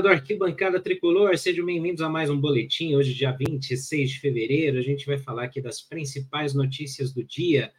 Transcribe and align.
galera 0.00 0.02
do 0.02 0.08
Arquibancada 0.08 0.80
Tricolor, 0.80 1.36
sejam 1.36 1.66
bem-vindos 1.66 2.00
a 2.00 2.08
mais 2.08 2.30
um 2.30 2.40
boletim. 2.40 2.94
Hoje, 2.94 3.12
dia 3.12 3.32
26 3.32 4.10
de 4.10 4.20
fevereiro, 4.20 4.78
a 4.78 4.82
gente 4.82 5.04
vai 5.04 5.18
falar 5.18 5.44
aqui 5.44 5.60
das 5.60 5.82
principais 5.82 6.54
notícias 6.54 7.12
do 7.12 7.22
dia. 7.22 7.70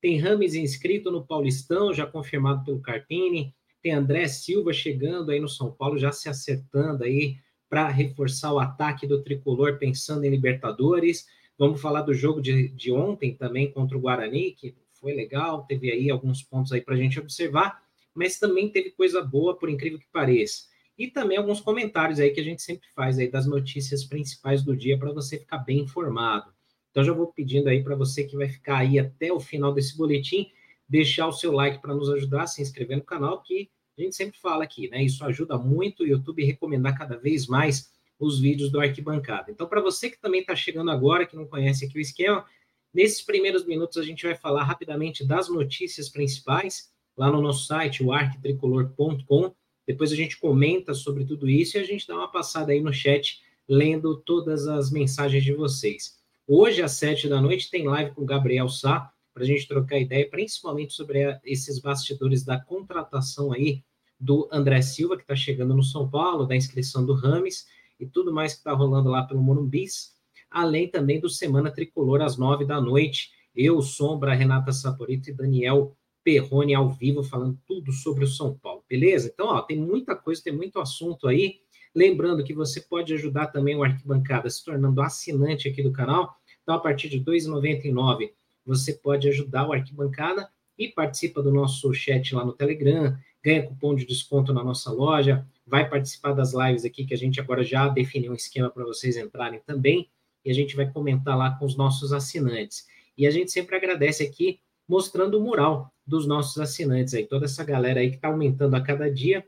Tem 0.00 0.18
Rames 0.18 0.54
inscrito 0.54 1.10
no 1.10 1.26
Paulistão, 1.26 1.92
já 1.92 2.06
confirmado 2.06 2.64
pelo 2.64 2.80
Carpini. 2.80 3.54
Tem 3.82 3.92
André 3.92 4.26
Silva 4.26 4.72
chegando 4.72 5.30
aí 5.30 5.38
no 5.38 5.48
São 5.48 5.70
Paulo, 5.70 5.98
já 5.98 6.12
se 6.12 6.28
acertando 6.28 7.04
aí 7.04 7.36
para 7.68 7.88
reforçar 7.88 8.52
o 8.52 8.58
ataque 8.58 9.06
do 9.06 9.22
Tricolor, 9.22 9.78
pensando 9.78 10.24
em 10.24 10.30
Libertadores. 10.30 11.26
Vamos 11.58 11.80
falar 11.80 12.02
do 12.02 12.14
jogo 12.14 12.40
de, 12.40 12.68
de 12.68 12.90
ontem 12.90 13.34
também 13.34 13.70
contra 13.70 13.98
o 13.98 14.00
Guarani, 14.00 14.52
que 14.52 14.74
foi 14.94 15.12
legal, 15.12 15.64
teve 15.64 15.90
aí 15.90 16.10
alguns 16.10 16.42
pontos 16.42 16.72
aí 16.72 16.80
para 16.80 16.94
a 16.94 16.98
gente 16.98 17.20
observar, 17.20 17.82
mas 18.14 18.38
também 18.38 18.70
teve 18.70 18.90
coisa 18.92 19.22
boa, 19.22 19.58
por 19.58 19.68
incrível 19.68 19.98
que 19.98 20.08
pareça 20.10 20.74
e 20.98 21.08
também 21.08 21.36
alguns 21.36 21.60
comentários 21.60 22.18
aí 22.18 22.30
que 22.30 22.40
a 22.40 22.44
gente 22.44 22.62
sempre 22.62 22.88
faz 22.94 23.18
aí 23.18 23.30
das 23.30 23.46
notícias 23.46 24.04
principais 24.04 24.62
do 24.62 24.76
dia 24.76 24.98
para 24.98 25.12
você 25.12 25.38
ficar 25.38 25.58
bem 25.58 25.80
informado. 25.80 26.50
Então 26.90 27.04
já 27.04 27.12
vou 27.12 27.26
pedindo 27.26 27.68
aí 27.68 27.84
para 27.84 27.94
você 27.94 28.24
que 28.24 28.36
vai 28.36 28.48
ficar 28.48 28.78
aí 28.78 28.98
até 28.98 29.30
o 29.32 29.38
final 29.38 29.72
desse 29.72 29.96
boletim, 29.96 30.50
deixar 30.88 31.26
o 31.26 31.32
seu 31.32 31.52
like 31.52 31.80
para 31.82 31.94
nos 31.94 32.08
ajudar, 32.08 32.46
se 32.46 32.62
inscrever 32.62 32.96
no 32.96 33.04
canal, 33.04 33.42
que 33.42 33.70
a 33.98 34.02
gente 34.02 34.16
sempre 34.16 34.38
fala 34.38 34.64
aqui, 34.64 34.88
né? 34.88 35.02
Isso 35.02 35.24
ajuda 35.24 35.58
muito 35.58 36.02
o 36.02 36.06
YouTube 36.06 36.44
recomendar 36.44 36.96
cada 36.96 37.16
vez 37.16 37.46
mais 37.46 37.90
os 38.18 38.40
vídeos 38.40 38.70
do 38.70 38.80
Arquibancada. 38.80 39.50
Então, 39.50 39.66
para 39.68 39.80
você 39.80 40.08
que 40.08 40.18
também 40.18 40.40
está 40.40 40.56
chegando 40.56 40.90
agora, 40.90 41.26
que 41.26 41.36
não 41.36 41.46
conhece 41.46 41.84
aqui 41.84 41.98
o 41.98 42.00
esquema, 42.00 42.46
nesses 42.94 43.20
primeiros 43.20 43.66
minutos 43.66 43.98
a 43.98 44.02
gente 44.02 44.24
vai 44.24 44.34
falar 44.34 44.64
rapidamente 44.64 45.26
das 45.26 45.48
notícias 45.50 46.08
principais 46.08 46.90
lá 47.16 47.30
no 47.30 47.42
nosso 47.42 47.66
site, 47.66 48.02
o 48.02 48.10
depois 49.86 50.12
a 50.12 50.16
gente 50.16 50.38
comenta 50.38 50.92
sobre 50.92 51.24
tudo 51.24 51.48
isso 51.48 51.76
e 51.76 51.80
a 51.80 51.84
gente 51.84 52.06
dá 52.06 52.14
uma 52.16 52.30
passada 52.30 52.72
aí 52.72 52.80
no 52.80 52.92
chat, 52.92 53.40
lendo 53.68 54.16
todas 54.16 54.66
as 54.66 54.90
mensagens 54.90 55.44
de 55.44 55.52
vocês. 55.52 56.18
Hoje, 56.46 56.82
às 56.82 56.92
sete 56.92 57.28
da 57.28 57.40
noite, 57.40 57.70
tem 57.70 57.86
live 57.86 58.12
com 58.12 58.22
o 58.22 58.26
Gabriel 58.26 58.68
Sá, 58.68 59.12
para 59.32 59.42
a 59.42 59.46
gente 59.46 59.68
trocar 59.68 59.98
ideia, 59.98 60.28
principalmente 60.30 60.94
sobre 60.94 61.38
esses 61.44 61.78
bastidores 61.78 62.42
da 62.42 62.58
contratação 62.58 63.52
aí 63.52 63.84
do 64.18 64.48
André 64.50 64.80
Silva, 64.80 65.16
que 65.16 65.24
está 65.24 65.36
chegando 65.36 65.74
no 65.74 65.82
São 65.82 66.08
Paulo, 66.08 66.46
da 66.46 66.56
inscrição 66.56 67.04
do 67.04 67.12
Rames 67.12 67.66
e 68.00 68.06
tudo 68.06 68.32
mais 68.32 68.54
que 68.54 68.60
está 68.60 68.72
rolando 68.72 69.10
lá 69.10 69.24
pelo 69.24 69.42
Morumbis, 69.42 70.14
além 70.50 70.88
também 70.88 71.20
do 71.20 71.28
Semana 71.28 71.70
Tricolor 71.70 72.22
às 72.22 72.38
nove 72.38 72.64
da 72.64 72.80
noite. 72.80 73.30
Eu, 73.54 73.82
Sombra, 73.82 74.34
Renata 74.34 74.72
Saporito 74.72 75.28
e 75.28 75.34
Daniel 75.34 75.94
Perrone 76.26 76.74
ao 76.74 76.90
vivo 76.90 77.22
falando 77.22 77.56
tudo 77.64 77.92
sobre 77.92 78.24
o 78.24 78.26
São 78.26 78.52
Paulo, 78.58 78.82
beleza? 78.88 79.30
Então, 79.32 79.46
ó, 79.46 79.62
tem 79.62 79.78
muita 79.78 80.16
coisa, 80.16 80.42
tem 80.42 80.52
muito 80.52 80.80
assunto 80.80 81.28
aí. 81.28 81.60
Lembrando 81.94 82.42
que 82.42 82.52
você 82.52 82.80
pode 82.80 83.14
ajudar 83.14 83.46
também 83.46 83.76
o 83.76 83.84
Arquibancada 83.84 84.50
se 84.50 84.64
tornando 84.64 85.00
assinante 85.00 85.68
aqui 85.68 85.84
do 85.84 85.92
canal. 85.92 86.34
Então, 86.64 86.74
a 86.74 86.80
partir 86.80 87.08
de 87.08 87.18
R$ 87.18 87.24
2,99, 87.26 88.32
você 88.64 88.94
pode 88.94 89.28
ajudar 89.28 89.68
o 89.68 89.72
Arquibancada 89.72 90.50
e 90.76 90.88
participa 90.88 91.40
do 91.40 91.52
nosso 91.52 91.94
chat 91.94 92.34
lá 92.34 92.44
no 92.44 92.52
Telegram, 92.52 93.16
ganha 93.40 93.64
cupom 93.64 93.94
de 93.94 94.04
desconto 94.04 94.52
na 94.52 94.64
nossa 94.64 94.90
loja, 94.90 95.46
vai 95.64 95.88
participar 95.88 96.32
das 96.32 96.52
lives 96.52 96.84
aqui 96.84 97.04
que 97.04 97.14
a 97.14 97.16
gente 97.16 97.40
agora 97.40 97.62
já 97.62 97.86
definiu 97.86 98.32
um 98.32 98.34
esquema 98.34 98.68
para 98.68 98.84
vocês 98.84 99.16
entrarem 99.16 99.60
também, 99.64 100.10
e 100.44 100.50
a 100.50 100.52
gente 100.52 100.74
vai 100.74 100.90
comentar 100.90 101.38
lá 101.38 101.52
com 101.56 101.64
os 101.64 101.76
nossos 101.76 102.12
assinantes. 102.12 102.84
E 103.16 103.28
a 103.28 103.30
gente 103.30 103.52
sempre 103.52 103.76
agradece 103.76 104.24
aqui 104.24 104.58
mostrando 104.88 105.38
o 105.38 105.40
mural 105.40 105.92
dos 106.06 106.26
nossos 106.26 106.58
assinantes 106.58 107.14
aí, 107.14 107.26
toda 107.26 107.46
essa 107.46 107.64
galera 107.64 108.00
aí 108.00 108.10
que 108.10 108.16
está 108.16 108.28
aumentando 108.28 108.76
a 108.76 108.80
cada 108.80 109.10
dia, 109.10 109.44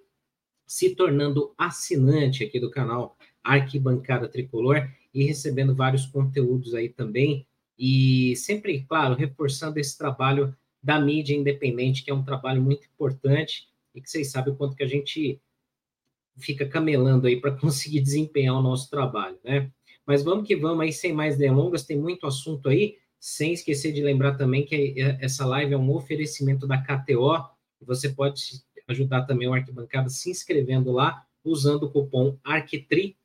se 0.66 0.94
tornando 0.94 1.54
assinante 1.56 2.44
aqui 2.44 2.58
do 2.58 2.70
canal 2.70 3.16
Arquibancada 3.42 4.28
Tricolor 4.28 4.88
e 5.14 5.24
recebendo 5.24 5.74
vários 5.74 6.06
conteúdos 6.06 6.74
aí 6.74 6.88
também. 6.88 7.46
E 7.78 8.34
sempre, 8.36 8.82
claro, 8.82 9.14
reforçando 9.14 9.78
esse 9.78 9.96
trabalho 9.96 10.54
da 10.82 10.98
mídia 11.00 11.34
independente, 11.34 12.04
que 12.04 12.10
é 12.10 12.14
um 12.14 12.24
trabalho 12.24 12.60
muito 12.60 12.86
importante 12.86 13.68
e 13.94 14.00
que 14.00 14.10
vocês 14.10 14.30
sabem 14.30 14.52
o 14.52 14.56
quanto 14.56 14.76
que 14.76 14.82
a 14.82 14.88
gente 14.88 15.40
fica 16.36 16.66
camelando 16.66 17.26
aí 17.26 17.40
para 17.40 17.52
conseguir 17.56 18.00
desempenhar 18.00 18.56
o 18.56 18.62
nosso 18.62 18.90
trabalho, 18.90 19.38
né? 19.44 19.70
Mas 20.06 20.22
vamos 20.22 20.46
que 20.46 20.56
vamos 20.56 20.80
aí, 20.80 20.92
sem 20.92 21.12
mais 21.12 21.36
delongas, 21.36 21.84
tem 21.84 21.98
muito 21.98 22.26
assunto 22.26 22.68
aí. 22.68 22.96
Sem 23.20 23.52
esquecer 23.52 23.92
de 23.92 24.02
lembrar 24.02 24.36
também 24.36 24.64
que 24.64 24.94
essa 25.20 25.44
live 25.44 25.74
é 25.74 25.78
um 25.78 25.90
oferecimento 25.92 26.66
da 26.66 26.78
KTO. 26.78 27.48
Você 27.82 28.08
pode 28.08 28.62
ajudar 28.86 29.22
também 29.22 29.48
o 29.48 29.54
Arquibancada 29.54 30.08
se 30.08 30.30
inscrevendo 30.30 30.92
lá, 30.92 31.26
usando 31.44 31.84
o 31.84 31.90
cupom 31.90 32.36
ARQUITRI 32.44 33.16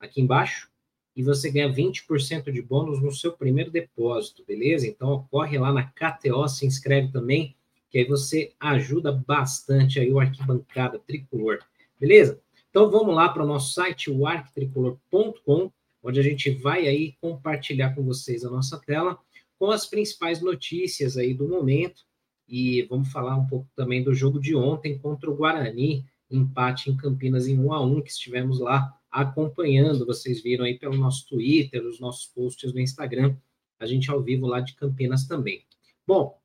aqui 0.00 0.20
embaixo, 0.20 0.70
e 1.14 1.22
você 1.22 1.50
ganha 1.50 1.72
20% 1.72 2.50
de 2.50 2.62
bônus 2.62 3.00
no 3.00 3.12
seu 3.12 3.32
primeiro 3.32 3.70
depósito, 3.70 4.44
beleza? 4.46 4.86
Então, 4.86 5.28
corre 5.30 5.58
lá 5.58 5.72
na 5.72 5.84
KTO, 5.84 6.48
se 6.48 6.66
inscreve 6.66 7.12
também, 7.12 7.54
que 7.90 7.98
aí 7.98 8.04
você 8.04 8.52
ajuda 8.58 9.12
bastante 9.12 10.00
aí 10.00 10.10
o 10.10 10.18
Arquibancada 10.18 10.98
Tricolor, 10.98 11.58
beleza? 12.00 12.40
Então, 12.70 12.90
vamos 12.90 13.14
lá 13.14 13.28
para 13.28 13.44
o 13.44 13.46
nosso 13.46 13.74
site, 13.74 14.10
o 14.10 14.26
arquitricolor.com, 14.26 15.70
onde 16.02 16.18
a 16.18 16.22
gente 16.22 16.50
vai 16.50 16.88
aí 16.88 17.14
compartilhar 17.20 17.94
com 17.94 18.02
vocês 18.02 18.44
a 18.44 18.50
nossa 18.50 18.80
tela 18.80 19.18
com 19.62 19.70
as 19.70 19.86
principais 19.86 20.42
notícias 20.42 21.16
aí 21.16 21.32
do 21.32 21.46
momento. 21.46 22.02
E 22.48 22.82
vamos 22.90 23.12
falar 23.12 23.36
um 23.36 23.46
pouco 23.46 23.70
também 23.76 24.02
do 24.02 24.12
jogo 24.12 24.40
de 24.40 24.56
ontem 24.56 24.98
contra 24.98 25.30
o 25.30 25.36
Guarani, 25.36 26.04
empate 26.28 26.90
em 26.90 26.96
Campinas 26.96 27.46
em 27.46 27.56
1 27.56 27.72
a 27.72 27.80
1 27.80 28.00
que 28.02 28.10
estivemos 28.10 28.58
lá 28.58 28.92
acompanhando. 29.08 30.04
Vocês 30.04 30.42
viram 30.42 30.64
aí 30.64 30.76
pelo 30.76 30.96
nosso 30.96 31.28
Twitter, 31.28 31.86
os 31.86 32.00
nossos 32.00 32.26
posts 32.26 32.74
no 32.74 32.80
Instagram, 32.80 33.36
a 33.78 33.86
gente 33.86 34.10
ao 34.10 34.20
vivo 34.20 34.48
lá 34.48 34.58
de 34.58 34.74
Campinas 34.74 35.28
também. 35.28 35.64
Bom, 36.04 36.36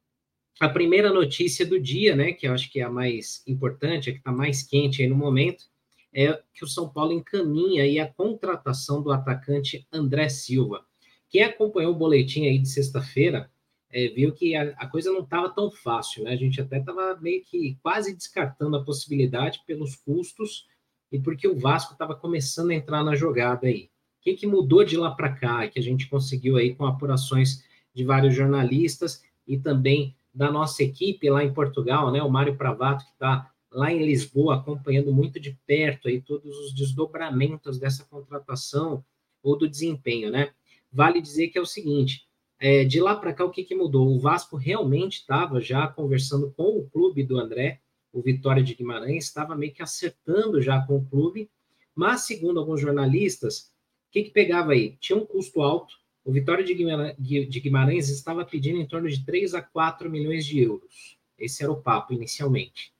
a 0.59 0.69
primeira 0.69 1.11
notícia 1.11 1.65
do 1.65 1.79
dia, 1.79 2.15
né, 2.15 2.33
que 2.33 2.47
eu 2.47 2.53
acho 2.53 2.71
que 2.71 2.81
é 2.81 2.83
a 2.83 2.91
mais 2.91 3.41
importante, 3.47 4.11
a 4.11 4.13
que 4.13 4.19
está 4.19 4.31
mais 4.31 4.61
quente 4.61 5.01
aí 5.01 5.09
no 5.09 5.15
momento, 5.15 5.65
é 6.13 6.39
que 6.53 6.63
o 6.63 6.67
São 6.67 6.87
Paulo 6.87 7.13
encaminha 7.13 7.81
aí 7.81 7.97
a 7.97 8.13
contratação 8.13 9.01
do 9.01 9.11
atacante 9.11 9.87
André 9.91 10.29
Silva. 10.29 10.85
Quem 11.29 11.43
acompanhou 11.43 11.93
o 11.93 11.97
boletim 11.97 12.45
aí 12.45 12.57
de 12.57 12.69
sexta-feira 12.69 13.49
é, 13.89 14.07
viu 14.09 14.33
que 14.33 14.55
a, 14.55 14.73
a 14.77 14.87
coisa 14.87 15.11
não 15.11 15.21
estava 15.21 15.49
tão 15.49 15.71
fácil, 15.71 16.23
né? 16.23 16.31
A 16.31 16.35
gente 16.35 16.59
até 16.59 16.79
estava 16.79 17.17
meio 17.21 17.43
que 17.43 17.77
quase 17.81 18.13
descartando 18.15 18.75
a 18.77 18.83
possibilidade 18.83 19.61
pelos 19.65 19.95
custos 19.95 20.65
e 21.11 21.19
porque 21.19 21.47
o 21.47 21.57
Vasco 21.57 21.93
estava 21.93 22.15
começando 22.15 22.71
a 22.71 22.75
entrar 22.75 23.03
na 23.03 23.15
jogada 23.15 23.67
aí. 23.67 23.89
O 24.19 24.23
que, 24.23 24.33
que 24.33 24.47
mudou 24.47 24.83
de 24.83 24.97
lá 24.97 25.11
para 25.11 25.33
cá, 25.33 25.67
que 25.67 25.79
a 25.79 25.81
gente 25.81 26.09
conseguiu 26.09 26.57
aí 26.57 26.75
com 26.75 26.85
apurações 26.85 27.63
de 27.93 28.03
vários 28.03 28.35
jornalistas 28.35 29.23
e 29.47 29.57
também 29.57 30.15
da 30.33 30.51
nossa 30.51 30.83
equipe 30.83 31.29
lá 31.29 31.43
em 31.43 31.53
Portugal, 31.53 32.11
né? 32.11 32.21
O 32.21 32.29
Mário 32.29 32.57
Pravato, 32.57 33.05
que 33.05 33.11
está 33.11 33.51
lá 33.71 33.91
em 33.91 34.05
Lisboa, 34.05 34.55
acompanhando 34.55 35.13
muito 35.13 35.39
de 35.39 35.57
perto 35.65 36.07
aí 36.07 36.21
todos 36.21 36.57
os 36.59 36.75
desdobramentos 36.75 37.79
dessa 37.79 38.05
contratação 38.05 39.03
ou 39.41 39.57
do 39.57 39.67
desempenho, 39.67 40.29
né? 40.29 40.51
Vale 40.91 41.21
dizer 41.21 41.49
que 41.49 41.57
é 41.57 41.61
o 41.61 41.65
seguinte: 41.65 42.27
é, 42.59 42.83
de 42.83 42.99
lá 42.99 43.15
para 43.15 43.33
cá, 43.33 43.45
o 43.45 43.51
que, 43.51 43.63
que 43.63 43.75
mudou? 43.75 44.07
O 44.07 44.19
Vasco 44.19 44.55
realmente 44.55 45.19
estava 45.19 45.61
já 45.61 45.87
conversando 45.87 46.51
com 46.51 46.77
o 46.77 46.89
clube 46.89 47.23
do 47.23 47.39
André, 47.39 47.81
o 48.11 48.21
Vitória 48.21 48.63
de 48.63 48.73
Guimarães, 48.73 49.25
estava 49.25 49.55
meio 49.55 49.73
que 49.73 49.83
acertando 49.83 50.61
já 50.61 50.81
com 50.81 50.97
o 50.97 51.05
clube, 51.05 51.49
mas 51.93 52.21
segundo 52.21 52.59
alguns 52.59 52.81
jornalistas, 52.81 53.71
o 54.09 54.11
que, 54.11 54.23
que 54.23 54.31
pegava 54.31 54.71
aí? 54.71 54.97
Tinha 54.99 55.17
um 55.17 55.25
custo 55.25 55.61
alto, 55.61 55.95
o 56.25 56.31
Vitória 56.31 56.63
de 56.63 56.73
Guimarães, 56.73 57.15
de 57.17 57.59
Guimarães 57.59 58.09
estava 58.09 58.43
pedindo 58.43 58.79
em 58.79 58.87
torno 58.87 59.07
de 59.07 59.23
3 59.23 59.53
a 59.53 59.61
4 59.61 60.09
milhões 60.09 60.45
de 60.45 60.59
euros. 60.59 61.17
Esse 61.37 61.63
era 61.63 61.71
o 61.71 61.81
papo 61.81 62.13
inicialmente. 62.13 62.91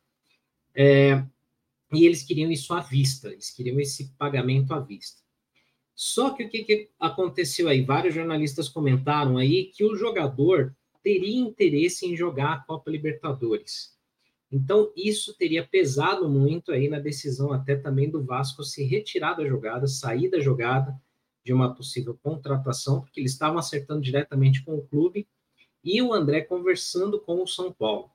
É, 0.74 1.24
e 1.92 2.06
eles 2.06 2.24
queriam 2.24 2.52
isso 2.52 2.74
à 2.74 2.80
vista, 2.80 3.30
eles 3.30 3.50
queriam 3.50 3.80
esse 3.80 4.14
pagamento 4.18 4.74
à 4.74 4.80
vista. 4.80 5.22
Só 5.98 6.30
que 6.30 6.44
o 6.44 6.50
que, 6.50 6.64
que 6.64 6.90
aconteceu 7.00 7.68
aí? 7.68 7.82
Vários 7.82 8.14
jornalistas 8.14 8.70
comentaram 8.70 9.36
aí 9.36 9.72
que 9.74 9.84
o 9.84 9.96
jogador 9.96 10.76
teria 11.02 11.40
interesse 11.40 12.06
em 12.06 12.16
jogar 12.16 12.54
a 12.54 12.60
Copa 12.60 12.92
Libertadores. 12.92 13.98
Então, 14.52 14.92
isso 14.96 15.36
teria 15.36 15.66
pesado 15.66 16.30
muito 16.30 16.72
aí 16.72 16.88
na 16.88 17.00
decisão 17.00 17.52
até 17.52 17.76
também 17.76 18.12
do 18.12 18.24
Vasco 18.24 18.64
se 18.64 18.84
retirar 18.84 19.34
da 19.34 19.48
jogada, 19.48 19.88
sair 19.88 20.30
da 20.30 20.40
jogada 20.40 20.96
de 21.44 21.52
uma 21.52 21.74
possível 21.74 22.16
contratação, 22.22 23.02
porque 23.02 23.20
eles 23.20 23.32
estavam 23.32 23.58
acertando 23.58 24.02
diretamente 24.02 24.64
com 24.64 24.76
o 24.76 24.88
clube 24.88 25.28
e 25.84 26.00
o 26.00 26.14
André 26.14 26.42
conversando 26.42 27.20
com 27.20 27.42
o 27.42 27.48
São 27.48 27.74
Paulo. 27.74 28.12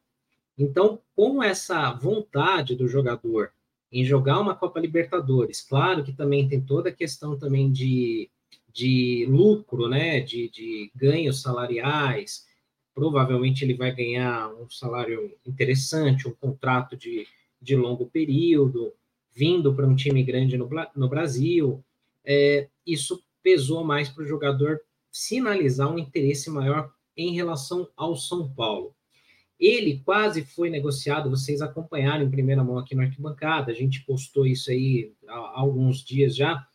Então, 0.56 1.00
com 1.16 1.42
essa 1.42 1.92
vontade 1.94 2.76
do 2.76 2.86
jogador 2.86 3.52
em 3.92 4.04
jogar 4.04 4.40
uma 4.40 4.54
Copa 4.56 4.80
Libertadores. 4.80 5.60
Claro 5.60 6.02
que 6.02 6.12
também 6.12 6.48
tem 6.48 6.60
toda 6.60 6.88
a 6.88 6.92
questão 6.92 7.38
também 7.38 7.70
de, 7.70 8.30
de 8.72 9.26
lucro, 9.28 9.86
né, 9.88 10.20
de, 10.20 10.48
de 10.48 10.90
ganhos 10.94 11.42
salariais. 11.42 12.46
Provavelmente 12.94 13.64
ele 13.64 13.74
vai 13.74 13.94
ganhar 13.94 14.52
um 14.54 14.68
salário 14.70 15.34
interessante, 15.46 16.26
um 16.26 16.32
contrato 16.32 16.96
de, 16.96 17.26
de 17.60 17.76
longo 17.76 18.06
período, 18.06 18.94
vindo 19.34 19.74
para 19.74 19.86
um 19.86 19.94
time 19.94 20.22
grande 20.22 20.56
no, 20.56 20.68
no 20.96 21.08
Brasil. 21.08 21.84
É, 22.24 22.68
isso 22.86 23.22
pesou 23.42 23.84
mais 23.84 24.08
para 24.08 24.24
o 24.24 24.26
jogador 24.26 24.80
sinalizar 25.10 25.92
um 25.92 25.98
interesse 25.98 26.48
maior 26.48 26.90
em 27.14 27.34
relação 27.34 27.88
ao 27.94 28.16
São 28.16 28.48
Paulo. 28.48 28.94
Ele 29.58 30.02
quase 30.04 30.44
foi 30.44 30.68
negociado, 30.70 31.30
vocês 31.30 31.62
acompanharam 31.62 32.24
em 32.24 32.30
primeira 32.30 32.64
mão 32.64 32.78
aqui 32.78 32.94
na 32.94 33.04
arquibancada, 33.04 33.70
a 33.70 33.74
gente 33.74 34.04
postou 34.04 34.46
isso 34.46 34.70
aí 34.70 35.12
há 35.28 35.60
alguns 35.60 36.02
dias 36.04 36.34
já, 36.34 36.66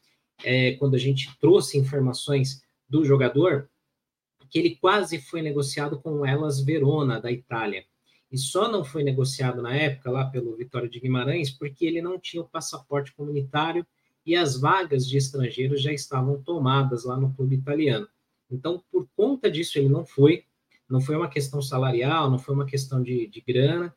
é, 0.43 0.73
quando 0.73 0.95
a 0.95 0.99
gente 0.99 1.29
trouxe 1.39 1.77
informações 1.77 2.61
do 2.87 3.03
jogador, 3.03 3.69
que 4.49 4.57
ele 4.59 4.75
quase 4.75 5.19
foi 5.19 5.41
negociado 5.41 5.99
com 5.99 6.19
o 6.19 6.25
Elas 6.25 6.61
Verona, 6.61 7.19
da 7.19 7.31
Itália. 7.31 7.85
E 8.31 8.37
só 8.37 8.69
não 8.69 8.83
foi 8.83 9.03
negociado 9.03 9.61
na 9.61 9.75
época, 9.75 10.11
lá 10.11 10.25
pelo 10.25 10.55
Vitória 10.55 10.89
de 10.89 10.99
Guimarães, 10.99 11.49
porque 11.49 11.85
ele 11.85 12.01
não 12.01 12.19
tinha 12.19 12.41
o 12.41 12.47
passaporte 12.47 13.13
comunitário 13.13 13.85
e 14.25 14.35
as 14.35 14.59
vagas 14.59 15.07
de 15.07 15.17
estrangeiros 15.17 15.81
já 15.81 15.93
estavam 15.93 16.41
tomadas 16.41 17.05
lá 17.05 17.17
no 17.17 17.33
clube 17.33 17.55
italiano. 17.55 18.07
Então, 18.51 18.83
por 18.91 19.07
conta 19.15 19.49
disso, 19.49 19.77
ele 19.77 19.89
não 19.89 20.05
foi. 20.05 20.43
Não 20.89 21.01
foi 21.01 21.15
uma 21.15 21.29
questão 21.29 21.61
salarial, 21.61 22.29
não 22.29 22.39
foi 22.39 22.55
uma 22.55 22.65
questão 22.65 23.01
de, 23.01 23.27
de 23.27 23.41
grana. 23.41 23.93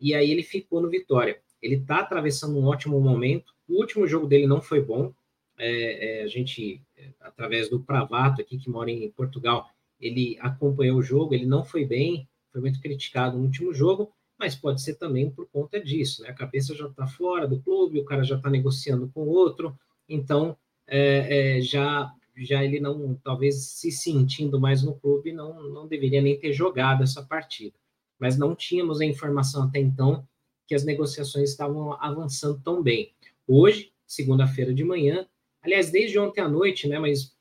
E 0.00 0.14
aí 0.14 0.30
ele 0.30 0.42
ficou 0.42 0.80
no 0.80 0.88
Vitória. 0.88 1.40
Ele 1.60 1.76
está 1.76 1.98
atravessando 1.98 2.58
um 2.58 2.64
ótimo 2.64 3.00
momento. 3.00 3.54
O 3.68 3.74
último 3.74 4.06
jogo 4.06 4.26
dele 4.26 4.46
não 4.46 4.62
foi 4.62 4.80
bom 4.80 5.12
é, 5.60 6.20
é, 6.20 6.22
a 6.22 6.26
gente, 6.26 6.82
é, 6.96 7.10
através 7.20 7.68
do 7.68 7.80
Pravato 7.80 8.40
aqui, 8.40 8.56
que 8.56 8.70
mora 8.70 8.90
em 8.90 9.10
Portugal, 9.10 9.68
ele 10.00 10.38
acompanhou 10.40 10.98
o 10.98 11.02
jogo, 11.02 11.34
ele 11.34 11.44
não 11.44 11.62
foi 11.62 11.84
bem, 11.84 12.26
foi 12.50 12.62
muito 12.62 12.80
criticado 12.80 13.36
no 13.36 13.44
último 13.44 13.72
jogo, 13.74 14.10
mas 14.38 14.56
pode 14.56 14.80
ser 14.80 14.94
também 14.94 15.30
por 15.30 15.46
conta 15.50 15.78
disso, 15.78 16.22
né? 16.22 16.30
A 16.30 16.34
cabeça 16.34 16.74
já 16.74 16.86
está 16.86 17.06
fora 17.06 17.46
do 17.46 17.60
clube, 17.60 18.00
o 18.00 18.04
cara 18.06 18.24
já 18.24 18.36
está 18.36 18.48
negociando 18.48 19.10
com 19.12 19.28
outro, 19.28 19.78
então 20.08 20.56
é, 20.86 21.58
é, 21.58 21.60
já 21.60 22.10
já 22.44 22.64
ele 22.64 22.80
não, 22.80 23.14
talvez 23.22 23.56
se 23.64 23.90
sentindo 23.90 24.60
mais 24.60 24.82
no 24.82 24.94
clube, 24.94 25.32
não, 25.32 25.62
não 25.70 25.86
deveria 25.86 26.22
nem 26.22 26.38
ter 26.38 26.52
jogado 26.52 27.02
essa 27.02 27.22
partida. 27.22 27.76
Mas 28.18 28.38
não 28.38 28.54
tínhamos 28.54 29.00
a 29.00 29.04
informação 29.04 29.64
até 29.64 29.78
então 29.78 30.26
que 30.66 30.74
as 30.74 30.84
negociações 30.84 31.50
estavam 31.50 31.92
avançando 32.02 32.60
tão 32.62 32.82
bem. 32.82 33.12
Hoje, 33.46 33.92
segunda-feira 34.06 34.72
de 34.72 34.84
manhã, 34.84 35.26
aliás, 35.62 35.90
desde 35.90 36.18
ontem 36.18 36.40
à 36.40 36.48
noite, 36.48 36.86
né, 36.88 36.98
mas 36.98 37.34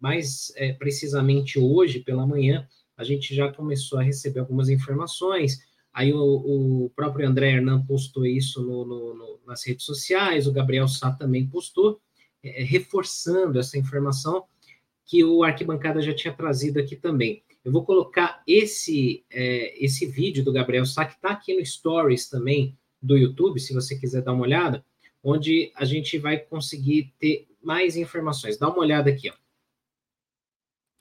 mais 0.00 0.52
é, 0.56 0.72
precisamente 0.72 1.58
hoje 1.58 2.00
pela 2.00 2.26
manhã, 2.26 2.68
a 2.96 3.02
gente 3.02 3.34
já 3.34 3.52
começou 3.52 3.98
a 3.98 4.02
receber 4.02 4.40
algumas 4.40 4.68
informações. 4.68 5.58
Aí 5.92 6.12
o, 6.12 6.84
o 6.84 6.90
próprio 6.90 7.26
André 7.26 7.52
Hernan 7.52 7.84
postou 7.84 8.24
isso 8.24 8.62
no, 8.62 8.84
no, 8.84 9.14
no, 9.14 9.40
nas 9.46 9.66
redes 9.66 9.84
sociais, 9.84 10.46
o 10.46 10.52
Gabriel 10.52 10.86
Sá 10.86 11.10
também 11.10 11.48
postou, 11.48 12.00
é, 12.42 12.62
reforçando 12.62 13.58
essa 13.58 13.78
informação 13.78 14.44
que 15.04 15.24
o 15.24 15.42
Arquibancada 15.42 16.00
já 16.00 16.14
tinha 16.14 16.32
trazido 16.32 16.78
aqui 16.78 16.96
também. 16.96 17.42
Eu 17.64 17.72
vou 17.72 17.84
colocar 17.84 18.42
esse, 18.46 19.24
é, 19.30 19.84
esse 19.84 20.06
vídeo 20.06 20.44
do 20.44 20.52
Gabriel 20.52 20.86
Sá, 20.86 21.04
que 21.04 21.14
está 21.14 21.30
aqui 21.30 21.56
no 21.56 21.64
Stories 21.64 22.28
também 22.28 22.78
do 23.02 23.16
YouTube, 23.16 23.60
se 23.60 23.74
você 23.74 23.98
quiser 23.98 24.22
dar 24.22 24.32
uma 24.32 24.42
olhada, 24.44 24.84
onde 25.22 25.70
a 25.74 25.84
gente 25.84 26.16
vai 26.18 26.38
conseguir 26.38 27.12
ter 27.18 27.46
mais 27.62 27.96
informações. 27.96 28.56
Dá 28.56 28.68
uma 28.68 28.78
olhada 28.78 29.10
aqui, 29.10 29.30
ó. 29.30 29.34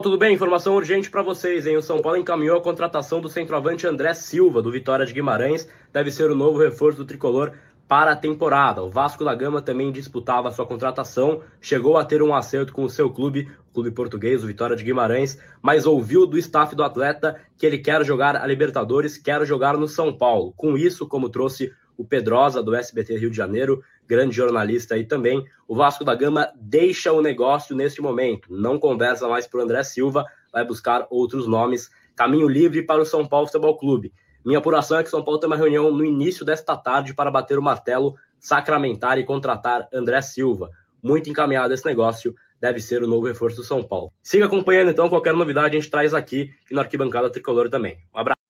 Tudo 0.02 0.18
bem? 0.18 0.34
Informação 0.34 0.76
urgente 0.76 1.10
para 1.10 1.22
vocês, 1.22 1.68
hein? 1.68 1.76
O 1.76 1.82
São 1.82 2.02
Paulo 2.02 2.18
encaminhou 2.18 2.58
a 2.58 2.64
contratação 2.64 3.20
do 3.20 3.28
centroavante 3.28 3.86
André 3.86 4.14
Silva, 4.14 4.62
do 4.62 4.72
Vitória 4.72 5.06
de 5.06 5.14
Guimarães. 5.14 5.68
Deve 5.92 6.10
ser 6.10 6.32
o 6.32 6.36
novo 6.36 6.58
reforço 6.58 7.00
do 7.00 7.06
tricolor 7.06 7.54
para 7.90 8.12
a 8.12 8.16
temporada. 8.16 8.84
O 8.84 8.90
Vasco 8.92 9.26
da 9.26 9.34
Gama 9.34 9.64
também 9.64 9.92
disputava 9.92 10.52
sua 10.52 10.64
contratação, 10.64 11.42
chegou 11.60 11.98
a 11.98 12.06
ter 12.06 12.22
um 12.22 12.36
acerto 12.36 12.72
com 12.72 12.84
o 12.84 12.90
seu 12.90 13.10
clube, 13.10 13.50
o 13.72 13.74
clube 13.74 13.90
português, 13.90 14.44
o 14.44 14.48
Vitória 14.48 14.76
de 14.76 14.84
Guimarães, 14.84 15.42
mas 15.60 15.88
ouviu 15.88 16.28
do 16.28 16.38
staff 16.38 16.76
do 16.76 16.84
atleta 16.84 17.42
que 17.58 17.66
ele 17.66 17.80
quer 17.80 18.06
jogar 18.06 18.36
a 18.36 18.46
Libertadores, 18.46 19.18
quer 19.18 19.44
jogar 19.44 19.76
no 19.76 19.88
São 19.88 20.16
Paulo. 20.16 20.54
Com 20.56 20.78
isso, 20.78 21.08
como 21.08 21.30
trouxe 21.30 21.74
o 21.98 22.06
Pedrosa 22.06 22.62
do 22.62 22.76
SBT 22.76 23.18
Rio 23.18 23.32
de 23.32 23.38
Janeiro, 23.38 23.84
grande 24.08 24.36
jornalista 24.36 24.94
aí 24.94 25.04
também. 25.04 25.44
O 25.68 25.76
Vasco 25.76 26.06
da 26.06 26.14
Gama 26.14 26.48
deixa 26.56 27.12
o 27.12 27.24
negócio 27.24 27.76
neste 27.76 28.04
momento, 28.04 28.56
não 28.56 28.78
conversa 28.78 29.28
mais 29.28 29.48
para 29.48 29.62
o 29.62 29.64
André 29.64 29.82
Silva, 29.82 30.26
vai 30.54 30.64
buscar 30.64 31.08
outros 31.10 31.48
nomes. 31.48 31.90
Caminho 32.16 32.48
livre 32.48 32.84
para 32.84 33.02
o 33.02 33.06
São 33.06 33.28
Paulo 33.28 33.48
Futebol 33.48 33.76
Clube. 33.76 34.14
Minha 34.50 34.58
apuração 34.58 34.98
é 34.98 35.04
que 35.04 35.12
São 35.12 35.24
Paulo 35.24 35.40
tem 35.40 35.46
uma 35.46 35.56
reunião 35.56 35.92
no 35.92 36.04
início 36.04 36.44
desta 36.44 36.76
tarde 36.76 37.14
para 37.14 37.30
bater 37.30 37.60
o 37.60 37.62
martelo, 37.62 38.16
sacramentar 38.40 39.20
e 39.20 39.24
contratar 39.24 39.88
André 39.94 40.20
Silva. 40.24 40.72
Muito 41.04 41.30
encaminhado 41.30 41.72
esse 41.72 41.86
negócio, 41.86 42.34
deve 42.60 42.80
ser 42.80 43.04
o 43.04 43.08
novo 43.08 43.28
reforço 43.28 43.58
do 43.58 43.64
São 43.64 43.84
Paulo. 43.84 44.12
Siga 44.24 44.48
acompanhando 44.48 44.90
então, 44.90 45.08
qualquer 45.08 45.36
novidade 45.36 45.78
a 45.78 45.80
gente 45.80 45.92
traz 45.92 46.16
aqui 46.16 46.52
e 46.68 46.74
no 46.74 46.80
Arquibancada 46.80 47.30
Tricolor 47.30 47.70
também. 47.70 48.00
Um 48.12 48.18
abraço. 48.18 48.42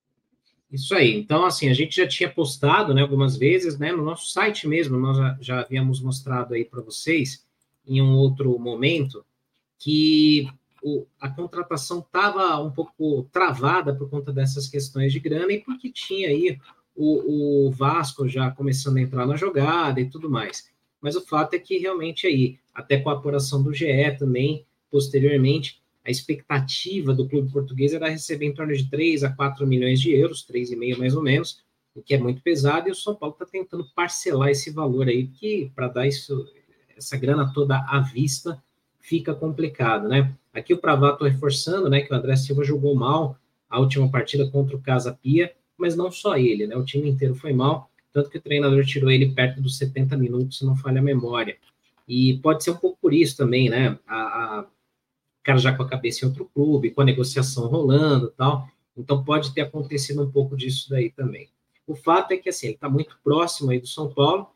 Isso 0.72 0.96
aí. 0.96 1.20
Então, 1.20 1.44
assim, 1.44 1.68
a 1.68 1.74
gente 1.74 1.98
já 1.98 2.08
tinha 2.08 2.30
postado, 2.30 2.94
né, 2.94 3.02
algumas 3.02 3.36
vezes, 3.36 3.78
né, 3.78 3.92
no 3.92 4.02
nosso 4.02 4.32
site 4.32 4.70
mesmo, 4.70 4.98
nós 4.98 5.18
já, 5.18 5.38
já 5.42 5.60
havíamos 5.60 6.02
mostrado 6.02 6.54
aí 6.54 6.64
para 6.64 6.82
vocês, 6.82 7.46
em 7.86 8.02
um 8.02 8.16
outro 8.16 8.58
momento, 8.58 9.26
que 9.78 10.48
o, 10.84 11.06
a 11.20 11.30
contratação 11.30 12.00
estava 12.00 12.62
um 12.62 12.72
pouco 12.72 13.28
travada 13.32 13.94
por 13.94 14.10
conta 14.10 14.32
dessas 14.32 14.68
questões 14.68 15.12
de 15.12 15.20
grana 15.20 15.52
e 15.52 15.60
porque 15.60 15.92
tinha 15.92 16.30
aí 16.30 16.58
o, 16.96 17.68
o 17.68 17.72
Vasco 17.72 18.28
já 18.28 18.52
começando 18.52 18.98
a 18.98 19.02
entrar 19.02 19.26
na 19.26 19.36
jogada 19.36 20.02
e 20.02 20.10
tudo 20.10 20.30
mais. 20.30 20.70
Mas 21.02 21.16
o 21.16 21.26
fato 21.26 21.54
é 21.54 21.60
que 21.60 21.78
realmente 21.78 22.28
aí, 22.28 22.60
até 22.74 22.98
com 22.98 23.10
a 23.10 23.14
apuração 23.14 23.64
do 23.64 23.74
GE 23.74 24.18
também, 24.18 24.66
posteriormente, 24.92 25.82
a 26.04 26.12
expectativa 26.12 27.14
do 27.14 27.28
clube 27.28 27.52
português 27.52 27.94
era 27.94 28.10
receber 28.10 28.48
em 28.48 28.54
torno 28.54 28.74
de 28.74 28.90
3 28.90 29.24
a 29.24 29.32
4 29.32 29.66
milhões 29.66 30.02
de 30.02 30.12
euros, 30.12 30.46
3,5 30.46 30.98
mais 30.98 31.16
ou 31.16 31.22
menos, 31.22 31.64
o 31.96 32.02
que 32.02 32.14
é 32.14 32.18
muito 32.18 32.42
pesado, 32.42 32.88
e 32.88 32.92
o 32.92 32.96
São 32.96 33.16
Paulo 33.16 33.34
está 33.34 33.46
tentando 33.46 33.86
parcelar 33.96 34.50
esse 34.50 34.72
valor 34.72 35.08
aí, 35.08 35.28
que 35.28 35.72
para 35.76 35.88
dar 35.88 36.08
isso, 36.08 36.48
essa 36.96 37.18
grana 37.18 37.52
toda 37.54 37.78
à 37.78 38.00
vista 38.00 38.62
fica 39.00 39.34
complicado, 39.34 40.08
né? 40.08 40.36
Aqui 40.54 40.74
o 40.74 40.78
Pravato 40.78 41.24
reforçando, 41.24 41.90
né, 41.90 42.02
que 42.02 42.12
o 42.12 42.16
André 42.16 42.36
Silva 42.36 42.64
jogou 42.64 42.96
mal 42.96 43.38
a 43.70 43.80
última 43.80 44.10
partida 44.10 44.50
contra 44.50 44.76
o 44.76 44.82
Casa 44.82 45.14
Pia, 45.14 45.54
mas 45.78 45.96
não 45.96 46.12
só 46.12 46.36
ele, 46.36 46.66
né? 46.66 46.76
O 46.76 46.84
time 46.84 47.08
inteiro 47.08 47.36
foi 47.36 47.54
mal, 47.54 47.90
tanto 48.12 48.30
que 48.30 48.38
o 48.38 48.42
treinador 48.42 48.84
tirou 48.84 49.12
ele 49.12 49.32
perto 49.32 49.62
dos 49.62 49.78
70 49.78 50.18
minutos, 50.18 50.58
se 50.58 50.66
não 50.66 50.76
falha 50.76 51.00
a 51.00 51.04
memória. 51.04 51.58
E 52.08 52.40
pode 52.40 52.64
ser 52.64 52.72
um 52.72 52.78
pouco 52.78 52.98
por 53.00 53.14
isso 53.14 53.38
também, 53.38 53.70
né? 53.70 53.98
A, 54.08 54.18
a 54.60 54.66
cara 55.44 55.60
já 55.60 55.74
com 55.74 55.84
a 55.84 55.88
cabeça 55.88 56.26
em 56.26 56.28
outro 56.28 56.50
clube, 56.54 56.92
com 56.92 57.02
a 57.02 57.06
negociação 57.06 57.68
rolando 57.68 58.34
tal. 58.36 58.68
Então 58.98 59.24
pode 59.24 59.54
ter 59.54 59.62
acontecido 59.62 60.24
um 60.24 60.32
pouco 60.32 60.58
disso 60.58 60.90
daí 60.90 61.12
também. 61.12 61.50
O 61.88 61.96
fato 61.96 62.32
é 62.32 62.38
que 62.38 62.50
assim, 62.50 62.68
ele 62.68 62.76
está 62.76 62.90
muito 62.90 63.18
próximo 63.24 63.72
aí 63.72 63.80
do 63.80 63.88
São 63.88 64.12
Paulo. 64.12 64.50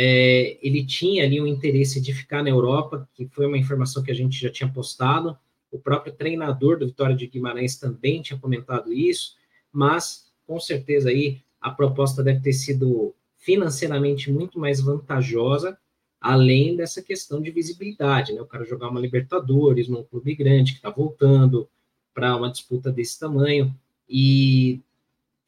É, 0.00 0.56
ele 0.62 0.86
tinha 0.86 1.24
ali 1.24 1.40
um 1.40 1.46
interesse 1.46 2.00
de 2.00 2.14
ficar 2.14 2.40
na 2.44 2.50
Europa, 2.50 3.08
que 3.14 3.26
foi 3.26 3.46
uma 3.46 3.58
informação 3.58 4.00
que 4.00 4.12
a 4.12 4.14
gente 4.14 4.40
já 4.40 4.48
tinha 4.48 4.70
postado. 4.70 5.36
O 5.72 5.78
próprio 5.80 6.12
treinador 6.12 6.78
do 6.78 6.86
Vitória 6.86 7.16
de 7.16 7.26
Guimarães 7.26 7.76
também 7.76 8.22
tinha 8.22 8.38
comentado 8.38 8.92
isso, 8.92 9.34
mas 9.72 10.32
com 10.46 10.60
certeza 10.60 11.08
aí 11.08 11.40
a 11.60 11.72
proposta 11.72 12.22
deve 12.22 12.38
ter 12.38 12.52
sido 12.52 13.12
financeiramente 13.38 14.30
muito 14.30 14.56
mais 14.56 14.80
vantajosa 14.80 15.76
além 16.20 16.76
dessa 16.76 17.02
questão 17.02 17.42
de 17.42 17.50
visibilidade, 17.50 18.32
né? 18.32 18.40
O 18.40 18.46
cara 18.46 18.64
jogar 18.64 18.90
uma 18.90 19.00
Libertadores 19.00 19.88
num 19.88 20.04
clube 20.04 20.32
grande 20.36 20.72
que 20.72 20.78
está 20.78 20.90
voltando 20.90 21.68
para 22.14 22.36
uma 22.36 22.52
disputa 22.52 22.92
desse 22.92 23.18
tamanho 23.18 23.74
e 24.08 24.80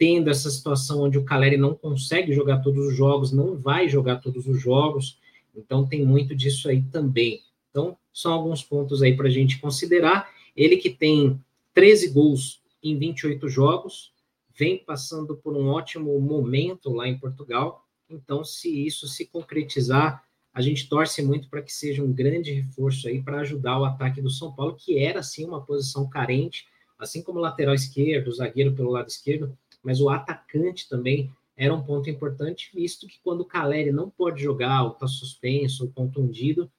tendo 0.00 0.30
essa 0.30 0.50
situação 0.50 1.02
onde 1.02 1.18
o 1.18 1.24
Caleri 1.26 1.58
não 1.58 1.74
consegue 1.74 2.32
jogar 2.32 2.60
todos 2.60 2.86
os 2.86 2.96
jogos, 2.96 3.32
não 3.32 3.58
vai 3.58 3.86
jogar 3.86 4.16
todos 4.16 4.46
os 4.46 4.58
jogos, 4.58 5.18
então 5.54 5.86
tem 5.86 6.06
muito 6.06 6.34
disso 6.34 6.70
aí 6.70 6.80
também. 6.80 7.42
Então, 7.68 7.98
são 8.10 8.32
alguns 8.32 8.64
pontos 8.64 9.02
aí 9.02 9.14
para 9.14 9.28
a 9.28 9.30
gente 9.30 9.58
considerar. 9.60 10.30
Ele 10.56 10.78
que 10.78 10.88
tem 10.88 11.38
13 11.74 12.08
gols 12.08 12.62
em 12.82 12.96
28 12.98 13.46
jogos, 13.50 14.10
vem 14.58 14.78
passando 14.78 15.36
por 15.36 15.54
um 15.54 15.68
ótimo 15.68 16.18
momento 16.18 16.90
lá 16.90 17.06
em 17.06 17.18
Portugal. 17.18 17.84
Então, 18.08 18.42
se 18.42 18.86
isso 18.86 19.06
se 19.06 19.26
concretizar, 19.26 20.24
a 20.50 20.62
gente 20.62 20.88
torce 20.88 21.22
muito 21.22 21.46
para 21.50 21.60
que 21.60 21.74
seja 21.74 22.02
um 22.02 22.10
grande 22.10 22.52
reforço 22.52 23.06
aí 23.06 23.22
para 23.22 23.40
ajudar 23.40 23.78
o 23.78 23.84
ataque 23.84 24.22
do 24.22 24.30
São 24.30 24.50
Paulo, 24.50 24.76
que 24.78 24.98
era 24.98 25.22
sim 25.22 25.44
uma 25.44 25.60
posição 25.60 26.08
carente, 26.08 26.64
assim 26.98 27.22
como 27.22 27.38
lateral 27.38 27.74
esquerdo, 27.74 28.32
zagueiro 28.32 28.72
pelo 28.72 28.90
lado 28.90 29.08
esquerdo, 29.08 29.54
mas 29.82 30.00
o 30.00 30.08
atacante 30.08 30.88
também 30.88 31.30
era 31.56 31.74
um 31.74 31.82
ponto 31.82 32.08
importante, 32.08 32.70
visto 32.74 33.06
que 33.06 33.20
quando 33.22 33.42
o 33.42 33.44
Caleri 33.44 33.92
não 33.92 34.08
pode 34.08 34.42
jogar, 34.42 34.82
ou 34.82 34.92
está 34.92 35.06
suspenso, 35.06 35.84
ou 35.84 35.92
contundido, 35.92 36.70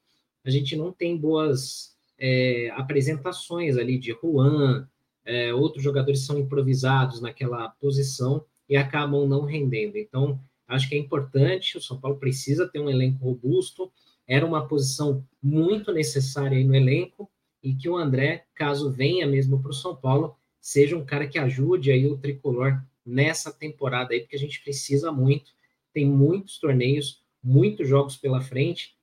a 0.43 0.49
gente 0.49 0.75
não 0.75 0.91
tem 0.91 1.15
boas 1.15 1.95
é, 2.17 2.71
apresentações 2.75 3.77
ali 3.77 3.97
de 3.97 4.11
Juan, 4.11 4.87
é, 5.23 5.53
outros 5.53 5.83
jogadores 5.83 6.25
são 6.25 6.39
improvisados 6.39 7.21
naquela 7.21 7.69
posição 7.69 8.43
e 8.67 8.75
acabam 8.75 9.27
não 9.27 9.45
rendendo. 9.45 9.97
Então, 9.97 10.39
acho 10.67 10.89
que 10.89 10.95
é 10.95 10.97
importante, 10.97 11.77
o 11.77 11.81
São 11.81 11.99
Paulo 11.99 12.17
precisa 12.17 12.67
ter 12.67 12.79
um 12.79 12.89
elenco 12.89 13.23
robusto, 13.23 13.91
era 14.27 14.45
uma 14.45 14.67
posição 14.67 15.23
muito 15.41 15.91
necessária 15.91 16.57
aí 16.57 16.63
no 16.63 16.75
elenco, 16.75 17.29
e 17.61 17.75
que 17.75 17.87
o 17.87 17.97
André, 17.97 18.45
caso 18.55 18.89
venha 18.89 19.27
mesmo 19.27 19.61
para 19.61 19.71
o 19.71 19.75
São 19.75 19.95
Paulo, 19.95 20.35
seja 20.59 20.97
um 20.97 21.05
cara 21.05 21.27
que 21.27 21.37
ajude 21.37 21.91
aí 21.91 22.07
o 22.07 22.17
tricolor 22.17 22.81
nessa 23.05 23.51
temporada 23.51 24.13
aí, 24.13 24.21
porque 24.21 24.35
a 24.35 24.39
gente 24.39 24.61
precisa 24.61 25.11
muito, 25.11 25.51
tem 25.93 26.05
muitos 26.05 26.57
torneios, 26.59 27.21
muitos 27.43 27.87
jogos 27.87 28.15
pela 28.17 28.41
frente, 28.41 28.95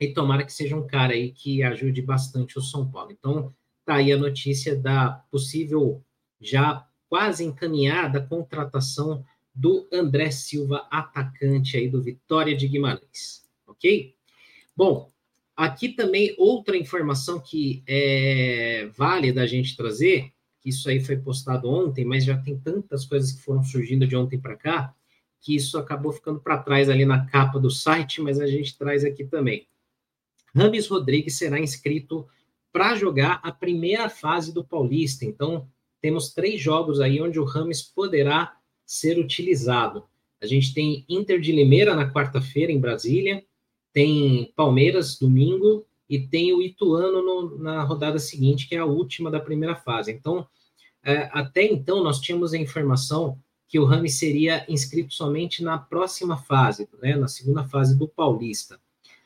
e 0.00 0.08
tomara 0.08 0.44
que 0.44 0.52
seja 0.52 0.76
um 0.76 0.86
cara 0.86 1.12
aí 1.12 1.32
que 1.32 1.62
ajude 1.62 2.02
bastante 2.02 2.58
o 2.58 2.62
São 2.62 2.88
Paulo. 2.90 3.10
Então, 3.12 3.54
tá 3.84 3.96
aí 3.96 4.12
a 4.12 4.16
notícia 4.16 4.76
da 4.76 5.10
possível, 5.30 6.04
já 6.40 6.86
quase 7.08 7.44
encaminhada 7.44 8.26
contratação 8.26 9.24
do 9.54 9.88
André 9.92 10.30
Silva, 10.30 10.86
atacante 10.90 11.76
aí 11.76 11.88
do 11.88 12.02
Vitória 12.02 12.56
de 12.56 12.68
Guimarães, 12.68 13.48
ok? 13.66 14.14
Bom, 14.76 15.10
aqui 15.56 15.88
também 15.88 16.32
outra 16.38 16.76
informação 16.76 17.40
que 17.40 17.82
é 17.88 18.88
válida 18.94 19.42
a 19.42 19.46
gente 19.46 19.76
trazer, 19.76 20.32
que 20.60 20.70
isso 20.70 20.88
aí 20.88 21.00
foi 21.00 21.16
postado 21.16 21.68
ontem, 21.68 22.04
mas 22.04 22.24
já 22.24 22.36
tem 22.36 22.58
tantas 22.58 23.04
coisas 23.04 23.32
que 23.32 23.42
foram 23.42 23.62
surgindo 23.62 24.06
de 24.06 24.16
ontem 24.16 24.38
para 24.38 24.56
cá, 24.56 24.94
que 25.40 25.54
isso 25.54 25.78
acabou 25.78 26.12
ficando 26.12 26.40
para 26.40 26.58
trás 26.58 26.88
ali 26.88 27.04
na 27.04 27.26
capa 27.26 27.58
do 27.58 27.70
site, 27.70 28.20
mas 28.20 28.40
a 28.40 28.46
gente 28.46 28.76
traz 28.76 29.04
aqui 29.04 29.24
também. 29.24 29.68
Rames 30.54 30.88
Rodrigues 30.88 31.36
será 31.36 31.60
inscrito 31.60 32.26
para 32.72 32.96
jogar 32.96 33.40
a 33.42 33.52
primeira 33.52 34.08
fase 34.08 34.52
do 34.52 34.64
Paulista. 34.64 35.24
Então, 35.24 35.68
temos 36.00 36.32
três 36.32 36.60
jogos 36.60 37.00
aí 37.00 37.20
onde 37.20 37.38
o 37.38 37.44
Rames 37.44 37.82
poderá 37.82 38.56
ser 38.84 39.18
utilizado. 39.18 40.04
A 40.40 40.46
gente 40.46 40.72
tem 40.72 41.04
Inter 41.08 41.40
de 41.40 41.52
Limeira 41.52 41.94
na 41.94 42.12
quarta-feira 42.12 42.70
em 42.72 42.80
Brasília, 42.80 43.44
tem 43.92 44.52
Palmeiras 44.54 45.18
domingo 45.18 45.86
e 46.08 46.18
tem 46.18 46.52
o 46.52 46.62
Ituano 46.62 47.22
no, 47.22 47.58
na 47.58 47.82
rodada 47.82 48.18
seguinte, 48.18 48.68
que 48.68 48.74
é 48.74 48.78
a 48.78 48.86
última 48.86 49.30
da 49.30 49.40
primeira 49.40 49.76
fase. 49.76 50.10
Então, 50.10 50.46
é, 51.04 51.28
até 51.32 51.64
então, 51.64 52.02
nós 52.02 52.20
tínhamos 52.20 52.54
a 52.54 52.58
informação 52.58 53.38
que 53.68 53.78
o 53.78 53.84
Rames 53.84 54.14
seria 54.14 54.64
inscrito 54.68 55.12
somente 55.12 55.62
na 55.62 55.76
próxima 55.76 56.38
fase, 56.38 56.88
né, 57.02 57.14
na 57.14 57.28
segunda 57.28 57.64
fase 57.64 57.96
do 57.96 58.08
Paulista. 58.08 58.80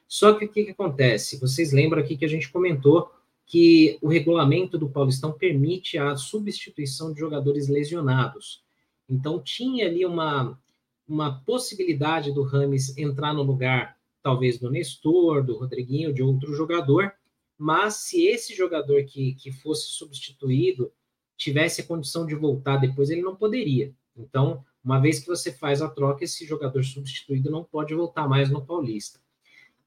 Só 0.09 0.35
que 0.35 0.45
o 0.45 0.49
que, 0.49 0.65
que 0.65 0.71
acontece? 0.73 1.41
Vocês 1.41 1.73
lembram 1.73 2.03
aqui 2.03 2.17
que 2.17 2.25
a 2.25 2.29
gente 2.29 2.51
comentou 2.51 3.11
que 3.47 3.99
o 4.03 4.09
regulamento 4.09 4.77
do 4.77 4.89
Paulistão 4.89 5.33
permite 5.33 5.97
a 5.97 6.17
substituição 6.17 7.13
de 7.13 7.21
jogadores 7.21 7.69
lesionados. 7.69 8.63
Então, 9.09 9.41
tinha 9.41 9.87
ali 9.87 10.05
uma, 10.05 10.59
uma 11.07 11.41
possibilidade 11.45 12.33
do 12.33 12.43
Rames 12.43 12.97
entrar 12.97 13.33
no 13.33 13.43
lugar, 13.43 13.97
talvez, 14.23 14.59
do 14.59 14.71
Nestor, 14.71 15.45
do 15.45 15.57
Rodriguinho, 15.57 16.13
de 16.13 16.23
outro 16.23 16.55
jogador, 16.55 17.13
mas 17.59 17.95
se 17.95 18.27
esse 18.27 18.55
jogador 18.55 19.05
que, 19.05 19.35
que 19.35 19.53
fosse 19.53 19.89
substituído 19.89 20.93
tivesse 21.37 21.81
a 21.81 21.85
condição 21.85 22.27
de 22.27 22.35
voltar 22.35 22.77
depois, 22.77 23.11
ele 23.11 23.23
não 23.23 23.37
poderia. 23.37 23.95
Então, 24.17 24.65
uma 24.85 24.99
vez 24.99 25.21
que 25.21 25.27
você 25.27 25.53
faz 25.53 25.81
a 25.81 25.89
troca, 25.89 26.25
esse 26.25 26.45
jogador 26.45 26.83
substituído 26.85 27.51
não 27.51 27.65
pode 27.65 27.95
voltar 27.95 28.29
mais 28.29 28.51
no 28.51 28.65
Paulista. 28.65 29.21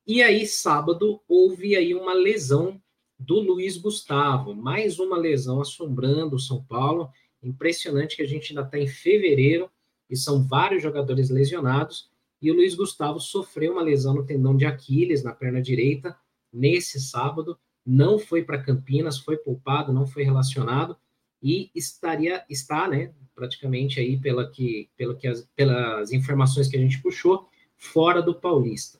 E 0.07 0.21
aí, 0.21 0.45
sábado, 0.45 1.21
houve 1.27 1.75
aí 1.75 1.95
uma 1.95 2.13
lesão 2.13 2.81
do 3.17 3.39
Luiz 3.39 3.77
Gustavo, 3.77 4.53
mais 4.53 4.99
uma 4.99 5.17
lesão 5.17 5.61
assombrando 5.61 6.35
o 6.35 6.39
São 6.39 6.63
Paulo. 6.63 7.09
Impressionante 7.41 8.15
que 8.15 8.21
a 8.21 8.27
gente 8.27 8.51
ainda 8.51 8.61
está 8.61 8.77
em 8.77 8.87
fevereiro 8.87 9.69
e 10.09 10.15
são 10.15 10.47
vários 10.47 10.83
jogadores 10.83 11.29
lesionados. 11.29 12.09
E 12.45 12.51
o 12.51 12.53
Luiz 12.53 12.75
Gustavo 12.75 13.19
sofreu 13.19 13.71
uma 13.71 13.81
lesão 13.81 14.13
no 14.13 14.23
tendão 14.23 14.55
de 14.55 14.67
Aquiles, 14.67 15.23
na 15.23 15.33
perna 15.33 15.59
direita, 15.59 16.15
nesse 16.53 17.01
sábado. 17.01 17.57
Não 17.83 18.19
foi 18.19 18.43
para 18.43 18.61
Campinas, 18.61 19.17
foi 19.17 19.35
poupado, 19.35 19.91
não 19.91 20.05
foi 20.05 20.21
relacionado 20.21 20.95
e 21.41 21.71
estaria 21.73 22.45
está, 22.47 22.87
né, 22.87 23.15
praticamente 23.33 23.99
aí 23.99 24.19
pela 24.19 24.47
que, 24.47 24.91
pela 24.95 25.15
que 25.15 25.27
as, 25.27 25.49
pelas 25.55 26.13
informações 26.13 26.67
que 26.67 26.77
a 26.77 26.79
gente 26.79 27.01
puxou, 27.01 27.49
fora 27.75 28.21
do 28.21 28.35
Paulista 28.35 28.99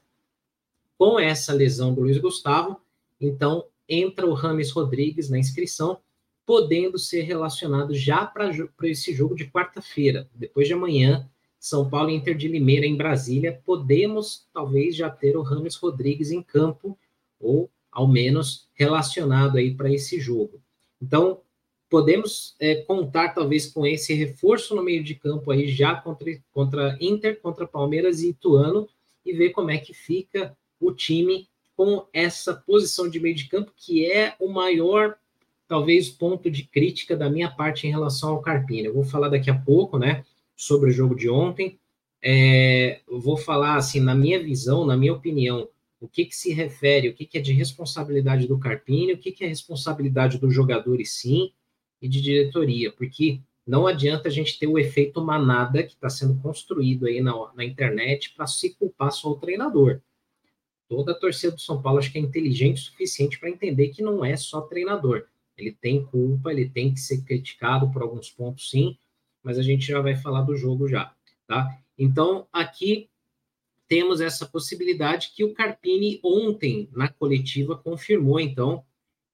com 0.97 1.19
essa 1.19 1.53
lesão 1.53 1.93
do 1.93 2.01
Luiz 2.01 2.17
Gustavo, 2.17 2.81
então 3.21 3.67
entra 3.87 4.25
o 4.25 4.33
Rames 4.33 4.71
Rodrigues 4.71 5.29
na 5.29 5.37
inscrição, 5.37 5.99
podendo 6.47 6.97
ser 6.97 7.21
relacionado 7.21 7.93
já 7.93 8.25
para 8.25 8.49
esse 8.85 9.13
jogo 9.13 9.35
de 9.35 9.45
quarta-feira, 9.45 10.27
depois 10.33 10.67
de 10.67 10.73
amanhã, 10.73 11.29
São 11.65 11.89
Paulo 11.89 12.11
e 12.11 12.13
Inter 12.13 12.37
de 12.37 12.47
Limeira 12.47 12.85
em 12.85 12.95
Brasília, 12.95 13.59
podemos 13.65 14.45
talvez 14.53 14.95
já 14.95 15.09
ter 15.09 15.35
o 15.35 15.41
Rames 15.41 15.75
Rodrigues 15.75 16.29
em 16.29 16.43
campo, 16.43 16.95
ou 17.39 17.71
ao 17.91 18.07
menos 18.07 18.69
relacionado 18.75 19.57
aí 19.57 19.73
para 19.73 19.91
esse 19.91 20.19
jogo. 20.19 20.61
Então, 21.01 21.41
podemos 21.89 22.55
é, 22.59 22.75
contar 22.75 23.29
talvez 23.29 23.65
com 23.65 23.83
esse 23.83 24.13
reforço 24.13 24.75
no 24.75 24.83
meio 24.83 25.03
de 25.03 25.15
campo 25.15 25.49
aí 25.49 25.67
já 25.67 25.95
contra, 25.95 26.39
contra 26.51 26.97
Inter, 27.01 27.41
contra 27.41 27.65
Palmeiras 27.65 28.21
e 28.21 28.29
Ituano, 28.29 28.87
e 29.25 29.33
ver 29.33 29.49
como 29.49 29.71
é 29.71 29.79
que 29.79 29.91
fica 29.91 30.55
o 30.79 30.91
time 30.91 31.49
com 31.75 32.05
essa 32.13 32.53
posição 32.53 33.09
de 33.09 33.19
meio 33.19 33.33
de 33.33 33.49
campo, 33.49 33.73
que 33.75 34.05
é 34.05 34.35
o 34.39 34.49
maior, 34.49 35.15
talvez, 35.67 36.09
ponto 36.11 36.51
de 36.51 36.61
crítica 36.61 37.17
da 37.17 37.27
minha 37.27 37.49
parte 37.49 37.87
em 37.87 37.89
relação 37.89 38.29
ao 38.29 38.41
Carpini. 38.41 38.85
Eu 38.85 38.93
vou 38.93 39.03
falar 39.03 39.29
daqui 39.29 39.49
a 39.49 39.57
pouco, 39.57 39.97
né, 39.97 40.23
sobre 40.55 40.89
o 40.89 40.93
jogo 40.93 41.15
de 41.15 41.29
ontem. 41.29 41.79
É, 42.21 43.01
vou 43.07 43.37
falar, 43.37 43.75
assim, 43.75 43.99
na 43.99 44.15
minha 44.15 44.41
visão, 44.41 44.85
na 44.85 44.97
minha 44.97 45.13
opinião, 45.13 45.69
o 45.99 46.07
que, 46.07 46.25
que 46.25 46.35
se 46.35 46.53
refere, 46.53 47.09
o 47.09 47.13
que, 47.13 47.25
que 47.25 47.37
é 47.37 47.41
de 47.41 47.53
responsabilidade 47.53 48.47
do 48.47 48.59
Carpini, 48.59 49.13
o 49.13 49.17
que, 49.17 49.31
que 49.31 49.43
é 49.43 49.47
responsabilidade 49.47 50.37
do 50.37 50.49
jogador 50.49 50.99
e 50.99 51.05
sim, 51.05 51.51
e 52.01 52.07
de 52.07 52.21
diretoria, 52.21 52.91
porque 52.91 53.39
não 53.65 53.87
adianta 53.87 54.27
a 54.27 54.31
gente 54.31 54.59
ter 54.59 54.67
o 54.67 54.77
efeito 54.77 55.23
manada 55.23 55.83
que 55.83 55.93
está 55.93 56.09
sendo 56.09 56.39
construído 56.41 57.07
aí 57.07 57.21
na, 57.21 57.33
na 57.55 57.65
internet 57.65 58.33
para 58.35 58.45
se 58.45 58.75
culpar 58.75 59.11
só 59.11 59.31
o 59.31 59.39
treinador 59.39 60.01
toda 60.87 61.11
a 61.11 61.15
torcida 61.15 61.53
do 61.53 61.61
São 61.61 61.81
Paulo 61.81 61.99
acho 61.99 62.11
que 62.11 62.17
é 62.17 62.21
inteligente 62.21 62.77
o 62.77 62.85
suficiente 62.85 63.39
para 63.39 63.49
entender 63.49 63.89
que 63.89 64.01
não 64.01 64.23
é 64.23 64.35
só 64.35 64.61
treinador. 64.61 65.25
Ele 65.57 65.71
tem 65.71 66.05
culpa, 66.05 66.51
ele 66.51 66.69
tem 66.69 66.93
que 66.93 66.99
ser 66.99 67.23
criticado 67.23 67.89
por 67.91 68.01
alguns 68.01 68.29
pontos, 68.29 68.69
sim, 68.69 68.97
mas 69.45 69.59
a 69.59 69.61
gente 69.61 69.85
já 69.85 70.01
vai 70.01 70.15
falar 70.15 70.41
do 70.41 70.57
jogo 70.57 70.87
já, 70.87 71.13
tá? 71.47 71.77
Então, 71.97 72.47
aqui 72.51 73.07
temos 73.87 74.19
essa 74.19 74.45
possibilidade 74.45 75.31
que 75.35 75.43
o 75.43 75.53
Carpini 75.53 76.19
ontem 76.23 76.89
na 76.91 77.07
coletiva 77.07 77.77
confirmou 77.77 78.39
então 78.39 78.83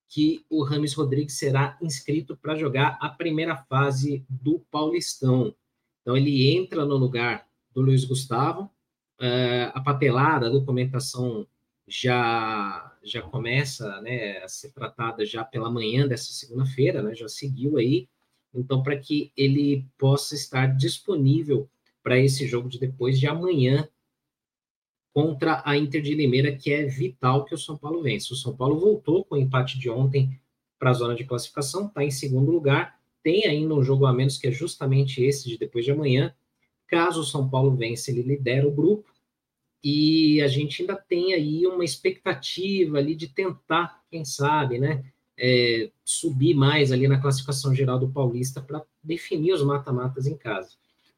que 0.09 0.45
o 0.49 0.61
Rames 0.61 0.93
Rodrigues 0.93 1.37
será 1.37 1.77
inscrito 1.81 2.35
para 2.35 2.57
jogar 2.57 2.97
a 2.99 3.07
primeira 3.07 3.55
fase 3.55 4.25
do 4.29 4.59
Paulistão. 4.69 5.55
Então 6.01 6.17
ele 6.17 6.53
entra 6.53 6.85
no 6.85 6.97
lugar 6.97 7.47
do 7.73 7.81
Luiz 7.81 8.03
Gustavo, 8.03 8.69
Uh, 9.21 9.69
a 9.75 9.79
papelada, 9.79 10.47
a 10.47 10.49
documentação 10.49 11.45
já 11.87 12.91
já 13.03 13.21
começa 13.21 14.01
né, 14.01 14.39
a 14.39 14.47
ser 14.47 14.71
tratada 14.71 15.23
já 15.23 15.43
pela 15.43 15.69
manhã 15.69 16.07
dessa 16.07 16.33
segunda-feira, 16.33 17.03
né, 17.03 17.13
já 17.13 17.27
seguiu 17.27 17.77
aí, 17.77 18.09
então 18.53 18.84
para 18.84 18.98
que 18.98 19.31
ele 19.36 19.86
possa 19.98 20.36
estar 20.36 20.67
disponível 20.67 21.70
para 22.03 22.20
esse 22.20 22.46
jogo 22.48 22.67
de 22.67 22.79
depois 22.79 23.20
de 23.20 23.27
amanhã 23.27 23.88
contra 25.13 25.62
a 25.65 25.77
Inter 25.77 26.01
de 26.01 26.15
Limeira, 26.15 26.55
que 26.55 26.72
é 26.72 26.86
vital 26.86 27.46
que 27.46 27.53
o 27.53 27.58
São 27.58 27.77
Paulo 27.77 28.01
vença. 28.01 28.34
O 28.34 28.38
São 28.38 28.55
Paulo 28.55 28.79
voltou 28.79 29.25
com 29.25 29.36
o 29.36 29.38
empate 29.38 29.77
de 29.77 29.89
ontem 29.89 30.39
para 30.79 30.89
a 30.89 30.93
zona 30.93 31.15
de 31.15 31.25
classificação, 31.25 31.88
está 31.88 32.03
em 32.03 32.12
segundo 32.12 32.51
lugar, 32.51 33.00
tem 33.22 33.46
ainda 33.46 33.74
um 33.75 33.84
jogo 33.84 34.05
a 34.05 34.13
menos 34.13 34.38
que 34.38 34.48
é 34.48 34.51
justamente 34.51 35.24
esse 35.24 35.48
de 35.48 35.58
depois 35.58 35.86
de 35.86 35.91
amanhã. 35.91 36.34
Caso 36.88 37.22
o 37.22 37.25
São 37.25 37.48
Paulo 37.50 37.75
vença, 37.75 38.10
ele 38.10 38.24
lidera 38.24 38.67
o 38.67 38.72
grupo 38.72 39.12
e 39.84 40.41
a 40.41 40.48
gente 40.48 40.81
ainda 40.81 40.96
tem 40.96 41.34
aí 41.34 41.65
uma 41.67 41.84
expectativa 41.84 42.98
ali 42.98 43.15
de 43.15 43.27
tentar, 43.27 44.03
quem 44.10 44.25
sabe, 44.25 44.79
né, 44.79 45.03
é, 45.38 45.89
subir 46.03 46.53
mais 46.53 46.91
ali 46.91 47.07
na 47.07 47.19
classificação 47.19 47.73
geral 47.73 48.00
do 48.00 48.09
Paulista 48.09 48.61
para 48.61 48.83
definir 49.03 49.53
os 49.53 49.63
mata-matas 49.63 50.27
em 50.27 50.38
casa. 50.38 50.71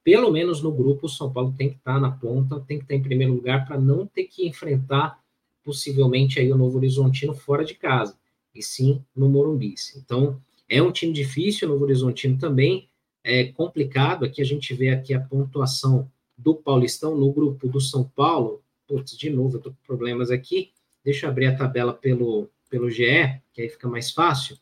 Pelo 0.04 0.32
menos 0.32 0.62
no 0.62 0.72
grupo, 0.72 1.06
o 1.06 1.10
São 1.10 1.32
Paulo 1.32 1.54
tem 1.58 1.70
que 1.70 1.78
estar 1.78 1.96
tá 1.96 2.00
na 2.00 2.12
ponta, 2.12 2.60
tem 2.60 2.78
que 2.78 2.84
estar 2.84 2.96
tá 2.96 3.00
em 3.00 3.04
primeiro 3.04 3.34
lugar 3.34 3.66
para 3.66 3.80
não 3.80 4.06
ter 4.06 4.26
que 4.26 4.48
enfrentar 4.48 5.20
possivelmente 5.64 6.40
aí 6.40 6.52
o 6.52 6.58
Novo 6.58 6.78
Horizontino 6.78 7.34
fora 7.34 7.64
de 7.64 7.74
casa, 7.74 8.18
e 8.54 8.62
sim 8.62 9.02
no 9.16 9.30
Morumbi. 9.30 9.76
Então, 9.96 10.42
é 10.68 10.82
um 10.82 10.92
time 10.92 11.14
difícil, 11.14 11.68
o 11.68 11.72
Novo 11.72 11.86
Horizontino 11.86 12.38
também 12.38 12.90
é 13.24 13.46
complicado. 13.46 14.26
Aqui 14.26 14.42
a 14.42 14.46
gente 14.46 14.74
vê 14.74 14.90
aqui 14.90 15.14
a 15.14 15.20
pontuação 15.20 16.12
do 16.38 16.56
Paulistão 16.56 17.16
no 17.16 17.32
grupo 17.32 17.68
do 17.68 17.80
São 17.80 18.04
Paulo. 18.04 18.62
Putz, 18.88 19.18
de 19.18 19.30
novo, 19.30 19.58
eu 19.58 19.62
tô 19.62 19.70
com 19.70 19.78
problemas 19.86 20.30
aqui. 20.30 20.72
Deixa 21.04 21.26
eu 21.26 21.30
abrir 21.30 21.48
a 21.48 21.56
tabela 21.56 21.94
pelo, 21.94 22.50
pelo 22.74 22.90
GE, 22.90 23.40
que 23.54 23.62
aí 23.62 23.70
fica 23.70 23.88
mais 23.88 24.10
fácil, 24.10 24.58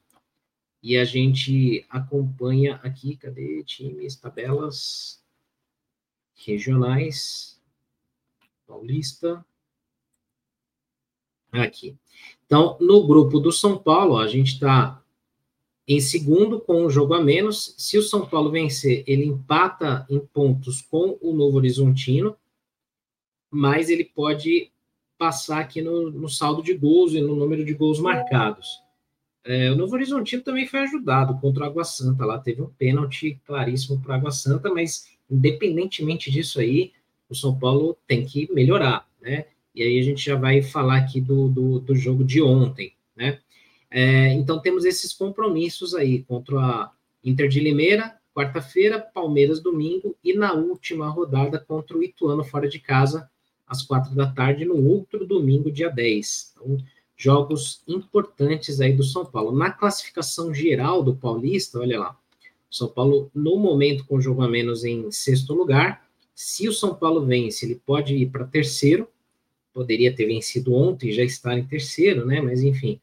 e 0.84 0.98
a 0.98 1.06
gente 1.06 1.86
acompanha 1.90 2.76
aqui, 2.84 3.16
cadê 3.16 3.64
times, 3.64 4.18
tabelas 4.18 5.24
regionais, 6.36 7.58
Paulista, 8.68 9.46
aqui. 11.54 11.98
Então, 12.46 12.78
no 12.82 13.08
grupo 13.08 13.40
do 13.40 13.50
São 13.50 13.78
Paulo, 13.78 14.18
a 14.18 14.28
gente 14.28 14.56
está 14.56 15.02
em 15.88 16.02
segundo 16.02 16.60
com 16.60 16.86
um 16.86 16.90
jogo 16.90 17.14
a 17.14 17.24
menos. 17.24 17.74
Se 17.78 17.98
o 17.98 18.04
São 18.04 18.28
Paulo 18.28 18.52
vencer, 18.52 19.06
ele 19.08 19.24
empata 19.24 20.06
em 20.10 20.20
pontos 20.20 20.82
com 20.82 21.18
o 21.22 21.34
Novo 21.34 21.56
Horizontino, 21.56 22.36
mas 23.50 23.90
ele 23.90 24.04
pode 24.04 24.71
passar 25.22 25.60
aqui 25.60 25.84
no, 25.84 26.10
no 26.10 26.28
saldo 26.28 26.64
de 26.64 26.74
gols 26.74 27.14
e 27.14 27.22
no 27.22 27.36
número 27.36 27.64
de 27.64 27.76
gols 27.76 28.00
marcados. 28.00 28.82
É, 29.46 29.70
o 29.70 29.76
Novo 29.76 29.94
Horizontino 29.94 30.42
também 30.42 30.66
foi 30.66 30.80
ajudado 30.80 31.40
contra 31.40 31.64
o 31.64 31.68
Água 31.68 31.84
Santa. 31.84 32.26
Lá 32.26 32.40
teve 32.40 32.64
um 32.64 32.70
pênalti 32.70 33.40
claríssimo 33.46 34.02
para 34.02 34.16
Água 34.16 34.32
Santa, 34.32 34.74
mas 34.74 35.12
independentemente 35.30 36.32
disso 36.32 36.60
aí, 36.60 36.92
o 37.30 37.36
São 37.36 37.56
Paulo 37.56 37.96
tem 38.08 38.26
que 38.26 38.52
melhorar, 38.52 39.08
né? 39.22 39.46
E 39.76 39.84
aí 39.84 40.00
a 40.00 40.02
gente 40.02 40.26
já 40.26 40.36
vai 40.36 40.64
falar 40.64 40.98
aqui 40.98 41.22
do, 41.22 41.48
do, 41.48 41.80
do 41.80 41.96
jogo 41.96 42.24
de 42.24 42.42
ontem, 42.42 42.96
né? 43.16 43.38
É, 43.92 44.34
então 44.34 44.60
temos 44.60 44.86
esses 44.86 45.14
compromissos 45.14 45.94
aí 45.94 46.24
contra 46.24 46.58
a 46.60 46.92
Inter 47.24 47.48
de 47.48 47.60
Limeira, 47.60 48.18
quarta-feira, 48.34 49.00
Palmeiras 49.00 49.62
domingo 49.62 50.18
e 50.24 50.34
na 50.34 50.54
última 50.54 51.08
rodada 51.10 51.60
contra 51.60 51.96
o 51.96 52.04
Ituano 52.04 52.44
fora 52.44 52.68
de 52.68 52.80
casa, 52.80 53.30
às 53.72 53.82
quatro 53.82 54.14
da 54.14 54.28
tarde, 54.28 54.66
no 54.66 54.86
outro 54.86 55.26
domingo, 55.26 55.72
dia 55.72 55.90
10. 55.90 56.52
Então, 56.54 56.78
jogos 57.16 57.82
importantes 57.88 58.82
aí 58.82 58.92
do 58.92 59.04
São 59.04 59.26
Paulo. 59.26 59.58
Na 59.58 59.72
classificação 59.72 60.54
geral 60.54 61.02
do 61.02 61.16
Paulista, 61.16 61.80
olha 61.80 61.98
lá, 61.98 62.20
São 62.70 62.90
Paulo, 62.90 63.32
no 63.34 63.56
momento, 63.56 64.06
com 64.06 64.20
jogo 64.20 64.42
a 64.42 64.50
menos 64.50 64.84
em 64.84 65.10
sexto 65.10 65.54
lugar. 65.54 66.06
Se 66.36 66.68
o 66.68 66.74
São 66.74 66.94
Paulo 66.94 67.26
vence, 67.26 67.66
ele 67.66 67.82
pode 67.86 68.14
ir 68.14 68.30
para 68.30 68.46
terceiro, 68.46 69.08
poderia 69.74 70.14
ter 70.14 70.26
vencido 70.26 70.74
ontem 70.74 71.10
e 71.10 71.14
já 71.14 71.24
estar 71.24 71.58
em 71.58 71.66
terceiro, 71.66 72.26
né? 72.26 72.42
Mas 72.42 72.62
enfim, 72.62 73.00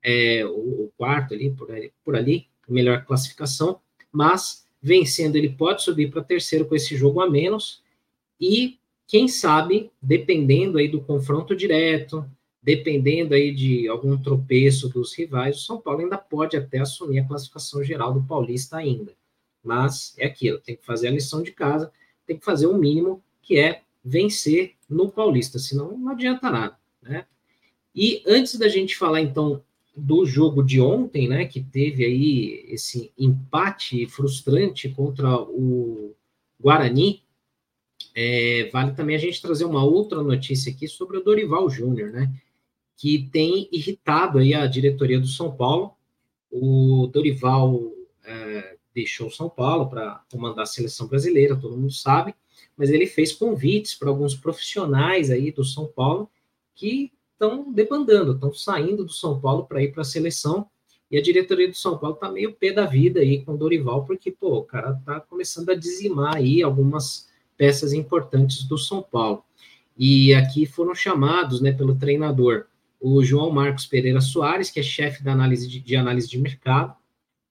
é, 0.00 0.46
o, 0.46 0.84
o, 0.84 0.92
quarto 0.96 1.34
ali 1.34 1.50
por, 1.50 1.72
ali, 1.72 1.92
por 2.04 2.14
ali, 2.14 2.46
melhor 2.68 3.04
classificação. 3.04 3.80
Mas 4.12 4.64
vencendo, 4.80 5.34
ele 5.34 5.48
pode 5.48 5.82
subir 5.82 6.08
para 6.08 6.22
terceiro 6.22 6.66
com 6.66 6.76
esse 6.76 6.96
jogo 6.96 7.20
a 7.20 7.28
menos. 7.28 7.82
E 8.40 8.78
quem 9.06 9.28
sabe, 9.28 9.90
dependendo 10.00 10.78
aí 10.78 10.88
do 10.88 11.00
confronto 11.00 11.54
direto, 11.54 12.24
dependendo 12.62 13.34
aí 13.34 13.54
de 13.54 13.86
algum 13.88 14.16
tropeço 14.16 14.88
dos 14.88 15.14
rivais, 15.14 15.58
o 15.58 15.60
São 15.60 15.80
Paulo 15.80 16.00
ainda 16.00 16.16
pode 16.16 16.56
até 16.56 16.78
assumir 16.78 17.18
a 17.18 17.28
classificação 17.28 17.84
geral 17.84 18.14
do 18.14 18.22
Paulista 18.22 18.78
ainda. 18.78 19.12
Mas 19.62 20.14
é 20.18 20.26
aquilo, 20.26 20.58
tem 20.58 20.76
que 20.76 20.84
fazer 20.84 21.08
a 21.08 21.12
lição 21.12 21.42
de 21.42 21.52
casa, 21.52 21.92
tem 22.26 22.38
que 22.38 22.44
fazer 22.44 22.66
o 22.66 22.78
mínimo, 22.78 23.22
que 23.42 23.58
é 23.58 23.82
vencer 24.02 24.74
no 24.88 25.10
Paulista, 25.10 25.58
senão 25.58 25.96
não 25.96 26.10
adianta 26.10 26.50
nada, 26.50 26.76
né? 27.02 27.26
E 27.94 28.22
antes 28.26 28.58
da 28.58 28.68
gente 28.68 28.96
falar, 28.96 29.20
então, 29.20 29.62
do 29.96 30.26
jogo 30.26 30.62
de 30.62 30.80
ontem, 30.80 31.28
né, 31.28 31.44
que 31.44 31.62
teve 31.62 32.04
aí 32.04 32.64
esse 32.68 33.12
empate 33.16 34.06
frustrante 34.06 34.88
contra 34.88 35.40
o 35.40 36.12
Guarani, 36.60 37.22
é, 38.14 38.70
vale 38.72 38.92
também 38.92 39.16
a 39.16 39.18
gente 39.18 39.42
trazer 39.42 39.64
uma 39.64 39.84
outra 39.84 40.22
notícia 40.22 40.72
aqui 40.72 40.86
sobre 40.86 41.18
o 41.18 41.22
Dorival 41.22 41.68
Júnior, 41.68 42.10
né, 42.10 42.32
que 42.96 43.28
tem 43.32 43.68
irritado 43.72 44.38
aí 44.38 44.54
a 44.54 44.66
diretoria 44.66 45.18
do 45.18 45.26
São 45.26 45.54
Paulo. 45.54 45.94
O 46.50 47.08
Dorival 47.12 47.92
é, 48.24 48.76
deixou 48.94 49.30
São 49.30 49.50
Paulo 49.50 49.90
para 49.90 50.22
comandar 50.30 50.62
a 50.62 50.66
seleção 50.66 51.08
brasileira, 51.08 51.56
todo 51.56 51.76
mundo 51.76 51.92
sabe, 51.92 52.34
mas 52.76 52.90
ele 52.90 53.06
fez 53.06 53.32
convites 53.32 53.94
para 53.94 54.08
alguns 54.08 54.36
profissionais 54.36 55.30
aí 55.30 55.50
do 55.50 55.64
São 55.64 55.86
Paulo 55.86 56.30
que 56.74 57.12
estão 57.32 57.72
debandando, 57.72 58.32
estão 58.32 58.52
saindo 58.54 59.04
do 59.04 59.12
São 59.12 59.40
Paulo 59.40 59.66
para 59.66 59.82
ir 59.82 59.92
para 59.92 60.02
a 60.02 60.04
seleção. 60.04 60.68
E 61.10 61.18
a 61.18 61.22
diretoria 61.22 61.68
do 61.68 61.76
São 61.76 61.98
Paulo 61.98 62.14
está 62.14 62.30
meio 62.30 62.54
pé 62.54 62.72
da 62.72 62.86
vida 62.86 63.20
aí 63.20 63.44
com 63.44 63.52
o 63.54 63.56
Dorival, 63.56 64.04
porque 64.04 64.30
pô, 64.30 64.58
o 64.58 64.64
cara 64.64 64.96
está 64.98 65.20
começando 65.20 65.70
a 65.70 65.74
dizimar 65.74 66.36
aí 66.36 66.62
algumas 66.62 67.28
peças 67.56 67.92
importantes 67.92 68.64
do 68.64 68.76
São 68.78 69.02
Paulo. 69.02 69.44
E 69.96 70.34
aqui 70.34 70.66
foram 70.66 70.94
chamados, 70.94 71.60
né, 71.60 71.72
pelo 71.72 71.94
treinador, 71.94 72.66
o 73.00 73.22
João 73.22 73.50
Marcos 73.50 73.86
Pereira 73.86 74.20
Soares, 74.20 74.70
que 74.70 74.80
é 74.80 74.82
chefe 74.82 75.22
da 75.22 75.32
análise 75.32 75.68
de, 75.68 75.78
de 75.78 75.94
análise 75.94 76.28
de 76.28 76.38
mercado, 76.38 76.96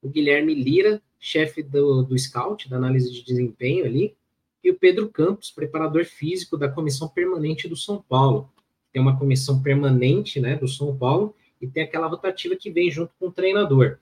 o 0.01 0.09
Guilherme 0.09 0.53
Lira, 0.53 1.01
chefe 1.19 1.63
do, 1.63 2.03
do 2.03 2.17
Scout, 2.17 2.69
da 2.69 2.75
análise 2.75 3.11
de 3.11 3.23
desempenho 3.23 3.85
ali, 3.85 4.15
e 4.63 4.71
o 4.71 4.75
Pedro 4.75 5.09
Campos, 5.09 5.51
preparador 5.51 6.05
físico 6.05 6.57
da 6.57 6.69
comissão 6.69 7.07
permanente 7.07 7.67
do 7.67 7.75
São 7.75 8.01
Paulo. 8.01 8.49
Tem 8.91 9.01
uma 9.01 9.17
comissão 9.17 9.61
permanente 9.61 10.39
né, 10.39 10.55
do 10.55 10.67
São 10.67 10.95
Paulo 10.95 11.35
e 11.61 11.67
tem 11.67 11.83
aquela 11.83 12.07
rotativa 12.07 12.55
que 12.55 12.71
vem 12.71 12.89
junto 12.89 13.13
com 13.19 13.27
o 13.27 13.31
treinador. 13.31 13.99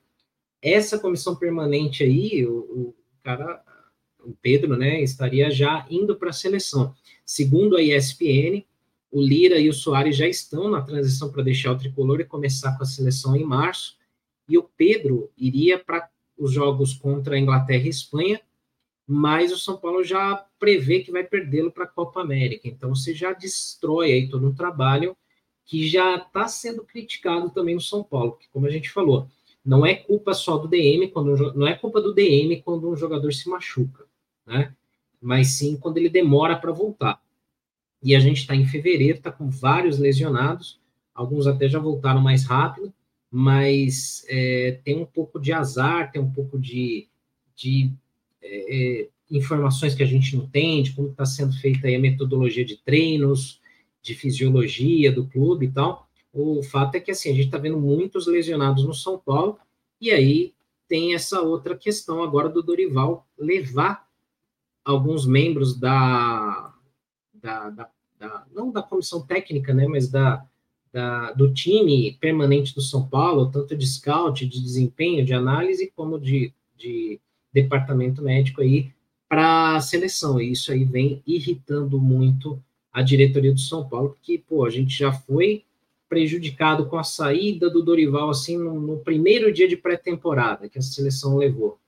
Essa 0.62 1.00
comissão 1.00 1.36
permanente 1.36 2.04
aí, 2.04 2.46
o, 2.46 2.60
o 2.60 2.96
cara, 3.24 3.64
o 4.24 4.34
Pedro, 4.42 4.78
né, 4.78 5.02
estaria 5.02 5.50
já 5.52 5.86
indo 5.90 6.16
para 6.16 6.30
a 6.30 6.34
seleção. 6.34 6.94
Segundo 7.26 7.78
a 7.78 7.82
ESPN, 7.82 8.64
o 9.12 9.22
Lira 9.22 9.60
e 9.60 9.70
o 9.70 9.74
Soares 9.74 10.16
já 10.16 10.28
estão 10.28 10.70
na 10.70 10.82
transição 10.82 11.32
para 11.32 11.44
deixar 11.44 11.72
o 11.72 11.78
tricolor 11.78 12.20
e 12.22 12.26
começar 12.26 12.78
com 12.78 12.84
a 12.84 12.88
seleção 12.88 13.36
em 13.36 13.44
março. 13.44 13.98
E 14.48 14.58
o 14.58 14.64
Pedro 14.64 15.30
iria 15.38 15.78
para 15.78 16.10
os 16.38 16.52
jogos 16.52 16.94
contra 16.94 17.36
a 17.36 17.40
Inglaterra 17.40 17.86
e 17.86 17.90
Espanha 17.90 18.40
mas 19.14 19.52
o 19.52 19.58
São 19.58 19.76
Paulo 19.76 20.06
já 20.06 20.46
prevê 20.58 21.02
que 21.02 21.12
vai 21.12 21.22
perdê-lo 21.22 21.70
para 21.70 21.84
a 21.84 21.88
Copa 21.88 22.22
América. 22.22 22.68
Então 22.70 22.96
você 22.96 23.14
já 23.14 23.34
destrói 23.34 24.14
aí 24.14 24.30
todo 24.30 24.48
um 24.48 24.56
trabalho 24.56 25.18
que 25.66 25.86
já 25.86 26.16
está 26.16 26.48
sendo 26.48 26.84
criticado 26.86 27.50
também 27.50 27.76
no 27.76 27.82
São 27.82 28.04
Paulo, 28.04 28.32
porque 28.32 28.48
como 28.54 28.68
a 28.68 28.70
gente 28.70 28.90
falou, 28.90 29.28
não 29.66 29.86
é 29.86 29.96
culpa 29.96 30.34
só 30.34 30.58
do 30.58 30.68
DM 30.68 31.10
quando 31.10 31.54
não 31.54 31.68
é 31.68 31.76
culpa 31.76 32.00
do 32.00 32.14
DM 32.14 32.62
quando 32.62 32.90
um 32.90 32.96
jogador 32.96 33.34
se 33.34 33.50
machuca, 33.50 34.08
né? 34.52 34.74
Mas 35.22 35.52
sim 35.52 35.78
quando 35.78 35.98
ele 35.98 36.10
demora 36.10 36.56
para 36.58 36.72
voltar. 36.72 37.22
E 38.04 38.16
a 38.16 38.20
gente 38.20 38.42
está 38.42 38.56
em 38.56 38.66
fevereiro, 38.66 39.18
está 39.18 39.32
com 39.32 39.50
vários 39.50 39.98
lesionados, 40.00 40.80
alguns 41.14 41.48
até 41.48 41.70
já 41.70 41.80
voltaram 41.80 42.20
mais 42.20 42.46
rápido, 42.46 42.94
mas 43.30 44.26
é, 44.28 44.80
tem 44.84 44.98
um 44.98 45.06
pouco 45.06 45.40
de 45.40 45.54
azar, 45.54 46.12
tem 46.12 46.22
um 46.22 46.32
pouco 46.32 46.60
de, 46.60 47.08
de 47.56 47.92
é, 48.42 49.02
é, 49.02 49.10
informações 49.30 49.96
que 49.96 50.04
a 50.04 50.08
gente 50.08 50.36
não 50.36 50.48
tem, 50.48 50.84
de 50.84 50.94
como 50.94 51.10
está 51.10 51.26
sendo 51.26 51.54
feita 51.54 51.88
a 51.88 52.00
metodologia 52.00 52.66
de 52.66 52.76
treinos, 52.78 53.62
de 54.02 54.16
fisiologia 54.16 55.12
do 55.12 55.28
clube 55.28 55.68
e 55.68 55.72
tal. 55.72 56.10
O 56.34 56.64
fato 56.64 56.96
é 56.96 57.00
que 57.00 57.12
assim, 57.12 57.30
a 57.30 57.34
gente 57.34 57.46
está 57.46 57.58
vendo 57.58 57.80
muitos 57.80 58.26
lesionados 58.26 58.84
no 58.84 58.94
São 58.94 59.18
Paulo, 59.18 59.58
e 60.00 60.12
aí 60.12 60.54
tem 60.88 61.14
essa 61.14 61.40
outra 61.42 61.78
questão 61.78 62.22
agora 62.24 62.50
do 62.50 62.64
Dorival 62.64 63.26
levar 63.38 64.11
alguns 64.84 65.26
membros 65.26 65.78
da, 65.78 66.74
da, 67.34 67.70
da, 67.70 67.90
da 68.20 68.46
não 68.54 68.72
da 68.72 68.82
comissão 68.82 69.22
técnica, 69.26 69.74
né, 69.74 69.88
mas 69.88 70.10
da, 70.10 70.46
da, 70.92 71.32
do 71.34 71.54
time 71.54 72.18
permanente 72.20 72.76
do 72.76 72.82
São 72.82 73.08
Paulo, 73.08 73.52
tanto 73.52 73.76
de 73.76 73.88
scout, 73.88 74.46
de 74.46 74.62
desempenho, 74.62 75.26
de 75.26 75.34
análise, 75.34 75.92
como 75.96 76.20
de, 76.20 76.54
de 76.76 77.20
departamento 77.54 78.22
médico 78.22 78.62
aí 78.62 78.92
para 79.30 79.76
a 79.76 79.82
seleção. 79.82 80.40
E 80.40 80.52
isso 80.52 80.72
aí 80.72 80.84
vem 80.84 81.24
irritando 81.26 82.00
muito 82.00 82.62
a 82.92 83.02
diretoria 83.02 83.54
do 83.54 83.60
São 83.60 83.88
Paulo, 83.88 84.10
porque, 84.10 84.44
pô, 84.46 84.66
a 84.66 84.70
gente 84.70 84.98
já 84.98 85.14
foi 85.14 85.64
prejudicado 86.10 86.88
com 86.88 86.98
a 86.98 87.06
saída 87.06 87.70
do 87.70 87.82
Dorival, 87.82 88.30
assim, 88.30 88.58
no, 88.58 88.78
no 88.82 88.98
primeiro 88.98 89.52
dia 89.54 89.66
de 89.66 89.78
pré-temporada 89.78 90.68
que 90.68 90.78
a 90.78 90.82
seleção 90.82 91.38
levou. 91.38 91.80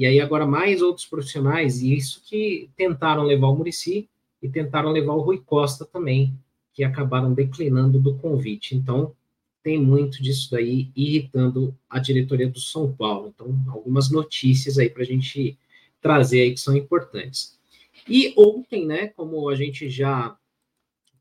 E 0.00 0.06
aí 0.06 0.18
agora 0.18 0.46
mais 0.46 0.80
outros 0.80 1.04
profissionais, 1.04 1.82
e 1.82 1.94
isso 1.94 2.22
que 2.24 2.70
tentaram 2.74 3.22
levar 3.22 3.48
o 3.48 3.54
Murici 3.54 4.08
e 4.40 4.48
tentaram 4.48 4.90
levar 4.92 5.12
o 5.12 5.20
Rui 5.20 5.42
Costa 5.44 5.84
também, 5.84 6.34
que 6.72 6.82
acabaram 6.82 7.34
declinando 7.34 8.00
do 8.00 8.16
convite. 8.16 8.74
Então, 8.74 9.14
tem 9.62 9.78
muito 9.78 10.22
disso 10.22 10.50
daí 10.52 10.90
irritando 10.96 11.76
a 11.86 11.98
diretoria 11.98 12.48
do 12.48 12.58
São 12.58 12.90
Paulo. 12.90 13.28
Então, 13.34 13.54
algumas 13.68 14.10
notícias 14.10 14.78
aí 14.78 14.88
para 14.88 15.02
a 15.02 15.04
gente 15.06 15.58
trazer 16.00 16.40
aí 16.40 16.52
que 16.52 16.60
são 16.60 16.74
importantes. 16.74 17.60
E 18.08 18.32
ontem, 18.38 18.86
né, 18.86 19.08
como 19.08 19.50
a 19.50 19.54
gente 19.54 19.90
já 19.90 20.34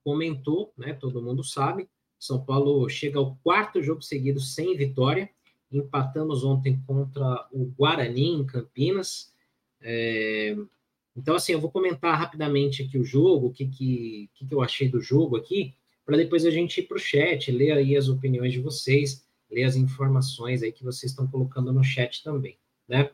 comentou, 0.06 0.72
né, 0.78 0.94
todo 0.94 1.22
mundo 1.22 1.44
sabe, 1.44 1.90
São 2.18 2.40
Paulo 2.40 2.88
chega 2.88 3.20
ao 3.20 3.36
quarto 3.44 3.84
jogo 3.84 4.02
seguido 4.02 4.40
sem 4.40 4.78
vitória. 4.78 5.30
Empatamos 5.72 6.44
ontem 6.44 6.82
contra 6.86 7.48
o 7.52 7.66
Guarani 7.78 8.28
em 8.28 8.46
Campinas. 8.46 9.34
É... 9.82 10.56
Então, 11.16 11.36
assim, 11.36 11.52
eu 11.52 11.60
vou 11.60 11.72
comentar 11.72 12.18
rapidamente 12.18 12.84
aqui 12.84 12.98
o 12.98 13.04
jogo, 13.04 13.48
o 13.48 13.52
que, 13.52 13.68
que, 13.68 14.30
que 14.34 14.54
eu 14.54 14.62
achei 14.62 14.88
do 14.88 15.02
jogo 15.02 15.36
aqui 15.36 15.74
para 16.10 16.18
depois 16.18 16.44
a 16.44 16.50
gente 16.50 16.80
ir 16.80 16.88
para 16.88 16.98
o 16.98 17.00
chat, 17.00 17.52
ler 17.52 17.72
aí 17.74 17.96
as 17.96 18.10
opiniões 18.10 18.52
de 18.52 18.60
vocês. 18.60 19.24
ler 19.52 19.64
as 19.64 19.76
informações 19.76 20.64
aí 20.64 20.72
que 20.72 20.84
vocês 20.84 21.12
estão 21.12 21.28
colocando 21.28 21.72
no 21.72 21.84
chat 21.84 22.24
também, 22.24 22.58
né? 22.88 23.12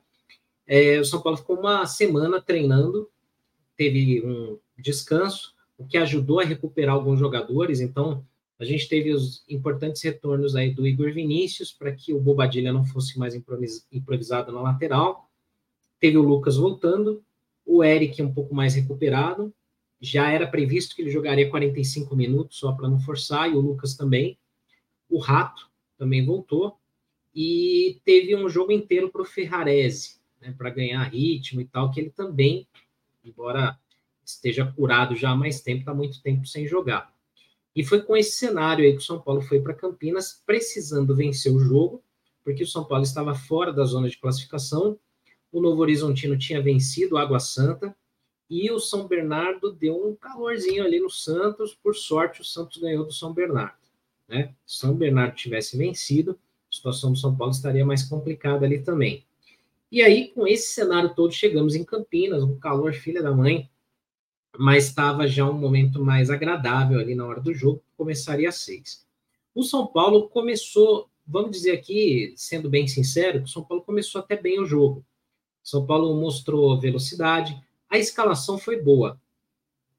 É, 0.66 0.98
o 0.98 1.04
São 1.04 1.22
Paulo 1.22 1.38
ficou 1.38 1.60
uma 1.60 1.86
semana 1.86 2.42
treinando, 2.42 3.10
teve 3.76 4.26
um 4.26 4.58
descanso, 4.78 5.54
o 5.78 5.86
que 5.86 5.98
ajudou 5.98 6.40
a 6.40 6.46
recuperar 6.46 6.96
alguns 6.96 7.20
jogadores. 7.20 7.82
Então, 7.82 8.26
a 8.58 8.64
gente 8.64 8.88
teve 8.88 9.12
os 9.12 9.44
importantes 9.50 10.02
retornos 10.02 10.56
aí 10.56 10.74
do 10.74 10.88
Igor 10.88 11.12
Vinícius 11.12 11.74
para 11.74 11.92
que 11.92 12.14
o 12.14 12.20
Bobadilha 12.20 12.72
não 12.72 12.86
fosse 12.86 13.20
mais 13.20 13.36
improvisado 13.92 14.52
na 14.52 14.62
lateral. 14.62 15.30
Teve 16.00 16.18
o 16.18 16.22
Lucas 16.22 16.56
voltando, 16.56 17.24
o 17.66 17.84
Eric 17.84 18.22
um 18.22 18.34
pouco 18.34 18.56
mais 18.56 18.76
recuperado. 18.76 19.54
Já 20.00 20.32
era 20.32 20.48
previsto 20.48 20.96
que 20.96 21.02
ele 21.02 21.12
jogaria 21.12 21.50
45 21.50 22.16
minutos 22.16 22.58
só 22.58 22.72
para 22.72 22.88
não 22.88 23.00
forçar, 23.00 23.50
e 23.50 23.56
o 23.56 23.60
Lucas 23.60 23.96
também. 23.96 24.38
O 25.10 25.20
Rato 25.20 25.70
também 25.98 26.26
voltou. 26.26 26.78
E 27.34 28.00
teve 28.06 28.36
um 28.36 28.48
jogo 28.48 28.72
inteiro 28.72 29.10
para 29.10 29.22
o 29.22 29.26
Ferrarese, 29.26 30.16
né, 30.40 30.54
para 30.58 30.70
ganhar 30.70 31.04
ritmo 31.04 31.60
e 31.60 31.66
tal, 31.66 31.92
que 31.92 32.00
ele 32.00 32.10
também, 32.10 32.66
embora 33.24 33.78
esteja 34.24 34.66
curado 34.66 35.16
já 35.16 35.32
há 35.32 35.36
mais 35.36 35.60
tempo, 35.60 35.82
está 35.82 35.94
muito 35.94 36.22
tempo 36.22 36.46
sem 36.48 36.66
jogar. 36.66 37.14
E 37.76 37.84
foi 37.84 38.02
com 38.02 38.16
esse 38.16 38.38
cenário 38.38 38.86
aí 38.86 38.92
que 38.92 39.00
o 39.00 39.02
São 39.02 39.20
Paulo 39.20 39.42
foi 39.42 39.60
para 39.60 39.74
Campinas, 39.74 40.42
precisando 40.46 41.16
vencer 41.16 41.52
o 41.52 41.60
jogo, 41.60 42.02
porque 42.44 42.64
o 42.64 42.68
São 42.68 42.86
Paulo 42.86 43.04
estava 43.04 43.36
fora 43.36 43.74
da 43.74 43.84
zona 43.84 44.08
de 44.08 44.18
classificação, 44.18 44.98
o 45.52 45.60
Novo 45.60 45.82
Horizontino 45.82 46.38
tinha 46.38 46.62
vencido 46.62 47.16
o 47.16 47.18
Água 47.18 47.40
Santa, 47.40 47.96
e 48.50 48.72
o 48.72 48.80
São 48.80 49.08
Bernardo 49.08 49.72
deu 49.72 50.08
um 50.08 50.16
calorzinho 50.16 50.84
ali 50.84 51.00
no 51.00 51.10
Santos, 51.10 51.74
por 51.74 51.96
sorte 51.96 52.42
o 52.42 52.46
Santos 52.46 52.78
ganhou 52.78 53.06
do 53.06 53.12
São 53.12 53.34
Bernardo. 53.34 53.78
Né? 54.28 54.54
Se 54.66 54.80
São 54.80 54.94
Bernardo 54.96 55.36
tivesse 55.36 55.78
vencido, 55.78 56.40
a 56.72 56.76
situação 56.76 57.12
do 57.12 57.18
São 57.18 57.36
Paulo 57.36 57.52
estaria 57.52 57.86
mais 57.86 58.04
complicada 58.04 58.66
ali 58.66 58.82
também. 58.82 59.26
E 59.92 60.02
aí, 60.02 60.30
com 60.30 60.48
esse 60.48 60.74
cenário 60.74 61.14
todo, 61.16 61.32
chegamos 61.32 61.76
em 61.76 61.84
Campinas, 61.84 62.44
um 62.44 62.60
calor 62.60 62.94
filha 62.94 63.22
da 63.22 63.32
mãe, 63.32 63.70
mas 64.60 64.86
estava 64.86 65.28
já 65.28 65.50
um 65.50 65.54
momento 65.54 66.04
mais 66.04 66.30
agradável 66.30 67.00
ali 67.00 67.16
na 67.16 67.26
hora 67.26 67.42
do 67.42 67.54
jogo, 67.54 67.84
começaria 67.98 68.50
às 68.50 68.56
seis. 68.56 69.06
O 69.54 69.64
São 69.64 69.88
Paulo 69.88 70.30
começou, 70.30 71.10
vamos 71.26 71.52
dizer 71.52 71.72
aqui, 71.72 72.34
sendo 72.36 72.70
bem 72.70 72.88
sincero, 72.88 73.44
o 73.44 73.48
São 73.48 73.64
Paulo 73.64 73.84
começou 73.84 74.20
até 74.20 74.36
bem 74.36 74.60
o 74.60 74.66
jogo. 74.66 75.06
São 75.64 75.86
Paulo 75.86 76.20
mostrou 76.20 76.80
velocidade, 76.80 77.60
a 77.90 77.98
escalação 77.98 78.58
foi 78.58 78.82
boa, 78.82 79.20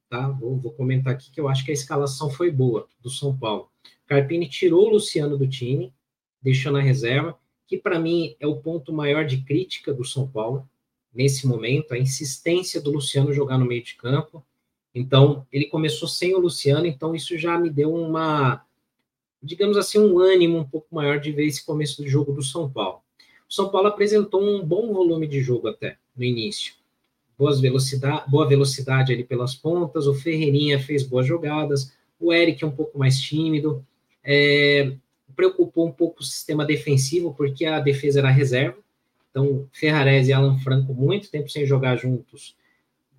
tá? 0.08 0.28
Vou, 0.28 0.56
vou, 0.58 0.72
comentar 0.72 1.14
aqui 1.14 1.30
que 1.30 1.40
eu 1.40 1.48
acho 1.48 1.64
que 1.64 1.70
a 1.70 1.74
escalação 1.74 2.30
foi 2.30 2.50
boa 2.50 2.86
do 3.00 3.10
São 3.10 3.36
Paulo. 3.36 3.70
Carpini 4.06 4.48
tirou 4.48 4.86
o 4.86 4.90
Luciano 4.90 5.36
do 5.36 5.48
time, 5.48 5.92
deixou 6.40 6.70
na 6.70 6.80
reserva, 6.80 7.36
que 7.66 7.76
para 7.76 7.98
mim 7.98 8.36
é 8.38 8.46
o 8.46 8.56
ponto 8.56 8.92
maior 8.92 9.24
de 9.24 9.38
crítica 9.42 9.92
do 9.92 10.04
São 10.04 10.28
Paulo 10.28 10.68
nesse 11.16 11.46
momento, 11.46 11.94
a 11.94 11.98
insistência 11.98 12.80
do 12.80 12.92
Luciano 12.92 13.32
jogar 13.32 13.56
no 13.56 13.64
meio 13.64 13.82
de 13.82 13.94
campo. 13.94 14.44
Então, 14.94 15.46
ele 15.50 15.64
começou 15.64 16.06
sem 16.06 16.34
o 16.34 16.38
Luciano, 16.38 16.86
então 16.86 17.14
isso 17.14 17.38
já 17.38 17.58
me 17.58 17.70
deu 17.70 17.92
uma, 17.92 18.62
digamos 19.42 19.78
assim, 19.78 19.98
um 19.98 20.18
ânimo 20.18 20.58
um 20.58 20.64
pouco 20.64 20.94
maior 20.94 21.18
de 21.18 21.32
ver 21.32 21.46
esse 21.46 21.64
começo 21.64 22.02
do 22.02 22.08
jogo 22.08 22.32
do 22.32 22.42
São 22.42 22.70
Paulo. 22.70 23.00
O 23.48 23.52
São 23.52 23.70
Paulo 23.70 23.88
apresentou 23.88 24.42
um 24.42 24.62
bom 24.64 24.92
volume 24.92 25.26
de 25.26 25.40
jogo 25.40 25.68
até 25.68 25.96
no 26.14 26.22
início. 26.22 26.74
Boas 27.38 27.60
velocidade, 27.60 28.30
boa 28.30 28.46
velocidade 28.46 29.12
ali 29.12 29.24
pelas 29.24 29.54
pontas, 29.54 30.06
o 30.06 30.14
Ferreirinha 30.14 30.78
fez 30.78 31.02
boas 31.02 31.26
jogadas, 31.26 31.94
o 32.18 32.32
Eric 32.32 32.62
é 32.62 32.66
um 32.66 32.72
pouco 32.72 32.98
mais 32.98 33.20
tímido, 33.20 33.84
é, 34.24 34.92
preocupou 35.34 35.86
um 35.86 35.92
pouco 35.92 36.20
o 36.20 36.24
sistema 36.24 36.64
defensivo, 36.64 37.34
porque 37.34 37.66
a 37.66 37.80
defesa 37.80 38.20
era 38.20 38.30
reserva, 38.30 38.78
então, 39.36 39.68
Ferrarese 39.70 40.30
e 40.30 40.32
Alan 40.32 40.56
Franco, 40.60 40.94
muito 40.94 41.30
tempo 41.30 41.50
sem 41.50 41.66
jogar 41.66 41.96
juntos, 41.96 42.56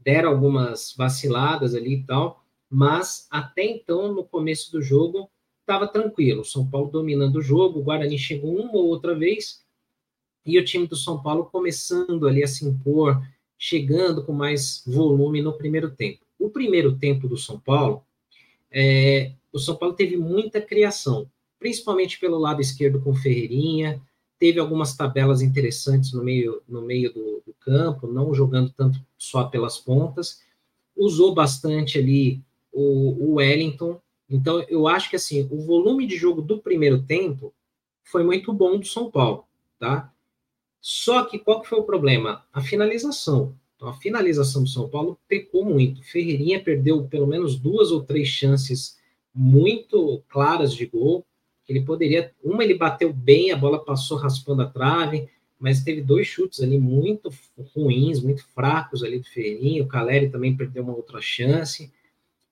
deram 0.03 0.31
algumas 0.31 0.95
vaciladas 0.97 1.75
ali 1.75 1.97
e 1.97 2.03
tal, 2.05 2.43
mas 2.67 3.27
até 3.29 3.63
então, 3.63 4.11
no 4.11 4.23
começo 4.23 4.71
do 4.71 4.81
jogo, 4.81 5.29
estava 5.61 5.87
tranquilo. 5.87 6.43
São 6.43 6.67
Paulo 6.67 6.89
dominando 6.89 7.35
o 7.35 7.41
jogo, 7.41 7.79
o 7.79 7.83
Guarani 7.83 8.17
chegou 8.17 8.59
uma 8.59 8.73
ou 8.73 8.87
outra 8.87 9.13
vez, 9.13 9.63
e 10.43 10.57
o 10.57 10.65
time 10.65 10.87
do 10.87 10.95
São 10.95 11.21
Paulo 11.21 11.45
começando 11.45 12.27
ali 12.27 12.41
a 12.41 12.47
se 12.47 12.65
impor, 12.65 13.21
chegando 13.55 14.25
com 14.25 14.33
mais 14.33 14.83
volume 14.87 15.43
no 15.43 15.53
primeiro 15.53 15.91
tempo. 15.91 16.25
O 16.39 16.49
primeiro 16.49 16.97
tempo 16.97 17.27
do 17.27 17.37
São 17.37 17.59
Paulo, 17.59 18.03
é, 18.71 19.33
o 19.53 19.59
São 19.59 19.75
Paulo 19.75 19.93
teve 19.93 20.17
muita 20.17 20.59
criação, 20.59 21.29
principalmente 21.59 22.19
pelo 22.19 22.39
lado 22.39 22.59
esquerdo 22.59 22.99
com 23.01 23.13
Ferreirinha, 23.13 24.01
teve 24.39 24.59
algumas 24.59 24.95
tabelas 24.95 25.41
interessantes 25.41 26.13
no 26.13 26.23
meio, 26.23 26.61
no 26.67 26.81
meio 26.81 27.13
do, 27.13 27.41
do, 27.45 27.53
campo, 27.59 28.07
não 28.07 28.33
jogando 28.33 28.71
tanto 28.71 28.99
só 29.17 29.45
pelas 29.45 29.77
pontas, 29.77 30.41
usou 30.95 31.33
bastante 31.33 31.97
ali 31.97 32.41
o, 32.71 33.31
o 33.31 33.33
Wellington, 33.35 33.99
então 34.29 34.61
eu 34.69 34.87
acho 34.87 35.09
que 35.09 35.15
assim, 35.15 35.47
o 35.51 35.61
volume 35.61 36.05
de 36.05 36.15
jogo 36.15 36.41
do 36.41 36.59
primeiro 36.59 37.01
tempo 37.01 37.53
foi 38.03 38.23
muito 38.23 38.53
bom 38.53 38.77
do 38.79 38.85
São 38.85 39.09
Paulo, 39.09 39.45
tá? 39.79 40.11
Só 40.79 41.25
que 41.25 41.39
qual 41.39 41.61
que 41.61 41.67
foi 41.67 41.79
o 41.79 41.83
problema? 41.83 42.45
A 42.53 42.61
finalização. 42.61 43.55
Então, 43.75 43.89
a 43.89 43.93
finalização 43.93 44.63
do 44.63 44.69
São 44.69 44.89
Paulo 44.89 45.19
pecou 45.27 45.63
muito. 45.63 46.03
Ferreirinha 46.03 46.63
perdeu 46.63 47.07
pelo 47.07 47.27
menos 47.27 47.59
duas 47.59 47.91
ou 47.91 48.03
três 48.03 48.27
chances 48.27 48.97
muito 49.33 50.23
claras 50.29 50.73
de 50.73 50.85
gol 50.85 51.25
ele 51.67 51.81
poderia. 51.81 52.33
Uma 52.43 52.63
ele 52.63 52.75
bateu 52.75 53.11
bem, 53.11 53.51
a 53.51 53.57
bola 53.57 53.83
passou 53.83 54.17
raspando 54.17 54.61
a 54.61 54.65
trave, 54.67 55.27
mas 55.59 55.83
teve 55.83 56.01
dois 56.01 56.27
chutes 56.27 56.61
ali 56.61 56.77
muito 56.77 57.29
ruins, 57.75 58.21
muito 58.21 58.45
fracos 58.53 59.03
ali 59.03 59.19
do 59.19 59.25
Ferreirinho. 59.25 59.83
O 59.83 59.87
Caleri 59.87 60.29
também 60.29 60.55
perdeu 60.55 60.83
uma 60.83 60.95
outra 60.95 61.19
chance. 61.21 61.91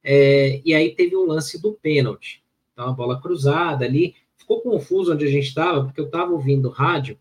É, 0.04 0.62
e 0.66 0.74
aí 0.74 0.94
teve 0.94 1.16
o 1.16 1.26
lance 1.26 1.62
do 1.62 1.74
pênalti. 1.74 2.44
Então 2.74 2.90
a 2.90 2.92
bola 2.92 3.22
cruzada 3.22 3.86
ali. 3.86 4.16
Ficou 4.36 4.62
confuso 4.62 5.14
onde 5.14 5.26
a 5.26 5.30
gente 5.30 5.48
estava, 5.48 5.84
porque 5.84 6.00
eu 6.00 6.06
estava 6.06 6.32
ouvindo 6.32 6.70
rádio, 6.70 7.18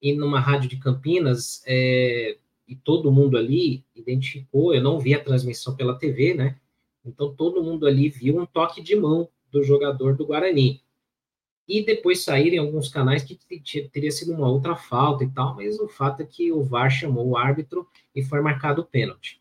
e 0.00 0.14
numa 0.14 0.40
rádio 0.40 0.68
de 0.68 0.78
Campinas, 0.78 1.62
é, 1.66 2.38
e 2.66 2.74
todo 2.74 3.12
mundo 3.12 3.36
ali 3.36 3.84
identificou, 3.94 4.74
eu 4.74 4.82
não 4.82 4.98
vi 4.98 5.14
a 5.14 5.22
transmissão 5.22 5.76
pela 5.76 5.98
TV, 5.98 6.32
né? 6.32 6.56
Então 7.04 7.34
todo 7.34 7.62
mundo 7.62 7.86
ali 7.86 8.08
viu 8.08 8.38
um 8.38 8.46
toque 8.46 8.80
de 8.80 8.96
mão 8.96 9.28
do 9.50 9.62
jogador 9.62 10.16
do 10.16 10.24
Guarani 10.24 10.83
e 11.68 11.84
depois 11.84 12.22
saírem 12.22 12.58
alguns 12.58 12.88
canais 12.88 13.22
que 13.22 13.38
teria 13.90 14.10
sido 14.10 14.32
uma 14.32 14.48
outra 14.48 14.76
falta 14.76 15.24
e 15.24 15.30
tal, 15.30 15.56
mas 15.56 15.78
o 15.80 15.88
fato 15.88 16.22
é 16.22 16.26
que 16.26 16.52
o 16.52 16.62
VAR 16.62 16.90
chamou 16.90 17.28
o 17.28 17.36
árbitro 17.36 17.86
e 18.14 18.22
foi 18.22 18.40
marcado 18.40 18.82
o 18.82 18.84
pênalti. 18.84 19.40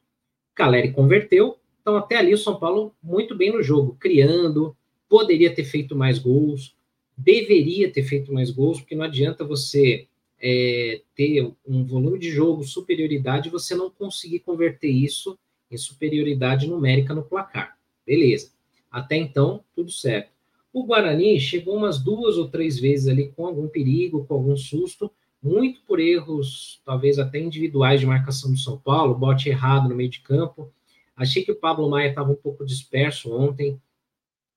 Caleri 0.56 0.92
converteu, 0.92 1.58
então 1.82 1.98
até 1.98 2.18
ali 2.18 2.34
o 2.34 2.38
São 2.38 2.58
Paulo 2.58 2.96
muito 3.02 3.36
bem 3.36 3.52
no 3.52 3.62
jogo, 3.62 3.98
criando, 4.00 4.76
poderia 5.10 5.54
ter 5.54 5.66
feito 5.66 5.96
mais 5.96 6.18
gols, 6.18 6.76
deveria 7.18 7.92
ter 7.92 8.04
feito 8.04 8.34
mais 8.34 8.50
gols, 8.50 8.80
porque 8.80 8.96
não 8.96 9.04
adianta 9.04 9.44
você 9.44 10.08
é, 10.42 11.02
ter 11.16 11.54
um 11.66 11.86
volume 11.86 12.20
de 12.20 12.30
jogo, 12.30 12.64
superioridade, 12.64 13.50
você 13.50 13.76
não 13.76 13.90
conseguir 13.90 14.40
converter 14.40 14.90
isso 14.90 15.38
em 15.70 15.78
superioridade 15.78 16.68
numérica 16.68 17.14
no 17.14 17.24
placar. 17.24 17.78
Beleza. 18.06 18.52
Até 18.92 19.16
então, 19.16 19.64
tudo 19.74 19.92
certo. 19.92 20.33
O 20.74 20.84
Guarani 20.86 21.40
chegou 21.40 21.78
umas 21.78 22.00
duas 22.00 22.36
ou 22.36 22.50
três 22.50 22.80
vezes 22.80 23.08
ali 23.08 23.30
com 23.30 23.46
algum 23.46 23.68
perigo, 23.68 24.26
com 24.26 24.34
algum 24.34 24.58
susto, 24.58 25.12
muito 25.42 25.82
por 25.84 26.00
erros, 26.00 26.82
talvez 26.84 27.20
até 27.20 27.40
individuais 27.40 28.00
de 28.00 28.08
marcação 28.08 28.52
do 28.52 28.58
São 28.58 28.80
Paulo, 28.80 29.14
bote 29.14 29.50
errado 29.50 29.88
no 29.88 29.96
meio 29.96 30.10
de 30.10 30.22
campo. 30.22 30.74
Achei 31.16 31.44
que 31.44 31.52
o 31.52 31.60
Pablo 31.60 31.88
Maia 31.88 32.10
estava 32.10 32.32
um 32.32 32.36
pouco 32.36 32.66
disperso 32.66 33.32
ontem, 33.32 33.80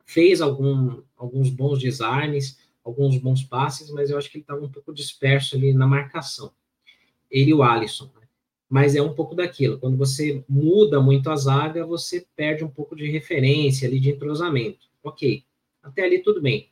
fez 0.06 0.40
algum, 0.40 1.02
alguns 1.18 1.50
bons 1.50 1.78
desarmes, 1.78 2.58
alguns 2.82 3.18
bons 3.18 3.42
passes, 3.42 3.90
mas 3.90 4.08
eu 4.08 4.16
acho 4.16 4.30
que 4.30 4.38
ele 4.38 4.44
estava 4.44 4.64
um 4.64 4.70
pouco 4.70 4.94
disperso 4.94 5.54
ali 5.54 5.74
na 5.74 5.86
marcação. 5.86 6.50
Ele 7.30 7.50
e 7.50 7.54
o 7.54 7.62
Alisson. 7.62 8.06
Né? 8.14 8.26
Mas 8.70 8.94
é 8.94 9.02
um 9.02 9.12
pouco 9.12 9.34
daquilo. 9.34 9.78
Quando 9.78 9.98
você 9.98 10.42
muda 10.48 10.98
muito 10.98 11.28
a 11.28 11.36
zaga, 11.36 11.84
você 11.84 12.26
perde 12.34 12.64
um 12.64 12.70
pouco 12.70 12.96
de 12.96 13.10
referência 13.10 13.86
ali, 13.86 14.00
de 14.00 14.10
entrosamento. 14.10 14.86
Ok. 15.02 15.44
Até 15.86 16.02
ali 16.02 16.18
tudo 16.18 16.42
bem. 16.42 16.68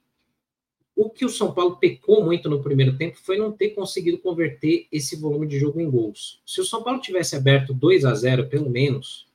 O 0.97 1.09
que 1.09 1.25
o 1.25 1.29
São 1.29 1.53
Paulo 1.53 1.77
pecou 1.77 2.25
muito 2.25 2.49
no 2.49 2.63
primeiro 2.63 2.97
tempo 2.97 3.17
foi 3.17 3.37
não 3.37 3.53
ter 3.53 3.71
conseguido 3.71 4.19
converter 4.19 4.87
esse 4.91 5.17
volume 5.17 5.47
de 5.47 5.59
jogo 5.59 5.81
em 5.81 5.89
gols. 5.89 6.41
Se 6.45 6.61
o 6.61 6.65
São 6.65 6.83
Paulo 6.83 7.01
tivesse 7.01 7.35
aberto 7.37 7.73
2 7.73 8.05
a 8.05 8.15
0 8.15 8.49
pelo 8.49 8.69
menos, 8.69 9.27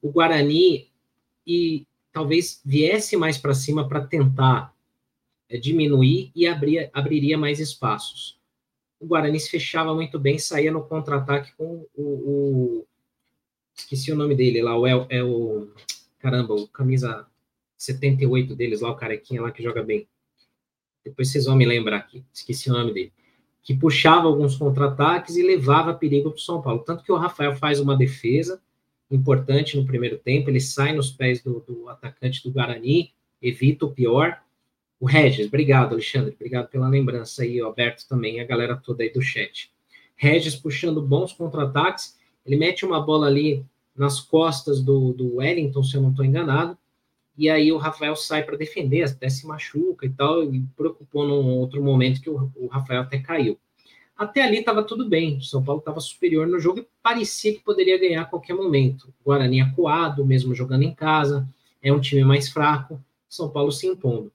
o 0.00 0.10
Guarani 0.10 0.88
e 1.46 1.86
talvez 2.12 2.60
viesse 2.64 3.16
mais 3.16 3.36
para 3.36 3.54
cima 3.54 3.88
para 3.88 4.04
tentar 4.04 4.74
é, 5.48 5.56
diminuir 5.56 6.30
e 6.34 6.46
abrir, 6.46 6.90
abriria 6.92 7.36
mais 7.36 7.60
espaços. 7.60 8.38
O 8.98 9.06
Guarani 9.06 9.38
se 9.38 9.50
fechava 9.50 9.94
muito 9.94 10.18
bem, 10.18 10.38
saía 10.38 10.72
no 10.72 10.84
contra-ataque 10.84 11.52
com 11.56 11.86
o, 11.96 12.02
o, 12.02 12.86
esqueci 13.76 14.12
o 14.12 14.16
nome 14.16 14.34
dele 14.34 14.60
lá, 14.60 14.76
o, 14.76 14.86
é, 14.86 15.06
é 15.08 15.22
o 15.22 15.68
caramba, 16.18 16.54
o 16.54 16.68
camisa 16.68 17.26
78 17.80 18.54
deles 18.54 18.82
lá, 18.82 18.90
o 18.90 18.94
carequinha 18.94 19.40
lá 19.40 19.50
que 19.50 19.62
joga 19.62 19.82
bem. 19.82 20.06
depois 21.02 21.30
vocês 21.30 21.46
vão 21.46 21.56
me 21.56 21.64
lembrar 21.64 21.96
aqui, 21.96 22.22
esqueci 22.32 22.68
o 22.68 22.74
nome 22.74 22.92
dele, 22.92 23.12
que 23.62 23.74
puxava 23.74 24.28
alguns 24.28 24.54
contra-ataques 24.54 25.34
e 25.36 25.42
levava 25.42 25.94
perigo 25.94 26.30
para 26.30 26.36
o 26.36 26.40
São 26.40 26.60
Paulo. 26.60 26.80
Tanto 26.80 27.02
que 27.02 27.10
o 27.10 27.16
Rafael 27.16 27.56
faz 27.56 27.80
uma 27.80 27.96
defesa 27.96 28.60
importante 29.10 29.78
no 29.78 29.86
primeiro 29.86 30.18
tempo, 30.18 30.50
ele 30.50 30.60
sai 30.60 30.92
nos 30.92 31.10
pés 31.10 31.42
do, 31.42 31.60
do 31.60 31.88
atacante 31.88 32.42
do 32.42 32.52
Guarani, 32.52 33.14
evita 33.40 33.86
o 33.86 33.90
pior. 33.90 34.38
O 35.00 35.06
Regis, 35.06 35.46
obrigado, 35.46 35.94
Alexandre, 35.94 36.34
obrigado 36.34 36.68
pela 36.68 36.86
lembrança 36.86 37.42
aí, 37.42 37.58
Alberto 37.60 38.06
também, 38.06 38.40
a 38.40 38.44
galera 38.44 38.76
toda 38.76 39.02
aí 39.02 39.10
do 39.10 39.22
chat. 39.22 39.72
Regis 40.16 40.54
puxando 40.54 41.00
bons 41.00 41.32
contra-ataques, 41.32 42.18
ele 42.44 42.56
mete 42.56 42.84
uma 42.84 43.00
bola 43.00 43.26
ali 43.26 43.64
nas 43.96 44.20
costas 44.20 44.82
do, 44.82 45.14
do 45.14 45.36
Wellington, 45.36 45.82
se 45.82 45.96
eu 45.96 46.02
não 46.02 46.10
estou 46.10 46.26
enganado, 46.26 46.76
e 47.40 47.48
aí 47.48 47.72
o 47.72 47.78
Rafael 47.78 48.14
sai 48.14 48.42
para 48.42 48.54
defender, 48.54 49.04
até 49.04 49.30
se 49.30 49.46
machuca 49.46 50.04
e 50.04 50.10
tal, 50.10 50.44
e 50.44 50.60
preocupou 50.76 51.26
num 51.26 51.56
outro 51.56 51.82
momento 51.82 52.20
que 52.20 52.28
o, 52.28 52.52
o 52.54 52.66
Rafael 52.66 53.00
até 53.00 53.18
caiu. 53.18 53.58
Até 54.14 54.42
ali 54.42 54.58
estava 54.58 54.82
tudo 54.82 55.08
bem, 55.08 55.38
o 55.38 55.42
São 55.42 55.64
Paulo 55.64 55.78
estava 55.78 56.00
superior 56.00 56.46
no 56.46 56.60
jogo 56.60 56.80
e 56.80 56.86
parecia 57.02 57.54
que 57.54 57.60
poderia 57.60 57.98
ganhar 57.98 58.20
a 58.20 58.26
qualquer 58.26 58.52
momento. 58.52 59.08
O 59.22 59.24
Guarani 59.24 59.62
acuado, 59.62 60.22
mesmo 60.22 60.54
jogando 60.54 60.82
em 60.82 60.94
casa, 60.94 61.48
é 61.82 61.90
um 61.90 61.98
time 61.98 62.22
mais 62.22 62.50
fraco, 62.50 63.02
São 63.26 63.48
Paulo 63.48 63.72
se 63.72 63.86
impondo. 63.86 64.30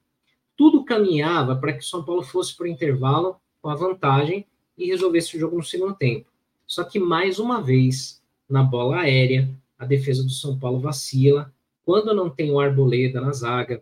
Tudo 0.58 0.84
caminhava 0.84 1.56
para 1.56 1.74
que 1.74 1.84
o 1.84 1.88
São 1.88 2.04
Paulo 2.04 2.24
fosse 2.24 2.58
para 2.58 2.64
o 2.64 2.70
intervalo 2.70 3.36
com 3.62 3.70
a 3.70 3.76
vantagem 3.76 4.48
e 4.76 4.88
resolvesse 4.88 5.38
o 5.38 5.40
jogo 5.40 5.58
no 5.58 5.64
segundo 5.64 5.94
tempo. 5.94 6.26
Só 6.66 6.84
que 6.84 6.98
mais 6.98 7.38
uma 7.38 7.62
vez, 7.62 8.20
na 8.50 8.64
bola 8.64 9.02
aérea, 9.02 9.48
a 9.78 9.86
defesa 9.86 10.24
do 10.24 10.32
São 10.32 10.58
Paulo 10.58 10.80
vacila 10.80 11.54
quando 11.86 12.14
não 12.14 12.30
tem 12.30 12.52
o 12.52 12.60
Arboleda 12.60 13.22
na 13.22 13.32
zaga, 13.32 13.82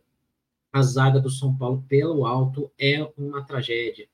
a 0.71 0.81
zaga 0.81 1.19
do 1.19 1.29
São 1.29 1.55
Paulo 1.55 1.85
pelo 1.87 2.25
alto 2.25 2.69
é 2.77 3.07
uma 3.17 3.43
tragédia, 3.43 4.07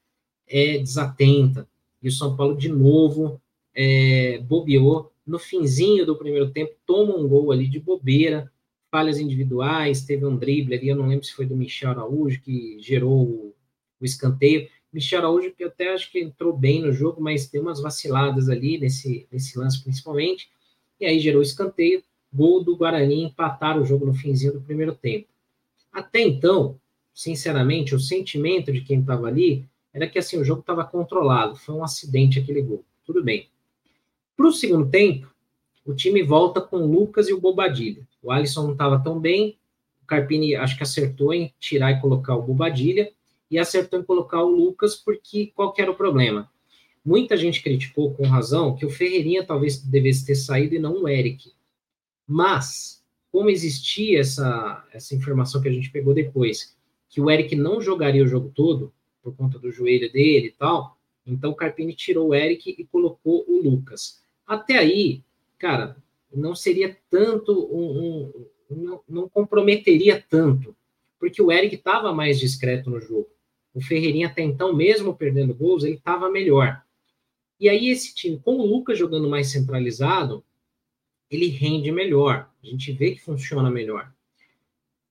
é 0.47 0.78
desatenta. 0.78 1.67
E 2.02 2.08
o 2.08 2.12
São 2.12 2.36
Paulo, 2.36 2.56
de 2.56 2.69
novo, 2.69 3.41
é, 3.73 4.38
bobeou. 4.39 5.12
No 5.25 5.39
finzinho 5.39 6.06
do 6.06 6.17
primeiro 6.17 6.52
tempo, 6.52 6.75
toma 6.86 7.15
um 7.15 7.28
gol 7.28 7.52
ali 7.52 7.67
de 7.67 7.80
bobeira, 7.80 8.52
falhas 8.91 9.19
individuais, 9.19 10.06
teve 10.06 10.25
um 10.25 10.38
drible 10.38 10.75
ali, 10.75 10.89
eu 10.89 10.95
não 10.95 11.08
lembro 11.08 11.25
se 11.25 11.34
foi 11.34 11.45
do 11.45 11.56
Michel 11.56 11.91
Araújo 11.91 12.41
que 12.41 12.78
gerou 12.80 13.23
o, 13.23 13.56
o 13.99 14.06
escanteio. 14.06 14.67
Michel 14.91 15.19
Araújo, 15.19 15.52
que 15.52 15.63
até 15.63 15.93
acho 15.93 16.12
que 16.12 16.19
entrou 16.19 16.56
bem 16.56 16.82
no 16.82 16.91
jogo, 16.91 17.21
mas 17.21 17.47
deu 17.49 17.62
umas 17.62 17.80
vaciladas 17.80 18.49
ali 18.49 18.80
nesse, 18.80 19.28
nesse 19.32 19.58
lance 19.58 19.82
principalmente, 19.82 20.49
e 20.99 21.06
aí 21.06 21.19
gerou 21.19 21.39
o 21.39 21.43
escanteio 21.43 22.04
gol 22.32 22.63
do 22.63 22.76
Guarani 22.76 23.24
empatar 23.24 23.80
o 23.80 23.86
jogo 23.86 24.06
no 24.06 24.13
finzinho 24.13 24.54
do 24.54 24.62
primeiro 24.62 24.94
tempo. 24.94 25.28
Até 25.92 26.22
então, 26.22 26.80
sinceramente, 27.13 27.96
o 27.96 28.00
sentimento 28.00 28.72
de 28.72 28.82
quem 28.82 29.00
estava 29.00 29.28
ali 29.28 29.65
era 29.94 30.08
que 30.08 30.20
assim 30.20 30.38
o 30.38 30.46
jogo 30.46 30.62
estava 30.62 30.86
controlado, 30.86 31.56
foi 31.56 31.76
um 31.76 31.84
acidente 31.84 32.39
aquele 32.39 32.62
gol. 32.62 32.84
Tudo 33.06 33.24
bem. 33.24 33.50
Para 34.38 34.48
o 34.48 34.52
segundo 34.52 34.89
tempo, 34.89 35.34
o 35.86 35.94
time 35.94 36.22
volta 36.22 36.62
com 36.62 36.78
o 36.78 36.92
Lucas 36.92 37.28
e 37.28 37.34
o 37.34 37.42
Bobadilha. 37.42 38.08
O 38.22 38.32
Alisson 38.32 38.63
não 38.63 38.72
estava 38.74 39.00
tão 39.00 39.20
bem, 39.20 39.58
o 40.04 40.06
Carpini 40.06 40.56
acho 40.56 40.78
que 40.78 40.84
acertou 40.84 41.34
em 41.34 41.54
tirar 41.60 41.92
e 41.92 42.00
colocar 42.00 42.36
o 42.36 42.44
Bobadilha, 42.44 43.12
e 43.50 43.58
acertou 43.58 44.00
em 44.00 44.04
colocar 44.04 44.44
o 44.44 44.50
Lucas, 44.50 44.96
porque 44.96 45.52
qual 45.56 45.74
que 45.74 45.82
era 45.82 45.89
o 45.89 45.96
problema? 45.96 46.50
Muita 47.04 47.36
gente 47.36 47.63
criticou 47.63 48.13
com 48.13 48.28
razão 48.28 48.76
que 48.76 48.86
o 48.86 48.89
Ferreirinha 48.89 49.44
talvez 49.44 49.82
devesse 49.82 50.26
ter 50.26 50.36
saído 50.36 50.76
e 50.76 50.80
não 50.80 51.04
o 51.04 51.10
Eric. 51.10 51.52
Mas, 52.32 53.04
como 53.32 53.50
existia 53.50 54.20
essa, 54.20 54.88
essa 54.94 55.15
informação 55.15 55.60
que 55.60 55.68
a 55.68 55.74
gente 55.74 55.89
pegou 55.89 56.13
depois, 56.13 56.78
que 57.10 57.20
o 57.20 57.28
Eric 57.28 57.56
não 57.56 57.82
jogaria 57.82 58.24
o 58.24 58.28
jogo 58.28 58.52
todo, 58.54 58.94
por 59.24 59.36
conta 59.36 59.58
do 59.58 59.72
joelho 59.72 60.12
dele 60.12 60.50
e 60.50 60.52
tal, 60.52 60.96
então 61.26 61.50
o 61.50 61.56
Carpini 61.56 61.96
tirou 61.96 62.28
o 62.28 62.36
Eric 62.36 62.76
e 62.78 62.86
colocou 62.86 63.44
o 63.48 63.60
Lucas. 63.63 64.22
Até 64.46 64.78
aí, 64.78 65.24
cara, 65.58 65.98
não 66.32 66.54
seria 66.54 66.96
tanto 67.10 67.52
um, 67.52 68.32
um 68.70 68.78
não, 68.78 69.02
não, 69.10 69.28
comprometeria 69.28 70.24
tanto, 70.30 70.76
porque 71.20 71.42
o 71.42 71.52
Eric 71.52 71.74
estava 71.76 72.13
mais 72.13 72.39
discreto 72.39 72.92
no 72.92 73.02
jogo. 73.02 73.28
O 73.74 73.82
Ferreirinha 73.82 74.28
até 74.28 74.44
então, 74.44 74.72
mesmo 74.72 75.15
perdendo 75.15 75.56
gols, 75.56 75.84
ele 75.84 75.96
estava 75.96 76.30
melhor. 76.30 76.80
E 77.60 77.68
aí 77.68 77.89
esse 77.89 78.13
time, 78.13 78.39
com 78.39 78.56
o 78.56 78.65
Lucas 78.68 79.00
jogando 79.00 79.28
mais 79.28 79.52
centralizado, 79.52 80.44
ele 81.30 81.48
rende 81.48 81.92
melhor. 81.92 82.50
A 82.63 82.65
gente 82.65 82.92
vê 82.92 83.12
que 83.12 83.22
funciona 83.22 83.70
melhor. 83.70 84.12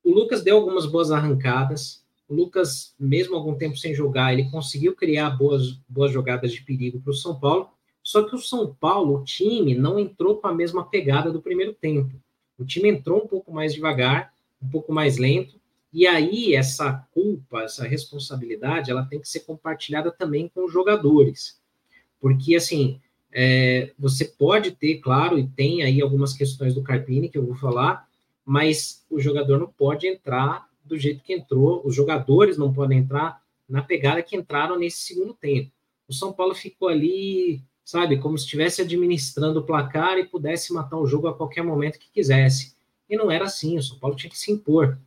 O 0.02 0.12
Lucas 0.12 0.42
deu 0.42 0.56
algumas 0.56 0.86
boas 0.86 1.10
arrancadas. 1.10 2.04
O 2.28 2.34
Lucas, 2.34 2.94
mesmo 2.98 3.36
algum 3.36 3.54
tempo 3.54 3.76
sem 3.76 3.94
jogar, 3.94 4.32
ele 4.32 4.50
conseguiu 4.50 4.94
criar 4.94 5.30
boas, 5.30 5.78
boas 5.88 6.12
jogadas 6.12 6.52
de 6.52 6.62
perigo 6.62 7.00
para 7.00 7.10
o 7.10 7.14
São 7.14 7.38
Paulo. 7.38 7.70
Só 8.02 8.22
que 8.22 8.34
o 8.34 8.38
São 8.38 8.74
Paulo, 8.74 9.16
o 9.16 9.24
time, 9.24 9.74
não 9.74 9.98
entrou 9.98 10.38
com 10.38 10.48
a 10.48 10.54
mesma 10.54 10.84
pegada 10.88 11.30
do 11.30 11.42
primeiro 11.42 11.74
tempo. 11.74 12.14
O 12.58 12.64
time 12.64 12.88
entrou 12.88 13.22
um 13.24 13.26
pouco 13.26 13.52
mais 13.52 13.74
devagar, 13.74 14.32
um 14.62 14.68
pouco 14.68 14.92
mais 14.92 15.18
lento. 15.18 15.58
E 15.92 16.06
aí, 16.06 16.54
essa 16.54 17.06
culpa, 17.12 17.62
essa 17.62 17.86
responsabilidade, 17.86 18.90
ela 18.90 19.04
tem 19.04 19.20
que 19.20 19.28
ser 19.28 19.40
compartilhada 19.40 20.10
também 20.10 20.48
com 20.48 20.64
os 20.64 20.72
jogadores. 20.72 21.60
Porque, 22.20 22.56
assim, 22.56 23.00
é, 23.32 23.92
você 23.98 24.24
pode 24.24 24.72
ter, 24.72 24.98
claro, 24.98 25.38
e 25.38 25.46
tem 25.46 25.82
aí 25.82 26.00
algumas 26.00 26.32
questões 26.32 26.74
do 26.74 26.82
Carpini 26.82 27.28
que 27.28 27.38
eu 27.38 27.46
vou 27.46 27.54
falar, 27.54 28.06
mas 28.44 29.04
o 29.10 29.20
jogador 29.20 29.58
não 29.58 29.68
pode 29.68 30.06
entrar 30.06 30.66
do 30.84 30.96
jeito 30.98 31.22
que 31.22 31.34
entrou, 31.34 31.82
os 31.84 31.94
jogadores 31.94 32.56
não 32.56 32.72
podem 32.72 32.98
entrar 32.98 33.42
na 33.68 33.82
pegada 33.82 34.22
que 34.22 34.36
entraram 34.36 34.78
nesse 34.78 35.00
segundo 35.00 35.34
tempo. 35.34 35.70
O 36.08 36.14
São 36.14 36.32
Paulo 36.32 36.54
ficou 36.54 36.88
ali, 36.88 37.62
sabe, 37.84 38.16
como 38.16 38.38
se 38.38 38.44
estivesse 38.44 38.80
administrando 38.80 39.60
o 39.60 39.64
placar 39.64 40.16
e 40.16 40.24
pudesse 40.24 40.72
matar 40.72 40.96
o 40.96 41.06
jogo 41.06 41.28
a 41.28 41.34
qualquer 41.34 41.62
momento 41.62 41.98
que 41.98 42.10
quisesse. 42.10 42.74
E 43.10 43.16
não 43.16 43.30
era 43.30 43.44
assim, 43.44 43.76
o 43.76 43.82
São 43.82 43.98
Paulo 43.98 44.16
tinha 44.16 44.30
que 44.30 44.38
se 44.38 44.50
impor. 44.50 44.98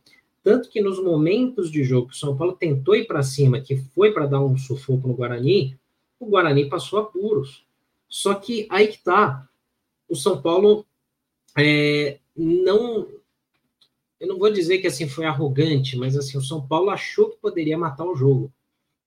Tanto 0.44 0.68
que 0.68 0.80
nos 0.80 1.02
momentos 1.02 1.70
de 1.70 1.82
jogo 1.82 2.08
que 2.08 2.14
o 2.14 2.18
São 2.18 2.36
Paulo 2.36 2.52
tentou 2.52 2.94
ir 2.94 3.06
para 3.06 3.22
cima, 3.22 3.60
que 3.60 3.76
foi 3.76 4.12
para 4.12 4.26
dar 4.26 4.40
um 4.40 4.56
sufoco 4.56 5.08
no 5.08 5.14
Guarani, 5.14 5.76
o 6.18 6.26
Guarani 6.26 6.68
passou 6.68 7.00
apuros. 7.00 7.64
Só 8.12 8.34
que 8.34 8.66
aí 8.68 8.88
que 8.88 8.98
tá, 8.98 9.48
o 10.06 10.14
São 10.14 10.42
Paulo 10.42 10.84
é, 11.56 12.18
não, 12.36 13.08
eu 14.20 14.28
não 14.28 14.38
vou 14.38 14.52
dizer 14.52 14.80
que 14.80 14.86
assim 14.86 15.08
foi 15.08 15.24
arrogante, 15.24 15.96
mas 15.96 16.14
assim 16.14 16.36
o 16.36 16.42
São 16.42 16.60
Paulo 16.60 16.90
achou 16.90 17.30
que 17.30 17.38
poderia 17.38 17.78
matar 17.78 18.04
o 18.04 18.14
jogo 18.14 18.52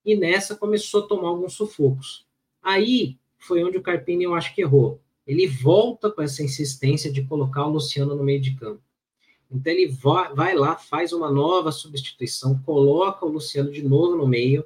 e 0.04 0.16
nessa 0.16 0.56
começou 0.56 1.04
a 1.04 1.08
tomar 1.08 1.30
alguns 1.30 1.54
sufocos. 1.54 2.26
Aí 2.64 3.20
foi 3.38 3.64
onde 3.64 3.78
o 3.78 3.82
Carpini 3.84 4.24
eu 4.24 4.34
acho 4.34 4.56
que 4.56 4.62
errou. 4.62 5.00
Ele 5.28 5.46
volta 5.46 6.10
com 6.10 6.24
essa 6.24 6.42
insistência 6.42 7.12
de 7.12 7.24
colocar 7.26 7.68
o 7.68 7.74
Luciano 7.74 8.16
no 8.16 8.24
meio 8.24 8.42
de 8.42 8.56
campo. 8.56 8.82
Então 9.52 9.72
ele 9.72 9.86
vai, 9.86 10.56
lá, 10.56 10.78
faz 10.78 11.14
uma 11.14 11.32
nova 11.32 11.72
substituição, 11.72 12.60
coloca 12.64 13.24
o 13.24 13.30
Luciano 13.30 13.72
de 13.72 13.84
novo 13.84 14.16
no 14.16 14.28
meio 14.28 14.66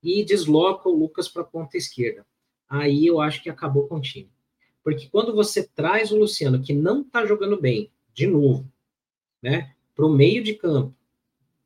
e 0.00 0.24
desloca 0.24 0.88
o 0.88 0.96
Lucas 0.96 1.28
para 1.28 1.42
a 1.42 1.46
ponta 1.46 1.76
esquerda 1.76 2.24
aí 2.68 3.06
eu 3.06 3.20
acho 3.20 3.42
que 3.42 3.50
acabou 3.50 3.86
com 3.86 3.96
o 3.96 4.00
time. 4.00 4.30
Porque 4.82 5.08
quando 5.08 5.34
você 5.34 5.66
traz 5.66 6.12
o 6.12 6.18
Luciano, 6.18 6.62
que 6.62 6.74
não 6.74 7.00
está 7.00 7.24
jogando 7.24 7.60
bem, 7.60 7.90
de 8.12 8.26
novo, 8.26 8.70
né, 9.42 9.74
para 9.94 10.06
o 10.06 10.12
meio 10.12 10.42
de 10.42 10.54
campo, 10.54 10.94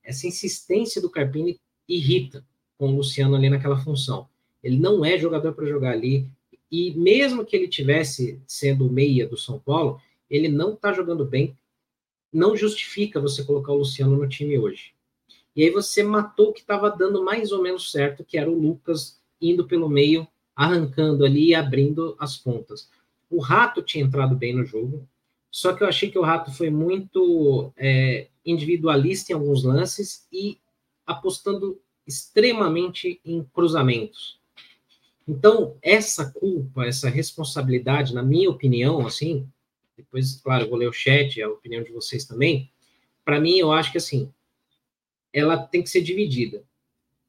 essa 0.02 0.26
insistência 0.26 1.02
do 1.02 1.10
Carpini 1.10 1.60
irrita 1.88 2.44
com 2.76 2.88
o 2.88 2.96
Luciano 2.96 3.34
ali 3.34 3.50
naquela 3.50 3.78
função. 3.78 4.28
Ele 4.62 4.78
não 4.78 5.04
é 5.04 5.18
jogador 5.18 5.52
para 5.52 5.66
jogar 5.66 5.92
ali, 5.92 6.30
e 6.70 6.92
mesmo 6.94 7.44
que 7.44 7.56
ele 7.56 7.68
tivesse 7.68 8.40
sendo 8.46 8.90
meia 8.90 9.26
do 9.26 9.36
São 9.36 9.58
Paulo, 9.58 10.00
ele 10.28 10.48
não 10.48 10.74
está 10.74 10.92
jogando 10.92 11.24
bem, 11.24 11.56
não 12.32 12.56
justifica 12.56 13.20
você 13.20 13.42
colocar 13.42 13.72
o 13.72 13.78
Luciano 13.78 14.16
no 14.16 14.28
time 14.28 14.58
hoje. 14.58 14.92
E 15.56 15.64
aí 15.64 15.70
você 15.70 16.02
matou 16.02 16.50
o 16.50 16.52
que 16.52 16.60
estava 16.60 16.90
dando 16.90 17.24
mais 17.24 17.50
ou 17.52 17.62
menos 17.62 17.90
certo, 17.90 18.24
que 18.24 18.38
era 18.38 18.50
o 18.50 18.58
Lucas 18.58 19.20
indo 19.40 19.66
pelo 19.66 19.88
meio 19.88 20.26
arrancando 20.58 21.24
ali 21.24 21.50
e 21.50 21.54
abrindo 21.54 22.16
as 22.18 22.36
pontas. 22.36 22.90
O 23.30 23.40
Rato 23.40 23.80
tinha 23.80 24.04
entrado 24.04 24.34
bem 24.34 24.52
no 24.52 24.64
jogo, 24.64 25.08
só 25.52 25.72
que 25.72 25.84
eu 25.84 25.86
achei 25.86 26.10
que 26.10 26.18
o 26.18 26.22
Rato 26.22 26.50
foi 26.50 26.68
muito 26.68 27.72
é, 27.76 28.26
individualista 28.44 29.30
em 29.30 29.36
alguns 29.36 29.62
lances 29.62 30.26
e 30.32 30.58
apostando 31.06 31.80
extremamente 32.04 33.20
em 33.24 33.44
cruzamentos. 33.54 34.40
Então, 35.28 35.76
essa 35.80 36.28
culpa, 36.28 36.84
essa 36.84 37.08
responsabilidade, 37.08 38.12
na 38.12 38.22
minha 38.24 38.50
opinião, 38.50 39.06
assim, 39.06 39.48
depois, 39.96 40.40
claro, 40.42 40.64
eu 40.64 40.70
vou 40.70 40.78
ler 40.78 40.88
o 40.88 40.92
chat, 40.92 41.40
a 41.40 41.48
opinião 41.48 41.84
de 41.84 41.92
vocês 41.92 42.24
também, 42.24 42.68
para 43.24 43.40
mim, 43.40 43.58
eu 43.58 43.70
acho 43.70 43.92
que, 43.92 43.98
assim, 43.98 44.28
ela 45.32 45.56
tem 45.56 45.84
que 45.84 45.90
ser 45.90 46.00
dividida. 46.00 46.64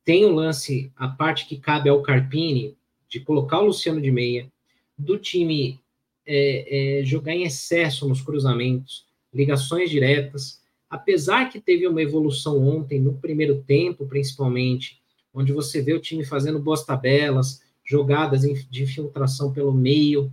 Tem 0.04 0.26
o 0.26 0.34
lance, 0.34 0.92
a 0.96 1.08
parte 1.08 1.46
que 1.46 1.60
cabe 1.60 1.89
ao 1.89 2.02
Carpini, 2.02 2.76
de 3.10 3.19
colocar 3.19 3.60
o 3.60 3.67
Luciano 3.67 4.00
de 4.00 4.12
meia, 4.12 4.52
do 4.98 5.17
time 5.17 5.80
é, 6.26 7.00
é, 7.00 7.04
jogar 7.04 7.34
em 7.34 7.43
excesso 7.43 8.08
nos 8.08 8.22
cruzamentos, 8.22 9.06
ligações 9.34 9.89
diretas, 9.89 10.62
apesar 10.89 11.50
que 11.50 11.60
teve 11.60 11.88
uma 11.88 12.02
evolução 12.02 12.62
ontem, 12.67 13.00
no 13.00 13.15
primeiro 13.15 13.63
tempo, 13.63 14.06
principalmente, 14.06 15.02
onde 15.34 15.52
você 15.52 15.82
vê 15.82 15.93
o 15.93 16.00
time 16.00 16.24
fazendo 16.24 16.60
boas 16.60 16.86
tabelas, 16.86 17.62
jogadas 17.84 18.41
de 18.41 18.84
infiltração 18.84 19.52
pelo 19.52 19.74
meio, 19.74 20.32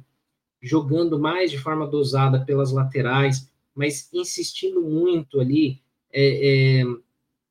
jogando 0.61 1.19
mais 1.19 1.51
de 1.51 1.59
forma 1.59 1.87
dosada 1.87 2.45
pelas 2.45 2.73
laterais, 2.73 3.51
mas 3.75 4.09
insistindo 4.13 4.83
muito 4.83 5.41
ali 5.41 5.81
é, 6.13 6.81
é, 6.81 6.85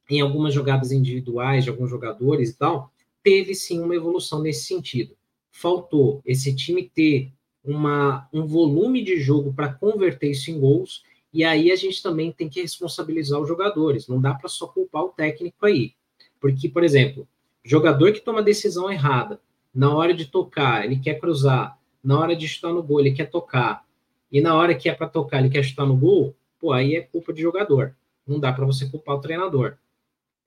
em 0.09 0.21
algumas 0.21 0.53
jogadas 0.53 0.91
individuais 0.91 1.63
de 1.63 1.69
alguns 1.69 1.89
jogadores 1.89 2.49
e 2.49 2.57
tal, 2.57 2.91
teve 3.25 3.55
sim 3.55 3.81
uma 3.81 3.95
evolução 3.95 4.39
nesse 4.39 4.65
sentido. 4.65 5.17
Faltou 5.51 6.21
esse 6.23 6.55
time 6.55 6.87
ter 6.93 7.33
uma, 7.63 8.29
um 8.31 8.45
volume 8.45 9.03
de 9.03 9.19
jogo 9.19 9.51
para 9.51 9.73
converter 9.73 10.29
isso 10.29 10.51
em 10.51 10.59
gols, 10.59 11.03
e 11.33 11.43
aí 11.43 11.71
a 11.71 11.75
gente 11.75 12.03
também 12.03 12.31
tem 12.31 12.47
que 12.47 12.61
responsabilizar 12.61 13.41
os 13.41 13.47
jogadores, 13.47 14.07
não 14.07 14.21
dá 14.21 14.35
para 14.35 14.47
só 14.47 14.67
culpar 14.67 15.03
o 15.03 15.09
técnico 15.09 15.65
aí. 15.65 15.93
Porque, 16.39 16.69
por 16.69 16.83
exemplo, 16.83 17.27
jogador 17.63 18.13
que 18.13 18.19
toma 18.19 18.43
decisão 18.43 18.91
errada, 18.91 19.41
na 19.73 19.91
hora 19.91 20.13
de 20.13 20.25
tocar, 20.27 20.85
ele 20.85 20.99
quer 20.99 21.19
cruzar, 21.19 21.79
na 22.03 22.19
hora 22.19 22.35
de 22.35 22.47
chutar 22.47 22.71
no 22.71 22.83
gol, 22.83 22.99
ele 22.99 23.11
quer 23.11 23.25
tocar, 23.25 23.83
e 24.31 24.39
na 24.39 24.53
hora 24.53 24.75
que 24.75 24.87
é 24.87 24.93
para 24.93 25.09
tocar, 25.09 25.39
ele 25.39 25.49
quer 25.49 25.63
chutar 25.63 25.87
no 25.87 25.97
gol, 25.97 26.35
pô, 26.59 26.71
aí 26.71 26.95
é 26.95 27.01
culpa 27.01 27.33
de 27.33 27.41
jogador. 27.41 27.95
Não 28.27 28.39
dá 28.39 28.53
para 28.53 28.65
você 28.65 28.87
culpar 28.87 29.15
o 29.15 29.21
treinador. 29.21 29.77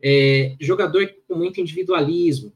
É, 0.00 0.54
jogador 0.60 1.12
com 1.26 1.34
muito 1.34 1.60
individualismo, 1.60 2.52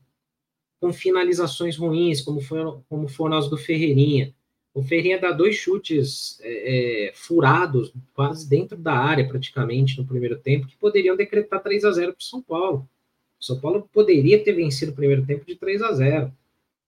com 0.83 0.93
finalizações 0.93 1.77
ruins, 1.77 2.21
como 2.21 2.41
foi, 2.41 2.59
como 2.89 3.07
o 3.17 3.29
nosso 3.29 3.49
do 3.49 3.57
Ferreirinha. 3.57 4.35
O 4.75 4.83
Ferreirinha 4.83 5.21
dá 5.21 5.31
dois 5.31 5.55
chutes 5.55 6.41
é, 6.43 7.11
é, 7.11 7.13
furados, 7.15 7.93
quase 8.13 8.49
dentro 8.49 8.77
da 8.77 8.93
área, 8.93 9.25
praticamente, 9.25 9.97
no 9.97 10.05
primeiro 10.05 10.37
tempo, 10.41 10.67
que 10.67 10.77
poderiam 10.77 11.17
decretar 11.17 11.63
3 11.63 11.85
a 11.85 11.93
0 11.93 12.13
para 12.15 12.21
o 12.21 12.25
São 12.25 12.43
Paulo. 12.43 12.89
O 13.41 13.45
São 13.45 13.61
Paulo 13.61 13.89
poderia 13.93 14.43
ter 14.43 14.55
vencido 14.55 14.91
o 14.91 14.95
primeiro 14.95 15.25
tempo 15.25 15.47
de 15.47 15.55
3 15.55 15.83
a 15.83 15.93
0 15.93 16.33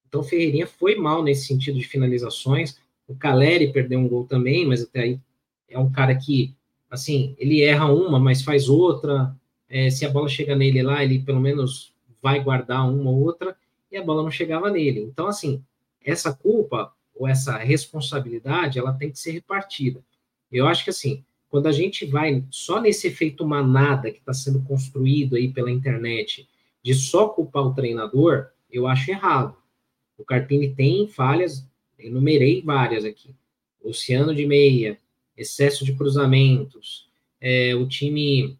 Então 0.08 0.22
o 0.22 0.24
Ferreirinha 0.24 0.66
foi 0.66 0.96
mal 0.96 1.22
nesse 1.22 1.46
sentido 1.46 1.78
de 1.78 1.86
finalizações. 1.86 2.76
O 3.06 3.14
Caleri 3.14 3.72
perdeu 3.72 4.00
um 4.00 4.08
gol 4.08 4.26
também, 4.26 4.66
mas 4.66 4.82
até 4.82 5.02
aí 5.02 5.20
é 5.68 5.78
um 5.78 5.92
cara 5.92 6.16
que, 6.16 6.52
assim, 6.90 7.36
ele 7.38 7.62
erra 7.62 7.92
uma, 7.92 8.18
mas 8.18 8.42
faz 8.42 8.68
outra. 8.68 9.32
É, 9.68 9.88
se 9.88 10.04
a 10.04 10.10
bola 10.10 10.28
chega 10.28 10.56
nele 10.56 10.82
lá, 10.82 11.04
ele 11.04 11.20
pelo 11.20 11.40
menos 11.40 11.94
vai 12.20 12.42
guardar 12.42 12.90
uma 12.90 13.08
ou 13.08 13.22
outra 13.22 13.56
e 13.94 13.96
a 13.96 14.02
bola 14.02 14.22
não 14.22 14.30
chegava 14.30 14.70
nele. 14.70 15.00
Então, 15.00 15.26
assim, 15.26 15.62
essa 16.04 16.32
culpa 16.32 16.92
ou 17.14 17.28
essa 17.28 17.56
responsabilidade, 17.56 18.78
ela 18.78 18.92
tem 18.92 19.10
que 19.10 19.18
ser 19.18 19.30
repartida. 19.30 20.02
Eu 20.50 20.66
acho 20.66 20.84
que, 20.84 20.90
assim, 20.90 21.24
quando 21.48 21.68
a 21.68 21.72
gente 21.72 22.04
vai 22.04 22.44
só 22.50 22.80
nesse 22.80 23.06
efeito 23.06 23.46
manada 23.46 24.10
que 24.10 24.18
está 24.18 24.32
sendo 24.32 24.60
construído 24.62 25.36
aí 25.36 25.52
pela 25.52 25.70
internet, 25.70 26.48
de 26.82 26.94
só 26.94 27.28
culpar 27.28 27.62
o 27.62 27.74
treinador, 27.74 28.48
eu 28.70 28.86
acho 28.86 29.10
errado. 29.10 29.56
O 30.18 30.24
Carpini 30.24 30.74
tem 30.74 31.06
falhas, 31.06 31.64
enumerei 31.98 32.60
várias 32.62 33.04
aqui. 33.04 33.34
Luciano 33.82 34.34
de 34.34 34.46
meia, 34.46 34.98
excesso 35.36 35.84
de 35.84 35.94
cruzamentos, 35.94 37.08
é, 37.40 37.74
o 37.74 37.86
time, 37.86 38.58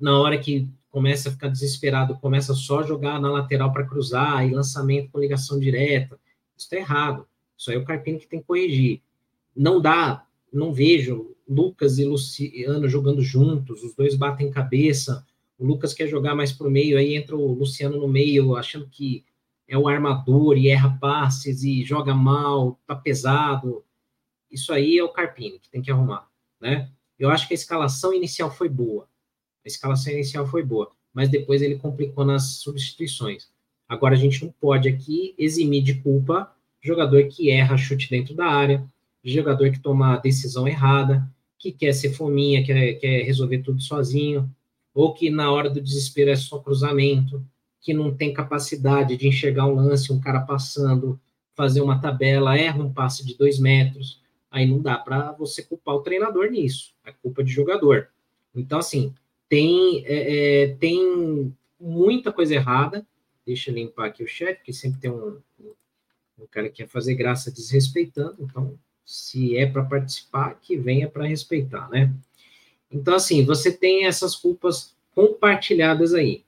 na 0.00 0.18
hora 0.18 0.38
que 0.38 0.68
começa 0.94 1.28
a 1.28 1.32
ficar 1.32 1.48
desesperado, 1.48 2.16
começa 2.20 2.54
só 2.54 2.78
a 2.78 2.82
jogar 2.84 3.20
na 3.20 3.28
lateral 3.28 3.72
para 3.72 3.84
cruzar, 3.84 4.46
e 4.46 4.54
lançamento 4.54 5.10
com 5.10 5.18
ligação 5.18 5.58
direta. 5.58 6.14
Isso 6.56 6.66
está 6.66 6.76
errado. 6.76 7.26
Isso 7.58 7.68
aí 7.68 7.76
é 7.76 7.80
o 7.80 7.84
Carpini 7.84 8.20
que 8.20 8.28
tem 8.28 8.38
que 8.38 8.46
corrigir. 8.46 9.02
Não 9.56 9.80
dá, 9.80 10.24
não 10.52 10.72
vejo 10.72 11.34
Lucas 11.48 11.98
e 11.98 12.04
Luciano 12.04 12.88
jogando 12.88 13.20
juntos, 13.22 13.82
os 13.82 13.92
dois 13.96 14.14
batem 14.14 14.52
cabeça. 14.52 15.26
O 15.58 15.66
Lucas 15.66 15.92
quer 15.92 16.06
jogar 16.06 16.36
mais 16.36 16.52
para 16.52 16.68
o 16.68 16.70
meio, 16.70 16.96
aí 16.96 17.16
entra 17.16 17.34
o 17.34 17.52
Luciano 17.54 17.98
no 17.98 18.06
meio, 18.06 18.54
achando 18.54 18.86
que 18.88 19.24
é 19.66 19.76
o 19.76 19.88
armador 19.88 20.56
e 20.56 20.68
erra 20.68 20.96
passes 21.00 21.64
e 21.64 21.82
joga 21.82 22.14
mal, 22.14 22.78
tá 22.86 22.94
pesado. 22.94 23.84
Isso 24.48 24.72
aí 24.72 24.96
é 24.96 25.02
o 25.02 25.12
Carpini 25.12 25.58
que 25.58 25.68
tem 25.68 25.82
que 25.82 25.90
arrumar, 25.90 26.28
né? 26.60 26.88
Eu 27.18 27.30
acho 27.30 27.48
que 27.48 27.54
a 27.54 27.56
escalação 27.56 28.14
inicial 28.14 28.48
foi 28.48 28.68
boa. 28.68 29.08
A 29.64 29.68
escalação 29.68 30.12
inicial 30.12 30.46
foi 30.46 30.62
boa, 30.62 30.90
mas 31.12 31.28
depois 31.28 31.62
ele 31.62 31.76
complicou 31.76 32.24
nas 32.24 32.56
substituições. 32.56 33.48
Agora 33.88 34.14
a 34.14 34.18
gente 34.18 34.44
não 34.44 34.52
pode 34.60 34.88
aqui 34.88 35.34
eximir 35.38 35.82
de 35.82 35.94
culpa 35.94 36.54
jogador 36.84 37.24
que 37.28 37.50
erra 37.50 37.78
chute 37.78 38.10
dentro 38.10 38.34
da 38.34 38.44
área, 38.44 38.84
jogador 39.24 39.70
que 39.70 39.80
toma 39.80 40.18
decisão 40.18 40.68
errada, 40.68 41.26
que 41.58 41.72
quer 41.72 41.94
ser 41.94 42.12
fominha, 42.12 42.62
quer, 42.62 42.94
quer 42.94 43.22
resolver 43.22 43.62
tudo 43.62 43.80
sozinho, 43.80 44.50
ou 44.92 45.14
que 45.14 45.30
na 45.30 45.50
hora 45.50 45.70
do 45.70 45.80
desespero 45.80 46.30
é 46.30 46.36
só 46.36 46.58
cruzamento, 46.58 47.42
que 47.80 47.94
não 47.94 48.14
tem 48.14 48.34
capacidade 48.34 49.16
de 49.16 49.26
enxergar 49.26 49.66
um 49.66 49.74
lance, 49.74 50.12
um 50.12 50.20
cara 50.20 50.40
passando, 50.40 51.18
fazer 51.54 51.80
uma 51.80 51.98
tabela, 51.98 52.58
erra 52.58 52.82
um 52.82 52.92
passe 52.92 53.24
de 53.24 53.34
dois 53.34 53.58
metros, 53.58 54.20
aí 54.50 54.66
não 54.66 54.80
dá 54.80 54.98
para 54.98 55.32
você 55.32 55.62
culpar 55.62 55.94
o 55.94 56.02
treinador 56.02 56.50
nisso, 56.50 56.92
é 57.04 57.12
culpa 57.12 57.42
de 57.42 57.50
jogador. 57.50 58.08
Então, 58.54 58.78
assim, 58.78 59.14
tem, 59.48 60.04
é, 60.06 60.62
é, 60.62 60.74
tem 60.74 61.54
muita 61.78 62.32
coisa 62.32 62.54
errada. 62.54 63.06
Deixa 63.46 63.70
eu 63.70 63.74
limpar 63.74 64.06
aqui 64.06 64.22
o 64.24 64.28
chat, 64.28 64.56
porque 64.56 64.72
sempre 64.72 65.00
tem 65.00 65.10
um, 65.10 65.38
um 66.38 66.46
cara 66.50 66.68
que 66.68 66.76
quer 66.76 66.88
fazer 66.88 67.14
graça 67.14 67.50
desrespeitando. 67.50 68.36
Então, 68.40 68.78
se 69.04 69.56
é 69.56 69.66
para 69.66 69.84
participar, 69.84 70.58
que 70.60 70.76
venha 70.76 71.08
para 71.08 71.26
respeitar, 71.26 71.88
né? 71.90 72.12
Então, 72.90 73.14
assim, 73.14 73.44
você 73.44 73.70
tem 73.72 74.06
essas 74.06 74.34
culpas 74.34 74.94
compartilhadas 75.14 76.14
aí. 76.14 76.44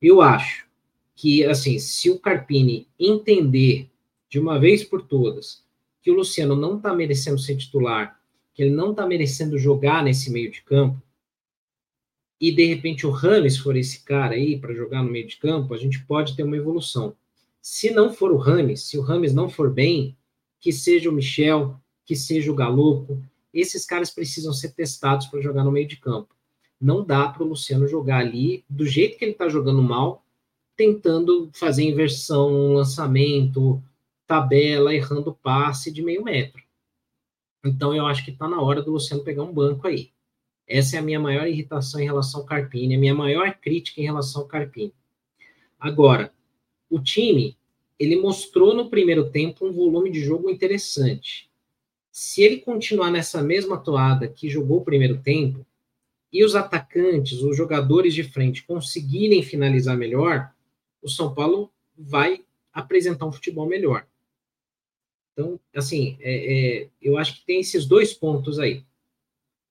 Eu 0.00 0.20
acho 0.20 0.66
que, 1.14 1.44
assim, 1.44 1.78
se 1.78 2.10
o 2.10 2.18
Carpini 2.18 2.88
entender 2.98 3.88
de 4.28 4.40
uma 4.40 4.58
vez 4.58 4.82
por 4.82 5.02
todas 5.02 5.62
que 6.02 6.10
o 6.10 6.14
Luciano 6.14 6.56
não 6.56 6.76
está 6.76 6.92
merecendo 6.94 7.38
ser 7.38 7.56
titular, 7.56 8.18
que 8.54 8.62
ele 8.62 8.74
não 8.74 8.90
está 8.90 9.06
merecendo 9.06 9.56
jogar 9.58 10.02
nesse 10.02 10.30
meio 10.30 10.50
de 10.50 10.62
campo, 10.62 11.00
e 12.42 12.50
de 12.50 12.66
repente 12.66 13.06
o 13.06 13.10
Rames 13.10 13.56
for 13.56 13.76
esse 13.76 14.02
cara 14.02 14.34
aí 14.34 14.58
para 14.58 14.74
jogar 14.74 15.00
no 15.04 15.12
meio 15.12 15.28
de 15.28 15.36
campo, 15.36 15.72
a 15.72 15.78
gente 15.78 16.04
pode 16.04 16.34
ter 16.34 16.42
uma 16.42 16.56
evolução. 16.56 17.14
Se 17.60 17.92
não 17.92 18.12
for 18.12 18.32
o 18.32 18.36
Rames, 18.36 18.82
se 18.82 18.98
o 18.98 19.00
Rames 19.00 19.32
não 19.32 19.48
for 19.48 19.70
bem, 19.70 20.16
que 20.58 20.72
seja 20.72 21.08
o 21.08 21.12
Michel, 21.12 21.80
que 22.04 22.16
seja 22.16 22.50
o 22.50 22.54
Galopo, 22.56 23.22
esses 23.54 23.86
caras 23.86 24.10
precisam 24.10 24.52
ser 24.52 24.72
testados 24.72 25.28
para 25.28 25.40
jogar 25.40 25.62
no 25.62 25.70
meio 25.70 25.86
de 25.86 25.98
campo. 25.98 26.34
Não 26.80 27.04
dá 27.04 27.28
para 27.28 27.44
o 27.44 27.46
Luciano 27.46 27.86
jogar 27.86 28.18
ali 28.18 28.64
do 28.68 28.84
jeito 28.84 29.16
que 29.16 29.24
ele 29.24 29.32
está 29.32 29.48
jogando 29.48 29.80
mal, 29.80 30.24
tentando 30.76 31.48
fazer 31.52 31.84
inversão, 31.84 32.72
lançamento, 32.72 33.80
tabela, 34.26 34.92
errando 34.92 35.32
passe 35.32 35.92
de 35.92 36.02
meio 36.02 36.24
metro. 36.24 36.60
Então 37.64 37.94
eu 37.94 38.04
acho 38.04 38.24
que 38.24 38.32
está 38.32 38.48
na 38.48 38.60
hora 38.60 38.82
do 38.82 38.90
Luciano 38.90 39.22
pegar 39.22 39.44
um 39.44 39.54
banco 39.54 39.86
aí. 39.86 40.10
Essa 40.66 40.96
é 40.96 40.98
a 40.98 41.02
minha 41.02 41.20
maior 41.20 41.46
irritação 41.46 42.00
em 42.00 42.04
relação 42.04 42.40
ao 42.40 42.46
Carpini, 42.46 42.94
a 42.94 42.98
minha 42.98 43.14
maior 43.14 43.54
crítica 43.54 44.00
em 44.00 44.04
relação 44.04 44.42
ao 44.42 44.48
Carpini. 44.48 44.94
Agora, 45.78 46.32
o 46.88 47.00
time, 47.00 47.56
ele 47.98 48.16
mostrou 48.16 48.74
no 48.74 48.88
primeiro 48.88 49.30
tempo 49.30 49.66
um 49.66 49.72
volume 49.72 50.10
de 50.10 50.20
jogo 50.20 50.48
interessante. 50.48 51.50
Se 52.10 52.42
ele 52.42 52.58
continuar 52.58 53.10
nessa 53.10 53.42
mesma 53.42 53.78
toada 53.78 54.28
que 54.28 54.48
jogou 54.48 54.78
o 54.78 54.84
primeiro 54.84 55.18
tempo, 55.18 55.66
e 56.32 56.44
os 56.44 56.54
atacantes, 56.54 57.42
os 57.42 57.56
jogadores 57.56 58.14
de 58.14 58.24
frente 58.24 58.64
conseguirem 58.64 59.42
finalizar 59.42 59.96
melhor, 59.98 60.50
o 61.02 61.08
São 61.08 61.34
Paulo 61.34 61.70
vai 61.96 62.42
apresentar 62.72 63.26
um 63.26 63.32
futebol 63.32 63.66
melhor. 63.66 64.06
Então, 65.32 65.60
assim, 65.74 66.16
é, 66.20 66.80
é, 66.84 66.88
eu 67.00 67.18
acho 67.18 67.36
que 67.36 67.46
tem 67.46 67.60
esses 67.60 67.84
dois 67.84 68.14
pontos 68.14 68.58
aí 68.58 68.82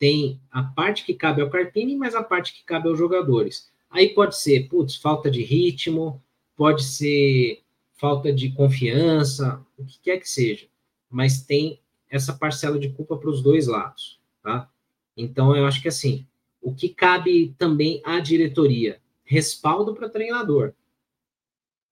tem 0.02 0.42
a 0.50 0.64
parte 0.64 1.06
que 1.06 1.14
cabe 1.14 1.44
ao 1.44 1.50
Carpini, 1.52 1.96
mas 1.96 2.16
a 2.16 2.24
parte 2.24 2.56
que 2.56 2.64
cabe 2.64 2.90
aos 2.90 2.98
jogadores. 2.98 3.72
Aí 3.88 4.10
pode 4.10 4.36
ser, 4.36 4.68
putz, 4.68 4.96
falta 4.96 5.30
de 5.30 5.44
ritmo, 5.44 6.20
pode 6.56 6.84
ser 6.84 7.62
falta 7.94 8.34
de 8.34 8.52
confiança, 8.52 9.64
o 9.78 9.86
que 9.86 10.00
quer 10.00 10.18
que 10.18 10.28
seja. 10.28 10.66
Mas 11.08 11.44
tem 11.44 11.80
essa 12.10 12.34
parcela 12.34 12.80
de 12.80 12.90
culpa 12.90 13.16
para 13.16 13.30
os 13.30 13.44
dois 13.44 13.68
lados, 13.68 14.20
tá? 14.42 14.68
Então, 15.16 15.56
eu 15.56 15.68
acho 15.68 15.80
que 15.80 15.88
assim, 15.88 16.26
o 16.60 16.74
que 16.74 16.90
cabe 16.90 17.54
também 17.60 18.02
à 18.04 18.20
diretoria? 18.20 19.00
Respaldo 19.24 19.94
para 19.94 20.10
treinador. 20.10 20.74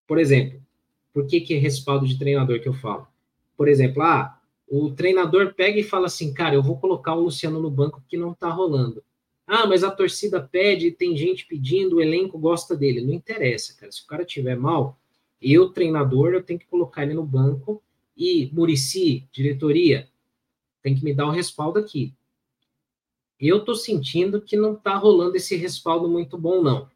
Por 0.07 0.17
exemplo, 0.17 0.59
por 1.13 1.27
que, 1.27 1.41
que 1.41 1.53
é 1.53 1.59
respaldo 1.59 2.07
de 2.07 2.17
treinador 2.17 2.59
que 2.59 2.67
eu 2.67 2.73
falo? 2.73 3.07
Por 3.55 3.67
exemplo, 3.67 4.01
ah, 4.01 4.38
o 4.69 4.91
treinador 4.91 5.53
pega 5.55 5.79
e 5.79 5.83
fala 5.83 6.05
assim, 6.05 6.33
cara, 6.33 6.53
eu 6.53 6.61
vou 6.61 6.77
colocar 6.77 7.15
o 7.15 7.21
Luciano 7.21 7.59
no 7.59 7.71
banco 7.71 8.03
que 8.07 8.15
não 8.15 8.33
tá 8.33 8.49
rolando. 8.49 9.03
Ah, 9.47 9.65
mas 9.65 9.83
a 9.83 9.89
torcida 9.89 10.39
pede, 10.39 10.91
tem 10.91 11.17
gente 11.17 11.47
pedindo, 11.47 11.95
o 11.95 12.01
elenco 12.01 12.37
gosta 12.37 12.75
dele. 12.75 13.01
Não 13.01 13.13
interessa, 13.13 13.75
cara. 13.75 13.91
Se 13.91 14.03
o 14.03 14.05
cara 14.05 14.23
tiver 14.23 14.55
mal, 14.55 14.99
eu, 15.41 15.69
treinador, 15.69 16.33
eu 16.33 16.43
tenho 16.43 16.59
que 16.59 16.67
colocar 16.67 17.01
ele 17.01 17.15
no 17.15 17.25
banco 17.25 17.81
e 18.15 18.49
Murici, 18.53 19.27
diretoria, 19.31 20.07
tem 20.83 20.93
que 20.93 21.03
me 21.03 21.15
dar 21.15 21.25
o 21.25 21.31
respaldo 21.31 21.79
aqui. 21.79 22.13
Eu 23.39 23.65
tô 23.65 23.73
sentindo 23.73 24.41
que 24.41 24.55
não 24.55 24.75
tá 24.75 24.95
rolando 24.97 25.35
esse 25.37 25.55
respaldo 25.55 26.07
muito 26.07 26.37
bom, 26.37 26.61
não. 26.61 26.89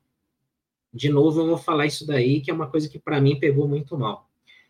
de 0.93 1.09
novo, 1.09 1.41
eu 1.41 1.47
vou 1.47 1.57
falar 1.57 1.87
isso 1.87 2.05
daí, 2.05 2.39
que 2.39 2.51
é 2.51 2.53
uma 2.53 2.69
coisa 2.69 2.87
que 2.87 2.99
para 2.99 3.19
mim 3.19 3.39
pegou 3.39 3.67
muito 3.67 3.97
mal. 3.97 4.29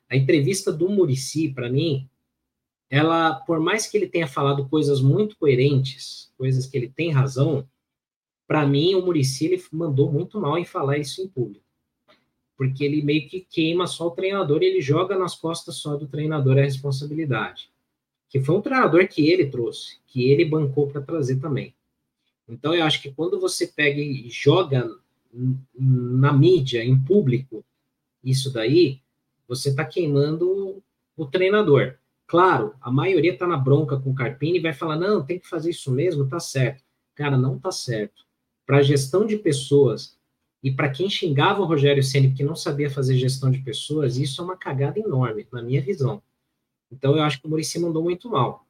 A 0.10 0.16
entrevista 0.16 0.72
do 0.72 0.88
Murici, 0.88 1.50
para 1.50 1.70
mim, 1.70 2.08
ela, 2.90 3.36
por 3.36 3.60
mais 3.60 3.88
que 3.88 3.98
ele 3.98 4.08
tenha 4.08 4.28
falado 4.28 4.68
coisas 4.70 5.02
muito 5.02 5.36
coerentes, 5.38 6.32
coisas 6.38 6.66
que 6.66 6.78
ele 6.78 6.90
tem 6.90 7.12
razão, 7.12 7.68
para 8.48 8.68
mim, 8.68 8.94
o 8.96 9.04
Murici 9.04 9.46
ele 9.46 9.64
mandou 9.72 10.12
muito 10.12 10.40
mal 10.40 10.58
em 10.58 10.66
falar 10.66 10.98
isso 10.98 11.22
em 11.22 11.28
público. 11.28 11.66
Porque 12.56 12.84
ele 12.84 13.02
meio 13.02 13.28
que 13.28 13.42
queima 13.42 13.88
só 13.88 14.08
o 14.08 14.12
treinador 14.12 14.62
e 14.62 14.68
ele 14.68 14.82
joga 14.82 15.18
nas 15.18 15.34
costas 15.34 15.76
só 15.76 15.96
do 15.96 16.08
treinador 16.08 16.58
a 16.58 16.64
responsabilidade. 16.64 17.70
Que 18.30 18.40
foi 18.40 18.56
um 18.56 18.62
treinador 18.62 19.08
que 19.08 19.28
ele 19.28 19.48
trouxe, 19.48 19.98
que 20.08 20.30
ele 20.30 20.46
bancou 20.46 20.88
para 20.88 21.02
trazer 21.02 21.40
também. 21.40 21.74
Então, 22.48 22.76
eu 22.76 22.84
acho 22.84 23.02
que 23.02 23.12
quando 23.12 23.40
você 23.40 23.66
pega 23.66 24.00
e 24.00 24.30
joga 24.30 24.88
na 25.74 26.32
mídia, 26.32 26.84
em 26.84 26.98
público, 27.02 27.66
isso 28.24 28.52
daí, 28.52 29.02
você 29.48 29.70
está 29.70 29.84
queimando 29.84 30.82
o 31.18 31.26
treinador. 31.26 31.96
Claro, 32.34 32.74
a 32.82 32.92
maioria 32.92 33.32
está 33.32 33.46
na 33.46 33.56
bronca 33.56 33.96
com 34.00 34.10
o 34.10 34.16
Carpini 34.16 34.58
e 34.58 34.60
vai 34.60 34.74
falar: 34.74 34.96
não, 34.96 35.24
tem 35.24 35.38
que 35.38 35.48
fazer 35.48 35.70
isso 35.70 35.92
mesmo, 35.92 36.28
tá 36.28 36.40
certo. 36.40 36.84
Cara, 37.14 37.38
não 37.38 37.60
tá 37.60 37.72
certo. 37.72 38.26
Para 38.66 38.82
gestão 38.82 39.24
de 39.24 39.38
pessoas 39.38 40.18
e 40.64 40.72
para 40.72 40.90
quem 40.90 41.08
xingava 41.08 41.62
o 41.62 41.66
Rogério 41.66 42.02
Ceni 42.02 42.30
porque 42.30 42.44
não 42.44 42.56
sabia 42.56 42.90
fazer 42.90 43.20
gestão 43.20 43.52
de 43.52 43.60
pessoas, 43.60 44.18
isso 44.18 44.42
é 44.42 44.44
uma 44.44 44.58
cagada 44.58 45.00
enorme, 45.00 45.48
na 45.54 45.62
minha 45.62 45.80
visão. 45.80 46.24
Então 46.92 47.16
eu 47.16 47.22
acho 47.22 47.40
que 47.40 47.46
o 47.46 47.50
Murici 47.52 47.78
mandou 47.78 48.02
muito 48.02 48.28
mal. 48.28 48.66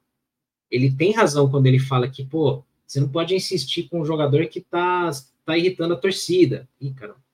Ele 0.70 0.94
tem 0.94 1.14
razão 1.14 1.50
quando 1.50 1.64
ele 1.64 1.78
fala 1.78 2.06
que, 2.06 2.22
pô, 2.22 2.62
você 2.86 3.00
não 3.00 3.08
pode 3.08 3.34
insistir 3.34 3.88
com 3.88 4.02
um 4.02 4.04
jogador 4.04 4.46
que 4.46 4.60
tá, 4.60 5.10
tá 5.42 5.56
irritando 5.56 5.94
a 5.94 5.96
torcida. 5.96 6.68
Ih, 6.78 6.92
caramba 6.92 7.24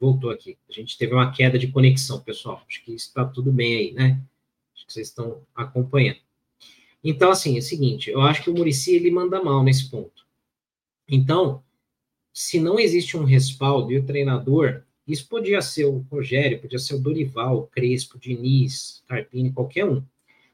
voltou 0.00 0.30
aqui. 0.30 0.58
A 0.68 0.72
gente 0.72 0.98
teve 0.98 1.14
uma 1.14 1.30
queda 1.30 1.56
de 1.56 1.68
conexão, 1.68 2.18
pessoal. 2.20 2.60
Acho 2.68 2.82
que 2.82 2.92
está 2.92 3.24
tudo 3.24 3.52
bem 3.52 3.76
aí, 3.76 3.92
né? 3.92 4.20
Que 4.86 4.92
vocês 4.92 5.08
estão 5.08 5.42
acompanhando. 5.54 6.18
Então, 7.04 7.30
assim, 7.30 7.56
é 7.56 7.58
o 7.58 7.62
seguinte, 7.62 8.10
eu 8.10 8.20
acho 8.20 8.42
que 8.42 8.50
o 8.50 8.54
Murici 8.54 8.94
ele 8.94 9.10
manda 9.10 9.42
mal 9.42 9.62
nesse 9.64 9.90
ponto. 9.90 10.24
Então, 11.08 11.62
se 12.32 12.60
não 12.60 12.78
existe 12.78 13.16
um 13.16 13.24
respaldo 13.24 13.92
e 13.92 13.98
o 13.98 14.06
treinador, 14.06 14.82
isso 15.06 15.28
podia 15.28 15.60
ser 15.60 15.84
o 15.84 15.98
Rogério, 16.10 16.60
podia 16.60 16.78
ser 16.78 16.94
o 16.94 17.00
Dorival, 17.00 17.58
o 17.58 17.66
Crespo, 17.66 18.16
o 18.16 18.20
Diniz, 18.20 19.02
Carpini, 19.08 19.52
qualquer 19.52 19.84
um. 19.84 20.02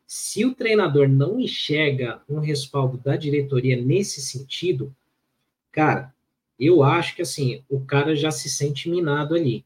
Se 0.07 0.45
o 0.45 0.55
treinador 0.55 1.07
não 1.07 1.39
enxerga 1.39 2.23
um 2.29 2.39
respaldo 2.39 2.97
da 2.97 3.15
diretoria 3.15 3.81
nesse 3.81 4.23
sentido, 4.23 4.95
cara, 5.71 6.15
eu 6.59 6.83
acho 6.83 7.15
que 7.15 7.23
assim, 7.23 7.63
o 7.69 7.81
cara 7.81 8.17
já 8.17 8.31
se 8.31 8.49
sente 8.49 8.89
minado 8.89 9.35
ali. 9.35 9.65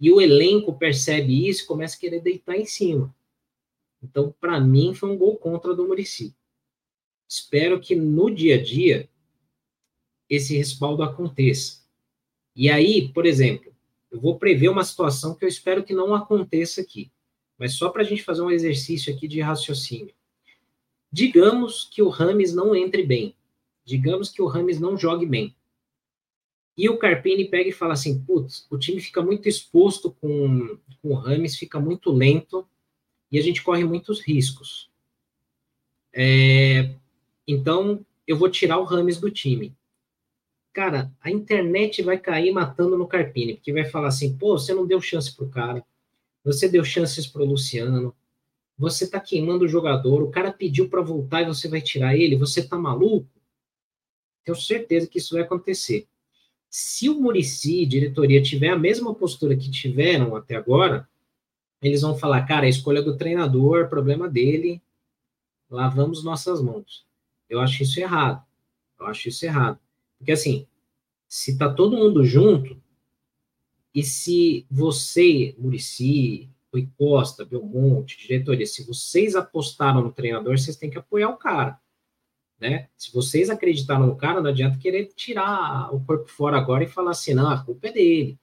E 0.00 0.10
o 0.10 0.20
elenco 0.20 0.72
percebe 0.72 1.46
isso 1.48 1.64
e 1.64 1.66
começa 1.66 1.96
a 1.96 2.00
querer 2.00 2.20
deitar 2.20 2.56
em 2.56 2.64
cima. 2.64 3.14
Então, 4.02 4.34
para 4.40 4.58
mim, 4.60 4.94
foi 4.94 5.10
um 5.10 5.16
gol 5.16 5.36
contra 5.36 5.74
do 5.74 5.86
Murici. 5.86 6.34
Espero 7.28 7.80
que 7.80 7.94
no 7.94 8.30
dia 8.30 8.56
a 8.56 8.62
dia 8.62 9.08
esse 10.28 10.56
respaldo 10.56 11.02
aconteça. 11.02 11.80
E 12.56 12.70
aí, 12.70 13.08
por 13.12 13.26
exemplo, 13.26 13.72
eu 14.10 14.20
vou 14.20 14.38
prever 14.38 14.68
uma 14.68 14.84
situação 14.84 15.34
que 15.34 15.44
eu 15.44 15.48
espero 15.48 15.84
que 15.84 15.94
não 15.94 16.14
aconteça 16.14 16.80
aqui, 16.80 17.12
mas 17.58 17.74
só 17.74 17.90
para 17.90 18.02
a 18.02 18.04
gente 18.04 18.22
fazer 18.22 18.42
um 18.42 18.50
exercício 18.50 19.14
aqui 19.14 19.28
de 19.28 19.40
raciocínio. 19.40 20.14
Digamos 21.12 21.84
que 21.84 22.02
o 22.02 22.08
Rames 22.08 22.54
não 22.54 22.74
entre 22.74 23.02
bem. 23.02 23.36
Digamos 23.84 24.30
que 24.30 24.42
o 24.42 24.46
Rames 24.46 24.78
não 24.80 24.96
jogue 24.96 25.26
bem. 25.26 25.56
E 26.76 26.88
o 26.88 26.98
Carpini 26.98 27.48
pega 27.48 27.68
e 27.68 27.72
fala 27.72 27.94
assim: 27.94 28.22
putz, 28.22 28.66
o 28.70 28.78
time 28.78 29.00
fica 29.00 29.20
muito 29.20 29.48
exposto 29.48 30.12
com, 30.12 30.78
com 31.02 31.08
o 31.08 31.14
Rames, 31.14 31.56
fica 31.56 31.78
muito 31.78 32.10
lento 32.10 32.66
e 33.30 33.38
a 33.38 33.42
gente 33.42 33.62
corre 33.62 33.84
muitos 33.84 34.20
riscos. 34.20 34.90
É, 36.12 36.94
então, 37.46 38.04
eu 38.26 38.36
vou 38.36 38.50
tirar 38.50 38.78
o 38.78 38.84
Rames 38.84 39.18
do 39.18 39.30
time. 39.30 39.74
Cara, 40.72 41.12
a 41.20 41.30
internet 41.30 42.02
vai 42.02 42.18
cair 42.18 42.52
matando 42.52 42.96
no 42.96 43.06
Carpini, 43.06 43.54
porque 43.54 43.72
vai 43.72 43.84
falar 43.84 44.08
assim: 44.08 44.36
pô, 44.36 44.58
você 44.58 44.72
não 44.72 44.86
deu 44.86 45.00
chance 45.00 45.34
pro 45.34 45.48
cara, 45.48 45.84
você 46.44 46.68
deu 46.68 46.84
chances 46.84 47.26
pro 47.26 47.44
Luciano, 47.44 48.14
você 48.78 49.08
tá 49.08 49.20
queimando 49.20 49.64
o 49.64 49.68
jogador, 49.68 50.22
o 50.22 50.30
cara 50.30 50.52
pediu 50.52 50.88
para 50.88 51.02
voltar 51.02 51.42
e 51.42 51.46
você 51.46 51.68
vai 51.68 51.80
tirar 51.80 52.16
ele, 52.16 52.36
você 52.36 52.66
tá 52.66 52.78
maluco? 52.78 53.28
Tenho 54.44 54.56
certeza 54.56 55.06
que 55.06 55.18
isso 55.18 55.34
vai 55.34 55.42
acontecer. 55.42 56.06
Se 56.68 57.08
o 57.08 57.20
Murici, 57.20 57.84
diretoria, 57.84 58.40
tiver 58.40 58.68
a 58.68 58.78
mesma 58.78 59.12
postura 59.12 59.56
que 59.56 59.70
tiveram 59.70 60.36
até 60.36 60.54
agora, 60.54 61.09
eles 61.82 62.02
vão 62.02 62.16
falar, 62.16 62.46
cara, 62.46 62.66
a 62.66 62.68
escolha 62.68 63.02
do 63.02 63.16
treinador, 63.16 63.88
problema 63.88 64.28
dele, 64.28 64.80
lavamos 65.70 66.22
nossas 66.22 66.60
mãos. 66.60 67.06
Eu 67.48 67.60
acho 67.60 67.82
isso 67.82 67.98
errado. 68.00 68.44
Eu 68.98 69.06
acho 69.06 69.28
isso 69.28 69.44
errado. 69.44 69.78
Porque 70.18 70.32
assim, 70.32 70.66
se 71.28 71.56
tá 71.56 71.72
todo 71.72 71.96
mundo 71.96 72.24
junto, 72.24 72.80
e 73.94 74.02
se 74.02 74.66
você, 74.70 75.54
Murici, 75.58 76.48
Rui 76.72 76.88
Costa, 76.96 77.44
Belmonte, 77.44 78.18
diretoria, 78.18 78.66
se 78.66 78.86
vocês 78.86 79.34
apostaram 79.34 80.02
no 80.02 80.12
treinador, 80.12 80.58
vocês 80.58 80.76
têm 80.76 80.90
que 80.90 80.98
apoiar 80.98 81.30
o 81.30 81.36
cara 81.36 81.80
né? 82.60 82.88
Se 82.96 83.12
vocês 83.12 83.48
acreditaram 83.48 84.06
no 84.06 84.16
cara, 84.16 84.40
não 84.40 84.50
adianta 84.50 84.78
querer 84.78 85.06
tirar 85.16 85.92
o 85.94 86.04
corpo 86.04 86.28
fora 86.28 86.58
agora 86.58 86.84
e 86.84 86.88
falar 86.88 87.12
assim, 87.12 87.32
não, 87.32 87.48
a 87.48 87.64
culpa 87.64 87.88
é 87.88 87.92
dele. 87.92 88.38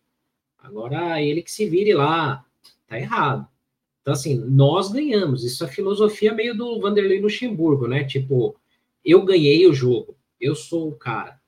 Agora 0.57 1.21
ele 1.21 1.43
que 1.43 1.51
se 1.51 1.69
vire 1.69 1.93
lá. 1.93 2.43
Tá 2.87 2.97
errado. 2.97 3.47
Então, 4.01 4.13
assim, 4.13 4.35
nós 4.35 4.91
ganhamos. 4.91 5.43
Isso 5.43 5.63
é 5.63 5.67
filosofia 5.67 6.33
meio 6.33 6.55
do 6.55 6.79
Vanderlei 6.79 7.19
Luxemburgo, 7.19 7.87
né? 7.87 8.03
Tipo, 8.05 8.55
eu 9.03 9.23
ganhei 9.23 9.67
o 9.67 9.73
jogo, 9.73 10.17
eu 10.39 10.55
sou 10.55 10.89
o 10.89 10.95
cara. 10.95 11.39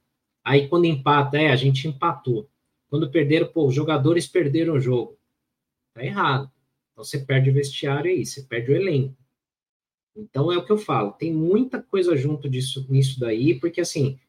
Aí 0.43 0.67
quando 0.67 0.85
empata, 0.85 1.37
é, 1.37 1.49
a 1.51 1.55
gente 1.55 1.87
empatou. 1.87 2.49
Quando 2.89 3.09
perderam, 3.09 3.47
pô, 3.47 3.67
os 3.67 3.75
jogadores 3.75 4.27
perderam 4.27 4.73
o 4.73 4.79
jogo. 4.79 5.17
Tá 5.93 6.03
errado. 6.03 6.51
Então 6.91 7.03
você 7.03 7.19
perde 7.19 7.49
o 7.49 7.53
vestiário 7.53 8.11
aí, 8.11 8.25
você 8.25 8.41
perde 8.41 8.71
o 8.71 8.75
elenco. 8.75 9.15
Então 10.15 10.51
é 10.51 10.57
o 10.57 10.65
que 10.65 10.71
eu 10.71 10.77
falo, 10.77 11.13
tem 11.13 11.33
muita 11.33 11.81
coisa 11.81 12.15
junto 12.17 12.49
disso 12.49 12.85
nisso 12.89 13.19
daí, 13.19 13.57
porque 13.57 13.79
assim, 13.79 14.19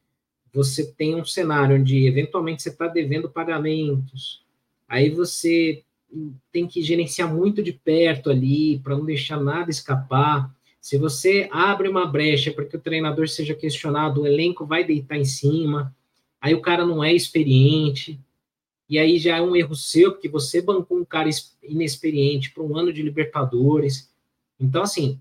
você 0.53 0.89
tem 0.93 1.15
um 1.15 1.25
cenário 1.25 1.75
onde 1.75 2.07
eventualmente 2.07 2.61
você 2.61 2.69
está 2.69 2.87
devendo 2.87 3.29
pagamentos, 3.29 4.45
aí 4.87 5.09
você 5.09 5.83
tem 6.51 6.67
que 6.67 6.81
gerenciar 6.81 7.33
muito 7.33 7.63
de 7.63 7.73
perto 7.73 8.29
ali 8.29 8.79
para 8.79 8.97
não 8.97 9.05
deixar 9.05 9.39
nada 9.39 9.69
escapar. 9.69 10.53
Se 10.79 10.97
você 10.97 11.47
abre 11.51 11.87
uma 11.87 12.05
brecha 12.05 12.51
para 12.51 12.65
que 12.65 12.75
o 12.75 12.81
treinador 12.81 13.29
seja 13.29 13.53
questionado, 13.53 14.21
o 14.21 14.27
elenco 14.27 14.65
vai 14.65 14.83
deitar 14.83 15.17
em 15.17 15.25
cima, 15.25 15.95
aí 16.39 16.53
o 16.53 16.61
cara 16.61 16.85
não 16.85 17.03
é 17.03 17.13
experiente, 17.13 18.19
e 18.89 18.99
aí 18.99 19.17
já 19.17 19.37
é 19.37 19.41
um 19.41 19.55
erro 19.55 19.73
seu, 19.73 20.11
porque 20.11 20.27
você 20.27 20.61
bancou 20.61 20.97
um 20.97 21.05
cara 21.05 21.29
inexperiente 21.63 22.51
para 22.51 22.61
um 22.63 22.75
ano 22.75 22.91
de 22.91 23.01
Libertadores. 23.01 24.11
Então, 24.59 24.81
assim, 24.81 25.17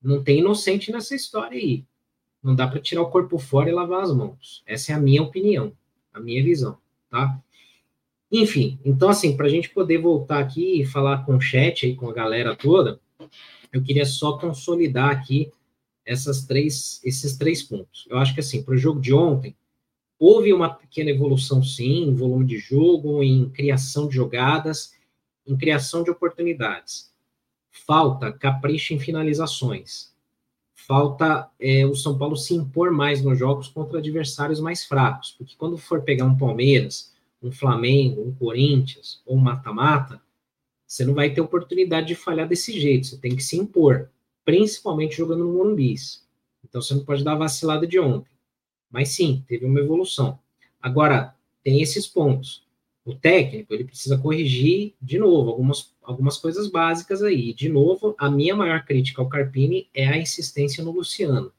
não 0.00 0.22
tem 0.22 0.38
inocente 0.38 0.92
nessa 0.92 1.14
história 1.14 1.58
aí. 1.58 1.84
Não 2.40 2.54
dá 2.54 2.68
para 2.68 2.80
tirar 2.80 3.02
o 3.02 3.10
corpo 3.10 3.38
fora 3.38 3.68
e 3.68 3.72
lavar 3.72 4.02
as 4.02 4.14
mãos. 4.14 4.62
Essa 4.66 4.92
é 4.92 4.94
a 4.94 5.00
minha 5.00 5.22
opinião, 5.22 5.72
a 6.12 6.20
minha 6.20 6.44
visão, 6.44 6.78
tá? 7.10 7.40
Enfim, 8.32 8.78
então 8.82 9.10
assim, 9.10 9.36
para 9.36 9.44
a 9.44 9.50
gente 9.50 9.68
poder 9.68 9.98
voltar 9.98 10.38
aqui 10.38 10.80
e 10.80 10.86
falar 10.86 11.26
com 11.26 11.36
o 11.36 11.40
chat 11.40 11.84
aí, 11.84 11.94
com 11.94 12.08
a 12.08 12.14
galera 12.14 12.56
toda, 12.56 12.98
eu 13.70 13.82
queria 13.82 14.06
só 14.06 14.38
consolidar 14.38 15.10
aqui 15.10 15.52
essas 16.04 16.46
três, 16.46 16.98
esses 17.04 17.36
três 17.36 17.62
pontos. 17.62 18.06
Eu 18.08 18.16
acho 18.16 18.32
que 18.32 18.40
assim, 18.40 18.62
para 18.62 18.74
o 18.74 18.78
jogo 18.78 19.00
de 19.00 19.12
ontem, 19.12 19.54
houve 20.18 20.50
uma 20.50 20.72
pequena 20.72 21.10
evolução 21.10 21.62
sim, 21.62 22.04
em 22.04 22.14
volume 22.14 22.46
de 22.46 22.56
jogo, 22.56 23.22
em 23.22 23.50
criação 23.50 24.08
de 24.08 24.14
jogadas, 24.14 24.94
em 25.46 25.54
criação 25.54 26.02
de 26.02 26.10
oportunidades. 26.10 27.12
Falta 27.70 28.32
capricho 28.32 28.94
em 28.94 28.98
finalizações. 28.98 30.10
Falta 30.74 31.50
é, 31.60 31.84
o 31.84 31.94
São 31.94 32.16
Paulo 32.16 32.36
se 32.36 32.54
impor 32.54 32.90
mais 32.92 33.22
nos 33.22 33.38
jogos 33.38 33.68
contra 33.68 33.98
adversários 33.98 34.58
mais 34.58 34.84
fracos, 34.84 35.32
porque 35.32 35.54
quando 35.56 35.76
for 35.76 36.02
pegar 36.02 36.24
um 36.24 36.36
Palmeiras, 36.36 37.11
um 37.42 37.52
Flamengo, 37.52 38.22
um 38.22 38.34
Corinthians 38.34 39.20
ou 39.26 39.36
um 39.36 39.40
mata-mata, 39.40 40.20
você 40.86 41.04
não 41.04 41.14
vai 41.14 41.30
ter 41.30 41.40
oportunidade 41.40 42.08
de 42.08 42.14
falhar 42.14 42.46
desse 42.46 42.78
jeito, 42.78 43.06
você 43.06 43.16
tem 43.16 43.34
que 43.34 43.42
se 43.42 43.56
impor, 43.56 44.10
principalmente 44.44 45.16
jogando 45.16 45.44
no 45.44 45.52
Morumbi. 45.54 45.94
Então 46.64 46.80
você 46.80 46.94
não 46.94 47.04
pode 47.04 47.24
dar 47.24 47.32
a 47.32 47.36
vacilada 47.36 47.86
de 47.86 47.98
ontem. 47.98 48.30
Mas 48.90 49.08
sim, 49.10 49.44
teve 49.48 49.64
uma 49.64 49.80
evolução. 49.80 50.38
Agora, 50.80 51.34
tem 51.62 51.80
esses 51.80 52.06
pontos 52.06 52.62
o 53.04 53.14
técnico 53.14 53.74
ele 53.74 53.84
precisa 53.84 54.16
corrigir 54.16 54.94
de 55.00 55.18
novo 55.18 55.50
algumas, 55.50 55.92
algumas 56.02 56.36
coisas 56.36 56.68
básicas 56.68 57.22
aí. 57.22 57.52
De 57.52 57.68
novo, 57.68 58.14
a 58.16 58.30
minha 58.30 58.54
maior 58.54 58.84
crítica 58.84 59.20
ao 59.20 59.28
Carpini 59.28 59.88
é 59.92 60.06
a 60.06 60.16
insistência 60.16 60.84
no 60.84 60.92
Luciano. 60.92 61.52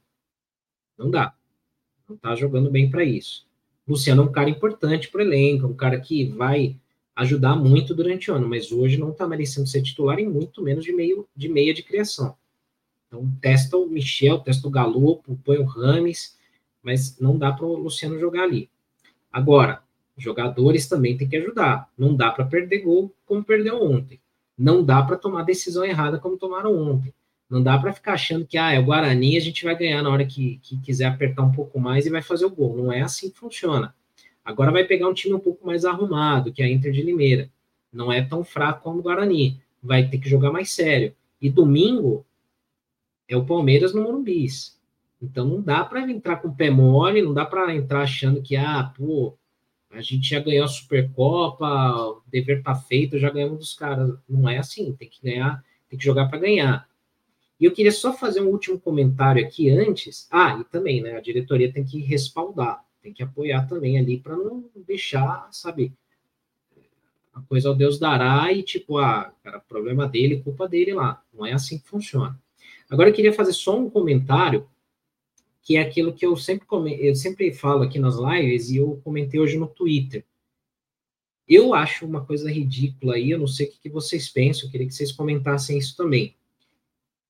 Não 0.98 1.10
dá. 1.10 1.36
Não 2.08 2.16
está 2.16 2.36
jogando 2.36 2.70
bem 2.72 2.90
para 2.90 3.04
isso. 3.04 3.46
Luciano 3.88 4.24
é 4.24 4.26
um 4.26 4.32
cara 4.32 4.50
importante 4.50 5.10
para 5.10 5.20
o 5.20 5.22
elenco, 5.22 5.68
um 5.68 5.74
cara 5.74 6.00
que 6.00 6.26
vai 6.26 6.78
ajudar 7.16 7.56
muito 7.56 7.94
durante 7.94 8.32
o 8.32 8.34
ano, 8.34 8.48
mas 8.48 8.72
hoje 8.72 8.98
não 8.98 9.12
está 9.12 9.28
merecendo 9.28 9.68
ser 9.68 9.82
titular 9.82 10.20
em 10.20 10.28
muito 10.28 10.64
menos 10.64 10.84
de, 10.84 10.94
meio, 10.94 11.28
de 11.36 11.48
meia 11.50 11.74
de 11.74 11.84
criação. 11.84 12.36
Então, 13.08 13.32
testa 13.40 13.78
o 13.78 13.88
Michel, 13.88 14.40
testa 14.40 14.68
o 14.68 14.72
Galopo, 14.72 15.40
põe 15.44 15.58
o 15.58 15.66
Rames, 15.66 16.38
mas 16.82 17.20
não 17.20 17.38
dá 17.38 17.52
para 17.52 17.66
o 17.66 17.76
Luciano 17.76 18.20
jogar 18.20 18.44
ali. 18.44 18.70
Agora, 19.32 19.84
jogadores 20.18 20.88
também 20.88 21.18
tem 21.18 21.28
que 21.28 21.38
ajudar. 21.38 21.90
Não 21.98 22.16
dá 22.16 22.32
para 22.32 22.46
perder 22.46 22.80
gol 22.80 23.14
como 23.26 23.44
perdeu 23.44 23.82
ontem. 23.82 24.20
Não 24.58 24.84
dá 24.84 25.02
para 25.02 25.18
tomar 25.18 25.44
decisão 25.44 25.84
errada 25.84 26.20
como 26.20 26.38
tomaram 26.38 26.76
ontem. 26.76 27.14
Não 27.50 27.62
dá 27.62 27.78
para 27.78 27.94
ficar 27.94 28.14
achando 28.14 28.46
que 28.46 28.58
ah, 28.58 28.72
é 28.72 28.80
o 28.80 28.86
Guarani, 28.86 29.38
a 29.38 29.40
gente 29.40 29.64
vai 29.64 29.76
ganhar 29.76 30.02
na 30.02 30.10
hora 30.10 30.26
que, 30.26 30.60
que 30.64 30.78
quiser 30.80 31.06
apertar 31.06 31.44
um 31.44 31.52
pouco 31.52 31.80
mais 31.80 32.06
e 32.06 32.10
vai 32.10 32.22
fazer 32.22 32.46
o 32.46 32.50
gol. 32.50 32.78
Não 32.78 32.92
é 32.92 33.02
assim 33.02 33.30
que 33.30 33.38
funciona. 33.38 33.94
Agora 34.44 34.72
vai 34.72 34.84
pegar 34.84 35.08
um 35.08 35.14
time 35.14 35.36
um 35.36 35.40
pouco 35.40 35.66
mais 35.66 35.86
arrumado, 35.86 36.52
que 36.52 36.62
é 36.62 36.66
a 36.66 36.70
Inter 36.70 36.92
de 36.92 37.02
Limeira. 37.02 37.50
Não 37.92 38.12
é 38.12 38.22
tão 38.22 38.44
fraco 38.44 38.82
como 38.82 39.00
o 39.00 39.04
Guarani. 39.04 39.62
Vai 39.82 40.08
ter 40.08 40.18
que 40.18 40.30
jogar 40.30 40.52
mais 40.52 40.72
sério. 40.72 41.16
E 41.42 41.50
domingo 41.50 42.26
é 43.28 43.38
o 43.38 43.46
Palmeiras 43.46 43.94
no 43.94 44.02
Morumbi. 44.02 44.48
Então 45.22 45.46
não 45.46 45.62
dá 45.62 45.86
para 45.86 46.02
entrar 46.10 46.38
com 46.38 46.50
o 46.50 46.56
pé 46.56 46.70
mole, 46.70 47.22
não 47.22 47.34
dá 47.34 47.46
para 47.46 47.74
entrar 47.74 48.02
achando 48.02 48.42
que, 48.42 48.56
ah, 48.56 48.92
pô, 48.98 49.38
a 49.90 50.02
gente 50.02 50.30
já 50.30 50.40
ganhou 50.40 50.66
a 50.66 50.68
Supercopa, 50.68 51.68
o 51.96 52.22
dever 52.28 52.64
tá 52.64 52.76
feito, 52.76 53.20
já 53.20 53.30
ganhamos 53.30 53.60
dos 53.60 53.74
caras. 53.74 54.18
Não 54.28 54.50
é 54.50 54.58
assim, 54.58 54.92
tem 54.94 55.08
que 55.08 55.22
ganhar, 55.22 55.64
tem 55.88 55.98
que 55.98 56.04
jogar 56.04 56.28
para 56.28 56.40
ganhar. 56.40 56.88
E 57.64 57.66
eu 57.66 57.72
queria 57.72 57.94
só 57.94 58.12
fazer 58.12 58.42
um 58.42 58.50
último 58.50 58.78
comentário 58.78 59.42
aqui 59.42 59.70
antes. 59.70 60.28
Ah, 60.30 60.60
e 60.60 60.66
também, 60.66 61.02
né, 61.02 61.16
a 61.16 61.22
diretoria 61.22 61.72
tem 61.72 61.86
que 61.86 61.98
respaldar, 62.02 62.84
tem 63.02 63.14
que 63.14 63.24
apoiar 63.24 63.66
também 63.70 63.98
ali 63.98 64.20
para 64.20 64.36
não 64.36 64.70
deixar, 64.86 65.48
sabe, 65.50 65.94
a 67.34 67.40
coisa 67.44 67.70
ao 67.70 67.74
Deus 67.74 67.98
dará 67.98 68.52
e 68.52 68.64
tipo, 68.64 68.98
ah, 68.98 69.34
cara, 69.42 69.62
problema 69.62 70.06
dele, 70.06 70.42
culpa 70.42 70.68
dele 70.68 70.94
lá. 70.94 71.24
Não 71.34 71.46
é 71.46 71.54
assim 71.54 71.80
que 71.80 71.88
funciona. 71.88 72.38
Agora 72.90 73.08
eu 73.08 73.14
queria 73.14 73.32
fazer 73.32 73.54
só 73.54 73.80
um 73.80 73.90
comentário 73.90 74.68
que 75.62 75.78
é 75.78 75.82
aquilo 75.82 76.12
que 76.12 76.26
eu 76.26 76.36
sempre, 76.36 76.68
eu 77.00 77.16
sempre 77.16 77.54
falo 77.54 77.84
aqui 77.84 77.98
nas 77.98 78.18
lives 78.18 78.72
e 78.72 78.76
eu 78.76 79.00
comentei 79.06 79.40
hoje 79.40 79.58
no 79.58 79.68
Twitter. 79.68 80.26
Eu 81.48 81.74
acho 81.74 82.06
uma 82.06 82.26
coisa 82.26 82.52
ridícula 82.52 83.16
aí, 83.16 83.32
eu 83.32 83.40
não 83.40 83.48
sei 83.48 83.68
o 83.68 83.72
que 83.72 83.90
vocês 83.90 84.28
pensam, 84.28 84.66
eu 84.66 84.70
queria 84.70 84.86
que 84.86 84.94
vocês 84.94 85.14
comentassem 85.14 85.78
isso 85.78 85.96
também. 85.96 86.36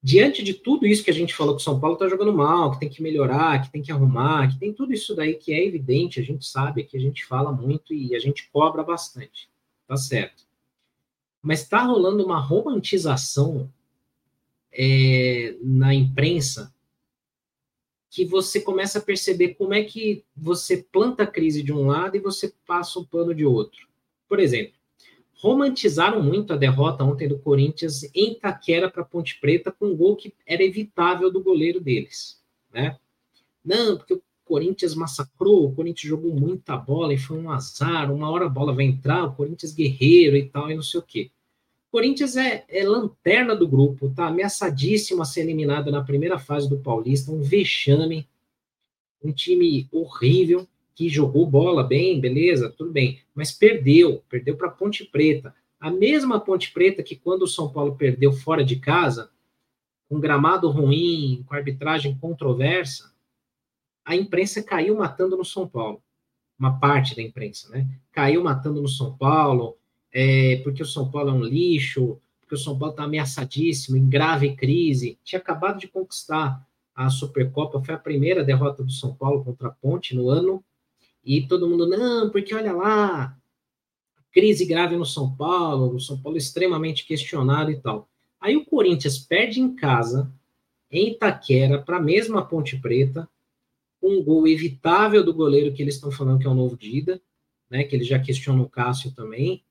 Diante 0.05 0.43
de 0.43 0.53
tudo 0.53 0.85
isso 0.85 1.01
que 1.01 1.09
a 1.09 1.13
gente 1.13 1.33
falou 1.33 1.55
que 1.55 1.61
o 1.61 1.63
São 1.63 1.79
Paulo 1.79 1.95
está 1.95 2.09
jogando 2.09 2.33
mal, 2.33 2.71
que 2.71 2.79
tem 2.81 2.89
que 2.89 3.01
melhorar, 3.01 3.61
que 3.61 3.71
tem 3.71 3.81
que 3.81 3.89
arrumar, 3.89 4.51
que 4.51 4.59
tem 4.59 4.73
tudo 4.73 4.91
isso 4.91 5.15
daí 5.15 5.35
que 5.35 5.53
é 5.53 5.65
evidente, 5.65 6.19
a 6.19 6.23
gente 6.23 6.45
sabe, 6.45 6.83
que 6.83 6.97
a 6.97 6.99
gente 6.99 7.25
fala 7.25 7.53
muito 7.53 7.93
e 7.93 8.13
a 8.13 8.19
gente 8.19 8.49
cobra 8.51 8.83
bastante, 8.83 9.49
tá 9.87 9.95
certo. 9.95 10.43
Mas 11.41 11.61
está 11.61 11.83
rolando 11.83 12.25
uma 12.25 12.37
romantização 12.37 13.71
é, 14.73 15.55
na 15.61 15.93
imprensa 15.93 16.73
que 18.09 18.25
você 18.25 18.59
começa 18.59 18.99
a 18.99 19.01
perceber 19.01 19.55
como 19.55 19.73
é 19.73 19.85
que 19.85 20.25
você 20.35 20.85
planta 20.91 21.23
a 21.23 21.27
crise 21.27 21.63
de 21.63 21.71
um 21.71 21.87
lado 21.87 22.17
e 22.17 22.19
você 22.19 22.53
passa 22.67 22.99
o 22.99 23.05
pano 23.05 23.33
de 23.33 23.45
outro. 23.45 23.87
Por 24.27 24.39
exemplo, 24.39 24.73
romantizaram 25.43 26.23
muito 26.23 26.53
a 26.53 26.55
derrota 26.55 27.03
ontem 27.03 27.27
do 27.27 27.37
Corinthians 27.37 28.09
em 28.15 28.33
Taquera 28.33 28.89
para 28.89 29.03
Ponte 29.03 29.37
Preta 29.41 29.73
com 29.73 29.87
um 29.87 29.95
gol 29.95 30.15
que 30.15 30.33
era 30.47 30.63
evitável 30.63 31.29
do 31.29 31.43
goleiro 31.43 31.81
deles, 31.81 32.41
né? 32.73 32.97
Não, 33.63 33.97
porque 33.97 34.13
o 34.13 34.23
Corinthians 34.45 34.95
massacrou, 34.95 35.65
o 35.65 35.75
Corinthians 35.75 36.09
jogou 36.09 36.33
muita 36.33 36.77
bola 36.77 37.13
e 37.13 37.17
foi 37.17 37.37
um 37.37 37.51
azar, 37.51 38.09
uma 38.09 38.31
hora 38.31 38.45
a 38.45 38.49
bola 38.49 38.73
vai 38.73 38.85
entrar, 38.85 39.25
o 39.25 39.35
Corinthians 39.35 39.73
guerreiro 39.73 40.37
e 40.37 40.47
tal, 40.47 40.71
e 40.71 40.75
não 40.75 40.81
sei 40.81 41.01
o 41.01 41.03
quê. 41.03 41.29
Corinthians 41.91 42.37
é, 42.37 42.63
é, 42.69 42.87
lanterna 42.87 43.53
do 43.53 43.67
grupo, 43.67 44.13
tá 44.15 44.27
ameaçadíssimo 44.27 45.21
a 45.21 45.25
ser 45.25 45.41
eliminado 45.41 45.91
na 45.91 46.03
primeira 46.03 46.39
fase 46.39 46.69
do 46.69 46.79
Paulista, 46.79 47.31
um 47.31 47.41
vexame, 47.41 48.29
um 49.21 49.31
time 49.33 49.89
horrível 49.91 50.65
que 50.95 51.09
jogou 51.09 51.45
bola 51.45 51.83
bem, 51.83 52.19
beleza, 52.19 52.69
tudo 52.69 52.91
bem, 52.91 53.19
mas 53.33 53.51
perdeu, 53.51 54.23
perdeu 54.29 54.55
para 54.55 54.69
Ponte 54.69 55.03
Preta. 55.05 55.55
A 55.79 55.89
mesma 55.89 56.39
Ponte 56.39 56.71
Preta 56.71 57.03
que 57.03 57.15
quando 57.15 57.43
o 57.43 57.47
São 57.47 57.71
Paulo 57.71 57.95
perdeu 57.95 58.31
fora 58.31 58.63
de 58.63 58.77
casa, 58.77 59.31
com 60.07 60.19
gramado 60.19 60.69
ruim, 60.69 61.43
com 61.47 61.55
arbitragem 61.55 62.17
controversa, 62.17 63.13
a 64.05 64.15
imprensa 64.15 64.61
caiu 64.61 64.95
matando 64.97 65.35
no 65.35 65.45
São 65.45 65.67
Paulo. 65.67 66.01
Uma 66.59 66.79
parte 66.79 67.15
da 67.15 67.21
imprensa, 67.21 67.69
né? 67.69 67.87
Caiu 68.11 68.43
matando 68.43 68.81
no 68.81 68.87
São 68.87 69.17
Paulo, 69.17 69.77
é, 70.11 70.57
porque 70.63 70.83
o 70.83 70.85
São 70.85 71.09
Paulo 71.09 71.31
é 71.31 71.33
um 71.33 71.43
lixo, 71.43 72.19
porque 72.39 72.53
o 72.53 72.57
São 72.57 72.77
Paulo 72.77 72.93
está 72.93 73.03
ameaçadíssimo, 73.05 73.97
em 73.97 74.07
grave 74.07 74.55
crise. 74.55 75.17
Tinha 75.23 75.39
acabado 75.39 75.79
de 75.79 75.87
conquistar 75.87 76.63
a 76.93 77.09
Supercopa, 77.09 77.83
foi 77.83 77.95
a 77.95 77.99
primeira 77.99 78.43
derrota 78.43 78.83
do 78.83 78.91
São 78.91 79.15
Paulo 79.15 79.43
contra 79.43 79.69
a 79.69 79.71
Ponte 79.71 80.15
no 80.15 80.29
ano, 80.29 80.63
e 81.23 81.47
todo 81.47 81.67
mundo, 81.67 81.87
não, 81.87 82.29
porque 82.29 82.53
olha 82.53 82.73
lá, 82.73 83.37
crise 84.31 84.65
grave 84.65 84.97
no 84.97 85.05
São 85.05 85.33
Paulo, 85.35 85.95
o 85.95 85.99
São 85.99 86.19
Paulo 86.19 86.37
extremamente 86.37 87.05
questionado 87.05 87.71
e 87.71 87.79
tal. 87.79 88.09
Aí 88.41 88.57
o 88.57 88.65
Corinthians 88.65 89.17
perde 89.17 89.61
em 89.61 89.73
casa, 89.73 90.31
em 90.91 91.11
Itaquera, 91.11 91.81
para 91.81 91.97
a 91.97 92.01
mesma 92.01 92.45
Ponte 92.45 92.77
Preta, 92.77 93.29
um 94.01 94.21
gol 94.21 94.47
evitável 94.47 95.23
do 95.23 95.33
goleiro 95.33 95.73
que 95.73 95.81
eles 95.81 95.95
estão 95.95 96.11
falando 96.11 96.39
que 96.39 96.47
é 96.47 96.49
o 96.49 96.53
novo 96.53 96.75
Dida, 96.75 97.21
né, 97.69 97.83
que 97.83 97.95
eles 97.95 98.07
já 98.07 98.19
questionam 98.19 98.63
o 98.63 98.69
Cássio 98.69 99.13
também, 99.15 99.63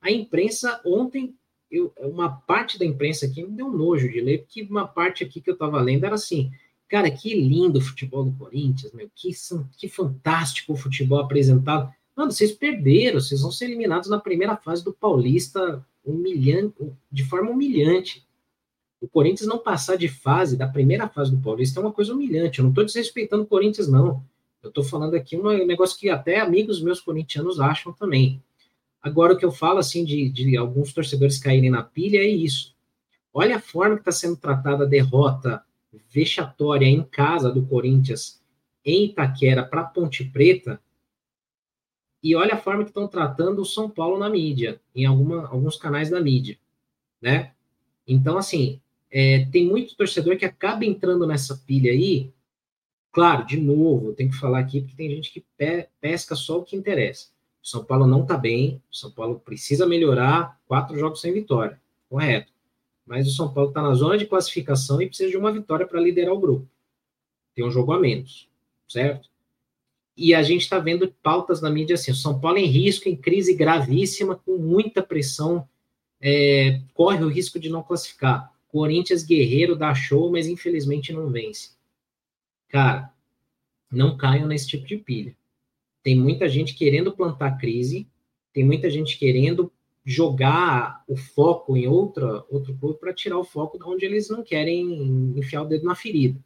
a 0.00 0.10
imprensa 0.10 0.80
ontem, 0.84 1.34
eu, 1.70 1.92
uma 1.96 2.28
parte 2.28 2.78
da 2.78 2.84
imprensa 2.84 3.26
aqui 3.26 3.42
me 3.42 3.52
deu 3.52 3.70
nojo 3.70 4.10
de 4.10 4.20
ler, 4.20 4.38
porque 4.38 4.62
uma 4.62 4.86
parte 4.86 5.24
aqui 5.24 5.40
que 5.40 5.48
eu 5.48 5.54
estava 5.54 5.80
lendo 5.80 6.04
era 6.04 6.16
assim, 6.16 6.50
cara, 6.92 7.10
que 7.10 7.34
lindo 7.34 7.78
o 7.78 7.82
futebol 7.82 8.22
do 8.22 8.32
Corinthians, 8.32 8.92
meu, 8.92 9.10
que, 9.14 9.30
que 9.78 9.88
fantástico 9.88 10.74
o 10.74 10.76
futebol 10.76 11.20
apresentado. 11.20 11.90
Mano, 12.14 12.30
vocês 12.30 12.52
perderam, 12.52 13.18
vocês 13.18 13.40
vão 13.40 13.50
ser 13.50 13.64
eliminados 13.64 14.10
na 14.10 14.20
primeira 14.20 14.58
fase 14.58 14.84
do 14.84 14.92
Paulista 14.92 15.82
humilhante, 16.04 16.92
de 17.10 17.24
forma 17.24 17.50
humilhante. 17.50 18.22
O 19.00 19.08
Corinthians 19.08 19.48
não 19.48 19.56
passar 19.56 19.96
de 19.96 20.06
fase, 20.06 20.54
da 20.54 20.68
primeira 20.68 21.08
fase 21.08 21.30
do 21.30 21.42
Paulista, 21.42 21.80
é 21.80 21.82
uma 21.82 21.94
coisa 21.94 22.12
humilhante. 22.12 22.58
Eu 22.58 22.64
não 22.64 22.72
estou 22.72 22.84
desrespeitando 22.84 23.44
o 23.44 23.46
Corinthians, 23.46 23.88
não. 23.88 24.22
Eu 24.62 24.68
estou 24.68 24.84
falando 24.84 25.14
aqui 25.14 25.34
um 25.34 25.64
negócio 25.64 25.98
que 25.98 26.10
até 26.10 26.40
amigos 26.40 26.82
meus 26.82 27.00
corintianos 27.00 27.58
acham 27.58 27.90
também. 27.94 28.42
Agora, 29.02 29.32
o 29.32 29.36
que 29.38 29.46
eu 29.46 29.50
falo, 29.50 29.78
assim, 29.78 30.04
de, 30.04 30.28
de 30.28 30.58
alguns 30.58 30.92
torcedores 30.92 31.38
caírem 31.38 31.70
na 31.70 31.82
pilha 31.82 32.18
é 32.18 32.28
isso. 32.28 32.76
Olha 33.32 33.56
a 33.56 33.60
forma 33.60 33.94
que 33.94 34.02
está 34.02 34.12
sendo 34.12 34.36
tratada 34.36 34.84
a 34.84 34.86
derrota 34.86 35.64
vexatória 36.10 36.86
em 36.86 37.02
casa 37.02 37.50
do 37.50 37.66
Corinthians 37.66 38.42
em 38.84 39.04
Itaquera 39.06 39.64
para 39.64 39.84
Ponte 39.84 40.24
Preta 40.24 40.80
e 42.22 42.36
olha 42.36 42.54
a 42.54 42.58
forma 42.58 42.84
que 42.84 42.90
estão 42.90 43.08
tratando 43.08 43.60
o 43.60 43.66
São 43.66 43.90
Paulo 43.90 44.18
na 44.18 44.30
mídia, 44.30 44.80
em 44.94 45.04
alguma, 45.04 45.48
alguns 45.48 45.76
canais 45.76 46.08
da 46.08 46.20
mídia, 46.20 46.56
né? 47.20 47.52
Então, 48.06 48.38
assim, 48.38 48.80
é, 49.10 49.44
tem 49.46 49.66
muito 49.66 49.96
torcedor 49.96 50.36
que 50.36 50.44
acaba 50.44 50.84
entrando 50.84 51.26
nessa 51.26 51.56
pilha 51.66 51.90
aí. 51.90 52.32
Claro, 53.10 53.44
de 53.44 53.58
novo, 53.58 54.12
tem 54.12 54.28
que 54.28 54.36
falar 54.36 54.60
aqui 54.60 54.80
porque 54.80 54.96
tem 54.96 55.10
gente 55.10 55.32
que 55.32 55.44
pe 55.56 55.88
pesca 56.00 56.34
só 56.34 56.58
o 56.58 56.64
que 56.64 56.76
interessa. 56.76 57.28
O 57.62 57.66
São 57.66 57.84
Paulo 57.84 58.06
não 58.06 58.22
está 58.22 58.36
bem, 58.36 58.80
o 58.90 58.94
São 58.94 59.10
Paulo 59.10 59.40
precisa 59.40 59.86
melhorar, 59.86 60.58
quatro 60.66 60.96
jogos 60.96 61.20
sem 61.20 61.32
vitória, 61.32 61.80
correto. 62.08 62.51
Mas 63.12 63.28
o 63.28 63.30
São 63.30 63.52
Paulo 63.52 63.68
está 63.68 63.82
na 63.82 63.92
zona 63.92 64.16
de 64.16 64.24
classificação 64.24 65.02
e 65.02 65.06
precisa 65.06 65.28
de 65.28 65.36
uma 65.36 65.52
vitória 65.52 65.86
para 65.86 66.00
liderar 66.00 66.32
o 66.32 66.40
grupo. 66.40 66.66
Tem 67.54 67.62
um 67.62 67.70
jogo 67.70 67.92
a 67.92 68.00
menos, 68.00 68.48
certo? 68.88 69.28
E 70.16 70.34
a 70.34 70.42
gente 70.42 70.62
está 70.62 70.78
vendo 70.78 71.12
pautas 71.22 71.60
na 71.60 71.68
mídia 71.68 71.92
assim: 71.92 72.10
o 72.10 72.14
São 72.14 72.40
Paulo 72.40 72.56
em 72.56 72.64
risco, 72.64 73.10
em 73.10 73.14
crise 73.14 73.52
gravíssima, 73.52 74.34
com 74.34 74.56
muita 74.56 75.02
pressão, 75.02 75.68
é, 76.22 76.80
corre 76.94 77.22
o 77.22 77.28
risco 77.28 77.60
de 77.60 77.68
não 77.68 77.82
classificar. 77.82 78.50
Corinthians 78.68 79.22
guerreiro 79.22 79.76
dá 79.76 79.94
show, 79.94 80.32
mas 80.32 80.46
infelizmente 80.46 81.12
não 81.12 81.28
vence. 81.28 81.72
Cara, 82.70 83.12
não 83.90 84.16
caiam 84.16 84.48
nesse 84.48 84.68
tipo 84.68 84.86
de 84.86 84.96
pilha. 84.96 85.36
Tem 86.02 86.18
muita 86.18 86.48
gente 86.48 86.74
querendo 86.74 87.12
plantar 87.12 87.58
crise, 87.58 88.08
tem 88.54 88.64
muita 88.64 88.88
gente 88.88 89.18
querendo 89.18 89.70
jogar 90.04 91.02
o 91.06 91.16
foco 91.16 91.76
em 91.76 91.86
outra, 91.86 92.44
outro 92.50 92.74
clube 92.74 92.98
para 92.98 93.14
tirar 93.14 93.38
o 93.38 93.44
foco 93.44 93.78
de 93.78 93.84
onde 93.84 94.04
eles 94.04 94.28
não 94.28 94.42
querem 94.42 95.32
enfiar 95.36 95.62
o 95.62 95.66
dedo 95.66 95.84
na 95.84 95.94
ferida. 95.94 96.38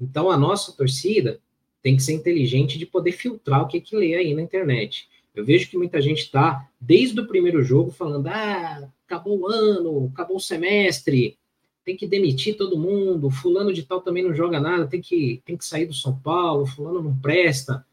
Então, 0.00 0.30
a 0.30 0.36
nossa 0.36 0.72
torcida 0.72 1.40
tem 1.82 1.96
que 1.96 2.02
ser 2.02 2.14
inteligente 2.14 2.78
de 2.78 2.86
poder 2.86 3.12
filtrar 3.12 3.62
o 3.62 3.68
que, 3.68 3.80
que 3.80 3.96
lê 3.96 4.14
aí 4.14 4.34
na 4.34 4.42
internet. 4.42 5.08
Eu 5.34 5.44
vejo 5.44 5.68
que 5.68 5.76
muita 5.76 6.00
gente 6.00 6.22
está, 6.22 6.68
desde 6.80 7.20
o 7.20 7.26
primeiro 7.26 7.62
jogo, 7.62 7.90
falando: 7.90 8.26
ah, 8.28 8.88
acabou 9.06 9.40
o 9.40 9.46
ano, 9.46 10.10
acabou 10.12 10.36
o 10.38 10.40
semestre, 10.40 11.38
tem 11.84 11.96
que 11.96 12.06
demitir 12.06 12.56
todo 12.56 12.78
mundo, 12.78 13.30
fulano 13.30 13.72
de 13.72 13.82
tal 13.82 14.00
também 14.00 14.22
não 14.22 14.34
joga 14.34 14.58
nada, 14.58 14.86
tem 14.86 15.00
que, 15.00 15.42
tem 15.44 15.56
que 15.56 15.64
sair 15.64 15.86
do 15.86 15.94
São 15.94 16.18
Paulo, 16.18 16.66
fulano 16.66 17.02
não 17.02 17.16
presta 17.18 17.84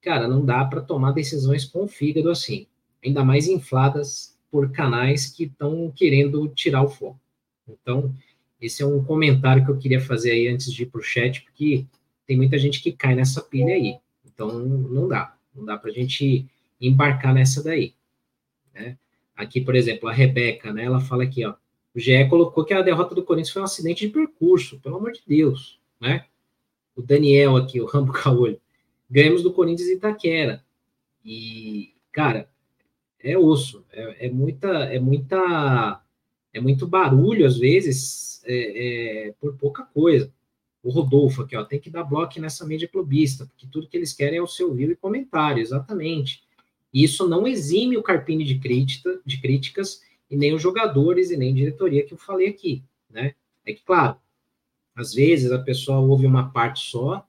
cara, 0.00 0.26
não 0.26 0.44
dá 0.44 0.64
para 0.64 0.80
tomar 0.80 1.12
decisões 1.12 1.64
com 1.64 1.84
o 1.84 1.88
fígado 1.88 2.30
assim. 2.30 2.66
Ainda 3.04 3.24
mais 3.24 3.46
infladas 3.46 4.38
por 4.50 4.70
canais 4.70 5.26
que 5.26 5.44
estão 5.44 5.92
querendo 5.94 6.48
tirar 6.48 6.82
o 6.82 6.88
foco. 6.88 7.20
Então, 7.68 8.14
esse 8.60 8.82
é 8.82 8.86
um 8.86 9.02
comentário 9.02 9.64
que 9.64 9.70
eu 9.70 9.78
queria 9.78 10.00
fazer 10.00 10.32
aí 10.32 10.48
antes 10.48 10.72
de 10.72 10.82
ir 10.82 10.86
para 10.86 11.00
o 11.00 11.04
chat, 11.04 11.42
porque 11.42 11.86
tem 12.26 12.36
muita 12.36 12.58
gente 12.58 12.82
que 12.82 12.92
cai 12.92 13.14
nessa 13.14 13.40
pilha 13.40 13.74
aí. 13.74 13.98
Então, 14.24 14.58
não 14.58 15.08
dá. 15.08 15.36
Não 15.54 15.64
dá 15.64 15.76
para 15.76 15.90
a 15.90 15.94
gente 15.94 16.46
embarcar 16.80 17.34
nessa 17.34 17.62
daí. 17.62 17.94
Né? 18.74 18.96
Aqui, 19.36 19.60
por 19.60 19.74
exemplo, 19.74 20.08
a 20.08 20.12
Rebeca, 20.12 20.72
né, 20.72 20.84
ela 20.84 21.00
fala 21.00 21.24
aqui, 21.24 21.44
ó, 21.44 21.54
o 21.94 21.98
GE 21.98 22.28
colocou 22.28 22.64
que 22.64 22.72
a 22.72 22.82
derrota 22.82 23.14
do 23.14 23.24
Corinthians 23.24 23.52
foi 23.52 23.62
um 23.62 23.64
acidente 23.64 24.06
de 24.06 24.12
percurso, 24.12 24.78
pelo 24.78 24.96
amor 24.96 25.12
de 25.12 25.22
Deus, 25.26 25.80
né? 26.00 26.24
O 26.94 27.02
Daniel 27.02 27.56
aqui, 27.56 27.80
o 27.80 27.86
Rambo 27.86 28.12
Caolho. 28.14 28.60
Ganhamos 29.10 29.42
do 29.42 29.52
Corinthians 29.52 29.88
e 29.88 29.94
Itaquera. 29.94 30.64
E, 31.24 31.92
cara, 32.12 32.48
é 33.22 33.36
osso. 33.36 33.84
É, 33.92 34.26
é, 34.26 34.30
muita, 34.30 34.68
é 34.68 34.98
muita, 34.98 36.02
é 36.52 36.60
muito 36.60 36.86
barulho, 36.86 37.46
às 37.46 37.58
vezes, 37.58 38.42
é, 38.44 39.28
é, 39.28 39.34
por 39.40 39.56
pouca 39.56 39.84
coisa. 39.84 40.32
O 40.82 40.90
Rodolfo 40.90 41.42
aqui, 41.42 41.56
ó, 41.56 41.64
tem 41.64 41.78
que 41.78 41.90
dar 41.90 42.04
bloco 42.04 42.40
nessa 42.40 42.66
mídia 42.66 42.88
clubista, 42.88 43.46
porque 43.46 43.66
tudo 43.70 43.88
que 43.88 43.96
eles 43.96 44.12
querem 44.12 44.38
é 44.38 44.42
o 44.42 44.46
seu 44.46 44.72
view 44.72 44.90
e 44.90 44.96
comentário, 44.96 45.60
exatamente. 45.60 46.42
E 46.92 47.04
isso 47.04 47.28
não 47.28 47.46
exime 47.46 47.96
o 47.96 48.02
Carpini 48.02 48.44
de, 48.44 48.58
crítica, 48.58 49.20
de 49.24 49.40
críticas, 49.40 50.02
e 50.30 50.36
nem 50.36 50.54
os 50.54 50.62
jogadores, 50.62 51.30
e 51.30 51.36
nem 51.36 51.54
diretoria 51.54 52.04
que 52.04 52.14
eu 52.14 52.18
falei 52.18 52.48
aqui, 52.48 52.82
né? 53.10 53.34
É 53.66 53.72
que, 53.72 53.82
claro, 53.82 54.16
às 54.94 55.12
vezes 55.12 55.52
a 55.52 55.58
pessoa 55.58 55.98
ouve 55.98 56.26
uma 56.26 56.50
parte 56.50 56.88
só, 56.88 57.26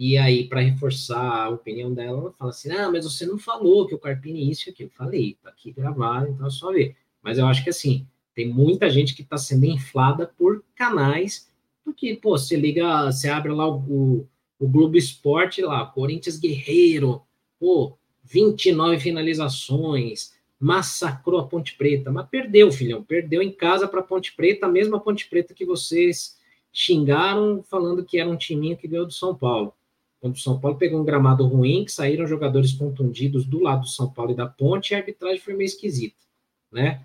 e 0.00 0.16
aí, 0.16 0.46
para 0.46 0.60
reforçar 0.60 1.46
a 1.46 1.48
opinião 1.48 1.92
dela, 1.92 2.20
ela 2.20 2.32
fala 2.32 2.50
assim: 2.52 2.70
ah, 2.70 2.88
mas 2.88 3.04
você 3.04 3.26
não 3.26 3.36
falou 3.36 3.84
que 3.84 3.96
o 3.96 3.98
Carpini 3.98 4.48
isso 4.48 4.68
e 4.68 4.70
aquilo. 4.70 4.90
Falei, 4.90 5.36
tá 5.42 5.50
aqui 5.50 5.72
gravado, 5.72 6.28
então 6.28 6.46
é 6.46 6.50
só 6.50 6.70
ver. 6.70 6.96
Mas 7.20 7.36
eu 7.36 7.46
acho 7.46 7.64
que 7.64 7.70
assim, 7.70 8.06
tem 8.32 8.48
muita 8.48 8.88
gente 8.88 9.12
que 9.12 9.22
está 9.22 9.36
sendo 9.36 9.66
inflada 9.66 10.32
por 10.38 10.62
canais, 10.76 11.50
porque, 11.84 12.14
pô, 12.14 12.38
você 12.38 12.54
liga, 12.54 13.10
você 13.10 13.28
abre 13.28 13.50
lá 13.50 13.68
o, 13.68 14.24
o 14.56 14.68
Globo 14.68 14.96
Esporte 14.96 15.62
lá, 15.62 15.84
Corinthians 15.84 16.38
Guerreiro, 16.38 17.22
pô, 17.58 17.98
29 18.22 19.00
finalizações, 19.00 20.32
massacrou 20.60 21.40
a 21.40 21.48
Ponte 21.48 21.74
Preta, 21.76 22.12
mas 22.12 22.28
perdeu, 22.28 22.70
filhão, 22.70 23.02
perdeu 23.02 23.42
em 23.42 23.50
casa 23.50 23.88
para 23.88 23.98
a 23.98 24.04
Ponte 24.04 24.32
Preta, 24.36 24.66
a 24.66 24.70
mesma 24.70 25.00
Ponte 25.00 25.28
Preta 25.28 25.52
que 25.52 25.64
vocês 25.64 26.38
xingaram 26.72 27.64
falando 27.64 28.04
que 28.04 28.16
era 28.16 28.30
um 28.30 28.36
timinho 28.36 28.76
que 28.76 28.86
ganhou 28.86 29.06
do 29.06 29.12
São 29.12 29.34
Paulo. 29.34 29.74
Quando 30.20 30.34
o 30.34 30.38
São 30.38 30.58
Paulo 30.58 30.76
pegou 30.76 31.00
um 31.00 31.04
gramado 31.04 31.46
ruim, 31.46 31.84
que 31.84 31.92
saíram 31.92 32.26
jogadores 32.26 32.72
contundidos 32.72 33.44
do 33.44 33.60
lado 33.60 33.82
do 33.82 33.88
São 33.88 34.10
Paulo 34.10 34.32
e 34.32 34.34
da 34.34 34.46
Ponte, 34.46 34.90
e 34.90 34.94
a 34.94 34.98
arbitragem 34.98 35.40
foi 35.40 35.54
meio 35.54 35.66
esquisita, 35.66 36.16
né? 36.72 37.04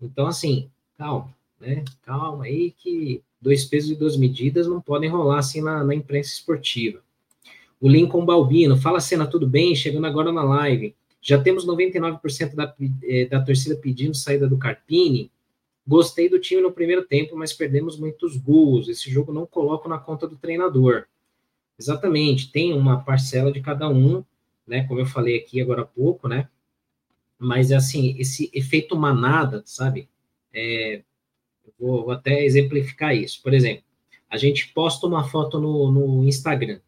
Então, 0.00 0.26
assim, 0.26 0.70
calma, 0.96 1.34
né? 1.60 1.84
Calma 2.02 2.44
aí 2.44 2.70
que 2.70 3.22
dois 3.40 3.64
pesos 3.64 3.90
e 3.90 3.94
duas 3.94 4.16
medidas 4.16 4.66
não 4.66 4.80
podem 4.80 5.10
rolar 5.10 5.38
assim 5.38 5.60
na, 5.60 5.84
na 5.84 5.94
imprensa 5.94 6.30
esportiva. 6.30 7.00
O 7.80 7.88
Lincoln 7.88 8.24
Balbino, 8.24 8.76
fala 8.78 9.00
cena, 9.00 9.26
tudo 9.26 9.46
bem? 9.46 9.76
Chegando 9.76 10.06
agora 10.06 10.32
na 10.32 10.42
live. 10.42 10.94
Já 11.20 11.38
temos 11.38 11.66
99% 11.66 12.54
da, 12.54 12.74
eh, 13.02 13.26
da 13.26 13.42
torcida 13.42 13.76
pedindo 13.76 14.14
saída 14.14 14.48
do 14.48 14.56
Carpini. 14.56 15.30
Gostei 15.86 16.28
do 16.28 16.38
time 16.38 16.62
no 16.62 16.72
primeiro 16.72 17.04
tempo, 17.04 17.36
mas 17.36 17.52
perdemos 17.52 17.98
muitos 17.98 18.38
gols. 18.38 18.88
Esse 18.88 19.10
jogo 19.10 19.32
não 19.32 19.44
coloco 19.46 19.86
na 19.88 19.98
conta 19.98 20.26
do 20.26 20.36
treinador. 20.36 21.04
Exatamente, 21.78 22.52
tem 22.52 22.72
uma 22.72 23.02
parcela 23.02 23.52
de 23.52 23.60
cada 23.60 23.88
um, 23.88 24.24
né? 24.66 24.84
Como 24.86 25.00
eu 25.00 25.06
falei 25.06 25.38
aqui 25.38 25.60
agora 25.60 25.82
há 25.82 25.86
pouco, 25.86 26.28
né? 26.28 26.48
Mas 27.38 27.72
assim, 27.72 28.16
esse 28.18 28.50
efeito 28.54 28.96
manada, 28.96 29.62
sabe? 29.66 30.08
É, 30.52 31.02
vou, 31.78 32.04
vou, 32.04 32.12
até 32.12 32.44
exemplificar 32.44 33.14
isso. 33.14 33.42
Por 33.42 33.52
exemplo, 33.52 33.84
a 34.30 34.36
gente 34.36 34.72
posta 34.72 35.06
uma 35.06 35.24
foto 35.24 35.60
no, 35.60 35.90
no 35.90 36.24
Instagram. 36.24 36.80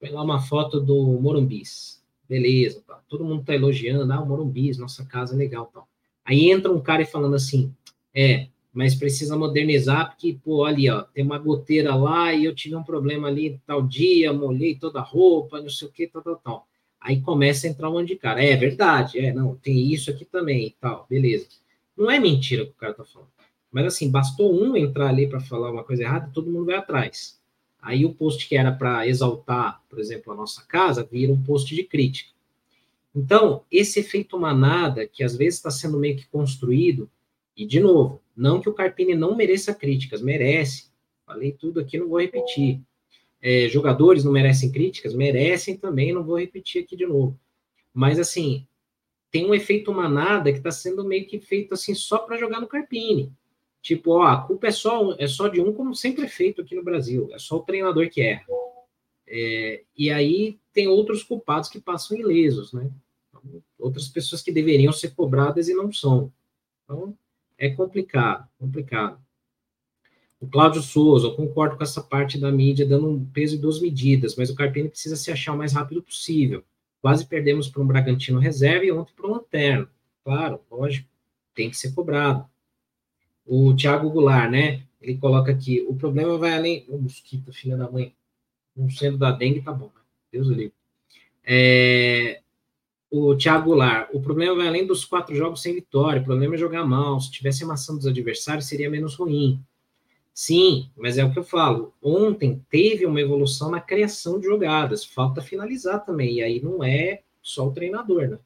Põe 0.00 0.10
lá 0.10 0.22
uma 0.22 0.40
foto 0.40 0.80
do 0.80 1.20
Morumbis. 1.20 2.02
Beleza, 2.28 2.82
tá. 2.86 3.00
todo 3.08 3.24
mundo 3.24 3.44
tá 3.44 3.54
elogiando, 3.54 4.10
ah, 4.10 4.20
o 4.20 4.26
Morumbis, 4.26 4.78
nossa 4.78 5.04
casa 5.04 5.34
é 5.34 5.36
legal, 5.36 5.66
tal. 5.66 5.86
Aí 6.24 6.50
entra 6.50 6.72
um 6.72 6.80
cara 6.80 7.02
e 7.02 7.06
falando 7.06 7.36
assim, 7.36 7.74
é, 8.14 8.48
mas 8.74 8.92
precisa 8.92 9.36
modernizar, 9.36 10.10
porque, 10.10 10.36
pô, 10.44 10.64
ali, 10.64 10.90
ó, 10.90 11.02
tem 11.02 11.24
uma 11.24 11.38
goteira 11.38 11.94
lá 11.94 12.34
e 12.34 12.44
eu 12.44 12.52
tive 12.52 12.74
um 12.74 12.82
problema 12.82 13.28
ali 13.28 13.60
tal 13.64 13.80
dia, 13.80 14.32
molhei 14.32 14.74
toda 14.74 14.98
a 14.98 15.02
roupa, 15.02 15.60
não 15.60 15.70
sei 15.70 15.86
o 15.86 15.92
que, 15.92 16.08
tal, 16.08 16.20
tal, 16.20 16.36
tal. 16.36 16.68
Aí 17.00 17.20
começa 17.20 17.68
a 17.68 17.70
entrar 17.70 17.88
um 17.88 17.92
monte 17.92 18.08
de 18.08 18.16
cara. 18.16 18.42
É 18.42 18.56
verdade, 18.56 19.20
é, 19.20 19.32
não, 19.32 19.54
tem 19.54 19.92
isso 19.92 20.10
aqui 20.10 20.24
também 20.24 20.66
e 20.66 20.70
tal, 20.80 21.06
beleza. 21.08 21.46
Não 21.96 22.10
é 22.10 22.18
mentira 22.18 22.64
que 22.64 22.72
o 22.72 22.74
cara 22.74 22.92
tá 22.94 23.04
falando. 23.04 23.30
Mas 23.70 23.86
assim, 23.86 24.10
bastou 24.10 24.52
um 24.52 24.76
entrar 24.76 25.08
ali 25.08 25.28
para 25.28 25.40
falar 25.40 25.70
uma 25.70 25.84
coisa 25.84 26.02
errada, 26.02 26.30
todo 26.34 26.50
mundo 26.50 26.66
vai 26.66 26.74
atrás. 26.74 27.40
Aí 27.80 28.04
o 28.04 28.12
post 28.12 28.48
que 28.48 28.56
era 28.56 28.72
para 28.72 29.06
exaltar, 29.06 29.82
por 29.88 30.00
exemplo, 30.00 30.32
a 30.32 30.36
nossa 30.36 30.64
casa, 30.66 31.08
vira 31.08 31.32
um 31.32 31.40
post 31.40 31.72
de 31.72 31.84
crítica. 31.84 32.30
Então, 33.14 33.62
esse 33.70 34.00
efeito 34.00 34.36
manada, 34.36 35.06
que 35.06 35.22
às 35.22 35.36
vezes 35.36 35.56
está 35.56 35.70
sendo 35.70 35.98
meio 35.98 36.16
que 36.16 36.26
construído, 36.26 37.08
e 37.56 37.64
de 37.64 37.78
novo, 37.78 38.20
não 38.36 38.60
que 38.60 38.68
o 38.68 38.74
Carpini 38.74 39.14
não 39.14 39.36
mereça 39.36 39.74
críticas, 39.74 40.20
merece. 40.20 40.90
Falei 41.26 41.52
tudo 41.52 41.80
aqui, 41.80 41.98
não 41.98 42.08
vou 42.08 42.20
repetir. 42.20 42.80
É, 43.40 43.68
jogadores 43.68 44.24
não 44.24 44.32
merecem 44.32 44.72
críticas? 44.72 45.14
Merecem 45.14 45.76
também, 45.76 46.12
não 46.12 46.24
vou 46.24 46.38
repetir 46.38 46.82
aqui 46.82 46.96
de 46.96 47.06
novo. 47.06 47.38
Mas, 47.92 48.18
assim, 48.18 48.66
tem 49.30 49.46
um 49.46 49.54
efeito 49.54 49.92
manada 49.92 50.50
que 50.52 50.58
está 50.58 50.70
sendo 50.70 51.04
meio 51.04 51.26
que 51.26 51.40
feito 51.40 51.74
assim 51.74 51.94
só 51.94 52.18
para 52.18 52.36
jogar 52.36 52.60
no 52.60 52.66
Carpini. 52.66 53.32
Tipo, 53.82 54.12
ó, 54.12 54.22
a 54.22 54.40
culpa 54.40 54.68
é 54.68 54.70
só, 54.70 55.14
é 55.18 55.26
só 55.26 55.48
de 55.48 55.60
um, 55.60 55.72
como 55.72 55.94
sempre 55.94 56.24
é 56.24 56.28
feito 56.28 56.62
aqui 56.62 56.74
no 56.74 56.82
Brasil. 56.82 57.28
É 57.32 57.38
só 57.38 57.56
o 57.56 57.62
treinador 57.62 58.08
que 58.08 58.22
erra. 58.22 58.46
É, 59.26 59.82
e 59.96 60.10
aí 60.10 60.58
tem 60.72 60.88
outros 60.88 61.22
culpados 61.22 61.68
que 61.68 61.80
passam 61.80 62.16
ilesos, 62.16 62.72
né? 62.72 62.90
Outras 63.78 64.08
pessoas 64.08 64.40
que 64.40 64.52
deveriam 64.52 64.92
ser 64.92 65.14
cobradas 65.14 65.68
e 65.68 65.74
não 65.74 65.92
são. 65.92 66.32
Então, 66.84 67.16
é 67.58 67.70
complicado, 67.70 68.48
complicado. 68.58 69.18
O 70.40 70.46
Cláudio 70.46 70.82
Souza, 70.82 71.26
eu 71.26 71.34
concordo 71.34 71.76
com 71.76 71.82
essa 71.82 72.02
parte 72.02 72.38
da 72.38 72.52
mídia 72.52 72.86
dando 72.86 73.08
um 73.08 73.24
peso 73.24 73.54
e 73.54 73.58
duas 73.58 73.80
medidas, 73.80 74.36
mas 74.36 74.50
o 74.50 74.54
Carpini 74.54 74.90
precisa 74.90 75.16
se 75.16 75.30
achar 75.30 75.54
o 75.54 75.56
mais 75.56 75.72
rápido 75.72 76.02
possível. 76.02 76.62
Quase 77.00 77.26
perdemos 77.26 77.68
para 77.68 77.82
um 77.82 77.86
Bragantino 77.86 78.38
reserva 78.38 78.84
e 78.84 78.92
ontem 78.92 79.12
para 79.14 79.26
um 79.26 79.32
Lanterno. 79.32 79.88
Claro, 80.22 80.60
lógico, 80.70 81.08
tem 81.54 81.70
que 81.70 81.76
ser 81.76 81.92
cobrado. 81.94 82.46
O 83.46 83.74
Thiago 83.74 84.10
Goulart, 84.10 84.50
né? 84.50 84.82
Ele 85.00 85.18
coloca 85.18 85.52
aqui: 85.52 85.84
o 85.88 85.94
problema 85.94 86.36
vai 86.38 86.54
além. 86.54 86.84
O 86.88 86.98
mosquito, 86.98 87.52
filha 87.52 87.76
da 87.76 87.90
mãe. 87.90 88.14
Não 88.74 88.90
sendo 88.90 89.18
da 89.18 89.30
dengue, 89.30 89.62
tá 89.62 89.72
bom, 89.72 89.86
né? 89.94 90.00
Deus 90.32 90.48
livre. 90.48 90.72
É, 91.44 92.42
o 93.16 93.36
Thiago 93.36 93.66
Goulart, 93.66 94.08
o 94.12 94.20
problema 94.20 94.56
vai 94.56 94.66
além 94.66 94.84
dos 94.84 95.04
quatro 95.04 95.36
jogos 95.36 95.62
sem 95.62 95.72
vitória, 95.72 96.20
o 96.20 96.24
problema 96.24 96.56
é 96.56 96.58
jogar 96.58 96.84
mal, 96.84 97.20
se 97.20 97.30
tivesse 97.30 97.62
amassando 97.62 98.00
dos 98.00 98.08
adversários 98.08 98.66
seria 98.66 98.90
menos 98.90 99.14
ruim. 99.14 99.60
Sim, 100.32 100.90
mas 100.96 101.16
é 101.16 101.24
o 101.24 101.32
que 101.32 101.38
eu 101.38 101.44
falo, 101.44 101.94
ontem 102.02 102.60
teve 102.68 103.06
uma 103.06 103.20
evolução 103.20 103.70
na 103.70 103.80
criação 103.80 104.40
de 104.40 104.46
jogadas, 104.46 105.04
falta 105.04 105.40
finalizar 105.40 106.04
também, 106.04 106.38
e 106.38 106.42
aí 106.42 106.60
não 106.60 106.82
é 106.82 107.22
só 107.40 107.68
o 107.68 107.72
treinador, 107.72 108.30
né? 108.30 108.38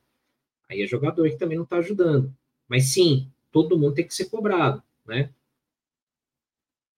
Aí 0.68 0.82
é 0.82 0.86
jogador 0.86 1.30
que 1.30 1.38
também 1.38 1.56
não 1.56 1.64
está 1.64 1.78
ajudando. 1.78 2.30
Mas 2.68 2.92
sim, 2.92 3.26
todo 3.50 3.78
mundo 3.78 3.94
tem 3.94 4.06
que 4.06 4.14
ser 4.14 4.26
cobrado, 4.26 4.82
né? 5.06 5.30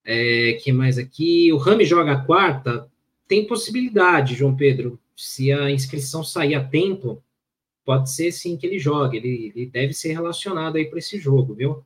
É, 0.04 0.54
que 0.54 0.72
mais 0.72 0.98
aqui? 0.98 1.52
O 1.52 1.56
Rami 1.56 1.84
joga 1.84 2.14
a 2.14 2.24
quarta? 2.24 2.90
Tem 3.28 3.46
possibilidade, 3.46 4.34
João 4.34 4.56
Pedro. 4.56 4.98
Se 5.16 5.52
a 5.52 5.70
inscrição 5.70 6.24
sair 6.24 6.56
a 6.56 6.64
tempo, 6.64 7.22
pode 7.84 8.10
ser 8.10 8.32
sim 8.32 8.56
que 8.56 8.66
ele 8.66 8.78
jogue, 8.78 9.16
ele, 9.16 9.52
ele 9.54 9.66
deve 9.66 9.92
ser 9.92 10.12
relacionado 10.12 10.76
aí 10.76 10.84
para 10.86 10.98
esse 10.98 11.18
jogo, 11.18 11.54
viu? 11.54 11.84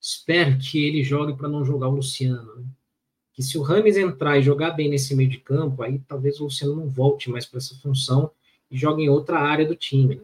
Espero 0.00 0.58
que 0.58 0.84
ele 0.84 1.02
jogue 1.02 1.36
para 1.36 1.48
não 1.48 1.64
jogar 1.64 1.88
o 1.88 1.96
Luciano, 1.96 2.56
né? 2.56 2.64
Que 3.32 3.42
se 3.42 3.56
o 3.56 3.62
Rames 3.62 3.96
entrar 3.96 4.38
e 4.38 4.42
jogar 4.42 4.72
bem 4.72 4.88
nesse 4.88 5.14
meio 5.14 5.28
de 5.28 5.38
campo, 5.38 5.82
aí 5.82 5.98
talvez 6.06 6.38
o 6.40 6.44
Luciano 6.44 6.76
não 6.76 6.88
volte 6.88 7.30
mais 7.30 7.46
para 7.46 7.58
essa 7.58 7.74
função 7.76 8.30
e 8.70 8.76
jogue 8.76 9.02
em 9.02 9.08
outra 9.08 9.38
área 9.38 9.66
do 9.66 9.76
time, 9.76 10.16
né? 10.16 10.22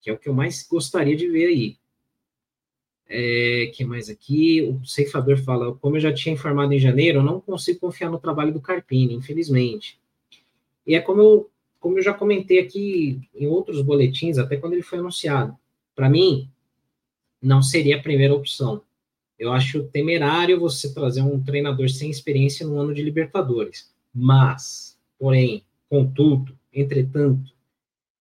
Que 0.00 0.10
é 0.10 0.12
o 0.12 0.18
que 0.18 0.28
eu 0.28 0.34
mais 0.34 0.66
gostaria 0.68 1.16
de 1.16 1.28
ver 1.28 1.46
aí. 1.46 1.78
É, 3.08 3.72
que 3.74 3.84
mais 3.84 4.08
aqui? 4.08 4.62
O 4.62 4.84
ceifador 4.86 5.36
fala: 5.38 5.74
como 5.76 5.96
eu 5.96 6.00
já 6.00 6.12
tinha 6.12 6.34
informado 6.34 6.72
em 6.72 6.78
janeiro, 6.78 7.18
eu 7.18 7.24
não 7.24 7.40
consigo 7.40 7.80
confiar 7.80 8.10
no 8.10 8.20
trabalho 8.20 8.52
do 8.52 8.60
Carpini, 8.60 9.14
infelizmente. 9.14 9.98
E 10.86 10.94
é 10.94 11.00
como 11.00 11.20
eu 11.20 11.50
como 11.80 11.98
eu 11.98 12.02
já 12.02 12.12
comentei 12.12 12.60
aqui 12.60 13.20
em 13.34 13.46
outros 13.46 13.80
boletins, 13.80 14.38
até 14.38 14.56
quando 14.56 14.74
ele 14.74 14.82
foi 14.82 14.98
anunciado, 14.98 15.56
para 15.94 16.08
mim, 16.08 16.48
não 17.42 17.62
seria 17.62 17.96
a 17.96 18.02
primeira 18.02 18.34
opção. 18.34 18.82
Eu 19.38 19.50
acho 19.50 19.84
temerário 19.84 20.60
você 20.60 20.92
trazer 20.92 21.22
um 21.22 21.42
treinador 21.42 21.88
sem 21.88 22.10
experiência 22.10 22.66
no 22.66 22.78
ano 22.78 22.92
de 22.92 23.02
Libertadores. 23.02 23.90
Mas, 24.14 24.98
porém, 25.18 25.64
contudo, 25.88 26.54
entretanto, 26.72 27.50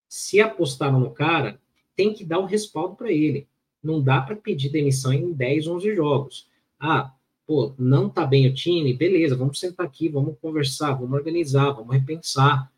se 0.07 0.39
apostaram 0.39 0.99
no 0.99 1.11
cara, 1.11 1.59
tem 1.95 2.13
que 2.13 2.23
dar 2.23 2.39
o 2.39 2.45
respaldo 2.45 2.95
para 2.95 3.11
ele. 3.11 3.45
Não 3.83 4.01
dá 4.01 4.21
para 4.21 4.37
pedir 4.37 4.69
demissão 4.69 5.11
em 5.11 5.33
10, 5.33 5.67
11 5.67 5.95
jogos. 5.95 6.47
Ah, 6.79 7.13
pô, 7.45 7.73
não 7.77 8.09
tá 8.09 8.25
bem 8.25 8.47
o 8.47 8.53
time, 8.53 8.93
beleza, 8.93 9.35
vamos 9.35 9.59
sentar 9.59 9.85
aqui, 9.85 10.07
vamos 10.07 10.37
conversar, 10.41 10.93
vamos 10.93 11.13
organizar, 11.13 11.71
vamos 11.71 11.93
repensar, 11.93 12.71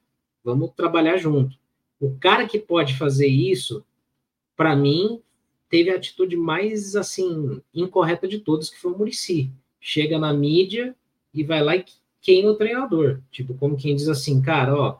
vamos 0.44 0.72
trabalhar 0.76 1.18
junto. 1.18 1.58
O 2.00 2.16
cara 2.20 2.48
que 2.48 2.60
pode 2.60 2.98
fazer 2.98 3.28
isso, 3.28 3.84
para 4.56 4.76
mim, 4.76 5.22
teve 5.70 5.90
a 5.90 5.96
atitude 5.96 6.36
mais, 6.36 6.96
assim, 6.96 7.62
incorreta 7.74 8.28
de 8.28 8.40
todas, 8.40 8.70
que 8.70 8.80
foi 8.80 8.92
o 8.92 8.98
Murici. 8.98 9.52
Chega 9.80 10.20
na 10.20 10.34
mídia 10.34 10.96
e 11.34 11.44
vai 11.44 11.64
lá 11.64 11.76
e 11.76 11.86
queima 12.22 12.52
o 12.52 12.56
treinador. 12.56 13.22
Tipo, 13.32 13.54
como 13.54 13.78
quem 13.78 13.96
diz 13.96 14.08
assim, 14.08 14.42
cara, 14.42 14.76
ó, 14.76 15.00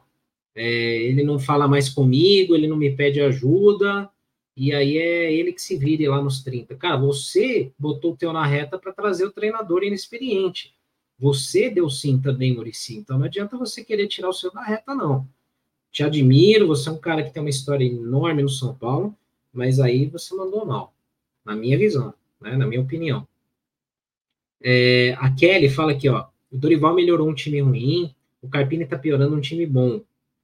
é, 0.54 1.02
ele 1.02 1.22
não 1.22 1.38
fala 1.38 1.68
mais 1.68 1.88
comigo, 1.88 2.54
ele 2.54 2.66
não 2.66 2.76
me 2.76 2.94
pede 2.94 3.20
ajuda, 3.20 4.10
e 4.56 4.72
aí 4.72 4.98
é 4.98 5.32
ele 5.32 5.52
que 5.52 5.62
se 5.62 5.76
vire 5.76 6.06
lá 6.08 6.20
nos 6.20 6.42
30. 6.42 6.74
Cara, 6.76 6.96
você 6.96 7.72
botou 7.78 8.12
o 8.12 8.16
teu 8.16 8.32
na 8.32 8.44
reta 8.44 8.78
para 8.78 8.92
trazer 8.92 9.24
o 9.24 9.32
treinador 9.32 9.82
inexperiente. 9.82 10.74
Você 11.18 11.70
deu 11.70 11.88
sim 11.88 12.20
também, 12.20 12.54
Murici. 12.54 12.96
Então 12.96 13.18
não 13.18 13.26
adianta 13.26 13.56
você 13.56 13.84
querer 13.84 14.08
tirar 14.08 14.28
o 14.28 14.32
seu 14.32 14.52
da 14.52 14.62
reta, 14.62 14.94
não. 14.94 15.28
Te 15.90 16.02
admiro, 16.02 16.66
você 16.66 16.88
é 16.88 16.92
um 16.92 16.98
cara 16.98 17.22
que 17.22 17.30
tem 17.30 17.42
uma 17.42 17.50
história 17.50 17.84
enorme 17.84 18.42
no 18.42 18.48
São 18.48 18.74
Paulo, 18.74 19.14
mas 19.52 19.78
aí 19.78 20.06
você 20.06 20.34
mandou 20.34 20.64
mal, 20.64 20.94
na 21.44 21.54
minha 21.54 21.76
visão, 21.76 22.14
né, 22.40 22.56
na 22.56 22.66
minha 22.66 22.80
opinião. 22.80 23.28
É, 24.62 25.14
a 25.18 25.30
Kelly 25.30 25.68
fala 25.68 25.92
aqui, 25.92 26.08
ó, 26.08 26.26
o 26.50 26.56
Dorival 26.56 26.94
melhorou 26.94 27.28
um 27.28 27.34
time 27.34 27.60
ruim, 27.60 28.14
o 28.40 28.48
Carpini 28.48 28.86
tá 28.86 28.98
piorando 28.98 29.36
um 29.36 29.40
time 29.40 29.66
bom. 29.66 30.02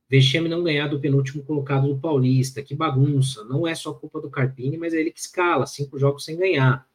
Vexame 0.09 0.49
não 0.49 0.62
ganhar 0.62 0.89
do 0.89 1.01
penúltimo 1.01 1.43
colocado 1.43 1.89
do 1.89 2.01
Paulista, 2.01 2.62
que 2.62 2.75
bagunça. 2.75 3.45
Não 3.45 3.66
é 3.66 3.75
só 3.75 3.93
culpa 3.93 4.21
do 4.21 4.31
Carpini, 4.31 4.79
mas 4.79 4.95
é 4.95 5.01
ele 5.01 5.11
que 5.11 5.21
escala, 5.21 5.66
cinco 5.66 5.99
jogos 5.99 6.25
sem 6.25 6.37
ganhar. 6.37 6.87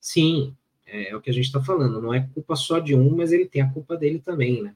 Sim, 0.00 0.56
é, 0.94 1.10
é 1.10 1.16
o 1.16 1.20
que 1.20 1.28
a 1.28 1.32
gente 1.32 1.46
está 1.46 1.60
falando. 1.60 2.00
Não 2.00 2.14
é 2.14 2.28
culpa 2.32 2.54
só 2.54 2.78
de 2.78 2.94
um, 2.94 3.16
mas 3.16 3.32
ele 3.32 3.46
tem 3.46 3.60
a 3.60 3.70
culpa 3.70 3.96
dele 3.96 4.20
também, 4.20 4.62
né? 4.62 4.74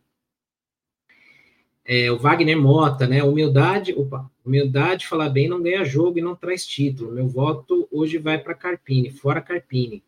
É, 1.84 2.10
o 2.10 2.18
Wagner 2.18 2.60
Mota, 2.60 3.06
né? 3.06 3.22
Humildade, 3.22 3.94
opa, 3.94 4.30
humildade, 4.44 5.06
falar 5.06 5.30
bem 5.30 5.48
não 5.48 5.62
ganha 5.62 5.84
jogo 5.84 6.18
e 6.18 6.22
não 6.22 6.34
traz 6.34 6.66
título. 6.66 7.12
Meu 7.12 7.28
voto 7.28 7.88
hoje 7.90 8.18
vai 8.18 8.36
para 8.36 8.52
Carpini, 8.52 9.10
fora 9.10 9.40
Carpini. 9.40 10.02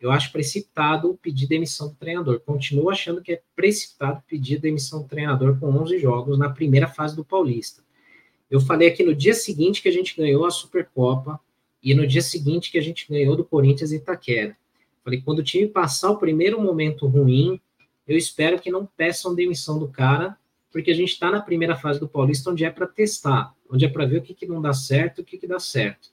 Eu 0.00 0.10
acho 0.10 0.32
precipitado 0.32 1.16
pedir 1.20 1.46
demissão 1.46 1.88
do 1.88 1.94
treinador. 1.94 2.40
Continuo 2.40 2.88
achando 2.88 3.20
que 3.20 3.32
é 3.32 3.42
precipitado 3.54 4.22
pedir 4.26 4.58
demissão 4.58 5.02
do 5.02 5.08
treinador 5.08 5.60
com 5.60 5.66
11 5.66 5.98
jogos 5.98 6.38
na 6.38 6.48
primeira 6.48 6.88
fase 6.88 7.14
do 7.14 7.24
Paulista. 7.24 7.82
Eu 8.50 8.60
falei 8.60 8.88
aqui 8.88 9.04
no 9.04 9.14
dia 9.14 9.34
seguinte 9.34 9.82
que 9.82 9.88
a 9.88 9.92
gente 9.92 10.16
ganhou 10.16 10.46
a 10.46 10.50
Supercopa 10.50 11.38
e 11.82 11.94
no 11.94 12.06
dia 12.06 12.22
seguinte 12.22 12.72
que 12.72 12.78
a 12.78 12.82
gente 12.82 13.06
ganhou 13.08 13.36
do 13.36 13.44
Corinthians 13.44 13.92
e 13.92 13.96
Itaquera. 13.96 14.56
Falei, 15.02 15.20
quando 15.22 15.38
o 15.38 15.44
time 15.44 15.66
passar 15.66 16.10
o 16.10 16.18
primeiro 16.18 16.60
momento 16.60 17.06
ruim, 17.06 17.60
eu 18.06 18.16
espero 18.16 18.60
que 18.60 18.70
não 18.70 18.84
peçam 18.84 19.34
demissão 19.34 19.78
do 19.78 19.88
cara, 19.88 20.36
porque 20.70 20.90
a 20.90 20.94
gente 20.94 21.12
está 21.12 21.30
na 21.30 21.40
primeira 21.40 21.76
fase 21.76 21.98
do 21.98 22.08
Paulista, 22.08 22.50
onde 22.50 22.64
é 22.64 22.70
para 22.70 22.86
testar, 22.86 23.54
onde 23.68 23.84
é 23.84 23.88
para 23.88 24.06
ver 24.06 24.18
o 24.18 24.22
que, 24.22 24.34
que 24.34 24.46
não 24.46 24.60
dá 24.60 24.72
certo 24.72 25.18
e 25.18 25.22
o 25.22 25.24
que, 25.24 25.38
que 25.38 25.46
dá 25.46 25.58
certo 25.58 26.10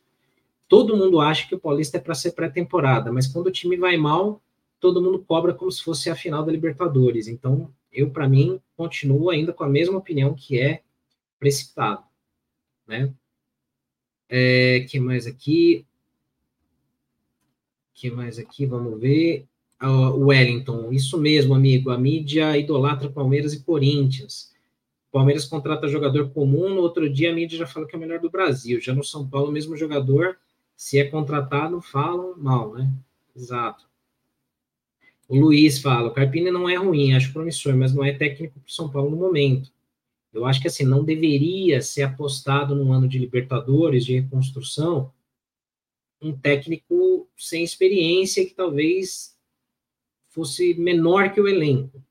todo 0.68 0.98
mundo 0.98 1.20
acha 1.20 1.48
que 1.48 1.56
o 1.56 1.60
Paulista 1.60 1.98
é 1.98 2.00
para 2.00 2.16
ser 2.16 2.32
pré-temporada, 2.32 3.12
mas 3.12 3.28
quando 3.28 3.48
o 3.48 3.52
time 3.52 3.78
vai 3.78 3.98
mal, 3.98 4.42
todo 4.80 5.02
mundo 5.02 5.24
cobra 5.24 5.54
como 5.54 5.72
se 5.72 5.82
fosse 5.82 6.10
a 6.10 6.16
final 6.16 6.44
da 6.44 6.52
Libertadores. 6.52 7.28
Então, 7.28 7.74
eu, 7.92 8.12
para 8.12 8.28
mim, 8.28 8.62
continuo 8.76 9.30
ainda 9.30 9.54
com 9.54 9.64
a 9.64 9.70
mesma 9.70 9.98
opinião 9.98 10.36
que 10.36 10.60
é 10.60 10.84
precipitado. 11.40 12.04
Né? 12.86 13.14
É, 14.30 14.86
que 14.90 15.00
mais 15.00 15.26
aqui? 15.26 15.86
Que 17.98 18.12
mais 18.12 18.38
aqui? 18.38 18.66
Vamos 18.66 19.00
ver. 19.02 19.48
Uh, 19.82 20.16
Wellington, 20.26 20.92
isso 20.92 21.18
mesmo, 21.18 21.56
amigo. 21.56 21.90
A 21.90 21.98
mídia 21.98 22.56
idolatra 22.56 23.10
Palmeiras 23.10 23.54
e 23.54 23.64
Corinthians. 23.64 24.54
Palmeiras 25.12 25.46
contrata 25.46 25.88
jogador 25.88 26.30
comum, 26.30 26.70
no 26.70 26.82
outro 26.82 27.10
dia 27.10 27.32
a 27.32 27.34
mídia 27.34 27.58
já 27.58 27.66
fala 27.66 27.88
que 27.88 27.96
é 27.96 27.98
o 27.98 28.00
melhor 28.00 28.20
do 28.20 28.30
Brasil. 28.30 28.80
Já 28.80 28.94
no 28.94 29.04
São 29.04 29.28
Paulo, 29.28 29.50
o 29.50 29.52
mesmo 29.52 29.76
jogador 29.76 30.38
se 30.76 31.00
é 31.00 31.06
contratado, 31.06 31.82
falam 31.82 32.36
mal, 32.38 32.74
né? 32.74 32.88
Exato. 33.36 33.88
O 35.28 35.36
Luiz 35.36 35.80
fala, 35.80 36.10
o 36.10 36.14
Carpini 36.14 36.52
não 36.52 36.70
é 36.70 36.76
ruim, 36.76 37.14
acho 37.14 37.34
promissor, 37.34 37.76
mas 37.76 37.94
não 37.94 38.04
é 38.04 38.14
técnico 38.14 38.60
para 38.60 38.70
o 38.70 38.72
São 38.72 38.90
Paulo 38.90 39.10
no 39.10 39.18
momento. 39.18 39.72
Eu 40.32 40.46
acho 40.46 40.62
que 40.62 40.68
assim, 40.68 40.86
não 40.86 41.04
deveria 41.04 41.82
ser 41.82 42.04
apostado 42.04 42.76
num 42.76 42.94
ano 42.94 43.08
de 43.08 43.18
Libertadores, 43.18 44.06
de 44.06 44.20
reconstrução, 44.20 45.12
um 46.22 46.36
técnico 46.36 47.28
sem 47.38 47.64
experiência 47.64 48.46
que 48.46 48.54
talvez 48.54 49.36
fosse 50.30 50.74
menor 50.76 51.32
que 51.32 51.40
o 51.40 51.48
elenco. 51.48 52.04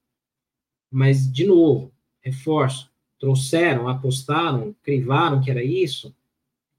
Mas, 0.91 1.31
de 1.31 1.45
novo, 1.47 1.93
reforço, 2.21 2.91
trouxeram, 3.19 3.89
apostaram, 3.89 4.75
crivaram 4.83 5.41
que 5.41 5.51
era 5.51 5.63
isso, 5.63 6.15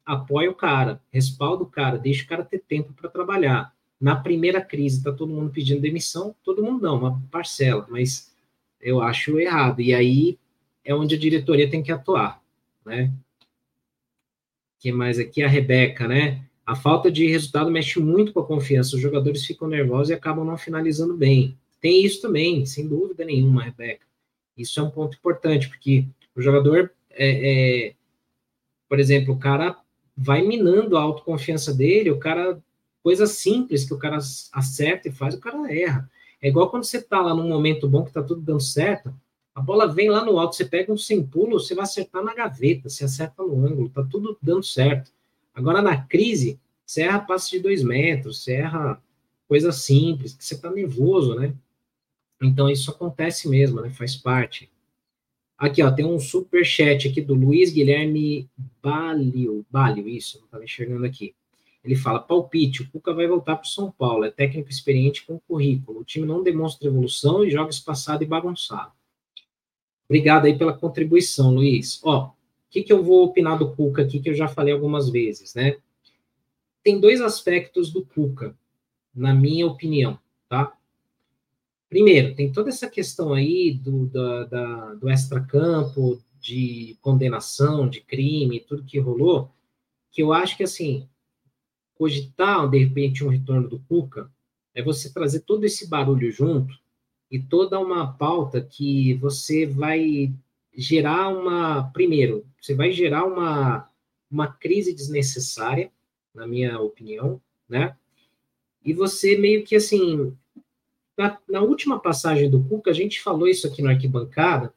apoia 0.06 0.50
o 0.50 0.56
cara, 0.56 1.02
respalda 1.12 1.64
o 1.64 1.70
cara, 1.70 1.98
deixa 1.98 2.24
o 2.24 2.28
cara 2.28 2.44
ter 2.44 2.60
tempo 2.60 2.94
para 2.94 3.10
trabalhar. 3.10 3.76
Na 4.00 4.16
primeira 4.16 4.62
crise, 4.62 4.98
está 4.98 5.12
todo 5.12 5.34
mundo 5.34 5.52
pedindo 5.52 5.82
demissão, 5.82 6.36
todo 6.44 6.64
mundo 6.64 6.82
não, 6.82 6.98
uma 6.98 7.22
parcela, 7.32 7.86
mas 7.90 8.34
eu 8.80 9.02
acho 9.02 9.40
errado. 9.40 9.82
E 9.82 9.94
aí 9.94 10.38
é 10.84 10.96
onde 10.96 11.16
a 11.16 11.20
diretoria 11.20 11.70
tem 11.70 11.84
que 11.84 11.92
atuar, 11.92 12.42
né? 12.86 13.12
que 14.80 14.92
mais 14.92 15.20
aqui? 15.20 15.44
A 15.44 15.48
Rebeca, 15.48 16.08
né? 16.08 16.42
A 16.68 16.76
falta 16.76 17.10
de 17.10 17.26
resultado 17.26 17.72
mexe 17.72 17.98
muito 17.98 18.34
com 18.34 18.42
a 18.42 18.46
confiança. 18.46 18.98
Os 18.98 19.02
jogadores 19.02 19.46
ficam 19.46 19.70
nervosos 19.70 20.10
e 20.10 20.14
acabam 20.14 20.44
não 20.44 20.58
finalizando 20.58 21.16
bem. 21.16 21.58
Tem 21.80 22.04
isso 22.04 22.22
também, 22.22 22.66
sem 22.66 22.86
dúvida 22.86 23.24
nenhuma, 23.24 23.64
Rebeca. 23.64 24.06
Isso 24.58 24.78
é 24.78 24.84
um 24.84 24.90
ponto 24.90 25.16
importante, 25.16 25.70
porque 25.70 26.06
o 26.36 26.42
jogador, 26.42 26.92
é, 27.12 27.86
é, 27.86 27.94
por 28.90 29.00
exemplo, 29.00 29.34
o 29.34 29.40
cara 29.40 29.78
vai 30.16 30.42
minando 30.42 30.98
a 30.98 31.02
autoconfiança 31.02 31.74
dele, 31.74 32.12
o 32.12 32.20
cara, 32.20 32.62
coisa 33.02 33.26
simples 33.28 33.86
que 33.86 33.94
o 33.94 33.98
cara 33.98 34.18
acerta 34.18 35.08
e 35.08 35.12
faz, 35.12 35.36
o 35.36 35.40
cara 35.40 35.74
erra. 35.74 36.12
É 36.42 36.50
igual 36.50 36.70
quando 36.70 36.84
você 36.84 37.02
tá 37.02 37.22
lá 37.22 37.34
num 37.34 37.48
momento 37.48 37.88
bom 37.88 38.04
que 38.04 38.12
tá 38.12 38.22
tudo 38.22 38.42
dando 38.42 38.62
certo, 38.62 39.16
a 39.56 39.62
bola 39.62 39.88
vem 39.88 40.10
lá 40.10 40.26
no 40.26 40.38
alto, 40.38 40.58
você 40.58 40.66
pega 40.66 40.92
um 40.92 40.98
sem 40.98 41.26
pulo, 41.26 41.62
você 41.62 41.74
vai 41.74 41.84
acertar 41.84 42.22
na 42.26 42.34
gaveta, 42.34 42.90
você 42.90 43.06
acerta 43.06 43.42
no 43.42 43.66
ângulo, 43.66 43.90
tá 43.90 44.04
tudo 44.04 44.38
dando 44.42 44.64
certo. 44.64 45.16
Agora 45.58 45.82
na 45.82 46.00
crise, 46.00 46.60
você 46.86 47.02
erra 47.02 47.20
passe 47.20 47.50
de 47.50 47.60
dois 47.60 47.82
metros, 47.82 48.44
você 48.44 48.54
erra 48.54 49.02
coisa 49.48 49.72
simples, 49.72 50.34
que 50.34 50.46
você 50.46 50.56
tá 50.56 50.70
nervoso, 50.70 51.34
né? 51.34 51.52
Então 52.40 52.70
isso 52.70 52.92
acontece 52.92 53.50
mesmo, 53.50 53.82
né? 53.82 53.90
Faz 53.90 54.16
parte. 54.16 54.70
Aqui, 55.58 55.82
ó, 55.82 55.90
tem 55.90 56.06
um 56.06 56.20
super 56.20 56.64
chat 56.64 57.08
aqui 57.08 57.20
do 57.20 57.34
Luiz 57.34 57.74
Guilherme 57.74 58.48
Balio, 58.84 59.66
Balio, 59.72 60.08
isso, 60.08 60.38
não 60.38 60.46
estava 60.46 60.64
enxergando 60.64 61.08
aqui. 61.08 61.34
Ele 61.84 61.96
fala: 61.96 62.20
palpite, 62.20 62.84
o 62.84 62.92
Cuca 62.92 63.12
vai 63.12 63.26
voltar 63.26 63.56
para 63.56 63.66
o 63.66 63.68
São 63.70 63.90
Paulo, 63.90 64.26
é 64.26 64.30
técnico 64.30 64.70
experiente 64.70 65.26
com 65.26 65.40
currículo. 65.40 66.02
O 66.02 66.06
time 66.06 66.28
não 66.28 66.44
demonstra 66.44 66.88
evolução 66.88 67.44
e 67.44 67.50
joga 67.50 67.72
espaçado 67.72 68.24
e 68.24 68.28
bagunçado. 68.28 68.92
Obrigado 70.08 70.46
aí 70.46 70.56
pela 70.56 70.78
contribuição, 70.78 71.52
Luiz. 71.52 72.00
Ó, 72.04 72.30
que, 72.70 72.84
que 72.84 72.92
eu 72.92 73.04
vou 73.04 73.24
opinar 73.24 73.58
do 73.58 73.74
Cuca 73.74 74.02
aqui, 74.02 74.20
que 74.20 74.30
eu 74.30 74.34
já 74.34 74.48
falei 74.48 74.74
algumas 74.74 75.10
vezes, 75.10 75.54
né? 75.56 75.78
Tem 76.84 77.00
dois 77.00 77.22
aspectos 77.22 77.92
do 77.92 78.06
Cuca, 78.06 78.56
na 79.14 79.34
minha 79.34 79.66
opinião, 79.66 80.20
tá? 80.48 80.74
Primeiro, 81.90 82.36
tem 82.36 82.52
toda 82.52 82.70
essa 82.70 82.90
questão 82.90 83.34
aí 83.34 83.74
do, 83.74 84.08
da, 84.08 84.44
da, 84.44 84.94
do 84.96 85.10
extracampo, 85.10 86.22
de 86.40 86.98
condenação, 87.02 87.90
de 87.90 88.02
crime, 88.02 88.60
tudo 88.60 88.84
que 88.84 89.00
rolou, 89.00 89.50
que 90.12 90.22
eu 90.22 90.34
acho 90.34 90.58
que, 90.58 90.64
assim, 90.64 91.08
cogitar, 91.96 92.70
de 92.70 92.78
repente, 92.78 93.24
um 93.24 93.30
retorno 93.30 93.68
do 93.68 93.80
Cuca 93.80 94.32
é 94.74 94.82
você 94.84 95.12
trazer 95.12 95.42
todo 95.42 95.64
esse 95.64 95.88
barulho 95.88 96.32
junto 96.32 96.78
e 97.32 97.40
toda 97.40 97.80
uma 97.80 98.14
pauta 98.14 98.62
que 98.62 99.14
você 99.16 99.66
vai 99.66 100.34
gerar 100.78 101.30
uma. 101.30 101.92
Primeiro, 101.92 102.46
você 102.62 102.76
vai 102.76 102.92
gerar 102.92 103.26
uma, 103.26 103.90
uma 104.30 104.48
crise 104.48 104.94
desnecessária, 104.94 105.92
na 106.34 106.46
minha 106.46 106.80
opinião, 106.80 107.42
né? 107.68 107.98
E 108.86 108.94
você 108.94 109.38
meio 109.38 109.66
que, 109.66 109.76
assim, 109.76 110.38
na, 111.18 111.38
na, 111.50 111.62
última 111.62 112.00
passagem 112.00 112.50
do 112.50 112.64
Cuca, 112.64 112.92
a 112.92 112.94
gente 112.94 113.20
falou 113.20 113.48
isso 113.48 113.66
aqui 113.66 113.82
na 113.82 113.90
arquibancada, 113.90 114.72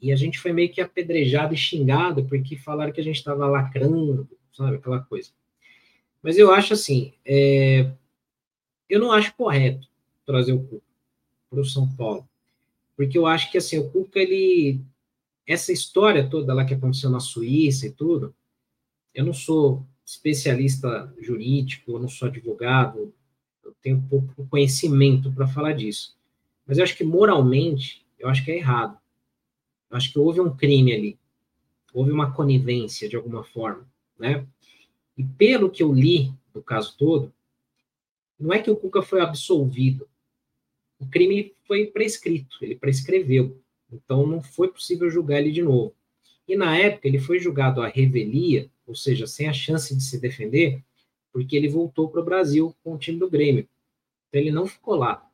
e 0.00 0.10
a 0.10 0.16
gente 0.16 0.38
foi 0.38 0.52
meio 0.52 0.72
que 0.72 0.80
apedrejado 0.80 1.52
e 1.52 1.58
xingado, 1.58 2.24
porque 2.24 2.56
falaram 2.56 2.92
que 2.92 3.00
a 3.00 3.04
gente 3.04 3.16
estava 3.16 3.46
lacrando, 3.46 4.28
sabe, 4.52 4.76
aquela 4.76 5.00
coisa. 5.00 5.30
Mas 6.22 6.38
eu 6.38 6.50
acho 6.50 6.72
assim, 6.72 7.12
é, 7.24 7.90
eu 8.88 8.98
não 8.98 9.12
acho 9.12 9.34
correto 9.34 9.88
trazer 10.24 10.52
o 10.52 10.64
Cuca 10.64 10.86
para 11.50 11.60
o 11.60 11.64
São 11.64 11.88
Paulo, 11.94 12.28
porque 12.96 13.18
eu 13.18 13.26
acho 13.26 13.50
que 13.52 13.58
assim, 13.58 13.78
o 13.78 13.90
Cuca, 13.90 14.18
ele, 14.18 14.80
essa 15.46 15.72
história 15.72 16.28
toda 16.28 16.54
lá 16.54 16.64
que 16.64 16.74
aconteceu 16.74 17.10
na 17.10 17.20
Suíça 17.20 17.86
e 17.86 17.92
tudo, 17.92 18.34
eu 19.14 19.24
não 19.24 19.34
sou 19.34 19.86
especialista 20.04 21.12
jurídico, 21.20 21.92
eu 21.92 21.98
não 21.98 22.08
sou 22.08 22.28
advogado, 22.28 23.12
eu 23.64 23.74
tenho 23.82 24.02
pouco 24.08 24.46
conhecimento 24.46 25.30
para 25.32 25.46
falar 25.46 25.72
disso. 25.72 26.16
Mas 26.66 26.78
eu 26.78 26.84
acho 26.84 26.96
que 26.96 27.04
moralmente, 27.04 28.06
eu 28.18 28.28
acho 28.28 28.44
que 28.44 28.50
é 28.50 28.56
errado. 28.56 28.98
Eu 29.90 29.96
acho 29.96 30.12
que 30.12 30.18
houve 30.18 30.40
um 30.40 30.54
crime 30.54 30.92
ali. 30.92 31.18
Houve 31.92 32.12
uma 32.12 32.32
conivência 32.32 33.08
de 33.08 33.16
alguma 33.16 33.42
forma, 33.42 33.86
né? 34.18 34.46
E 35.16 35.24
pelo 35.24 35.70
que 35.70 35.82
eu 35.82 35.92
li 35.92 36.32
do 36.52 36.62
caso 36.62 36.94
todo, 36.96 37.32
não 38.38 38.52
é 38.52 38.60
que 38.60 38.70
o 38.70 38.76
Cuca 38.76 39.02
foi 39.02 39.20
absolvido. 39.20 40.08
O 40.98 41.06
crime 41.06 41.54
foi 41.66 41.86
prescrito, 41.86 42.56
ele 42.62 42.74
prescreveu. 42.74 43.60
Então 43.92 44.26
não 44.26 44.42
foi 44.42 44.68
possível 44.68 45.10
julgar 45.10 45.40
ele 45.40 45.52
de 45.52 45.62
novo. 45.62 45.94
E 46.48 46.56
na 46.56 46.76
época 46.76 47.08
ele 47.08 47.18
foi 47.18 47.38
julgado 47.38 47.82
à 47.82 47.88
revelia, 47.88 48.70
ou 48.86 48.94
seja, 48.94 49.26
sem 49.26 49.48
a 49.48 49.52
chance 49.52 49.94
de 49.94 50.02
se 50.02 50.20
defender, 50.20 50.82
porque 51.32 51.56
ele 51.56 51.68
voltou 51.68 52.08
para 52.08 52.20
o 52.20 52.24
Brasil 52.24 52.74
com 52.82 52.94
o 52.94 52.98
time 52.98 53.18
do 53.18 53.28
Grêmio. 53.28 53.68
Então 54.28 54.40
ele 54.40 54.50
não 54.50 54.66
ficou 54.66 54.94
lá. 54.94 55.28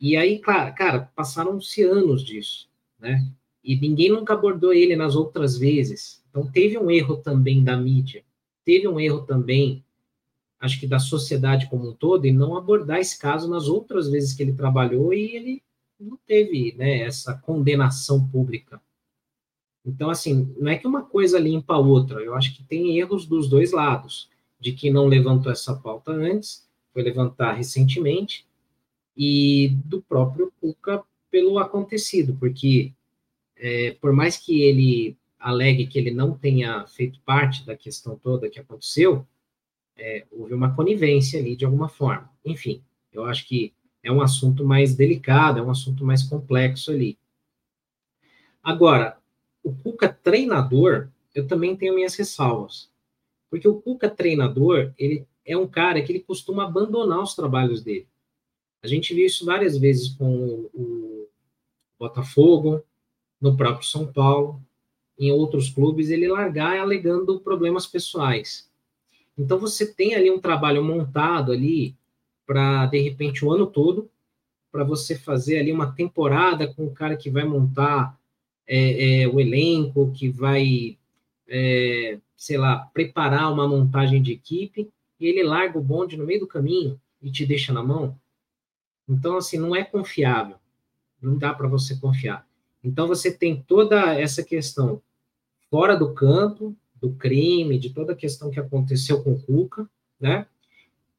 E 0.00 0.16
aí, 0.16 0.38
cara, 0.38 0.70
cara 0.72 1.00
passaram-se 1.14 1.82
anos 1.82 2.24
disso, 2.24 2.70
né? 2.98 3.28
E 3.62 3.76
ninguém 3.76 4.10
nunca 4.10 4.34
abordou 4.34 4.72
ele 4.72 4.94
nas 4.94 5.16
outras 5.16 5.58
vezes. 5.58 6.24
Então 6.30 6.50
teve 6.50 6.78
um 6.78 6.90
erro 6.90 7.16
também 7.16 7.64
da 7.64 7.76
mídia, 7.76 8.24
teve 8.64 8.86
um 8.86 9.00
erro 9.00 9.22
também, 9.26 9.84
acho 10.60 10.80
que 10.80 10.86
da 10.86 10.98
sociedade 10.98 11.68
como 11.68 11.88
um 11.88 11.92
todo, 11.92 12.24
em 12.24 12.32
não 12.32 12.56
abordar 12.56 12.98
esse 12.98 13.18
caso 13.18 13.48
nas 13.48 13.68
outras 13.68 14.08
vezes 14.08 14.32
que 14.32 14.42
ele 14.42 14.52
trabalhou 14.52 15.12
e 15.14 15.36
ele 15.36 15.62
não 15.98 16.18
teve, 16.26 16.74
né, 16.76 17.00
essa 17.00 17.34
condenação 17.34 18.26
pública. 18.28 18.80
Então, 19.84 20.10
assim, 20.10 20.54
não 20.58 20.70
é 20.70 20.76
que 20.76 20.86
uma 20.86 21.02
coisa 21.02 21.38
limpa 21.38 21.74
a 21.74 21.78
outra, 21.78 22.20
eu 22.20 22.34
acho 22.34 22.54
que 22.54 22.62
tem 22.62 22.98
erros 22.98 23.26
dos 23.26 23.48
dois 23.48 23.72
lados, 23.72 24.28
de 24.60 24.72
que 24.72 24.90
não 24.90 25.06
levantou 25.06 25.50
essa 25.50 25.74
pauta 25.74 26.12
antes, 26.12 26.68
foi 26.92 27.02
levantar 27.02 27.52
recentemente, 27.52 28.46
e 29.16 29.70
do 29.84 30.00
próprio 30.02 30.52
Cuca 30.60 31.02
pelo 31.30 31.58
acontecido, 31.58 32.36
porque 32.38 32.92
é, 33.56 33.92
por 34.00 34.12
mais 34.12 34.36
que 34.36 34.62
ele 34.62 35.16
alegue 35.38 35.86
que 35.86 35.98
ele 35.98 36.10
não 36.10 36.36
tenha 36.36 36.86
feito 36.86 37.20
parte 37.20 37.64
da 37.64 37.76
questão 37.76 38.16
toda 38.16 38.48
que 38.48 38.60
aconteceu, 38.60 39.26
é, 39.98 40.24
houve 40.30 40.54
uma 40.54 40.74
conivência 40.74 41.40
ali 41.40 41.56
de 41.56 41.64
alguma 41.64 41.88
forma. 41.88 42.30
Enfim, 42.44 42.82
eu 43.12 43.24
acho 43.24 43.46
que 43.46 43.74
é 44.02 44.12
um 44.12 44.22
assunto 44.22 44.64
mais 44.64 44.94
delicado, 44.94 45.58
é 45.58 45.62
um 45.62 45.70
assunto 45.70 46.04
mais 46.04 46.22
complexo 46.22 46.90
ali. 46.90 47.18
Agora, 48.62 49.18
o 49.62 49.74
Cuca 49.74 50.08
treinador, 50.08 51.08
eu 51.34 51.46
também 51.46 51.76
tenho 51.76 51.94
minhas 51.94 52.14
ressalvas. 52.14 52.90
Porque 53.50 53.66
o 53.66 53.80
Cuca 53.80 54.08
treinador, 54.08 54.92
ele 54.98 55.26
é 55.44 55.56
um 55.56 55.66
cara 55.66 56.00
que 56.02 56.12
ele 56.12 56.20
costuma 56.20 56.64
abandonar 56.64 57.20
os 57.20 57.34
trabalhos 57.34 57.82
dele. 57.82 58.06
A 58.82 58.86
gente 58.86 59.12
viu 59.14 59.26
isso 59.26 59.44
várias 59.44 59.76
vezes 59.76 60.10
com 60.10 60.70
o 60.72 61.28
Botafogo, 61.98 62.82
no 63.40 63.56
próprio 63.56 63.86
São 63.86 64.12
Paulo, 64.12 64.62
em 65.18 65.32
outros 65.32 65.68
clubes, 65.68 66.10
ele 66.10 66.28
largar 66.28 66.78
alegando 66.78 67.40
problemas 67.40 67.86
pessoais. 67.86 68.67
Então 69.38 69.58
você 69.58 69.86
tem 69.86 70.14
ali 70.14 70.30
um 70.30 70.40
trabalho 70.40 70.82
montado 70.82 71.52
ali 71.52 71.94
para 72.44 72.86
de 72.86 72.98
repente 73.00 73.44
o 73.44 73.52
ano 73.52 73.66
todo, 73.66 74.10
para 74.72 74.82
você 74.84 75.16
fazer 75.16 75.58
ali 75.58 75.72
uma 75.72 75.92
temporada 75.92 76.66
com 76.72 76.86
o 76.86 76.92
cara 76.92 77.16
que 77.16 77.30
vai 77.30 77.44
montar 77.44 78.18
é, 78.66 79.22
é, 79.22 79.28
o 79.28 79.40
elenco, 79.40 80.12
que 80.12 80.28
vai, 80.28 80.98
é, 81.48 82.18
sei 82.36 82.58
lá, 82.58 82.88
preparar 82.92 83.50
uma 83.52 83.66
montagem 83.66 84.20
de 84.20 84.32
equipe, 84.32 84.90
e 85.18 85.26
ele 85.26 85.42
larga 85.42 85.78
o 85.78 85.82
bonde 85.82 86.16
no 86.16 86.26
meio 86.26 86.40
do 86.40 86.46
caminho 86.46 87.00
e 87.20 87.30
te 87.30 87.46
deixa 87.46 87.72
na 87.72 87.82
mão. 87.82 88.18
Então, 89.08 89.38
assim, 89.38 89.58
não 89.58 89.74
é 89.74 89.82
confiável. 89.82 90.56
Não 91.20 91.36
dá 91.36 91.52
para 91.52 91.66
você 91.66 91.96
confiar. 91.96 92.46
Então, 92.84 93.08
você 93.08 93.32
tem 93.32 93.60
toda 93.60 94.14
essa 94.14 94.44
questão 94.44 95.02
fora 95.70 95.96
do 95.96 96.12
campo, 96.12 96.76
do 97.00 97.10
crime, 97.10 97.78
de 97.78 97.90
toda 97.90 98.12
a 98.12 98.16
questão 98.16 98.50
que 98.50 98.60
aconteceu 98.60 99.22
com 99.22 99.32
o 99.32 99.42
Cuca, 99.42 99.88
né? 100.20 100.46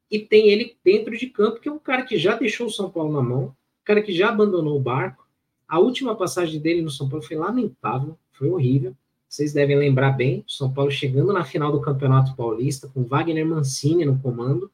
E 0.10 0.20
tem 0.20 0.50
ele 0.50 0.76
dentro 0.84 1.16
de 1.18 1.28
campo, 1.28 1.60
que 1.60 1.70
é 1.70 1.72
um 1.72 1.80
cara 1.80 2.04
que 2.04 2.18
já 2.18 2.36
deixou 2.36 2.68
o 2.68 2.72
São 2.72 2.90
Paulo 2.90 3.14
na 3.14 3.22
mão, 3.22 3.44
um 3.46 3.86
cara 3.86 4.02
que 4.02 4.12
já 4.12 4.30
abandonou 4.30 4.76
o 4.76 4.82
barco, 4.82 5.28
a 5.68 5.80
última 5.80 6.16
passagem 6.16 6.60
dele 6.60 6.82
no 6.82 6.90
São 6.90 7.08
Paulo 7.08 7.24
foi 7.24 7.38
lamentável, 7.38 8.18
foi 8.32 8.50
horrível. 8.50 8.96
Vocês 9.28 9.54
devem 9.54 9.78
lembrar 9.78 10.14
bem, 10.14 10.44
São 10.48 10.74
Paulo 10.74 10.90
chegando 10.90 11.32
na 11.32 11.46
final 11.46 11.72
do 11.72 11.80
Campeonato 11.80 12.36
Paulista 12.36 12.88
com 12.88 13.04
Wagner 13.04 13.46
Mancini 13.46 14.04
no 14.04 14.18
comando. 14.18 14.72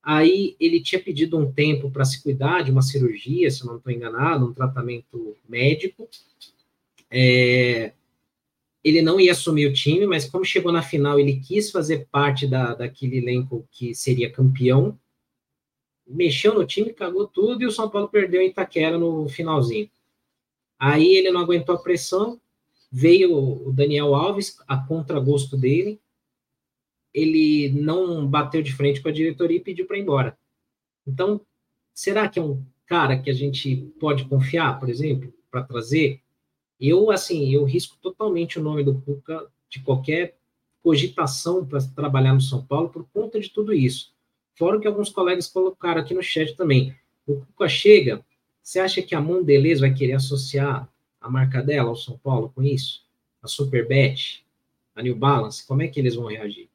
Aí 0.00 0.54
ele 0.60 0.80
tinha 0.80 1.02
pedido 1.02 1.36
um 1.36 1.50
tempo 1.50 1.90
para 1.90 2.04
se 2.04 2.22
cuidar 2.22 2.62
de 2.62 2.70
uma 2.70 2.82
cirurgia, 2.82 3.50
se 3.50 3.62
eu 3.62 3.66
não 3.66 3.78
estou 3.78 3.92
enganado, 3.92 4.46
um 4.46 4.54
tratamento 4.54 5.36
médico. 5.48 6.08
É, 7.10 7.92
ele 8.86 9.02
não 9.02 9.18
ia 9.18 9.32
assumir 9.32 9.66
o 9.66 9.72
time, 9.72 10.06
mas 10.06 10.30
como 10.30 10.44
chegou 10.44 10.70
na 10.70 10.80
final, 10.80 11.18
ele 11.18 11.40
quis 11.40 11.72
fazer 11.72 12.06
parte 12.08 12.46
da, 12.46 12.72
daquele 12.72 13.18
elenco 13.18 13.66
que 13.72 13.92
seria 13.92 14.30
campeão. 14.30 14.96
Mexeu 16.06 16.54
no 16.54 16.64
time, 16.64 16.92
cagou 16.92 17.26
tudo 17.26 17.64
e 17.64 17.66
o 17.66 17.72
São 17.72 17.90
Paulo 17.90 18.08
perdeu 18.08 18.40
em 18.40 18.46
Itaquera 18.46 18.96
no 18.96 19.28
finalzinho. 19.28 19.90
Aí 20.78 21.16
ele 21.16 21.32
não 21.32 21.40
aguentou 21.40 21.74
a 21.74 21.78
pressão, 21.78 22.40
veio 22.88 23.36
o 23.36 23.72
Daniel 23.72 24.14
Alves 24.14 24.56
a 24.68 24.76
contragosto 24.76 25.56
dele. 25.56 26.00
Ele 27.12 27.70
não 27.70 28.24
bateu 28.24 28.62
de 28.62 28.72
frente 28.72 29.02
com 29.02 29.08
a 29.08 29.12
diretoria 29.12 29.56
e 29.56 29.64
pediu 29.64 29.84
para 29.84 29.98
ir 29.98 30.02
embora. 30.02 30.38
Então, 31.04 31.40
será 31.92 32.28
que 32.28 32.38
é 32.38 32.42
um 32.42 32.64
cara 32.86 33.18
que 33.18 33.30
a 33.30 33.34
gente 33.34 33.74
pode 33.98 34.26
confiar, 34.26 34.78
por 34.78 34.88
exemplo, 34.88 35.34
para 35.50 35.64
trazer? 35.64 36.22
Eu, 36.80 37.10
assim, 37.10 37.52
eu 37.52 37.64
risco 37.64 37.96
totalmente 38.00 38.58
o 38.58 38.62
nome 38.62 38.84
do 38.84 39.00
Cuca 39.00 39.46
de 39.68 39.80
qualquer 39.80 40.36
cogitação 40.82 41.66
para 41.66 41.80
trabalhar 41.94 42.34
no 42.34 42.40
São 42.40 42.64
Paulo 42.64 42.90
por 42.90 43.06
conta 43.12 43.40
de 43.40 43.50
tudo 43.50 43.72
isso. 43.72 44.14
Fora 44.54 44.76
o 44.76 44.80
que 44.80 44.86
alguns 44.86 45.10
colegas 45.10 45.48
colocaram 45.48 46.00
aqui 46.00 46.14
no 46.14 46.22
chat 46.22 46.54
também. 46.54 46.94
O 47.26 47.40
Cuca 47.40 47.68
chega, 47.68 48.24
você 48.62 48.78
acha 48.78 49.02
que 49.02 49.14
a 49.14 49.20
Mondelez 49.20 49.80
vai 49.80 49.92
querer 49.92 50.14
associar 50.14 50.88
a 51.20 51.30
marca 51.30 51.62
dela 51.62 51.88
ao 51.88 51.96
São 51.96 52.16
Paulo 52.18 52.52
com 52.54 52.62
isso? 52.62 53.04
A 53.42 53.48
Superbet, 53.48 54.46
a 54.94 55.02
New 55.02 55.16
Balance, 55.16 55.66
como 55.66 55.82
é 55.82 55.88
que 55.88 55.98
eles 56.00 56.14
vão 56.14 56.26
reagir? 56.26 56.68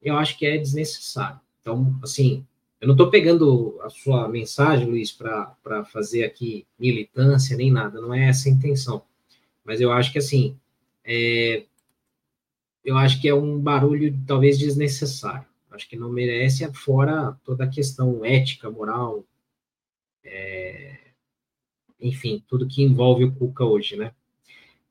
Eu 0.00 0.16
acho 0.16 0.38
que 0.38 0.46
é 0.46 0.56
desnecessário. 0.56 1.40
Então, 1.60 1.98
assim, 2.02 2.46
eu 2.86 2.90
não 2.90 2.94
estou 2.94 3.10
pegando 3.10 3.80
a 3.82 3.90
sua 3.90 4.28
mensagem, 4.28 4.86
Luiz, 4.86 5.10
para 5.10 5.84
fazer 5.86 6.22
aqui 6.22 6.64
militância 6.78 7.56
nem 7.56 7.68
nada, 7.68 8.00
não 8.00 8.14
é 8.14 8.28
essa 8.28 8.48
a 8.48 8.52
intenção. 8.52 9.02
Mas 9.64 9.80
eu 9.80 9.90
acho 9.90 10.12
que, 10.12 10.18
assim, 10.18 10.56
é, 11.04 11.64
eu 12.84 12.96
acho 12.96 13.20
que 13.20 13.28
é 13.28 13.34
um 13.34 13.58
barulho 13.58 14.16
talvez 14.24 14.56
desnecessário. 14.56 15.44
Acho 15.68 15.88
que 15.88 15.96
não 15.96 16.12
merece, 16.12 16.72
fora 16.74 17.36
toda 17.44 17.64
a 17.64 17.68
questão 17.68 18.24
ética, 18.24 18.70
moral, 18.70 19.24
é, 20.22 20.96
enfim, 22.00 22.40
tudo 22.46 22.68
que 22.68 22.84
envolve 22.84 23.24
o 23.24 23.34
Cuca 23.34 23.64
hoje, 23.64 23.96
né? 23.96 24.12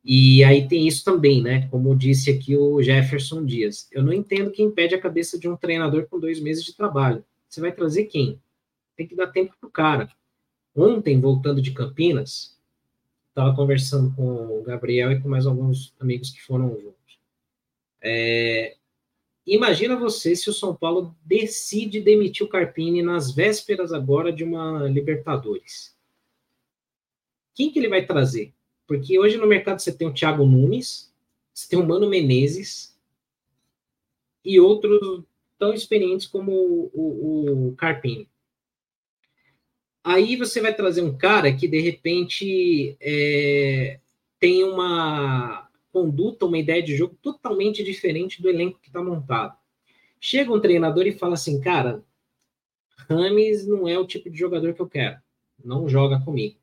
E 0.04 0.44
aí 0.44 0.68
tem 0.68 0.86
isso 0.86 1.02
também, 1.06 1.42
né? 1.42 1.70
Como 1.70 1.96
disse 1.96 2.30
aqui 2.30 2.58
o 2.58 2.82
Jefferson 2.84 3.46
Dias. 3.46 3.88
Eu 3.90 4.04
não 4.04 4.12
entendo 4.12 4.52
que 4.52 4.62
impede 4.62 4.96
a 4.96 5.02
cabeça 5.02 5.40
de 5.40 5.48
um 5.48 5.56
treinador 5.56 6.08
com 6.10 6.20
dois 6.20 6.42
meses 6.42 6.66
de 6.66 6.76
trabalho. 6.76 7.24
Você 7.56 7.62
vai 7.62 7.72
trazer 7.72 8.04
quem? 8.06 8.38
Tem 8.98 9.08
que 9.08 9.16
dar 9.16 9.28
tempo 9.28 9.56
pro 9.58 9.70
cara. 9.70 10.12
Ontem, 10.76 11.22
voltando 11.22 11.62
de 11.62 11.72
Campinas, 11.72 12.60
estava 13.30 13.56
conversando 13.56 14.14
com 14.14 14.60
o 14.60 14.64
Gabriel 14.64 15.14
e 15.14 15.22
com 15.22 15.30
mais 15.30 15.48
alguns 15.48 15.96
amigos 15.98 16.32
que 16.32 16.44
foram 16.44 16.78
juntos. 16.78 17.18
É, 18.02 18.76
Imagina 19.48 19.96
você 19.96 20.36
se 20.36 20.50
o 20.50 20.54
São 20.54 20.76
Paulo 20.76 21.16
decide 21.24 22.02
demitir 22.02 22.46
o 22.46 22.50
Carpini 22.50 23.02
nas 23.02 23.32
vésperas 23.32 23.94
agora 23.94 24.34
de 24.34 24.44
uma 24.44 24.90
Libertadores. 24.90 25.96
Quem 27.54 27.72
que 27.72 27.80
ele 27.80 27.88
vai 27.88 28.06
trazer? 28.06 28.54
Porque 28.86 29.18
hoje 29.18 29.38
no 29.38 29.48
mercado 29.48 29.80
você 29.80 29.94
tem 29.94 30.10
o 30.10 30.14
Thiago 30.14 30.46
Nunes, 30.46 31.14
você 31.54 31.70
tem 31.70 31.80
o 31.80 31.88
Mano 31.88 32.10
Menezes 32.10 33.00
e 34.44 34.60
outros 34.60 35.24
tão 35.58 35.74
experientes 35.74 36.28
como 36.28 36.52
o, 36.52 36.92
o, 36.94 37.68
o 37.70 37.76
Carpini. 37.76 38.30
Aí 40.04 40.36
você 40.36 40.62
vai 40.62 40.74
trazer 40.74 41.02
um 41.02 41.18
cara 41.18 41.52
que 41.52 41.68
de 41.68 41.80
repente 41.80 42.96
é, 43.02 44.00
tem 44.40 44.64
uma 44.64 45.68
conduta, 45.92 46.46
uma 46.46 46.60
ideia 46.60 46.84
de 46.84 46.96
jogo 46.96 47.18
totalmente 47.22 47.84
diferente 47.84 48.42
do 48.42 48.50
elenco 48.50 48.80
que 48.80 48.90
está 48.90 49.02
montado. 49.02 49.58
Chega 50.20 50.54
um 50.54 50.60
treinador 50.60 51.08
e 51.08 51.18
fala 51.18 51.34
assim, 51.34 51.60
cara, 51.60 52.04
Rames 53.10 53.66
não 53.66 53.88
é 53.88 53.98
o 53.98 54.06
tipo 54.06 54.30
de 54.30 54.38
jogador 54.38 54.74
que 54.74 54.82
eu 54.82 54.90
quero, 54.90 55.18
não 55.64 55.90
joga 55.90 56.20
comigo. 56.20 56.58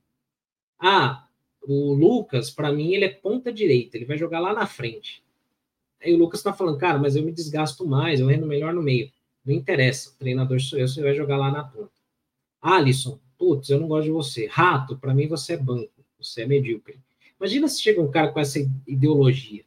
Ah, 0.78 1.26
o 1.62 1.94
Lucas, 1.94 2.50
para 2.50 2.72
mim, 2.72 2.92
ele 2.92 3.04
é 3.04 3.08
ponta 3.08 3.52
direita, 3.52 3.96
ele 3.96 4.04
vai 4.04 4.18
jogar 4.18 4.40
lá 4.40 4.52
na 4.52 4.66
frente. 4.66 5.24
Aí 6.02 6.12
o 6.14 6.18
Lucas 6.18 6.40
está 6.40 6.52
falando, 6.52 6.78
cara, 6.78 6.98
mas 6.98 7.14
eu 7.14 7.22
me 7.22 7.32
desgasto 7.32 7.86
mais, 7.86 8.20
eu 8.20 8.26
rendo 8.26 8.46
melhor 8.46 8.74
no 8.74 8.82
meio. 8.82 9.10
Não 9.44 9.54
interessa, 9.54 10.10
o 10.10 10.14
treinador 10.14 10.60
sou 10.60 10.78
eu, 10.78 10.88
você 10.88 11.02
vai 11.02 11.14
jogar 11.14 11.36
lá 11.36 11.50
na 11.50 11.64
ponta. 11.64 11.90
Alisson, 12.60 13.18
putz, 13.38 13.70
eu 13.70 13.80
não 13.80 13.88
gosto 13.88 14.04
de 14.04 14.10
você. 14.10 14.46
Rato, 14.46 14.96
para 14.96 15.14
mim 15.14 15.26
você 15.26 15.54
é 15.54 15.56
banco, 15.56 15.90
você 16.18 16.42
é 16.42 16.46
medíocre. 16.46 16.98
Imagina 17.38 17.66
se 17.66 17.82
chega 17.82 18.00
um 18.00 18.10
cara 18.10 18.30
com 18.30 18.38
essa 18.38 18.58
ideologia. 18.86 19.64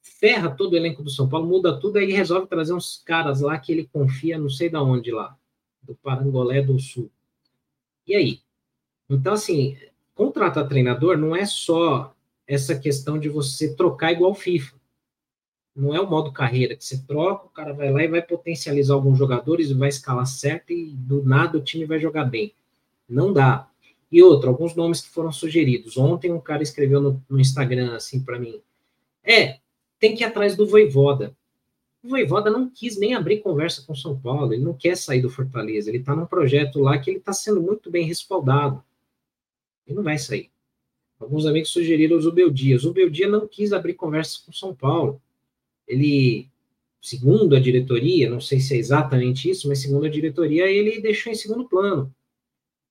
Ferra 0.00 0.50
todo 0.50 0.72
o 0.72 0.76
elenco 0.76 1.02
do 1.02 1.10
São 1.10 1.28
Paulo, 1.28 1.46
muda 1.46 1.78
tudo, 1.78 1.98
aí 1.98 2.10
resolve 2.10 2.48
trazer 2.48 2.72
uns 2.72 3.00
caras 3.04 3.40
lá 3.40 3.56
que 3.58 3.70
ele 3.70 3.88
confia, 3.92 4.38
não 4.38 4.50
sei 4.50 4.68
da 4.68 4.82
onde 4.82 5.12
lá, 5.12 5.36
do 5.82 5.94
Parangolé 5.94 6.60
do 6.60 6.78
Sul. 6.80 7.08
E 8.04 8.16
aí? 8.16 8.40
Então, 9.08 9.34
assim, 9.34 9.76
contratar 10.14 10.66
treinador 10.66 11.16
não 11.16 11.36
é 11.36 11.46
só 11.46 12.14
essa 12.46 12.76
questão 12.76 13.18
de 13.18 13.28
você 13.28 13.74
trocar 13.74 14.12
igual 14.12 14.34
FIFA. 14.34 14.77
Não 15.78 15.94
é 15.94 16.00
o 16.00 16.10
modo 16.10 16.32
carreira, 16.32 16.74
que 16.74 16.84
você 16.84 16.98
troca, 17.06 17.46
o 17.46 17.50
cara 17.50 17.72
vai 17.72 17.92
lá 17.92 18.02
e 18.02 18.08
vai 18.08 18.20
potencializar 18.20 18.94
alguns 18.94 19.16
jogadores, 19.16 19.70
vai 19.70 19.88
escalar 19.88 20.26
certo 20.26 20.72
e 20.72 20.86
do 20.86 21.22
nada 21.22 21.56
o 21.56 21.62
time 21.62 21.84
vai 21.84 22.00
jogar 22.00 22.24
bem. 22.24 22.52
Não 23.08 23.32
dá. 23.32 23.70
E 24.10 24.20
outro, 24.20 24.48
alguns 24.48 24.74
nomes 24.74 25.00
que 25.00 25.08
foram 25.08 25.30
sugeridos. 25.30 25.96
Ontem 25.96 26.32
um 26.32 26.40
cara 26.40 26.64
escreveu 26.64 27.00
no, 27.00 27.22
no 27.30 27.38
Instagram 27.38 27.94
assim 27.94 28.18
para 28.18 28.40
mim: 28.40 28.60
É, 29.22 29.60
tem 30.00 30.16
que 30.16 30.24
ir 30.24 30.26
atrás 30.26 30.56
do 30.56 30.66
Voivoda. 30.66 31.32
O 32.02 32.08
Voivoda 32.08 32.50
não 32.50 32.68
quis 32.68 32.98
nem 32.98 33.14
abrir 33.14 33.38
conversa 33.38 33.84
com 33.86 33.94
São 33.94 34.18
Paulo, 34.18 34.52
ele 34.52 34.64
não 34.64 34.74
quer 34.74 34.96
sair 34.96 35.22
do 35.22 35.30
Fortaleza, 35.30 35.90
ele 35.90 35.98
está 35.98 36.14
num 36.14 36.26
projeto 36.26 36.80
lá 36.80 36.98
que 36.98 37.08
ele 37.08 37.18
está 37.18 37.32
sendo 37.32 37.62
muito 37.62 37.88
bem 37.88 38.04
respaldado. 38.04 38.82
Ele 39.86 39.94
não 39.94 40.02
vai 40.02 40.18
sair. 40.18 40.50
Alguns 41.20 41.46
amigos 41.46 41.70
sugeriram 41.70 42.16
o 42.16 42.20
Zubel 42.20 42.50
Dias. 42.50 42.82
O 42.82 42.88
Zubel 42.88 43.08
Dias 43.08 43.30
não 43.30 43.46
quis 43.46 43.72
abrir 43.72 43.94
conversa 43.94 44.40
com 44.44 44.52
São 44.52 44.74
Paulo 44.74 45.22
ele, 45.88 46.48
segundo 47.00 47.56
a 47.56 47.60
diretoria, 47.60 48.30
não 48.30 48.40
sei 48.40 48.60
se 48.60 48.74
é 48.74 48.76
exatamente 48.76 49.50
isso, 49.50 49.66
mas 49.66 49.80
segundo 49.80 50.06
a 50.06 50.10
diretoria, 50.10 50.66
ele 50.66 51.00
deixou 51.00 51.32
em 51.32 51.36
segundo 51.36 51.68
plano. 51.68 52.14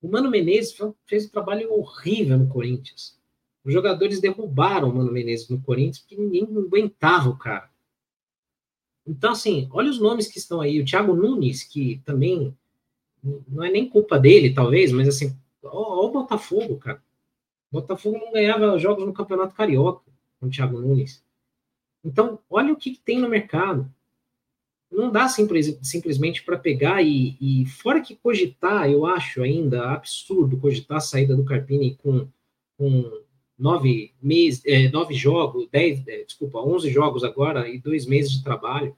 O 0.02 0.10
Mano 0.10 0.30
Menezes 0.30 0.76
fez 1.06 1.26
um 1.26 1.30
trabalho 1.30 1.72
horrível 1.72 2.38
no 2.38 2.48
Corinthians. 2.48 3.18
Os 3.64 3.74
jogadores 3.74 4.20
derrubaram 4.20 4.90
o 4.90 4.96
Mano 4.96 5.12
Menezes 5.12 5.50
no 5.50 5.62
Corinthians 5.62 6.00
porque 6.00 6.16
ninguém 6.16 6.44
aguentava 6.44 7.30
o 7.30 7.38
cara. 7.38 7.70
Então, 9.06 9.32
assim, 9.32 9.68
olha 9.72 9.90
os 9.90 10.00
nomes 10.00 10.28
que 10.28 10.38
estão 10.38 10.60
aí. 10.60 10.82
O 10.82 10.86
Thiago 10.86 11.16
Nunes, 11.16 11.64
que 11.64 12.02
também 12.04 12.56
não 13.48 13.64
é 13.64 13.72
nem 13.72 13.90
culpa 13.90 14.20
dele, 14.20 14.54
talvez, 14.54 14.92
mas 14.92 15.08
assim, 15.08 15.36
ó 15.64 16.06
o 16.06 16.12
Botafogo, 16.12 16.78
cara. 16.78 17.02
O 17.72 17.80
Botafogo 17.80 18.18
não 18.18 18.32
ganhava 18.32 18.78
jogos 18.78 19.06
no 19.06 19.14
Campeonato 19.14 19.56
Carioca 19.56 20.04
com 20.40 20.48
o 20.48 20.50
Thiago 20.50 20.80
Nunes. 20.80 21.24
Então, 22.08 22.40
olha 22.50 22.72
o 22.72 22.78
que, 22.78 22.92
que 22.92 23.02
tem 23.02 23.20
no 23.20 23.28
mercado. 23.28 23.94
Não 24.90 25.12
dá 25.12 25.28
simples, 25.28 25.78
simplesmente 25.84 26.42
para 26.42 26.58
pegar 26.58 27.02
e, 27.02 27.36
e, 27.42 27.66
fora 27.66 28.00
que 28.00 28.16
cogitar, 28.16 28.90
eu 28.90 29.06
acho 29.06 29.44
ainda 29.44 29.92
absurdo 29.92 30.58
cogitar 30.58 31.00
a 31.00 31.02
saída 31.02 31.36
do 31.36 31.44
Carpini 31.44 31.98
com, 31.98 32.26
com 32.78 33.12
nove 33.60 34.14
é, 34.66 34.88
nove 34.88 35.14
jogos, 35.16 35.68
dez, 35.70 36.08
é, 36.08 36.24
desculpa, 36.24 36.60
onze 36.60 36.90
jogos 36.90 37.26
agora 37.26 37.68
e 37.68 37.78
dois 37.78 38.06
meses 38.06 38.32
de 38.32 38.42
trabalho. 38.42 38.96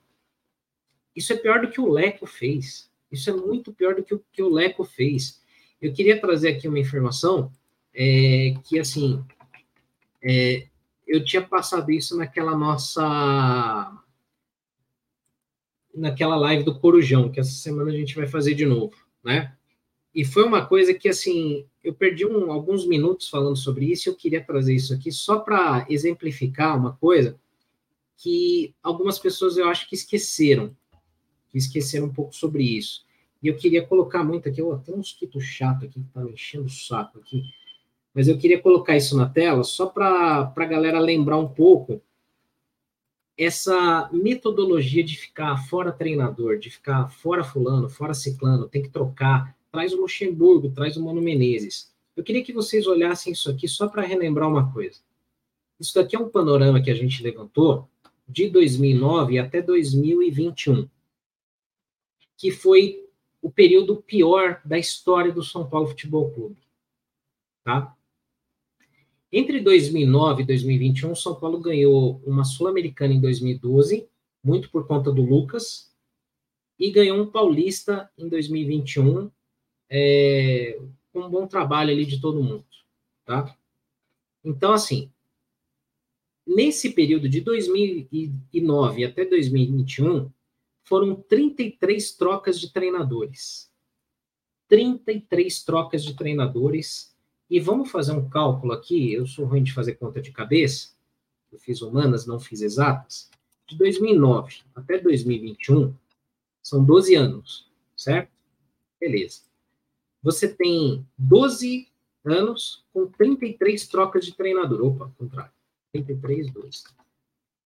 Isso 1.15 1.33
é 1.33 1.35
pior 1.35 1.61
do 1.61 1.71
que 1.71 1.81
o 1.81 1.89
Leco 1.89 2.27
fez. 2.27 2.91
Isso 3.11 3.31
é 3.31 3.33
muito 3.33 3.73
pior 3.73 3.95
do 3.95 4.03
que 4.03 4.13
o 4.13 4.23
que 4.31 4.43
o 4.43 4.53
Leco 4.53 4.83
fez. 4.83 5.41
Eu 5.81 5.91
queria 5.91 6.21
trazer 6.21 6.49
aqui 6.49 6.67
uma 6.67 6.77
informação 6.77 7.51
é, 7.91 8.53
que, 8.63 8.77
assim, 8.77 9.25
é, 10.21 10.68
eu 11.09 11.25
tinha 11.25 11.41
passado 11.41 11.91
isso 11.91 12.15
naquela 12.15 12.55
nossa 12.55 13.91
naquela 15.93 16.35
live 16.35 16.63
do 16.63 16.79
Corujão, 16.79 17.31
que 17.31 17.39
essa 17.39 17.51
semana 17.51 17.89
a 17.89 17.93
gente 17.93 18.15
vai 18.15 18.27
fazer 18.27 18.53
de 18.53 18.63
novo, 18.63 18.95
né? 19.23 19.55
E 20.13 20.23
foi 20.23 20.43
uma 20.43 20.65
coisa 20.65 20.93
que, 20.93 21.09
assim, 21.09 21.65
eu 21.83 21.93
perdi 21.93 22.25
um, 22.25 22.51
alguns 22.51 22.85
minutos 22.85 23.27
falando 23.27 23.57
sobre 23.57 23.91
isso, 23.91 24.07
e 24.07 24.09
eu 24.11 24.15
queria 24.15 24.43
trazer 24.43 24.75
isso 24.75 24.93
aqui 24.93 25.11
só 25.11 25.39
para 25.39 25.85
exemplificar 25.89 26.77
uma 26.77 26.95
coisa 26.95 27.39
que 28.15 28.73
algumas 28.83 29.17
pessoas 29.17 29.57
eu 29.57 29.67
acho 29.67 29.89
que 29.89 29.95
esqueceram, 29.95 30.75
que 31.49 31.57
esqueceram 31.57 32.05
um 32.05 32.13
pouco 32.13 32.35
sobre 32.35 32.63
isso. 32.63 33.03
E 33.41 33.47
eu 33.47 33.57
queria 33.57 33.85
colocar 33.85 34.23
muito 34.23 34.47
aqui, 34.47 34.61
ó, 34.61 34.77
tem 34.77 34.93
um 34.93 34.97
mosquito 34.97 35.41
chato 35.41 35.85
aqui 35.85 36.01
que 36.01 36.13
tá 36.13 36.21
me 36.21 36.33
enchendo 36.33 36.65
o 36.65 36.69
saco 36.69 37.17
aqui 37.17 37.43
mas 38.13 38.27
eu 38.27 38.37
queria 38.37 38.61
colocar 38.61 38.97
isso 38.97 39.15
na 39.15 39.27
tela 39.27 39.63
só 39.63 39.85
para 39.85 40.53
a 40.55 40.65
galera 40.65 40.99
lembrar 40.99 41.37
um 41.37 41.47
pouco 41.47 42.01
essa 43.37 44.09
metodologia 44.11 45.01
de 45.01 45.15
ficar 45.15 45.55
fora 45.67 45.93
treinador, 45.93 46.59
de 46.59 46.69
ficar 46.69 47.07
fora 47.07 47.41
fulano, 47.41 47.87
fora 47.87 48.13
ciclano, 48.13 48.67
tem 48.67 48.81
que 48.81 48.89
trocar, 48.89 49.55
traz 49.71 49.93
o 49.93 50.01
Luxemburgo, 50.01 50.71
traz 50.71 50.97
o 50.97 51.03
Mano 51.03 51.21
Menezes. 51.21 51.93
Eu 52.17 52.23
queria 52.23 52.43
que 52.43 52.51
vocês 52.51 52.85
olhassem 52.85 53.31
isso 53.31 53.49
aqui 53.49 53.65
só 53.65 53.87
para 53.87 54.01
relembrar 54.01 54.49
uma 54.49 54.73
coisa. 54.73 54.99
Isso 55.79 55.95
daqui 55.95 56.17
é 56.17 56.19
um 56.19 56.27
panorama 56.27 56.81
que 56.81 56.91
a 56.91 56.93
gente 56.93 57.23
levantou 57.23 57.87
de 58.27 58.49
2009 58.49 59.39
até 59.39 59.61
2021, 59.61 60.89
que 62.37 62.51
foi 62.51 63.07
o 63.41 63.49
período 63.49 64.01
pior 64.01 64.61
da 64.65 64.77
história 64.77 65.31
do 65.31 65.41
São 65.41 65.67
Paulo 65.67 65.87
Futebol 65.87 66.29
Clube. 66.31 66.57
Tá? 67.63 67.95
Entre 69.31 69.59
2009 69.59 70.41
e 70.41 70.45
2021, 70.45 71.13
São 71.13 71.35
Paulo 71.35 71.59
ganhou 71.59 72.19
uma 72.25 72.43
Sul-Americana 72.43 73.13
em 73.13 73.21
2012, 73.21 74.09
muito 74.43 74.71
por 74.71 74.87
conta 74.87 75.11
do 75.11 75.21
Lucas, 75.21 75.93
e 76.79 76.89
ganhou 76.89 77.21
um 77.21 77.29
Paulista 77.29 78.09
em 78.17 78.27
2021, 78.27 79.29
é, 79.89 80.79
com 81.13 81.19
um 81.21 81.29
bom 81.29 81.45
trabalho 81.45 81.91
ali 81.91 82.05
de 82.05 82.19
todo 82.19 82.43
mundo, 82.43 82.65
tá? 83.25 83.55
Então, 84.43 84.71
assim, 84.71 85.11
nesse 86.47 86.91
período 86.91 87.29
de 87.29 87.41
2009 87.41 89.03
até 89.05 89.25
2021, 89.25 90.31
foram 90.83 91.15
33 91.15 92.13
trocas 92.15 92.59
de 92.59 92.73
treinadores. 92.73 93.69
33 94.67 95.63
trocas 95.63 96.03
de 96.03 96.15
treinadores 96.15 97.08
e 97.49 97.59
vamos 97.59 97.89
fazer 97.89 98.11
um 98.11 98.29
cálculo 98.29 98.73
aqui. 98.73 99.13
Eu 99.13 99.25
sou 99.25 99.45
ruim 99.45 99.63
de 99.63 99.73
fazer 99.73 99.95
conta 99.95 100.21
de 100.21 100.31
cabeça. 100.31 100.91
Eu 101.51 101.57
fiz 101.57 101.81
humanas, 101.81 102.25
não 102.25 102.39
fiz 102.39 102.61
exatas. 102.61 103.29
De 103.67 103.77
2009 103.77 104.61
até 104.75 104.99
2021, 104.99 105.93
são 106.61 106.83
12 106.83 107.15
anos, 107.15 107.71
certo? 107.95 108.31
Beleza. 108.99 109.41
Você 110.21 110.47
tem 110.47 111.05
12 111.17 111.87
anos 112.23 112.85
com 112.93 113.07
33 113.07 113.87
trocas 113.87 114.25
de 114.25 114.35
treinador. 114.35 114.85
Opa, 114.85 115.11
contrário. 115.17 115.51
33, 115.91 116.51
12. 116.51 116.83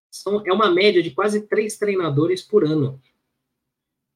São, 0.10 0.46
é 0.46 0.54
uma 0.54 0.72
média 0.72 1.02
de 1.02 1.12
quase 1.12 1.42
três 1.42 1.78
treinadores 1.78 2.42
por 2.42 2.64
ano. 2.64 3.02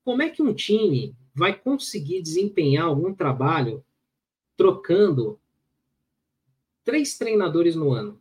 Como 0.05 0.22
é 0.22 0.30
que 0.30 0.41
um 0.41 0.53
time 0.53 1.15
vai 1.34 1.57
conseguir 1.57 2.22
desempenhar 2.22 2.86
algum 2.86 3.13
trabalho 3.13 3.84
trocando 4.55 5.39
três 6.88 7.18
treinadores 7.18 7.76
no 7.76 7.92
ano. 7.92 8.18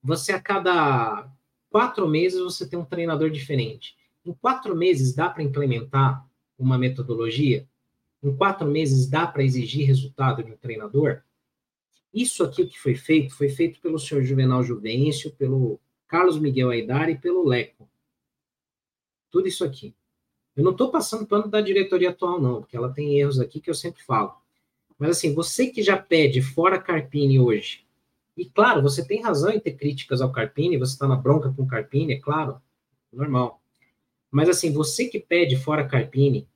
Você 0.00 0.30
a 0.30 0.40
cada 0.40 1.28
quatro 1.68 2.06
meses 2.06 2.38
você 2.38 2.68
tem 2.68 2.78
um 2.78 2.84
treinador 2.84 3.30
diferente. 3.30 3.96
Em 4.24 4.32
quatro 4.32 4.76
meses 4.76 5.12
dá 5.12 5.28
para 5.28 5.42
implementar 5.42 6.24
uma 6.56 6.78
metodologia? 6.78 7.68
Em 8.22 8.32
quatro 8.36 8.68
meses 8.68 9.10
dá 9.10 9.26
para 9.26 9.42
exigir 9.42 9.88
resultado 9.88 10.44
de 10.44 10.52
um 10.52 10.56
treinador? 10.56 11.22
Isso 12.14 12.44
aqui 12.44 12.64
que 12.64 12.78
foi 12.78 12.94
feito, 12.94 13.34
foi 13.34 13.48
feito 13.48 13.80
pelo 13.80 13.98
senhor 13.98 14.22
Juvenal 14.22 14.62
Juvencio, 14.62 15.32
pelo 15.32 15.80
Carlos 16.06 16.38
Miguel 16.38 16.70
Aidar 16.70 17.10
e 17.10 17.18
pelo 17.18 17.44
Leco. 17.44 17.90
Tudo 19.32 19.48
isso 19.48 19.64
aqui. 19.64 19.96
Eu 20.54 20.62
não 20.62 20.70
estou 20.70 20.92
passando 20.92 21.26
pano 21.26 21.48
da 21.48 21.60
diretoria 21.60 22.10
atual, 22.10 22.40
não, 22.40 22.60
porque 22.60 22.76
ela 22.76 22.92
tem 22.92 23.18
erros 23.18 23.40
aqui 23.40 23.60
que 23.60 23.68
eu 23.68 23.74
sempre 23.74 24.00
falo. 24.04 24.40
Mas 24.98 25.10
assim, 25.10 25.34
você 25.34 25.68
que 25.68 25.82
já 25.82 25.96
pede 25.96 26.40
fora 26.40 26.78
Carpini 26.78 27.38
hoje, 27.38 27.84
e 28.36 28.46
claro, 28.46 28.80
você 28.82 29.06
tem 29.06 29.22
razão 29.22 29.50
em 29.50 29.60
ter 29.60 29.72
críticas 29.72 30.20
ao 30.20 30.32
Carpini, 30.32 30.78
você 30.78 30.92
está 30.92 31.06
na 31.06 31.16
bronca 31.16 31.52
com 31.52 31.62
o 31.62 31.66
Carpini, 31.66 32.14
é 32.14 32.18
claro, 32.18 32.60
normal. 33.12 33.60
Mas 34.30 34.48
assim, 34.48 34.72
você 34.72 35.06
que 35.08 35.20
pede 35.20 35.56
fora 35.56 35.86
Carpini, 35.86 36.48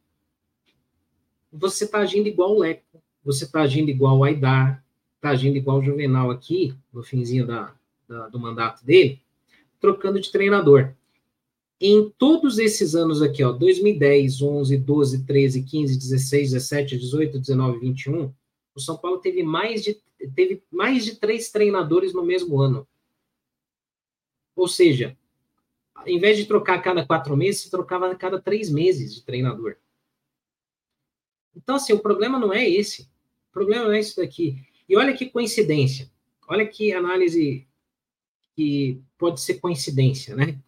você 1.53 1.85
está 1.85 1.99
agindo 1.99 2.29
igual 2.29 2.55
o 2.55 2.59
Leco, 2.59 3.03
você 3.23 3.45
está 3.45 3.63
agindo 3.63 3.91
igual 3.91 4.19
o 4.19 4.25
Aidar, 4.25 4.85
está 5.17 5.31
agindo 5.31 5.57
igual 5.57 5.79
o 5.79 5.83
Juvenal 5.83 6.31
aqui, 6.31 6.75
no 6.93 7.03
finzinho 7.03 7.47
da, 7.47 7.75
da, 8.09 8.29
do 8.29 8.39
mandato 8.39 8.85
dele, 8.85 9.21
trocando 9.81 10.21
de 10.21 10.31
treinador 10.31 10.95
em 11.81 12.11
todos 12.11 12.59
esses 12.59 12.95
anos 12.95 13.21
aqui, 13.21 13.45
ó, 13.45 13.53
2010, 13.53 14.41
11, 14.41 14.77
12, 14.79 15.25
13, 15.25 15.63
15, 15.63 15.99
16, 15.99 16.51
17, 16.53 16.99
18, 16.99 17.39
19, 17.39 17.79
21, 17.79 18.33
o 18.75 18.81
São 18.81 18.97
Paulo 18.97 19.19
teve 19.19 19.43
mais 19.43 19.83
de, 19.83 20.01
teve 20.35 20.63
mais 20.71 21.05
de 21.05 21.17
três 21.17 21.51
treinadores 21.51 22.13
no 22.13 22.25
mesmo 22.25 22.61
ano. 22.61 22.87
Ou 24.55 24.67
seja, 24.67 25.17
em 26.07 26.19
vez 26.19 26.39
de 26.39 26.47
trocar 26.47 26.77
a 26.77 26.83
cada 26.83 27.07
quatro 27.07 27.37
meses, 27.37 27.63
se 27.63 27.71
trocava 27.71 28.11
a 28.11 28.15
cada 28.15 28.41
três 28.41 28.71
meses 28.71 29.15
de 29.15 29.23
treinador. 29.23 29.77
Então, 31.55 31.77
assim, 31.77 31.93
o 31.93 32.01
problema 32.01 32.39
não 32.39 32.53
é 32.53 32.69
esse. 32.69 33.03
O 33.51 33.53
problema 33.53 33.85
não 33.85 33.93
é 33.93 34.01
isso 34.01 34.17
daqui. 34.17 34.63
E 34.89 34.97
olha 34.97 35.17
que 35.17 35.27
coincidência. 35.27 36.11
Olha 36.49 36.67
que 36.67 36.93
análise 36.93 37.67
que 38.55 39.03
pode 39.19 39.41
ser 39.41 39.55
coincidência, 39.55 40.37
né? 40.37 40.59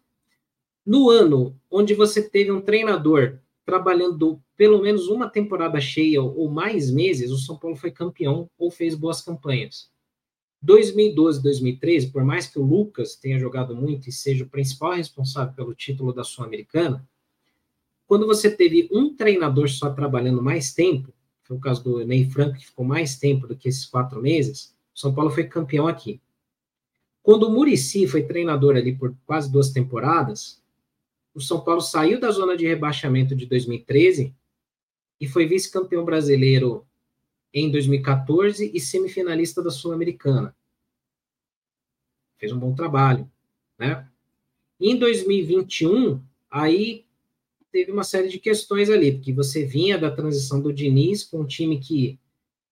No 0.89 1.11
ano 1.11 1.55
onde 1.69 1.93
você 1.93 2.19
teve 2.19 2.51
um 2.51 2.61
treinador 2.61 3.37
trabalhando 3.63 4.41
pelo 4.57 4.81
menos 4.81 5.07
uma 5.07 5.29
temporada 5.29 5.79
cheia 5.79 6.19
ou 6.19 6.49
mais 6.49 6.89
meses, 6.89 7.29
o 7.29 7.37
São 7.37 7.55
Paulo 7.55 7.75
foi 7.75 7.91
campeão 7.91 8.49
ou 8.57 8.71
fez 8.71 8.95
boas 8.95 9.21
campanhas. 9.21 9.91
2012, 10.63 11.43
2013, 11.43 12.07
por 12.07 12.23
mais 12.23 12.47
que 12.47 12.57
o 12.57 12.65
Lucas 12.65 13.15
tenha 13.15 13.37
jogado 13.37 13.75
muito 13.75 14.09
e 14.09 14.11
seja 14.11 14.43
o 14.43 14.49
principal 14.49 14.93
responsável 14.93 15.53
pelo 15.53 15.75
título 15.75 16.11
da 16.11 16.23
Sul-Americana, 16.23 17.07
quando 18.07 18.25
você 18.25 18.49
teve 18.49 18.89
um 18.91 19.15
treinador 19.15 19.69
só 19.69 19.91
trabalhando 19.91 20.41
mais 20.41 20.73
tempo, 20.73 21.13
foi 21.43 21.55
o 21.55 21.59
caso 21.59 21.83
do 21.83 22.03
Ney 22.03 22.27
Franco, 22.31 22.57
que 22.57 22.65
ficou 22.65 22.83
mais 22.83 23.15
tempo 23.15 23.45
do 23.45 23.55
que 23.55 23.69
esses 23.69 23.85
quatro 23.85 24.19
meses, 24.19 24.75
São 24.95 25.13
Paulo 25.13 25.29
foi 25.29 25.43
campeão 25.43 25.87
aqui. 25.87 26.19
Quando 27.21 27.43
o 27.43 27.51
Murici 27.51 28.07
foi 28.07 28.23
treinador 28.23 28.75
ali 28.75 28.95
por 28.95 29.15
quase 29.27 29.51
duas 29.51 29.69
temporadas, 29.69 30.59
o 31.33 31.41
São 31.41 31.61
Paulo 31.61 31.81
saiu 31.81 32.19
da 32.19 32.31
zona 32.31 32.57
de 32.57 32.67
rebaixamento 32.67 33.35
de 33.35 33.45
2013 33.45 34.35
e 35.19 35.27
foi 35.27 35.45
vice-campeão 35.45 36.03
brasileiro 36.03 36.85
em 37.53 37.69
2014 37.71 38.71
e 38.73 38.79
semifinalista 38.79 39.61
da 39.61 39.69
Sul-Americana. 39.69 40.55
Fez 42.37 42.51
um 42.51 42.59
bom 42.59 42.73
trabalho, 42.73 43.29
né? 43.77 44.07
Em 44.79 44.97
2021, 44.97 46.21
aí 46.49 47.05
teve 47.71 47.91
uma 47.91 48.03
série 48.03 48.29
de 48.29 48.39
questões 48.39 48.89
ali, 48.89 49.11
porque 49.11 49.33
você 49.33 49.65
vinha 49.65 49.97
da 49.97 50.09
transição 50.09 50.61
do 50.61 50.71
Diniz 50.71 51.23
com 51.23 51.41
um 51.41 51.45
time 51.45 51.79
que, 51.79 52.17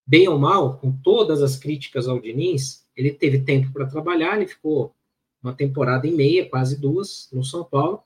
bem 0.06 0.26
ou 0.28 0.38
mal, 0.38 0.78
com 0.78 0.90
todas 0.90 1.42
as 1.42 1.56
críticas 1.56 2.08
ao 2.08 2.20
Diniz, 2.20 2.86
ele 2.96 3.12
teve 3.12 3.40
tempo 3.40 3.72
para 3.72 3.86
trabalhar, 3.86 4.36
ele 4.36 4.48
ficou 4.48 4.94
uma 5.42 5.54
temporada 5.54 6.06
e 6.06 6.10
meia, 6.10 6.48
quase 6.48 6.80
duas, 6.80 7.28
no 7.32 7.44
São 7.44 7.62
Paulo. 7.62 8.02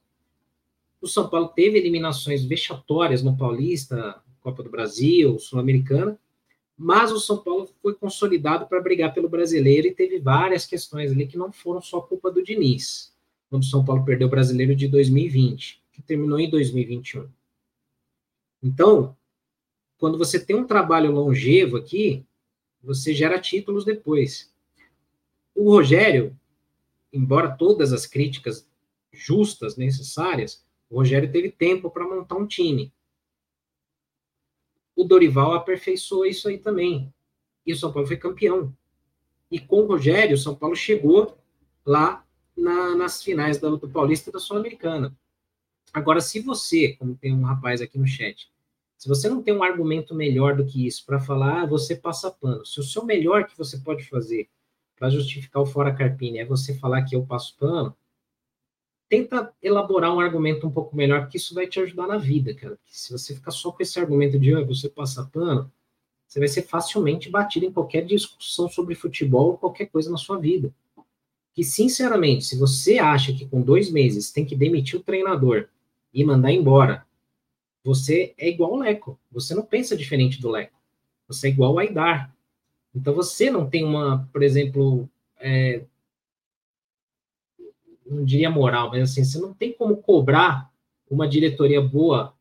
O 1.03 1.09
São 1.09 1.29
Paulo 1.29 1.49
teve 1.49 1.77
eliminações 1.77 2.45
vexatórias 2.45 3.25
no 3.25 3.37
Paulista, 3.37 4.23
Copa 4.41 4.63
do 4.63 4.71
Brasil, 4.71 5.37
Sul-Americana, 5.37 6.17
mas 6.79 7.11
o 7.11 7.19
São 7.19 7.39
Paulo 7.39 7.69
foi 7.83 7.93
consolidado 7.95 8.69
para 8.69 8.81
brigar 8.81 9.13
pelo 9.13 9.29
brasileiro 9.29 9.89
e 9.89 9.95
teve 9.95 10.21
várias 10.21 10.65
questões 10.65 11.11
ali 11.11 11.27
que 11.27 11.37
não 11.37 11.51
foram 11.51 11.83
só 11.83 12.01
culpa 12.01 12.31
do 12.31 12.41
Diniz, 12.41 13.13
quando 13.51 13.63
o 13.65 13.67
São 13.67 13.85
Paulo 13.85 14.05
perdeu 14.05 14.29
o 14.29 14.31
brasileiro 14.31 14.77
de 14.77 14.87
2020, 14.87 15.83
que 15.93 16.01
terminou 16.01 16.39
em 16.39 16.49
2021. 16.49 17.29
Então, 18.63 19.17
quando 19.99 20.17
você 20.17 20.39
tem 20.39 20.55
um 20.55 20.67
trabalho 20.67 21.11
longevo 21.11 21.77
aqui, 21.77 22.25
você 22.81 23.13
gera 23.13 23.41
títulos 23.41 23.85
depois. 23.85 24.53
O 25.53 25.69
Rogério, 25.69 26.39
embora 27.13 27.51
todas 27.57 27.93
as 27.93 28.07
críticas 28.07 28.69
justas, 29.13 29.77
necessárias, 29.77 30.65
o 30.93 30.99
Rogério 30.99 31.33
teve 31.33 31.51
tempo 31.51 31.91
para 31.91 32.07
montar 32.07 32.37
um 32.37 32.47
time 32.47 32.93
o 34.95 35.05
Dorival 35.05 35.55
aperfeiçoou 35.55 36.27
isso 36.27 36.49
aí 36.49 36.59
também. 36.59 37.13
E 37.67 37.73
o 37.73 37.77
São 37.77 37.93
Paulo 37.93 38.07
foi 38.07 38.17
campeão. 38.17 38.75
E 39.51 39.59
com 39.59 39.81
o 39.81 39.87
Rogério, 39.87 40.35
o 40.35 40.39
São 40.39 40.55
Paulo 40.55 40.75
chegou 40.75 41.37
lá 41.85 42.25
na, 42.57 42.95
nas 42.95 43.23
finais 43.23 43.59
do, 43.59 43.77
do 43.77 43.89
Paulista 43.89 44.31
e 44.31 44.33
da 44.33 44.39
Sul-Americana. 44.39 45.17
Agora, 45.93 46.21
se 46.21 46.41
você, 46.41 46.95
como 46.95 47.17
tem 47.17 47.35
um 47.35 47.43
rapaz 47.43 47.81
aqui 47.81 47.99
no 47.99 48.07
chat, 48.07 48.51
se 48.97 49.09
você 49.09 49.29
não 49.29 49.43
tem 49.43 49.55
um 49.55 49.63
argumento 49.63 50.15
melhor 50.15 50.57
do 50.57 50.65
que 50.65 50.87
isso 50.87 51.05
para 51.05 51.21
falar, 51.21 51.63
ah, 51.63 51.67
você 51.67 51.97
passa 51.97 52.31
pano. 52.31 52.65
Se 52.65 52.81
o 52.81 52.85
seu 52.85 53.05
melhor 53.05 53.47
que 53.47 53.59
você 53.59 53.79
pode 53.79 54.05
fazer 54.05 54.49
para 54.97 55.11
justificar 55.11 55.63
o 55.63 55.67
fora 55.67 55.93
Carpini 55.93 56.39
é 56.39 56.45
você 56.45 56.75
falar 56.75 57.03
que 57.03 57.17
eu 57.17 57.27
passo 57.27 57.57
pano, 57.59 57.95
tenta 59.13 59.53
elaborar 59.63 60.11
um 60.11 60.21
argumento 60.21 60.67
um 60.67 60.71
pouco 60.71 60.97
melhor, 60.97 61.21
porque 61.21 61.37
isso 61.37 61.55
vai 61.55 61.67
te 61.67 61.79
ajudar 61.79 62.07
na 62.07 62.17
vida, 62.17 62.55
cara. 62.55 62.77
Porque 62.77 62.97
se 62.97 63.13
você 63.13 63.35
ficar 63.35 63.51
só 63.51 63.71
com 63.71 63.83
esse 63.83 64.01
argumento 64.01 64.39
de 64.39 64.55
ah, 64.55 64.65
você 64.65 64.89
passa 64.89 65.29
pano, 65.31 65.71
você 66.27 66.39
vai 66.39 66.49
ser 66.49 66.63
facilmente 66.63 67.29
batido 67.29 67.67
em 67.67 67.71
qualquer 67.71 68.07
discussão 68.07 68.71
sobre 68.71 68.95
futebol 68.95 69.51
ou 69.51 69.59
qualquer 69.59 69.85
coisa 69.89 70.11
na 70.11 70.17
sua 70.17 70.39
vida. 70.39 70.75
Que, 71.53 71.63
sinceramente, 71.63 72.47
se 72.47 72.59
você 72.59 72.99
acha 72.99 73.35
que 73.35 73.47
com 73.47 73.61
dois 73.61 73.91
meses 73.91 74.33
tem 74.33 74.47
que 74.47 74.57
demitir 74.57 74.99
o 74.99 75.03
treinador 75.03 75.69
e 76.15 76.25
mandar 76.25 76.51
embora, 76.51 77.07
você 77.85 78.33
é 78.39 78.49
igual 78.49 78.73
o 78.73 78.79
Leco. 78.79 79.21
Você 79.31 79.55
não 79.55 79.63
pensa 79.63 79.95
diferente 79.95 80.41
do 80.41 80.49
Leco. 80.49 80.81
Você 81.29 81.49
é 81.49 81.51
igual 81.51 81.75
o 81.75 81.79
Aidar. 81.79 82.35
Então 82.95 83.13
você 83.13 83.51
não 83.51 83.69
tem 83.69 83.85
uma, 83.85 84.27
por 84.33 84.43
exemplo, 84.43 85.07
é, 85.39 85.83
não 88.13 88.25
diria 88.25 88.51
moral, 88.51 88.91
mas 88.91 89.11
assim, 89.11 89.25
você 89.25 89.39
não 89.39 89.55
tem 89.55 89.73
como 89.73 89.97
cobrar 89.97 90.71
uma 91.11 91.29
diretoria 91.29 91.81
boa 91.81 92.35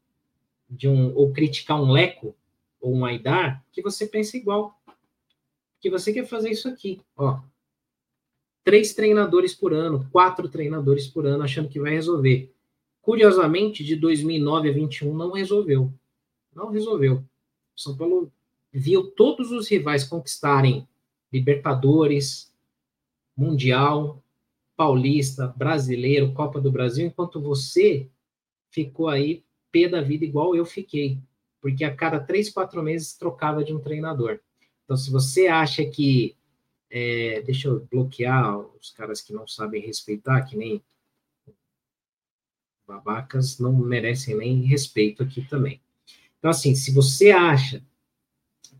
de 0.69 0.87
um 0.87 1.15
ou 1.15 1.31
criticar 1.31 1.81
um 1.81 1.91
Leco 1.91 2.35
ou 2.79 2.93
um 2.93 3.05
Aidar 3.05 3.63
que 3.71 3.81
você 3.81 4.05
pensa 4.05 4.37
igual. 4.37 4.77
Que 5.79 5.89
você 5.89 6.13
quer 6.13 6.25
fazer 6.25 6.49
isso 6.49 6.67
aqui, 6.67 7.01
ó. 7.15 7.39
Três 8.63 8.93
treinadores 8.93 9.55
por 9.55 9.73
ano, 9.73 10.07
quatro 10.11 10.47
treinadores 10.47 11.07
por 11.07 11.25
ano, 11.25 11.43
achando 11.43 11.67
que 11.67 11.79
vai 11.79 11.91
resolver. 11.91 12.53
Curiosamente, 13.01 13.83
de 13.83 13.95
2009 13.95 14.69
a 14.69 14.73
21 14.73 15.15
não 15.15 15.31
resolveu. 15.31 15.91
Não 16.53 16.69
resolveu. 16.69 17.23
São 17.75 17.97
Paulo 17.97 18.31
viu 18.71 19.09
todos 19.11 19.51
os 19.51 19.67
rivais 19.67 20.03
conquistarem 20.03 20.87
Libertadores, 21.33 22.53
Mundial, 23.35 24.20
Paulista, 24.81 25.53
Brasileiro, 25.55 26.33
Copa 26.33 26.59
do 26.59 26.71
Brasil, 26.71 27.05
enquanto 27.05 27.39
você 27.39 28.09
ficou 28.71 29.09
aí 29.09 29.45
pé 29.71 29.87
da 29.87 30.01
vida 30.01 30.25
igual 30.25 30.55
eu 30.55 30.65
fiquei, 30.65 31.19
porque 31.61 31.83
a 31.83 31.95
cada 31.95 32.19
três, 32.19 32.49
quatro 32.49 32.81
meses 32.81 33.15
trocava 33.15 33.63
de 33.63 33.71
um 33.71 33.79
treinador. 33.79 34.39
Então, 34.83 34.97
se 34.97 35.11
você 35.11 35.45
acha 35.45 35.85
que 35.85 36.35
é, 36.89 37.43
deixa 37.43 37.67
eu 37.67 37.87
bloquear 37.91 38.57
os 38.57 38.89
caras 38.89 39.21
que 39.21 39.31
não 39.31 39.47
sabem 39.47 39.85
respeitar, 39.85 40.41
que 40.41 40.57
nem 40.57 40.81
babacas 42.87 43.59
não 43.59 43.73
merecem 43.73 44.35
nem 44.35 44.63
respeito 44.63 45.21
aqui 45.21 45.43
também. 45.47 45.79
Então, 46.39 46.49
assim, 46.49 46.73
se 46.73 46.91
você 46.91 47.29
acha 47.29 47.85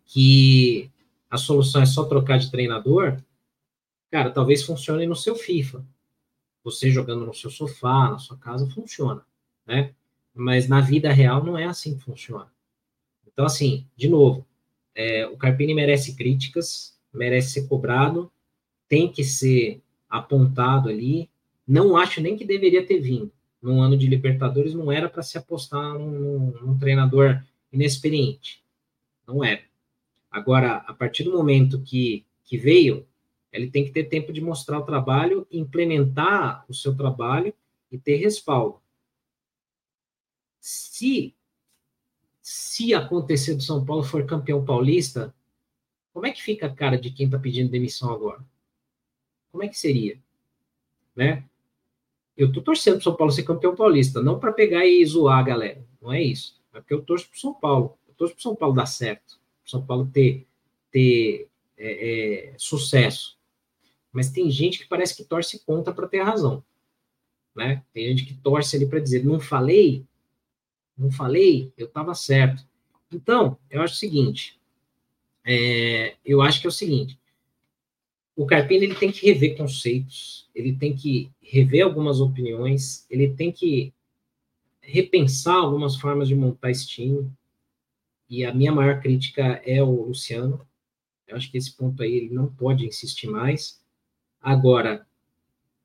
que 0.08 0.90
a 1.30 1.38
solução 1.38 1.80
é 1.80 1.86
só 1.86 2.06
trocar 2.06 2.40
de 2.40 2.50
treinador, 2.50 3.22
Cara, 4.12 4.30
talvez 4.30 4.62
funcione 4.64 5.08
no 5.08 5.16
seu 5.16 5.36
FIFA. 5.36 5.86
Você 6.64 6.92
jogando 6.92 7.26
no 7.26 7.34
seu 7.34 7.50
sofá, 7.50 8.12
na 8.12 8.20
sua 8.20 8.38
casa, 8.38 8.70
funciona, 8.70 9.26
né? 9.66 9.96
Mas 10.34 10.68
na 10.68 10.82
vida 10.82 11.12
real 11.12 11.44
não 11.44 11.58
é 11.58 11.64
assim 11.64 11.98
que 11.98 12.04
funciona. 12.04 12.52
Então, 13.26 13.46
assim, 13.46 13.88
de 13.96 14.10
novo, 14.10 14.46
é, 14.94 15.26
o 15.26 15.38
Carpini 15.38 15.74
merece 15.74 16.16
críticas, 16.16 17.00
merece 17.14 17.52
ser 17.54 17.68
cobrado, 17.68 18.32
tem 18.88 19.12
que 19.12 19.24
ser 19.24 19.82
apontado 20.10 20.90
ali. 20.90 21.30
Não 21.66 21.96
acho 21.96 22.22
nem 22.22 22.36
que 22.36 22.46
deveria 22.46 22.86
ter 22.86 23.00
vindo. 23.00 23.32
Num 23.62 23.82
ano 23.82 23.98
de 23.98 24.08
Libertadores 24.08 24.74
não 24.74 24.92
era 24.92 25.08
para 25.08 25.24
se 25.24 25.38
apostar 25.38 25.94
num, 25.94 26.52
num, 26.62 26.78
treinador 26.78 27.42
inexperiente. 27.72 28.64
Não 29.26 29.44
era. 29.44 29.62
Agora, 30.30 30.78
a 30.88 30.94
partir 30.94 31.24
do 31.24 31.32
momento 31.32 31.82
que, 31.82 32.26
que 32.44 32.58
veio, 32.58 33.06
ele 33.52 33.70
tem 33.70 33.84
que 33.84 33.92
ter 33.92 34.06
tempo 34.06 34.32
de 34.32 34.42
mostrar 34.42 34.80
o 34.80 34.86
trabalho, 34.86 35.46
implementar 35.52 36.66
o 36.70 36.74
seu 36.74 36.96
trabalho 36.96 37.54
e 37.92 37.98
ter 37.98 38.18
respaldo. 38.18 38.82
Se 40.60 41.36
se 42.42 42.94
acontecer 42.94 43.54
do 43.56 43.62
São 43.62 43.86
Paulo 43.86 44.04
for 44.04 44.26
campeão 44.26 44.66
paulista, 44.66 45.34
como 46.12 46.26
é 46.26 46.32
que 46.32 46.42
fica 46.42 46.68
a 46.68 46.74
cara 46.74 46.98
de 46.98 47.12
quem 47.12 47.28
está 47.28 47.38
pedindo 47.38 47.70
demissão 47.70 48.12
agora? 48.12 48.44
Como 49.52 49.64
é 49.64 49.68
que 49.68 49.78
seria? 49.78 50.20
Né? 51.16 51.44
Eu 52.36 52.48
estou 52.48 52.64
torcendo 52.64 52.96
para 52.96 53.02
o 53.02 53.04
São 53.04 53.16
Paulo 53.16 53.32
ser 53.32 53.44
campeão 53.44 53.76
paulista, 53.76 54.22
não 54.22 54.40
para 54.40 54.52
pegar 54.52 54.86
e 54.86 55.06
zoar 55.06 55.40
a 55.40 55.44
galera. 55.44 55.86
Não 56.02 56.12
é 56.12 56.22
isso. 56.22 56.60
É 56.74 56.80
porque 56.80 56.94
eu 56.94 57.04
torço 57.04 57.28
para 57.30 57.38
o 57.38 57.40
São 57.40 57.54
Paulo. 57.54 57.98
Eu 58.08 58.14
torço 58.16 58.34
para 58.34 58.40
o 58.40 58.44
São 58.44 58.56
Paulo 58.56 58.76
dar 58.76 58.86
certo. 58.86 59.40
Para 59.62 59.68
o 59.68 59.70
São 59.70 59.86
Paulo 59.86 60.10
ter, 60.12 60.48
ter 60.90 61.48
é, 61.78 62.54
é, 62.54 62.56
sucesso. 62.58 63.38
Mas 64.12 64.30
tem 64.30 64.50
gente 64.50 64.80
que 64.80 64.88
parece 64.88 65.16
que 65.16 65.24
torce 65.24 65.60
contra 65.66 65.94
para 65.94 66.08
ter 66.08 66.22
razão. 66.22 66.64
Né? 67.56 67.84
Tem 67.94 68.08
gente 68.08 68.26
que 68.26 68.34
torce 68.34 68.76
ali 68.76 68.86
para 68.86 69.00
dizer, 69.00 69.24
não 69.24 69.40
falei, 69.40 70.06
não 70.98 71.12
falei, 71.12 71.72
eu 71.78 71.88
estava 71.88 72.14
certo. 72.14 72.66
Então, 73.12 73.58
eu 73.70 73.82
acho 73.82 73.96
o 73.96 73.98
seguinte, 73.98 74.60
é, 75.46 76.16
eu 76.24 76.42
acho 76.42 76.62
que 76.62 76.68
é 76.68 76.70
o 76.70 76.74
seguinte, 76.74 77.20
o 78.36 78.46
Carpini 78.46 78.86
ele 78.86 78.96
tem 78.96 79.12
que 79.12 79.26
rever 79.26 79.58
conceitos, 79.58 80.50
ele 80.56 80.74
tem 80.74 80.96
que 80.96 81.30
rever 81.42 81.84
algumas 81.84 82.22
opiniões, 82.22 83.06
ele 83.10 83.34
tem 83.34 83.52
que 83.52 83.94
repensar 84.82 85.56
algumas 85.56 85.96
formas 85.96 86.28
de 86.28 86.36
montar 86.36 86.72
esse 86.72 86.88
time. 86.88 87.30
E 88.30 88.46
a 88.46 88.54
minha 88.54 88.72
maior 88.72 89.02
crítica 89.02 89.62
é 89.66 89.84
o 89.84 90.06
Luciano. 90.06 90.66
Eu 91.28 91.36
acho 91.36 91.52
que 91.52 91.58
esse 91.58 91.76
ponto 91.76 92.02
aí 92.02 92.14
ele 92.14 92.34
não 92.34 92.48
pode 92.48 92.86
insistir 92.86 93.28
mais. 93.28 93.81
Agora, 94.42 95.06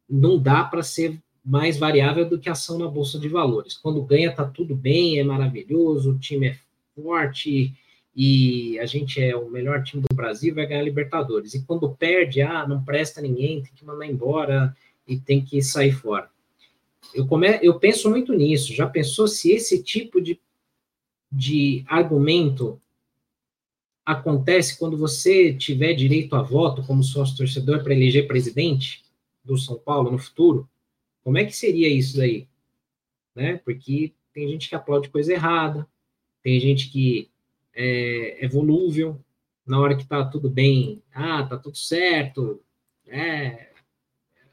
não 0.09 0.39
dá 0.39 0.65
para 0.65 0.83
ser 0.83 1.21
mais 1.45 1.79
variável 1.79 2.29
do 2.29 2.39
que 2.39 2.49
ação 2.49 2.79
na 2.79 2.89
bolsa 2.89 3.19
de 3.19 3.29
valores. 3.29 3.77
Quando 3.77 4.03
ganha 4.03 4.35
tá 4.35 4.45
tudo 4.45 4.75
bem, 4.75 5.19
é 5.19 5.25
maravilhoso, 5.25 6.13
o 6.13 6.19
time 6.19 6.49
é 6.49 6.59
forte 6.95 7.73
e 8.15 8.79
a 8.79 8.87
gente 8.87 9.23
é 9.23 9.37
o 9.37 9.51
melhor 9.51 9.83
time 9.83 10.03
do 10.03 10.17
Brasil, 10.17 10.55
vai 10.55 10.67
ganhar 10.67 10.83
Libertadores. 10.83 11.55
E 11.55 11.63
quando 11.65 11.95
perde, 11.95 12.41
ah, 12.41 12.67
não 12.67 12.83
presta 12.83 13.21
ninguém, 13.21 13.63
tem 13.63 13.73
que 13.75 13.85
mandar 13.85 14.07
embora 14.07 14.75
e 15.07 15.19
tem 15.19 15.45
que 15.45 15.63
sair 15.63 15.93
fora. 15.93 16.29
Eu, 17.15 17.27
come... 17.27 17.59
eu 17.63 17.79
penso 17.79 18.11
muito 18.11 18.33
nisso. 18.33 18.75
Já 18.75 18.89
pensou 18.89 19.29
se 19.29 19.53
esse 19.53 19.83
tipo 19.83 20.21
de, 20.21 20.41
de 21.31 21.85
argumento 21.87 22.81
acontece 24.07 24.79
quando 24.79 24.97
você 24.97 25.53
tiver 25.53 25.93
direito 25.95 26.37
a 26.37 26.43
voto 26.43 26.85
como 26.85 27.03
sócio 27.03 27.37
torcedor 27.37 27.83
para 27.83 27.93
eleger 27.93 28.29
presidente 28.29 29.03
do 29.45 29.59
São 29.59 29.77
Paulo 29.77 30.13
no 30.13 30.19
futuro? 30.19 30.69
Como 31.25 31.37
é 31.37 31.45
que 31.45 31.57
seria 31.57 31.89
isso 31.89 32.17
daí? 32.17 32.47
Né? 33.35 33.61
Porque 33.65 34.15
tem 34.33 34.49
gente 34.49 34.69
que 34.69 34.77
aplaude 34.77 35.09
coisa 35.09 35.33
errada, 35.33 35.89
tem 36.41 36.61
gente 36.61 36.89
que 36.89 37.29
é, 37.75 38.45
é 38.45 38.49
volúvel, 38.49 39.21
na 39.67 39.81
hora 39.81 39.97
que 39.97 40.05
está 40.05 40.25
tudo 40.25 40.49
bem, 40.49 41.03
ah, 41.13 41.43
tá 41.45 41.59
tudo 41.59 41.77
certo, 41.77 42.63
é, 43.09 43.71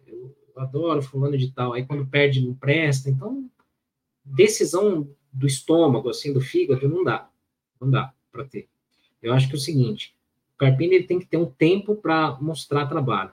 eu 0.08 0.36
adoro 0.56 1.04
fulano 1.04 1.38
de 1.38 1.52
tal, 1.52 1.74
aí 1.74 1.86
quando 1.86 2.08
perde 2.08 2.44
não 2.44 2.56
presta, 2.56 3.10
então 3.10 3.48
decisão 4.26 5.08
do 5.32 5.46
estômago, 5.46 6.10
assim, 6.10 6.34
do 6.34 6.42
fígado, 6.42 6.90
não 6.90 7.04
dá, 7.04 7.30
não 7.80 7.92
dá 7.92 8.14
para 8.32 8.46
ter. 8.46 8.68
Eu 9.24 9.34
acho 9.34 9.48
que 9.48 9.54
é 9.54 9.58
o 9.58 9.62
seguinte, 9.62 10.14
o 10.54 10.58
Carpini 10.58 10.96
ele 10.96 11.08
tem 11.08 11.18
que 11.18 11.26
ter 11.26 11.38
um 11.38 11.50
tempo 11.50 11.96
para 11.96 12.38
mostrar 12.42 12.88
trabalho. 12.88 13.32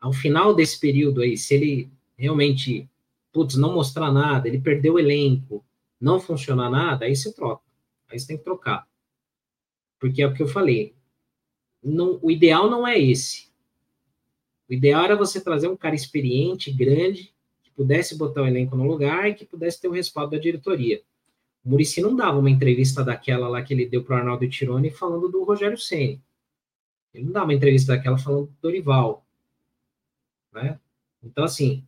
Ao 0.00 0.12
final 0.12 0.54
desse 0.54 0.78
período 0.78 1.22
aí, 1.22 1.36
se 1.36 1.54
ele 1.54 1.90
realmente, 2.16 2.88
putz, 3.32 3.56
não 3.56 3.74
mostrar 3.74 4.12
nada, 4.12 4.46
ele 4.46 4.60
perdeu 4.60 4.94
o 4.94 4.98
elenco, 4.98 5.64
não 6.00 6.20
funcionar 6.20 6.70
nada, 6.70 7.04
aí 7.04 7.16
você 7.16 7.34
troca. 7.34 7.64
Aí 8.08 8.18
você 8.18 8.28
tem 8.28 8.38
que 8.38 8.44
trocar. 8.44 8.86
Porque 9.98 10.22
é 10.22 10.26
o 10.26 10.32
que 10.32 10.42
eu 10.42 10.46
falei. 10.46 10.94
Não, 11.82 12.18
o 12.22 12.30
ideal 12.30 12.70
não 12.70 12.86
é 12.86 12.98
esse. 12.98 13.52
O 14.68 14.72
ideal 14.72 15.04
era 15.04 15.16
você 15.16 15.40
trazer 15.40 15.68
um 15.68 15.76
cara 15.76 15.94
experiente, 15.94 16.72
grande, 16.72 17.34
que 17.62 17.70
pudesse 17.70 18.16
botar 18.16 18.42
o 18.42 18.46
elenco 18.46 18.76
no 18.76 18.84
lugar 18.84 19.28
e 19.28 19.34
que 19.34 19.44
pudesse 19.44 19.80
ter 19.80 19.88
o 19.88 19.92
respaldo 19.92 20.32
da 20.32 20.38
diretoria. 20.38 21.02
O 21.64 21.70
Murici 21.70 22.00
não 22.00 22.14
dava 22.14 22.38
uma 22.38 22.50
entrevista 22.50 23.02
daquela 23.02 23.48
lá 23.48 23.62
que 23.62 23.72
ele 23.72 23.86
deu 23.86 24.04
para 24.04 24.16
o 24.16 24.18
Arnaldo 24.18 24.48
Tironi 24.48 24.90
falando 24.90 25.28
do 25.28 25.44
Rogério 25.44 25.78
Ceni. 25.78 26.20
Ele 27.12 27.24
não 27.24 27.32
dá 27.32 27.44
uma 27.44 27.54
entrevista 27.54 27.96
daquela 27.96 28.18
falando 28.18 28.46
do 28.46 28.56
Dorival. 28.60 29.24
Né? 30.52 30.78
Então, 31.22 31.44
assim, 31.44 31.82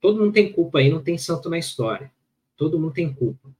todo 0.00 0.18
mundo 0.18 0.32
tem 0.32 0.52
culpa 0.52 0.78
aí, 0.78 0.90
não 0.90 1.02
tem 1.02 1.16
santo 1.16 1.48
na 1.48 1.58
história. 1.58 2.10
Todo 2.56 2.78
mundo 2.78 2.92
tem 2.92 3.12
culpa. 3.12 3.50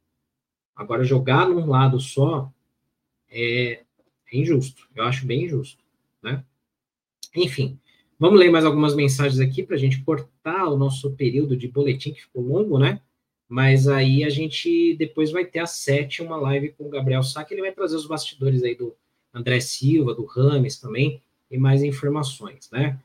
Agora, 0.75 1.05
jogar 1.05 1.49
num 1.49 1.67
lado 1.67 2.01
só 2.01 2.53
é, 3.31 3.83
é 4.33 4.37
injusto. 4.37 4.89
Eu 4.95 5.05
acho 5.05 5.27
bem 5.27 5.45
injusto, 5.45 5.83
né? 6.23 6.45
Enfim, 7.35 7.79
vamos 8.19 8.39
ler 8.39 8.51
mais 8.51 8.65
algumas 8.65 8.95
mensagens 8.95 9.41
aqui 9.41 9.63
para 9.63 9.77
a 9.77 9.79
gente 9.79 10.03
cortar 10.03 10.69
o 10.69 10.77
nosso 10.77 11.13
período 11.13 11.57
de 11.57 11.69
boletim, 11.69 12.13
que 12.13 12.23
ficou 12.23 12.43
longo, 12.43 12.79
né? 12.79 13.01
Mas 13.53 13.87
aí 13.87 14.25
a 14.25 14.31
gente 14.31 14.97
depois 14.97 15.31
vai 15.31 15.45
ter 15.45 15.59
às 15.59 15.73
sete 15.73 16.23
uma 16.23 16.39
live 16.39 16.71
com 16.73 16.87
o 16.87 16.89
Gabriel 16.89 17.23
Sá, 17.23 17.45
que 17.45 17.53
ele 17.53 17.61
vai 17.61 17.71
trazer 17.71 17.97
os 17.97 18.07
bastidores 18.07 18.63
aí 18.63 18.75
do 18.75 18.97
André 19.31 19.61
Silva, 19.61 20.15
do 20.15 20.25
Rames 20.25 20.79
também, 20.79 21.21
e 21.51 21.59
mais 21.59 21.83
informações, 21.83 22.71
né? 22.71 22.99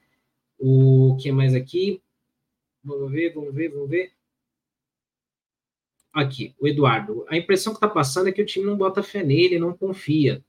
O 0.58 1.18
que 1.20 1.34
mais 1.34 1.54
aqui? 1.54 2.02
Vamos 2.82 3.12
ver, 3.12 3.34
vamos 3.34 3.54
ver, 3.54 3.68
vamos 3.68 3.90
ver. 3.90 4.14
Aqui, 6.14 6.56
o 6.58 6.66
Eduardo. 6.66 7.26
A 7.28 7.36
impressão 7.36 7.74
que 7.74 7.78
está 7.80 7.90
passando 7.90 8.30
é 8.30 8.32
que 8.32 8.42
o 8.42 8.46
time 8.46 8.66
não 8.66 8.78
bota 8.78 9.04
fé 9.04 9.24
nele, 9.24 9.60
não 9.60 9.74
confia. 9.74 10.42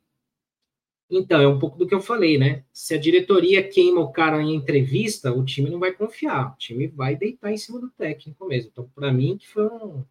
Então, 1.10 1.40
é 1.40 1.48
um 1.48 1.58
pouco 1.58 1.78
do 1.78 1.86
que 1.86 1.94
eu 1.94 2.00
falei, 2.00 2.36
né? 2.36 2.64
Se 2.72 2.94
a 2.94 2.98
diretoria 2.98 3.66
queima 3.66 4.00
o 4.00 4.12
cara 4.12 4.42
em 4.42 4.54
entrevista, 4.54 5.32
o 5.32 5.44
time 5.44 5.70
não 5.70 5.78
vai 5.78 5.92
confiar. 5.92 6.52
O 6.52 6.58
time 6.58 6.86
vai 6.86 7.16
deitar 7.16 7.50
em 7.50 7.56
cima 7.56 7.80
do 7.80 7.88
técnico 7.90 8.46
mesmo. 8.46 8.70
Então, 8.70 8.90
para 8.94 9.10
mim, 9.10 9.38
que 9.38 9.48
foi 9.48 9.64
um, 9.64 10.04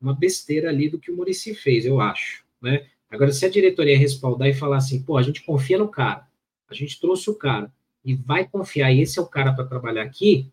uma 0.00 0.14
besteira 0.14 0.70
ali 0.70 0.88
do 0.88 0.98
que 0.98 1.10
o 1.10 1.16
Murici 1.16 1.54
fez, 1.54 1.84
eu 1.84 2.00
acho, 2.00 2.44
né? 2.60 2.86
Agora, 3.10 3.32
se 3.32 3.44
a 3.44 3.50
diretoria 3.50 3.98
respaldar 3.98 4.48
e 4.48 4.54
falar 4.54 4.78
assim, 4.78 5.02
pô, 5.02 5.16
a 5.16 5.22
gente 5.22 5.42
confia 5.44 5.76
no 5.76 5.88
cara, 5.88 6.26
a 6.68 6.74
gente 6.74 6.98
trouxe 7.00 7.28
o 7.28 7.34
cara 7.34 7.70
e 8.04 8.14
vai 8.14 8.46
confiar, 8.48 8.92
e 8.92 9.00
esse 9.00 9.18
é 9.18 9.22
o 9.22 9.26
cara 9.26 9.52
para 9.52 9.66
trabalhar 9.66 10.02
aqui, 10.02 10.50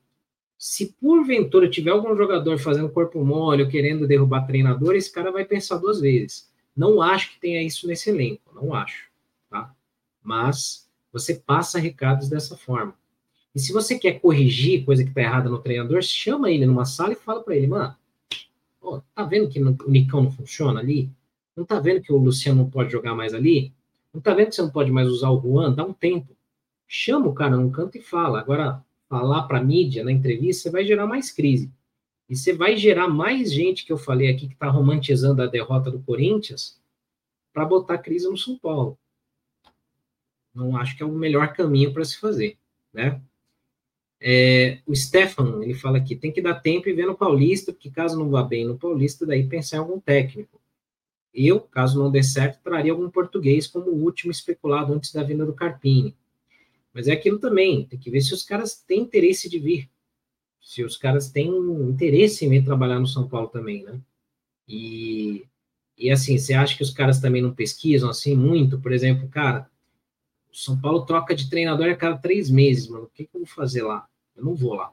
se 0.58 0.94
porventura 1.00 1.70
tiver 1.70 1.92
algum 1.92 2.16
jogador 2.16 2.58
fazendo 2.58 2.90
corpo 2.90 3.24
mole 3.24 3.62
ou 3.64 3.70
querendo 3.70 4.08
derrubar 4.08 4.48
treinador, 4.48 4.96
esse 4.96 5.12
cara 5.12 5.32
vai 5.32 5.46
pensar 5.46 5.78
duas 5.78 6.02
vezes. 6.02 6.52
Não 6.76 7.02
acho 7.02 7.34
que 7.34 7.40
tenha 7.40 7.62
isso 7.62 7.88
nesse 7.88 8.10
elenco, 8.10 8.52
não 8.56 8.74
acho? 8.74 9.07
Mas 10.28 10.86
você 11.10 11.36
passa 11.36 11.80
recados 11.80 12.28
dessa 12.28 12.58
forma. 12.58 12.94
E 13.56 13.60
se 13.62 13.72
você 13.72 13.98
quer 13.98 14.20
corrigir 14.20 14.84
coisa 14.84 15.02
que 15.02 15.14
tá 15.14 15.22
errada 15.22 15.50
no 15.50 15.58
treinador, 15.58 16.02
chama 16.02 16.52
ele 16.52 16.66
numa 16.66 16.84
sala 16.84 17.14
e 17.14 17.16
fala 17.16 17.42
para 17.42 17.56
ele, 17.56 17.68
mano, 17.68 17.96
ó, 18.82 19.00
tá 19.16 19.24
vendo 19.24 19.48
que 19.48 19.58
o 19.58 19.90
Nicão 19.90 20.24
não 20.24 20.32
funciona 20.32 20.82
ali? 20.82 21.10
Não 21.56 21.64
tá 21.64 21.80
vendo 21.80 22.02
que 22.02 22.12
o 22.12 22.18
Luciano 22.18 22.64
não 22.64 22.70
pode 22.70 22.92
jogar 22.92 23.16
mais 23.16 23.34
ali? 23.34 23.74
Não 24.14 24.20
tá 24.20 24.34
vendo 24.34 24.50
que 24.50 24.56
você 24.56 24.62
não 24.62 24.70
pode 24.70 24.92
mais 24.92 25.08
usar 25.08 25.30
o 25.30 25.40
Juan? 25.42 25.74
Dá 25.74 25.86
um 25.86 25.94
tempo. 25.94 26.36
Chama 26.86 27.28
o 27.28 27.34
cara 27.34 27.56
num 27.56 27.72
canto 27.72 27.98
e 27.98 28.02
fala. 28.02 28.42
Agora, 28.42 28.84
falar 29.08 29.44
para 29.44 29.60
a 29.60 29.64
mídia 29.64 30.04
na 30.04 30.12
entrevista, 30.12 30.64
você 30.64 30.70
vai 30.70 30.86
gerar 30.86 31.08
mais 31.08 31.32
crise. 31.32 31.72
E 32.28 32.36
você 32.36 32.52
vai 32.52 32.76
gerar 32.76 33.08
mais 33.08 33.50
gente 33.50 33.86
que 33.86 33.94
eu 33.94 33.98
falei 33.98 34.30
aqui 34.30 34.48
que 34.48 34.56
está 34.56 34.70
romantizando 34.70 35.42
a 35.42 35.48
derrota 35.48 35.90
do 35.90 36.02
Corinthians 36.02 36.78
para 37.54 37.64
botar 37.64 38.00
crise 38.00 38.30
no 38.30 38.38
São 38.38 38.58
Paulo. 38.58 39.00
Não 40.58 40.76
acho 40.76 40.98
que 40.98 41.04
é 41.04 41.06
o 41.06 41.12
melhor 41.12 41.54
caminho 41.54 41.94
para 41.94 42.04
se 42.04 42.18
fazer, 42.20 42.58
né? 42.92 43.22
É, 44.20 44.80
o 44.88 44.96
Stefan, 44.96 45.64
ele 45.64 45.76
fala 45.76 46.00
aqui, 46.00 46.16
tem 46.16 46.32
que 46.32 46.42
dar 46.42 46.56
tempo 46.56 46.90
e 46.90 46.94
ver 46.94 47.06
no 47.06 47.16
Paulista, 47.16 47.72
porque 47.72 47.92
caso 47.92 48.18
não 48.18 48.32
vá 48.32 48.42
bem 48.42 48.66
no 48.66 48.76
Paulista, 48.76 49.24
daí 49.24 49.48
pensar 49.48 49.78
em 49.78 49.80
algum 49.82 50.00
técnico. 50.00 50.60
Eu, 51.32 51.60
caso 51.60 52.00
não 52.00 52.10
dê 52.10 52.24
certo, 52.24 52.60
traria 52.64 52.92
algum 52.92 53.08
português 53.08 53.68
como 53.68 53.92
o 53.92 54.04
último 54.04 54.32
especulado 54.32 54.92
antes 54.92 55.14
da 55.14 55.22
vinda 55.22 55.46
do 55.46 55.54
Carpini. 55.54 56.16
Mas 56.92 57.08
é 57.08 57.12
aquilo 57.12 57.38
também, 57.38 57.86
tem 57.86 58.00
que 58.00 58.10
ver 58.10 58.22
se 58.22 58.34
os 58.34 58.44
caras 58.44 58.74
têm 58.82 59.02
interesse 59.02 59.48
de 59.48 59.60
vir. 59.60 59.88
Se 60.60 60.84
os 60.84 60.98
caras 60.98 61.30
têm 61.30 61.50
interesse 61.88 62.44
em 62.44 62.50
vir 62.50 62.66
trabalhar 62.66 63.00
no 63.00 63.06
São 63.06 63.30
Paulo 63.30 63.50
também, 63.50 63.84
né? 63.84 64.02
E, 64.68 65.46
e 65.96 66.10
assim, 66.10 66.36
você 66.40 66.56
acha 66.56 66.76
que 66.76 66.82
os 66.82 66.90
caras 66.90 67.22
também 67.22 67.44
não 67.44 67.54
pesquisam 67.54 68.10
assim 68.10 68.36
muito? 68.36 68.80
Por 68.80 68.92
exemplo, 68.92 69.30
cara, 69.30 69.70
São 70.58 70.76
Paulo 70.82 71.06
troca 71.06 71.36
de 71.36 71.52
treinador 71.52 71.88
a 71.88 71.96
cada 71.96 72.18
três 72.18 72.50
meses, 72.50 72.88
mano. 72.88 73.04
O 73.04 73.10
que, 73.10 73.26
que 73.26 73.36
eu 73.36 73.42
vou 73.42 73.48
fazer 73.48 73.84
lá? 73.84 74.08
Eu 74.36 74.44
não 74.44 74.56
vou 74.56 74.74
lá. 74.74 74.92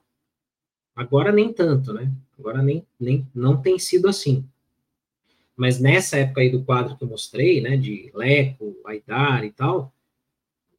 Agora 0.94 1.32
nem 1.32 1.50
tanto, 1.54 1.90
né? 1.94 2.12
Agora 2.38 2.62
nem, 2.62 2.86
nem 3.00 3.26
não 3.34 3.60
tem 3.62 3.78
sido 3.78 4.06
assim. 4.06 4.46
Mas 5.56 5.80
nessa 5.80 6.18
época 6.18 6.42
aí 6.42 6.50
do 6.50 6.62
quadro 6.62 6.98
que 6.98 7.02
eu 7.02 7.08
mostrei, 7.08 7.62
né, 7.62 7.78
de 7.78 8.10
Leco, 8.14 8.76
Aidar 8.84 9.42
e 9.42 9.52
tal, 9.52 9.90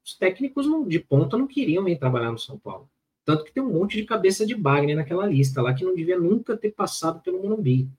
os 0.04 0.14
técnicos 0.14 0.68
não, 0.68 0.88
de 0.88 1.00
ponta 1.00 1.36
não 1.36 1.48
queriam 1.48 1.84
vir 1.84 1.98
trabalhar 1.98 2.32
no 2.32 2.38
São 2.38 2.60
Paulo. 2.60 2.88
Tanto 3.26 3.44
que 3.44 3.52
tem 3.52 3.64
um 3.64 3.74
monte 3.74 3.98
de 3.98 4.06
cabeça 4.06 4.46
de 4.46 4.54
Bagner 4.54 4.96
naquela 4.96 5.26
lista 5.26 5.64
lá 5.64 5.74
que 5.74 5.84
não 5.84 5.96
devia 5.96 6.20
nunca 6.20 6.56
ter 6.56 6.72
passado 6.72 7.22
pelo 7.22 7.42
Morumbi. 7.42 7.90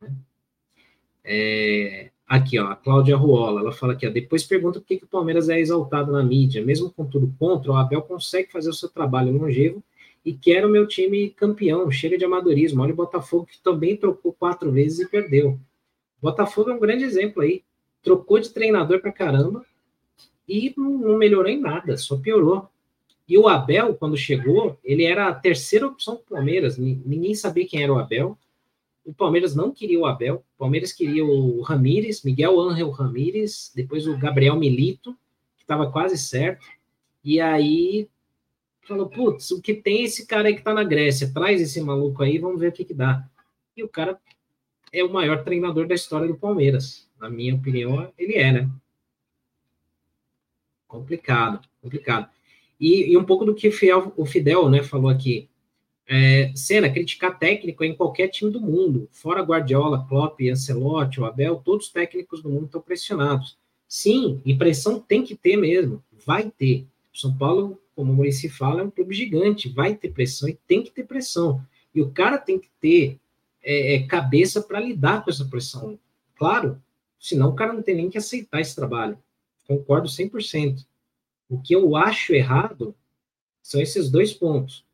Né? 0.00 0.10
É, 1.22 2.10
aqui, 2.36 2.58
ó, 2.58 2.68
a 2.68 2.76
Cláudia 2.76 3.16
Ruola, 3.16 3.60
ela 3.60 3.72
fala 3.72 3.92
aqui, 3.92 4.06
ó, 4.06 4.10
depois 4.10 4.42
pergunta 4.42 4.80
por 4.80 4.86
que, 4.86 4.96
que 4.96 5.04
o 5.04 5.08
Palmeiras 5.08 5.48
é 5.48 5.60
exaltado 5.60 6.10
na 6.10 6.22
mídia. 6.22 6.64
Mesmo 6.64 6.90
com 6.90 7.04
tudo 7.04 7.32
contra, 7.38 7.70
o 7.70 7.76
Abel 7.76 8.02
consegue 8.02 8.50
fazer 8.50 8.70
o 8.70 8.74
seu 8.74 8.88
trabalho 8.88 9.36
longevo 9.36 9.82
e 10.24 10.32
quer 10.32 10.64
o 10.64 10.70
meu 10.70 10.86
time 10.86 11.30
campeão. 11.30 11.90
Chega 11.90 12.16
de 12.16 12.24
amadorismo. 12.24 12.82
Olha 12.82 12.92
o 12.92 12.96
Botafogo 12.96 13.46
que 13.46 13.60
também 13.62 13.96
trocou 13.96 14.32
quatro 14.32 14.72
vezes 14.72 15.00
e 15.00 15.08
perdeu. 15.08 15.58
O 16.20 16.22
Botafogo 16.22 16.70
é 16.70 16.74
um 16.74 16.80
grande 16.80 17.04
exemplo 17.04 17.42
aí. 17.42 17.62
Trocou 18.02 18.38
de 18.40 18.50
treinador 18.50 19.00
pra 19.00 19.12
caramba, 19.12 19.64
e 20.48 20.72
não 20.76 21.16
melhorou 21.16 21.50
em 21.50 21.60
nada, 21.60 21.96
só 21.96 22.16
piorou. 22.16 22.68
E 23.28 23.38
o 23.38 23.48
Abel, 23.48 23.94
quando 23.94 24.16
chegou, 24.16 24.78
ele 24.84 25.04
era 25.04 25.28
a 25.28 25.34
terceira 25.34 25.86
opção 25.86 26.16
do 26.16 26.22
Palmeiras, 26.22 26.76
ninguém 26.76 27.34
sabia 27.34 27.66
quem 27.66 27.82
era 27.82 27.92
o 27.92 27.98
Abel. 27.98 28.36
O 29.04 29.12
Palmeiras 29.12 29.54
não 29.54 29.72
queria 29.72 29.98
o 29.98 30.06
Abel, 30.06 30.36
o 30.36 30.58
Palmeiras 30.58 30.92
queria 30.92 31.24
o 31.24 31.60
Ramírez, 31.60 32.22
Miguel 32.22 32.60
Ángel 32.60 32.90
Ramírez, 32.90 33.72
depois 33.74 34.06
o 34.06 34.16
Gabriel 34.16 34.56
Milito, 34.56 35.12
que 35.56 35.64
estava 35.64 35.90
quase 35.90 36.16
certo. 36.16 36.64
E 37.24 37.40
aí 37.40 38.08
falou, 38.82 39.08
putz, 39.08 39.50
o 39.50 39.60
que 39.60 39.74
tem 39.74 40.04
esse 40.04 40.26
cara 40.26 40.48
aí 40.48 40.56
que 40.56 40.62
tá 40.62 40.72
na 40.72 40.84
Grécia? 40.84 41.32
Traz 41.32 41.60
esse 41.60 41.80
maluco 41.80 42.22
aí, 42.22 42.38
vamos 42.38 42.60
ver 42.60 42.68
o 42.68 42.72
que 42.72 42.84
que 42.84 42.94
dá. 42.94 43.28
E 43.76 43.82
o 43.82 43.88
cara 43.88 44.18
é 44.92 45.02
o 45.02 45.12
maior 45.12 45.42
treinador 45.42 45.86
da 45.86 45.94
história 45.94 46.28
do 46.28 46.36
Palmeiras. 46.36 47.08
Na 47.18 47.30
minha 47.30 47.54
opinião, 47.54 48.12
ele 48.18 48.34
é, 48.34 48.52
né? 48.52 48.70
Complicado, 50.86 51.60
complicado. 51.80 52.28
E, 52.78 53.12
e 53.12 53.16
um 53.16 53.24
pouco 53.24 53.44
do 53.44 53.54
que 53.54 53.68
o 53.68 53.72
Fidel, 53.72 54.12
o 54.16 54.26
Fidel 54.26 54.68
né, 54.68 54.82
falou 54.82 55.08
aqui. 55.08 55.48
É, 56.14 56.52
Cena, 56.54 56.90
criticar 56.90 57.38
técnico 57.38 57.82
é 57.82 57.86
em 57.86 57.96
qualquer 57.96 58.28
time 58.28 58.50
do 58.50 58.60
mundo. 58.60 59.08
Fora 59.10 59.40
Guardiola, 59.40 60.06
Klopp, 60.06 60.38
Ancelotti, 60.42 61.18
o 61.18 61.24
Abel, 61.24 61.62
todos 61.64 61.86
os 61.86 61.92
técnicos 61.92 62.42
do 62.42 62.50
mundo 62.50 62.66
estão 62.66 62.82
pressionados. 62.82 63.56
Sim, 63.88 64.38
e 64.44 64.54
pressão 64.54 65.00
tem 65.00 65.24
que 65.24 65.34
ter 65.34 65.56
mesmo. 65.56 66.04
Vai 66.26 66.50
ter. 66.50 66.86
São 67.14 67.34
Paulo, 67.34 67.80
como 67.96 68.12
o 68.12 68.14
Murici 68.14 68.50
fala, 68.50 68.82
é 68.82 68.84
um 68.84 68.90
clube 68.90 69.14
gigante. 69.14 69.70
Vai 69.70 69.94
ter 69.94 70.10
pressão 70.10 70.50
e 70.50 70.58
tem 70.66 70.82
que 70.82 70.90
ter 70.90 71.04
pressão. 71.04 71.64
E 71.94 72.02
o 72.02 72.10
cara 72.10 72.36
tem 72.36 72.58
que 72.58 72.68
ter 72.78 73.18
é, 73.62 73.94
é 73.94 74.06
cabeça 74.06 74.60
para 74.60 74.80
lidar 74.80 75.24
com 75.24 75.30
essa 75.30 75.46
pressão. 75.46 75.98
Claro, 76.36 76.78
senão 77.18 77.48
o 77.48 77.54
cara 77.54 77.72
não 77.72 77.80
tem 77.80 77.94
nem 77.94 78.10
que 78.10 78.18
aceitar 78.18 78.60
esse 78.60 78.76
trabalho. 78.76 79.16
Concordo 79.66 80.08
100%. 80.08 80.84
O 81.48 81.58
que 81.58 81.74
eu 81.74 81.96
acho 81.96 82.34
errado 82.34 82.94
são 83.62 83.80
esses 83.80 84.10
dois 84.10 84.34
pontos. 84.34 84.84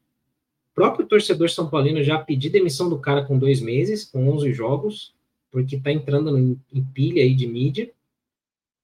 O 0.78 0.80
próprio 0.80 1.08
torcedor 1.08 1.50
São 1.50 1.68
Paulino 1.68 2.04
já 2.04 2.16
pediu 2.20 2.52
demissão 2.52 2.88
do 2.88 3.00
cara 3.00 3.24
com 3.24 3.36
dois 3.36 3.60
meses, 3.60 4.04
com 4.04 4.30
11 4.30 4.52
jogos, 4.52 5.12
porque 5.50 5.74
está 5.74 5.90
entrando 5.90 6.38
em, 6.38 6.56
em 6.72 6.84
pilha 6.84 7.20
aí 7.20 7.34
de 7.34 7.48
mídia. 7.48 7.90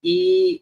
E, 0.03 0.61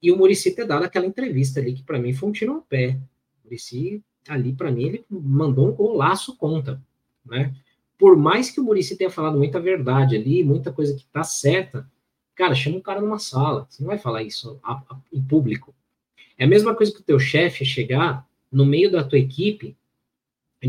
e 0.00 0.10
o 0.10 0.16
Murici 0.16 0.50
ter 0.54 0.64
dado 0.64 0.84
aquela 0.84 1.04
entrevista 1.04 1.60
ali, 1.60 1.74
que 1.74 1.82
para 1.82 1.98
mim 1.98 2.14
foi 2.14 2.30
um 2.30 2.32
tiro 2.32 2.54
ao 2.54 2.62
pé. 2.62 2.98
O 3.44 3.44
Murici, 3.44 4.02
ali, 4.26 4.54
para 4.54 4.70
mim, 4.70 4.84
ele 4.84 5.04
mandou 5.10 5.68
um 5.68 5.72
golaço 5.72 6.34
contra, 6.38 6.80
né? 7.22 7.54
Por 7.98 8.16
mais 8.16 8.50
que 8.50 8.58
o 8.58 8.64
Murici 8.64 8.96
tenha 8.96 9.10
falado 9.10 9.36
muita 9.36 9.60
verdade 9.60 10.16
ali, 10.16 10.42
muita 10.42 10.72
coisa 10.72 10.96
que 10.96 11.04
tá 11.12 11.22
certa, 11.22 11.86
Cara, 12.34 12.54
chama 12.54 12.78
um 12.78 12.80
cara 12.80 12.98
numa 12.98 13.18
sala. 13.18 13.66
Você 13.68 13.82
não 13.82 13.88
vai 13.88 13.98
falar 13.98 14.22
isso 14.22 14.58
a, 14.62 14.72
a, 14.72 14.96
em 15.12 15.22
público. 15.22 15.74
É 16.38 16.44
a 16.44 16.48
mesma 16.48 16.74
coisa 16.74 16.90
que 16.90 17.00
o 17.00 17.04
teu 17.04 17.18
chefe 17.18 17.62
chegar 17.62 18.26
no 18.50 18.64
meio 18.64 18.90
da 18.90 19.04
tua 19.04 19.18
equipe 19.18 19.76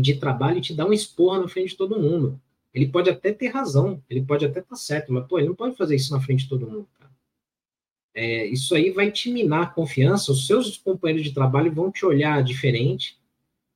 de 0.00 0.14
trabalho 0.14 0.58
e 0.58 0.60
te 0.60 0.74
dar 0.74 0.86
um 0.86 0.92
esporro 0.92 1.40
na 1.40 1.48
frente 1.48 1.70
de 1.70 1.76
todo 1.76 2.00
mundo. 2.00 2.40
Ele 2.72 2.88
pode 2.88 3.08
até 3.08 3.32
ter 3.32 3.48
razão, 3.48 4.02
ele 4.10 4.22
pode 4.22 4.44
até 4.44 4.60
estar 4.60 4.70
tá 4.70 4.76
certo, 4.76 5.12
mas 5.12 5.26
pô, 5.26 5.38
ele 5.38 5.48
não 5.48 5.54
pode 5.54 5.76
fazer 5.76 5.94
isso 5.94 6.12
na 6.12 6.20
frente 6.20 6.44
de 6.44 6.48
todo 6.48 6.66
mundo. 6.66 6.88
Cara. 6.98 7.10
É, 8.14 8.46
isso 8.46 8.74
aí 8.74 8.90
vai 8.90 9.10
te 9.10 9.30
minar 9.30 9.62
a 9.62 9.66
confiança. 9.66 10.32
Os 10.32 10.46
seus 10.46 10.76
companheiros 10.76 11.24
de 11.24 11.32
trabalho 11.32 11.72
vão 11.72 11.90
te 11.90 12.04
olhar 12.04 12.42
diferente. 12.42 13.18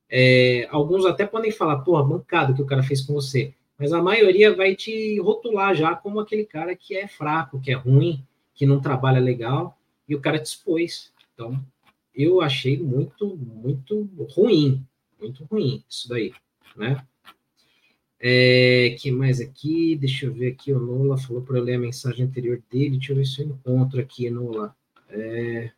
É, 0.09 0.67
alguns 0.71 1.05
até 1.05 1.25
podem 1.25 1.51
falar, 1.51 1.79
porra, 1.79 2.03
bancado 2.03 2.53
que 2.53 2.61
o 2.61 2.65
cara 2.65 2.83
fez 2.83 3.01
com 3.01 3.13
você 3.13 3.53
mas 3.79 3.93
a 3.93 4.01
maioria 4.01 4.53
vai 4.53 4.75
te 4.75 5.17
rotular 5.21 5.73
já 5.73 5.95
como 5.95 6.19
aquele 6.19 6.43
cara 6.43 6.75
que 6.75 6.97
é 6.97 7.07
fraco, 7.07 7.61
que 7.61 7.71
é 7.71 7.75
ruim, 7.75 8.21
que 8.53 8.65
não 8.65 8.81
trabalha 8.81 9.21
legal, 9.21 9.79
e 10.05 10.13
o 10.13 10.19
cara 10.19 10.37
te 10.37 10.47
expôs. 10.47 11.13
Então, 11.33 11.63
eu 12.13 12.41
achei 12.41 12.77
muito, 12.77 13.37
muito 13.37 14.09
ruim, 14.35 14.85
muito 15.19 15.43
ruim 15.45 15.83
isso 15.89 16.07
daí, 16.09 16.33
né? 16.75 17.05
É, 18.19 18.95
que 18.99 19.11
mais 19.11 19.39
aqui? 19.39 19.95
Deixa 19.95 20.25
eu 20.25 20.33
ver 20.33 20.51
aqui. 20.51 20.73
O 20.73 20.79
Nola 20.79 21.17
falou 21.17 21.41
para 21.41 21.57
eu 21.57 21.63
ler 21.63 21.75
a 21.75 21.79
mensagem 21.79 22.25
anterior 22.25 22.61
dele. 22.69 22.97
Deixa 22.97 23.13
eu 23.13 23.15
ver 23.15 23.25
se 23.25 23.41
eu 23.41 23.47
encontro 23.47 23.99
aqui, 23.99 24.29
Nola. 24.29 24.75
É... 25.09 25.71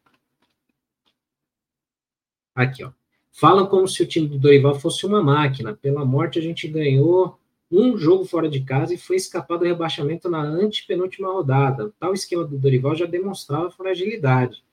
Aqui, 2.56 2.84
ó. 2.84 2.92
Falam 3.32 3.68
como 3.68 3.88
se 3.88 4.04
o 4.04 4.08
time 4.08 4.28
do 4.28 4.40
Dorival 4.40 4.80
fosse 4.80 5.06
uma 5.06 5.24
máquina. 5.24 5.74
Pela 5.74 6.04
morte 6.04 6.40
a 6.40 6.42
gente 6.42 6.68
ganhou 6.68 7.40
um 7.72 7.98
jogo 7.98 8.26
fora 8.26 8.50
de 8.50 8.62
casa 8.62 8.94
e 8.94 8.98
foi 8.98 9.16
escapar 9.16 9.58
do 9.58 9.66
rebaixamento 9.66 10.30
na 10.30 10.42
antepenúltima 10.42 11.32
rodada. 11.32 11.94
Tal 12.00 12.14
esquema 12.14 12.44
do 12.44 12.58
Dorival 12.58 12.96
já 12.96 13.06
demonstrava 13.06 13.72
fragilidade. 13.72 14.64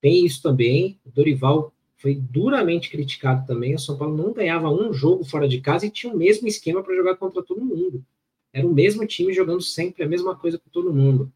Tem 0.00 0.24
isso 0.24 0.40
também. 0.42 1.00
O 1.04 1.10
Dorival 1.10 1.72
foi 1.96 2.14
duramente 2.14 2.90
criticado 2.90 3.46
também. 3.46 3.74
O 3.74 3.78
São 3.78 3.96
Paulo 3.96 4.16
não 4.16 4.32
ganhava 4.32 4.70
um 4.70 4.92
jogo 4.92 5.24
fora 5.24 5.48
de 5.48 5.60
casa 5.60 5.86
e 5.86 5.90
tinha 5.90 6.12
o 6.12 6.16
mesmo 6.16 6.46
esquema 6.46 6.82
para 6.82 6.94
jogar 6.94 7.16
contra 7.16 7.42
todo 7.42 7.64
mundo. 7.64 8.04
Era 8.52 8.66
o 8.66 8.72
mesmo 8.72 9.06
time 9.06 9.32
jogando 9.32 9.62
sempre 9.62 10.04
a 10.04 10.08
mesma 10.08 10.36
coisa 10.36 10.58
com 10.58 10.70
todo 10.70 10.92
mundo. 10.92 11.32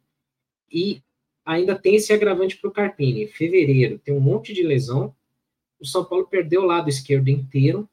E 0.70 1.02
ainda 1.44 1.74
tem 1.74 1.96
esse 1.96 2.12
agravante 2.12 2.56
para 2.56 2.68
o 2.68 2.72
Carpini. 2.72 3.26
Fevereiro 3.26 3.98
tem 3.98 4.14
um 4.14 4.20
monte 4.20 4.52
de 4.52 4.62
lesão. 4.62 5.14
O 5.78 5.86
São 5.86 6.04
Paulo 6.04 6.26
perdeu 6.26 6.62
o 6.62 6.66
lado 6.66 6.88
esquerdo 6.88 7.28
inteiro 7.28 7.88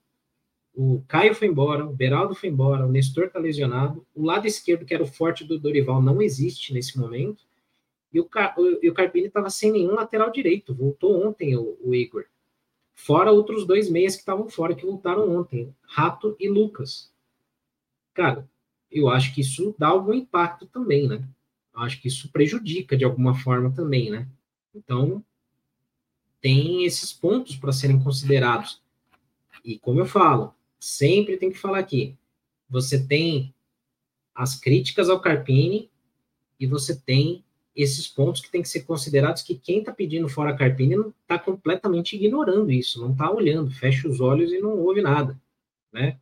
o 0.77 1.03
Caio 1.07 1.33
foi 1.33 1.47
embora, 1.47 1.83
o 1.83 1.91
Beraldo 1.91 2.35
foi 2.35 2.49
embora, 2.49 2.85
o 2.85 2.91
Nestor 2.91 3.25
está 3.25 3.39
lesionado, 3.39 4.05
o 4.13 4.23
lado 4.23 4.45
esquerdo, 4.45 4.85
que 4.85 4.93
era 4.93 5.01
o 5.01 5.07
forte 5.07 5.43
do 5.43 5.57
Dorival, 5.57 6.03
não 6.03 6.21
existe 6.21 6.71
nesse 6.71 6.99
momento, 6.99 7.43
e 8.13 8.19
o, 8.19 8.23
o, 8.23 8.87
o 8.87 8.93
Carpini 8.93 9.25
estava 9.25 9.49
sem 9.49 9.71
nenhum 9.71 9.95
lateral 9.95 10.31
direito, 10.31 10.75
voltou 10.75 11.27
ontem 11.27 11.57
o, 11.57 11.75
o 11.81 11.95
Igor. 11.95 12.25
Fora 12.99 13.31
outros 13.31 13.65
dois 13.65 13.91
meias 13.91 14.15
que 14.15 14.21
estavam 14.21 14.49
fora, 14.49 14.73
que 14.75 14.83
voltaram 14.83 15.37
ontem, 15.37 15.73
Rato 15.83 16.35
e 16.39 16.49
Lucas. 16.49 17.13
Cara, 18.11 18.49
eu 18.91 19.07
acho 19.07 19.35
que 19.35 19.41
isso 19.41 19.75
dá 19.77 19.89
algum 19.89 20.15
impacto 20.15 20.65
também, 20.65 21.07
né? 21.07 21.23
Eu 21.75 21.81
acho 21.81 22.01
que 22.01 22.07
isso 22.07 22.31
prejudica 22.31 22.97
de 22.97 23.05
alguma 23.05 23.35
forma 23.35 23.71
também, 23.71 24.09
né? 24.09 24.27
Então, 24.73 25.23
tem 26.41 26.85
esses 26.85 27.13
pontos 27.13 27.55
para 27.55 27.71
serem 27.71 28.01
considerados. 28.01 28.81
E 29.63 29.77
como 29.77 29.99
eu 29.99 30.05
falo, 30.07 30.55
sempre 30.79 31.37
tem 31.37 31.51
que 31.51 31.59
falar 31.59 31.79
aqui. 31.79 32.17
Você 32.67 33.05
tem 33.05 33.53
as 34.33 34.59
críticas 34.59 35.07
ao 35.07 35.21
Carpini 35.21 35.91
e 36.59 36.65
você 36.65 36.99
tem 36.99 37.45
esses 37.77 38.07
pontos 38.07 38.41
que 38.41 38.51
tem 38.51 38.61
que 38.61 38.69
ser 38.69 38.81
considerados 38.81 39.41
que 39.41 39.55
quem 39.55 39.79
está 39.79 39.93
pedindo 39.93 40.27
fora 40.27 40.51
a 40.51 40.57
Carpini 40.57 40.95
está 41.21 41.37
completamente 41.37 42.15
ignorando 42.15 42.71
isso, 42.71 42.99
não 42.99 43.11
está 43.11 43.31
olhando, 43.31 43.71
fecha 43.71 44.07
os 44.07 44.19
olhos 44.19 44.51
e 44.51 44.59
não 44.59 44.77
ouve 44.79 45.01
nada, 45.01 45.39
né? 45.93 46.17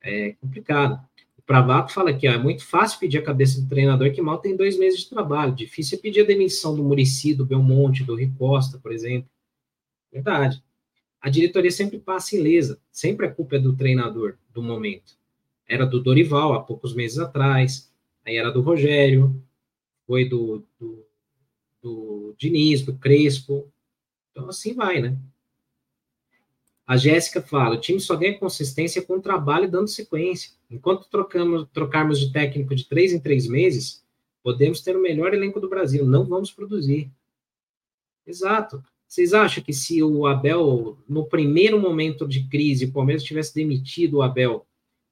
É 0.00 0.32
complicado. 0.40 1.00
O 1.36 1.42
Pravato 1.42 1.92
fala 1.92 2.10
aqui, 2.10 2.26
ó, 2.28 2.32
é 2.32 2.38
muito 2.38 2.64
fácil 2.64 2.98
pedir 2.98 3.18
a 3.18 3.22
cabeça 3.22 3.60
do 3.60 3.68
treinador 3.68 4.12
que 4.12 4.22
mal 4.22 4.38
tem 4.38 4.56
dois 4.56 4.78
meses 4.78 5.00
de 5.00 5.10
trabalho, 5.10 5.54
difícil 5.54 5.98
é 5.98 6.00
pedir 6.00 6.22
a 6.22 6.26
demissão 6.26 6.74
do 6.74 6.82
Murici, 6.82 7.34
do 7.34 7.44
Belmonte, 7.44 8.04
do 8.04 8.14
Ricosta, 8.14 8.78
por 8.78 8.92
exemplo. 8.92 9.28
Verdade 10.12 10.62
a 11.20 11.28
diretoria 11.28 11.70
sempre 11.70 11.98
passa 11.98 12.36
ilesa, 12.36 12.80
sempre 12.90 13.26
a 13.26 13.30
culpa 13.30 13.56
é 13.56 13.58
do 13.58 13.76
treinador 13.76 14.36
do 14.52 14.62
momento. 14.62 15.16
Era 15.66 15.84
do 15.84 16.00
Dorival 16.00 16.52
há 16.52 16.62
poucos 16.62 16.94
meses 16.94 17.18
atrás, 17.18 17.92
aí 18.24 18.36
era 18.36 18.50
do 18.50 18.60
Rogério, 18.60 19.42
foi 20.08 20.26
do, 20.26 20.64
do, 20.80 21.06
do 21.82 22.34
Diniz, 22.38 22.80
do 22.80 22.96
Crespo. 22.96 23.70
Então 24.32 24.48
assim 24.48 24.72
vai, 24.72 25.02
né? 25.02 25.18
A 26.86 26.96
Jéssica 26.96 27.42
fala: 27.42 27.76
o 27.76 27.80
time 27.80 28.00
só 28.00 28.16
ganha 28.16 28.38
consistência 28.38 29.02
com 29.02 29.20
trabalho 29.20 29.70
dando 29.70 29.88
sequência. 29.88 30.52
Enquanto 30.70 31.10
trocamos, 31.10 31.68
trocarmos 31.70 32.18
de 32.18 32.32
técnico 32.32 32.74
de 32.74 32.86
três 32.88 33.12
em 33.12 33.20
três 33.20 33.46
meses, 33.46 34.02
podemos 34.42 34.80
ter 34.80 34.96
o 34.96 35.02
melhor 35.02 35.34
elenco 35.34 35.60
do 35.60 35.68
Brasil, 35.68 36.06
não 36.06 36.24
vamos 36.24 36.50
produzir. 36.50 37.10
Exato. 38.26 38.82
Vocês 39.06 39.34
acham 39.34 39.62
que 39.62 39.72
se 39.72 40.02
o 40.02 40.26
Abel, 40.26 40.98
no 41.08 41.26
primeiro 41.26 41.78
momento 41.78 42.26
de 42.26 42.46
crise, 42.48 42.86
o 42.86 42.92
Palmeiras 42.92 43.22
tivesse 43.22 43.54
demitido 43.54 44.18
o 44.18 44.22
Abel, 44.22 44.66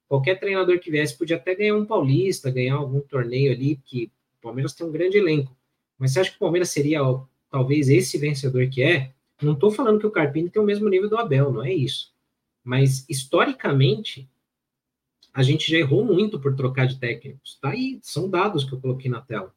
qualquer 0.06 0.38
treinador 0.38 0.78
que 0.78 0.90
viesse 0.90 1.16
podia 1.16 1.36
até 1.36 1.54
ganhar 1.54 1.76
um 1.76 1.86
paulista, 1.86 2.50
ganhar 2.50 2.76
algum 2.76 3.00
torneio 3.00 3.52
ali, 3.52 3.76
que 3.84 4.04
o 4.04 4.15
Palmeiras 4.46 4.74
tem 4.74 4.86
um 4.86 4.92
grande 4.92 5.18
elenco. 5.18 5.56
Mas 5.98 6.12
você 6.12 6.20
acha 6.20 6.30
que 6.30 6.36
o 6.36 6.40
Palmeiras 6.40 6.70
seria 6.70 7.00
talvez 7.50 7.88
esse 7.88 8.16
vencedor 8.18 8.68
que 8.68 8.82
é? 8.82 9.12
Não 9.42 9.52
estou 9.52 9.70
falando 9.70 9.98
que 9.98 10.06
o 10.06 10.10
Carpini 10.10 10.50
tem 10.50 10.62
o 10.62 10.64
mesmo 10.64 10.88
nível 10.88 11.08
do 11.08 11.18
Abel, 11.18 11.52
não 11.52 11.64
é 11.64 11.72
isso. 11.72 12.14
Mas 12.62 13.04
historicamente, 13.08 14.28
a 15.32 15.42
gente 15.42 15.70
já 15.70 15.78
errou 15.78 16.04
muito 16.04 16.40
por 16.40 16.54
trocar 16.54 16.86
de 16.86 16.98
técnicos. 16.98 17.58
Tá 17.60 17.70
aí, 17.70 17.98
são 18.02 18.28
dados 18.28 18.64
que 18.64 18.72
eu 18.72 18.80
coloquei 18.80 19.10
na 19.10 19.20
tela 19.20 19.54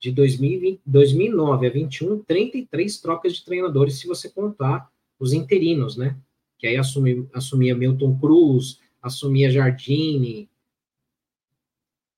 de 0.00 0.10
2020, 0.10 0.80
2009 0.84 1.66
a 1.66 1.70
21, 1.70 2.22
33 2.24 3.00
trocas 3.00 3.34
de 3.34 3.44
treinadores, 3.44 4.00
se 4.00 4.06
você 4.06 4.28
contar 4.28 4.90
os 5.18 5.32
interinos, 5.32 5.96
né? 5.96 6.16
Que 6.58 6.66
aí 6.66 6.76
assumi, 6.76 7.28
assumia 7.32 7.76
Milton 7.76 8.18
Cruz, 8.18 8.80
assumia 9.00 9.50
Jardine. 9.50 10.48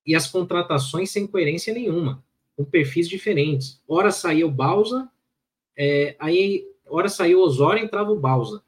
E 0.06 0.14
as 0.14 0.26
contratações 0.26 1.10
sem 1.10 1.26
coerência 1.26 1.72
nenhuma, 1.72 2.22
com 2.56 2.64
perfis 2.64 3.09
diferentes. 3.09 3.81
Ora 3.89 4.10
saiu 4.10 4.51
Balsa, 4.51 5.10
é, 5.76 6.14
aí 6.18 6.66
ora 6.86 7.09
saiu 7.09 7.40
Osório, 7.40 7.82
entrava 7.82 8.10
o 8.10 8.20
Balsa. 8.20 8.62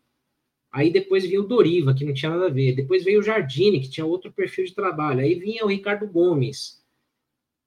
Aí 0.73 0.91
depois 0.91 1.25
veio 1.25 1.43
o 1.43 1.47
Doriva, 1.47 1.95
que 1.95 2.05
não 2.05 2.13
tinha 2.13 2.31
nada 2.31 2.47
a 2.47 2.51
ver. 2.51 2.75
Depois 2.75 3.05
veio 3.05 3.21
o 3.21 3.23
Jardine, 3.23 3.81
que 3.81 3.89
tinha 3.89 4.05
outro 4.05 4.31
perfil 4.33 4.65
de 4.65 4.75
trabalho. 4.75 5.21
Aí 5.21 5.35
vinha 5.35 5.65
o 5.65 5.69
Ricardo 5.69 6.07
Gomes 6.07 6.85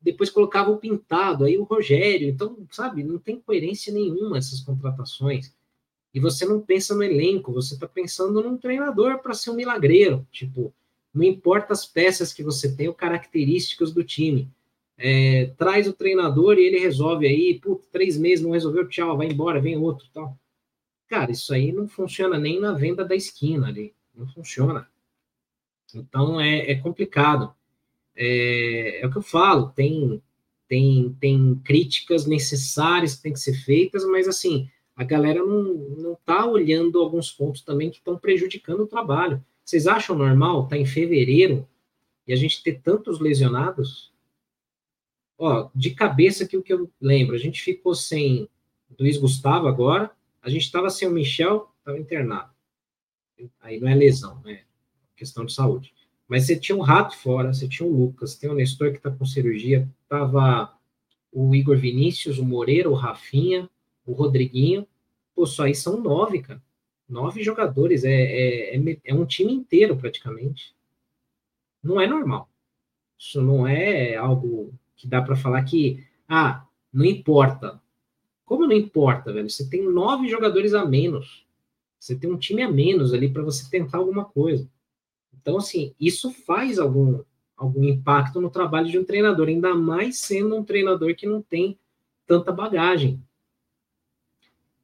depois 0.02 0.30
colocava 0.30 0.72
o 0.72 0.78
Pintado, 0.78 1.44
aí 1.44 1.58
o 1.58 1.64
Rogério. 1.64 2.30
Então, 2.30 2.58
sabe, 2.72 3.04
não 3.04 3.20
tem 3.20 3.40
coerência 3.40 3.94
nenhuma 3.94 4.38
essas 4.38 4.62
contratações. 4.62 5.54
E 6.14 6.20
você 6.20 6.46
não 6.46 6.62
pensa 6.62 6.96
no 6.96 7.04
elenco, 7.04 7.54
você 7.54 7.74
está 7.74 7.88
pensando 7.88 8.42
num 8.42 8.58
treinador 8.58 9.20
para 9.20 9.34
ser 9.34 9.52
um 9.52 9.56
milagreiro. 9.56 10.26
Tipo, 10.32 10.74
não 11.14 11.24
importa 11.24 11.74
as 11.74 11.86
peças 11.86 12.32
que 12.34 12.44
você 12.44 12.76
tem, 12.76 12.88
ou 12.88 12.94
características 12.94 13.92
do 13.92 14.04
time. 14.04 14.50
É, 14.98 15.54
traz 15.58 15.88
o 15.88 15.94
treinador 15.94 16.58
e 16.58 16.66
ele 16.66 16.80
resolve 16.80 17.26
aí, 17.26 17.60
putz, 17.60 17.88
três 17.92 18.18
meses 18.18 18.44
não 18.44 18.52
resolveu, 18.52 18.88
tchau, 18.88 19.18
vai 19.18 19.28
embora, 19.28 19.62
vem 19.62 19.78
outro 19.78 20.08
tal. 20.14 20.38
Cara, 21.08 21.32
isso 21.32 21.54
aí 21.54 21.72
não 21.72 21.88
funciona 21.88 22.38
nem 22.38 22.60
na 22.60 22.74
venda 22.74 23.04
da 23.04 23.16
esquina 23.16 23.68
ali. 23.68 23.94
Não 24.14 24.28
funciona. 24.28 24.88
Então 25.96 26.40
é, 26.40 26.72
é 26.72 26.76
complicado. 26.76 27.54
É, 28.16 29.02
é, 29.02 29.08
o 29.08 29.12
que 29.12 29.18
eu 29.18 29.22
falo, 29.22 29.70
tem, 29.70 30.22
tem, 30.68 31.16
tem 31.20 31.56
críticas 31.64 32.26
necessárias 32.26 33.16
que 33.16 33.24
têm 33.24 33.34
que 33.34 33.40
ser 33.40 33.54
feitas, 33.54 34.06
mas 34.06 34.28
assim, 34.28 34.70
a 34.96 35.04
galera 35.04 35.44
não, 35.44 35.64
não 35.64 36.18
tá 36.26 36.46
olhando 36.46 37.00
alguns 37.00 37.32
pontos 37.32 37.62
também 37.62 37.90
que 37.90 37.98
estão 37.98 38.18
prejudicando 38.18 38.82
o 38.82 38.88
trabalho. 38.88 39.44
Vocês 39.70 39.86
acham 39.86 40.18
normal 40.18 40.64
estar 40.64 40.70
tá 40.70 40.78
em 40.82 40.86
fevereiro 40.86 41.70
e 42.26 42.34
a 42.34 42.36
gente 42.36 42.64
ter 42.64 42.82
tantos 42.82 43.20
lesionados? 43.20 44.12
Ó, 45.38 45.70
de 45.76 45.92
cabeça 45.92 46.48
que 46.48 46.58
o 46.58 46.64
que 46.64 46.74
eu 46.74 46.92
lembro, 47.00 47.36
a 47.36 47.38
gente 47.38 47.62
ficou 47.62 47.94
sem 47.94 48.50
Luiz 49.00 49.16
Gustavo 49.18 49.68
agora, 49.68 50.10
a 50.42 50.50
gente 50.50 50.64
estava 50.64 50.90
sem 50.90 51.08
o 51.08 51.12
Michel, 51.12 51.72
estava 51.78 52.00
internado. 52.00 52.50
Aí 53.62 53.80
não 53.80 53.88
é 53.88 53.94
lesão, 53.94 54.42
é 54.48 54.64
questão 55.16 55.46
de 55.46 55.54
saúde. 55.54 55.94
Mas 56.28 56.48
você 56.48 56.60
tinha 56.60 56.76
um 56.76 56.82
Rato 56.82 57.16
fora, 57.16 57.54
você 57.54 57.68
tinha 57.68 57.88
o 57.88 57.96
Lucas, 57.96 58.34
tem 58.34 58.50
o 58.50 58.56
Nestor 58.56 58.90
que 58.90 58.98
está 58.98 59.12
com 59.12 59.24
cirurgia, 59.24 59.88
tava 60.08 60.76
o 61.32 61.54
Igor 61.54 61.78
Vinícius, 61.78 62.40
o 62.40 62.44
Moreira, 62.44 62.90
o 62.90 62.96
Rafinha, 62.96 63.70
o 64.04 64.14
Rodriguinho. 64.14 64.88
Pô, 65.36 65.46
só 65.46 65.66
aí 65.66 65.76
são 65.76 66.02
nove, 66.02 66.42
cara. 66.42 66.60
Nove 67.10 67.44
jogadores, 67.44 68.04
é, 68.04 68.12
é, 68.12 68.76
é, 68.76 68.98
é 69.04 69.14
um 69.16 69.26
time 69.26 69.52
inteiro 69.52 69.98
praticamente. 69.98 70.76
Não 71.82 72.00
é 72.00 72.06
normal. 72.06 72.48
Isso 73.18 73.42
não 73.42 73.68
é 73.68 74.16
algo 74.16 74.72
que 74.96 75.08
dá 75.08 75.22
para 75.22 75.36
falar 75.36 75.64
que, 75.64 76.06
ah, 76.28 76.66
não 76.94 77.06
importa. 77.06 77.82
Como 78.46 78.68
não 78.68 78.76
importa, 78.76 79.34
velho? 79.34 79.50
Você 79.50 79.68
tem 79.70 79.84
nove 79.84 80.28
jogadores 80.28 80.74
a 80.74 80.86
menos. 80.86 81.46
Você 82.00 82.16
tem 82.16 82.32
um 82.32 82.38
time 82.38 82.62
a 82.62 82.72
menos 82.72 83.14
ali 83.14 83.30
para 83.30 83.44
você 83.44 83.70
tentar 83.70 83.98
alguma 83.98 84.26
coisa. 84.26 84.70
Então, 85.34 85.58
assim, 85.58 85.94
isso 86.00 86.32
faz 86.32 86.80
algum, 86.80 87.22
algum 87.58 87.84
impacto 87.84 88.40
no 88.40 88.50
trabalho 88.50 88.90
de 88.90 89.00
um 89.00 89.04
treinador, 89.04 89.48
ainda 89.48 89.74
mais 89.74 90.20
sendo 90.20 90.56
um 90.56 90.64
treinador 90.64 91.16
que 91.16 91.26
não 91.26 91.42
tem 91.42 91.78
tanta 92.28 92.52
bagagem. 92.52 93.22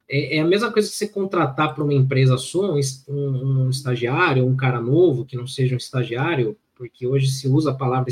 É, 0.07 0.37
é 0.37 0.39
a 0.39 0.45
mesma 0.45 0.71
coisa 0.71 0.89
que 0.89 0.95
você 0.95 1.07
contratar 1.07 1.73
para 1.73 1.83
uma 1.83 1.93
empresa 1.93 2.37
só 2.37 2.73
um, 2.73 2.79
um, 3.09 3.69
estagiário, 3.69 4.45
um 4.45 4.55
cara 4.55 4.79
novo, 4.79 5.25
que 5.25 5.35
não 5.35 5.47
seja 5.47 5.75
um 5.75 5.77
estagiário, 5.77 6.57
porque 6.75 7.07
hoje 7.07 7.27
se 7.27 7.47
usa 7.47 7.71
a 7.71 7.75
palavra 7.75 8.09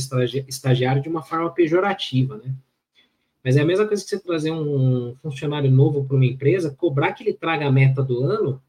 estagiário 0.47 1.01
de 1.01 1.09
uma 1.09 1.21
forma 1.21 1.49
pejorativa, 1.51 2.37
né? 2.37 2.53
Mas 3.43 3.57
é 3.57 3.61
a 3.61 3.65
mesma 3.65 3.85
coisa 3.85 4.01
que 4.01 4.09
você 4.09 4.19
trazer 4.19 4.51
um 4.51 5.15
funcionário 5.21 5.69
novo 5.69 6.05
para 6.05 6.15
uma 6.15 6.25
empresa, 6.25 6.73
cobrar 6.73 7.11
que 7.11 7.23
ele 7.23 7.33
traga 7.33 7.67
a 7.67 7.71
meta 7.71 8.01
do 8.01 8.23
ano 8.23 8.61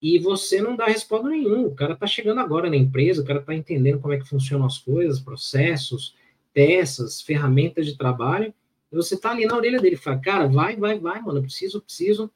e 0.00 0.18
você 0.18 0.60
não 0.60 0.76
dá 0.76 0.86
resposta 0.86 1.26
nenhuma. 1.26 1.68
O 1.68 1.74
cara 1.74 1.94
está 1.94 2.06
chegando 2.06 2.38
agora 2.38 2.68
na 2.68 2.76
empresa, 2.76 3.22
o 3.22 3.24
cara 3.24 3.40
está 3.40 3.54
entendendo 3.54 3.98
como 3.98 4.12
é 4.12 4.18
que 4.18 4.28
funcionam 4.28 4.66
as 4.66 4.78
coisas, 4.78 5.18
processos, 5.18 6.14
peças, 6.52 7.22
ferramentas 7.22 7.86
de 7.86 7.96
trabalho, 7.96 8.52
você 8.96 9.14
está 9.14 9.30
ali 9.30 9.44
na 9.46 9.56
orelha 9.56 9.80
dele, 9.80 9.96
fala, 9.96 10.18
cara, 10.18 10.48
vai, 10.48 10.76
vai, 10.76 10.98
vai, 10.98 11.20
mano, 11.20 11.38
eu 11.38 11.42
preciso, 11.42 11.80
preciso, 11.80 12.30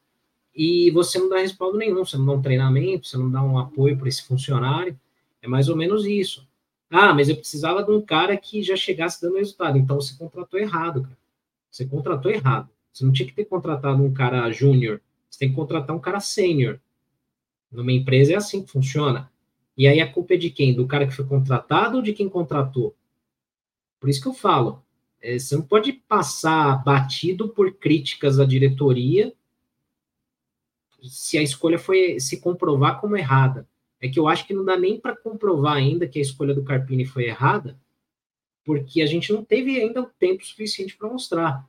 e 0.55 0.91
você 0.91 1.19
não 1.19 1.29
dá 1.29 1.39
resposta 1.39 1.79
nenhum, 1.79 2.05
você 2.05 2.17
não 2.17 2.27
dá 2.27 2.33
um 2.33 2.43
treinamento, 2.43 3.07
você 3.07 3.17
não 3.17 3.31
dá 3.31 3.43
um 3.43 3.59
apoio 3.59 3.97
para 3.97 4.09
esse 4.09 4.23
funcionário, 4.23 4.99
é 5.41 5.49
mais 5.49 5.69
ou 5.69 5.77
menos 5.77 6.07
isso. 6.07 6.47
Ah, 6.91 7.15
mas 7.15 7.31
eu 7.31 7.37
precisava 7.37 7.83
de 7.83 7.91
um 7.91 8.03
cara 8.03 8.37
que 8.37 8.63
já 8.63 8.77
chegasse 8.77 9.21
dando 9.23 9.37
resultado, 9.37 9.79
então 9.79 9.99
você 9.99 10.15
contratou 10.15 10.61
errado, 10.61 11.03
cara. 11.03 11.19
Você 11.71 11.87
contratou 11.87 12.31
errado. 12.31 12.69
Você 12.93 13.05
não 13.05 13.13
tinha 13.13 13.27
que 13.27 13.35
ter 13.35 13.47
contratado 13.47 14.03
um 14.03 14.13
cara 14.13 14.51
júnior, 14.51 15.01
você 15.31 15.39
tem 15.39 15.49
que 15.49 15.55
contratar 15.55 15.97
um 15.97 16.01
cara 16.01 16.21
sênior. 16.21 16.79
Numa 17.71 17.93
empresa 17.93 18.35
é 18.35 18.37
assim 18.37 18.63
que 18.63 18.71
funciona. 18.71 19.33
E 19.75 19.89
aí 19.89 20.01
a 20.01 20.13
culpa 20.13 20.35
é 20.35 20.37
de 20.37 20.51
quem? 20.51 20.75
Do 20.75 20.87
cara 20.87 21.07
que 21.07 21.15
foi 21.15 21.25
contratado 21.25 21.97
ou 21.97 22.03
de 22.03 22.13
quem 22.13 22.29
contratou? 22.29 22.95
Por 23.99 24.11
isso 24.11 24.21
que 24.21 24.29
eu 24.29 24.35
falo, 24.35 24.85
é, 25.23 25.39
você 25.39 25.57
não 25.57 25.63
pode 25.63 25.93
passar 25.93 26.83
batido 26.83 27.49
por 27.49 27.73
críticas 27.75 28.41
à 28.41 28.45
diretoria 28.45 29.33
se 31.03 31.39
a 31.39 31.43
escolha 31.43 31.79
foi 31.79 32.21
se 32.21 32.41
comprovar 32.41 33.01
como 33.01 33.17
errada. 33.17 33.67
É 34.01 34.09
que 34.09 34.19
eu 34.19 34.29
acho 34.29 34.47
que 34.47 34.55
não 34.55 34.65
dá 34.65 34.77
nem 34.77 35.01
para 35.01 35.17
comprovar 35.17 35.75
ainda 35.75 36.09
que 36.09 36.19
a 36.19 36.23
escolha 36.23 36.55
do 36.55 36.65
Carpini 36.65 37.05
foi 37.07 37.25
errada, 37.25 37.79
porque 38.65 39.01
a 39.01 39.07
gente 39.07 39.33
não 39.33 39.45
teve 39.45 39.81
ainda 39.81 40.03
o 40.03 40.11
tempo 40.19 40.45
suficiente 40.45 40.97
para 40.97 41.09
mostrar. 41.09 41.69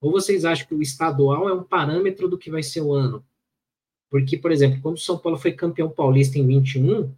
Ou 0.00 0.10
vocês 0.10 0.44
acham 0.44 0.66
que 0.66 0.74
o 0.74 0.82
estadual 0.82 1.48
é 1.48 1.52
um 1.52 1.62
parâmetro 1.62 2.28
do 2.28 2.38
que 2.38 2.50
vai 2.50 2.62
ser 2.62 2.80
o 2.80 2.92
ano? 2.92 3.24
Porque, 4.10 4.38
por 4.38 4.50
exemplo, 4.52 4.80
quando 4.80 4.96
o 4.96 5.00
São 5.00 5.18
Paulo 5.18 5.38
foi 5.38 5.52
campeão 5.52 5.90
paulista 5.90 6.38
em 6.38 6.46
21, 6.46 7.12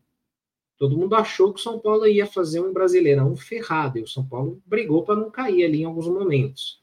todo 0.78 0.96
mundo 0.96 1.14
achou 1.16 1.52
que 1.52 1.58
o 1.58 1.62
São 1.62 1.78
Paulo 1.78 2.06
ia 2.06 2.26
fazer 2.26 2.60
um 2.60 2.72
brasileirão 2.72 3.34
ferrado, 3.36 3.98
e 3.98 4.02
o 4.02 4.06
São 4.06 4.26
Paulo 4.26 4.62
brigou 4.64 5.02
para 5.02 5.16
não 5.16 5.30
cair 5.30 5.64
ali 5.64 5.82
em 5.82 5.84
alguns 5.84 6.06
momentos. 6.06 6.80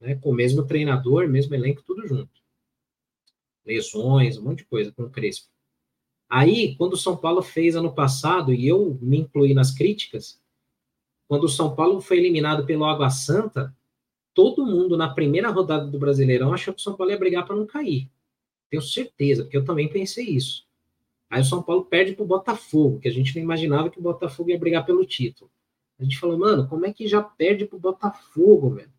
Né? 0.00 0.14
Com 0.14 0.30
o 0.30 0.34
mesmo 0.34 0.64
treinador, 0.64 1.28
mesmo 1.28 1.54
elenco, 1.54 1.82
tudo 1.82 2.06
junto. 2.06 2.30
Lesões, 3.66 4.38
um 4.38 4.44
monte 4.44 4.58
de 4.58 4.66
coisa 4.66 4.92
com 4.92 5.02
o 5.02 5.10
Crespo. 5.10 5.48
Aí, 6.30 6.76
quando 6.76 6.92
o 6.92 6.98
São 6.98 7.16
Paulo 7.16 7.42
fez 7.42 7.74
ano 7.74 7.92
passado, 7.92 8.52
e 8.54 8.68
eu 8.68 8.96
me 9.02 9.18
incluí 9.18 9.52
nas 9.52 9.72
críticas, 9.72 10.40
quando 11.26 11.44
o 11.44 11.48
São 11.48 11.74
Paulo 11.74 12.00
foi 12.00 12.18
eliminado 12.18 12.64
pelo 12.64 12.84
Água 12.84 13.10
Santa, 13.10 13.74
todo 14.32 14.64
mundo 14.64 14.96
na 14.96 15.12
primeira 15.12 15.50
rodada 15.50 15.86
do 15.86 15.98
Brasileirão 15.98 16.52
achou 16.52 16.72
que 16.72 16.80
o 16.80 16.82
São 16.82 16.94
Paulo 16.94 17.10
ia 17.10 17.18
brigar 17.18 17.44
para 17.44 17.56
não 17.56 17.66
cair. 17.66 18.08
Tenho 18.70 18.82
certeza, 18.82 19.42
porque 19.42 19.56
eu 19.56 19.64
também 19.64 19.88
pensei 19.88 20.26
isso. 20.26 20.67
Aí 21.30 21.40
o 21.40 21.44
São 21.44 21.62
Paulo 21.62 21.84
perde 21.84 22.12
para 22.12 22.24
o 22.24 22.26
Botafogo, 22.26 23.00
que 23.00 23.08
a 23.08 23.12
gente 23.12 23.34
não 23.34 23.42
imaginava 23.42 23.90
que 23.90 23.98
o 23.98 24.02
Botafogo 24.02 24.50
ia 24.50 24.58
brigar 24.58 24.84
pelo 24.86 25.04
título. 25.04 25.50
A 25.98 26.02
gente 26.02 26.18
falou, 26.18 26.38
mano, 26.38 26.66
como 26.68 26.86
é 26.86 26.92
que 26.92 27.06
já 27.06 27.22
perde 27.22 27.66
para 27.66 27.76
o 27.76 27.80
Botafogo, 27.80 28.70
velho? 28.70 28.92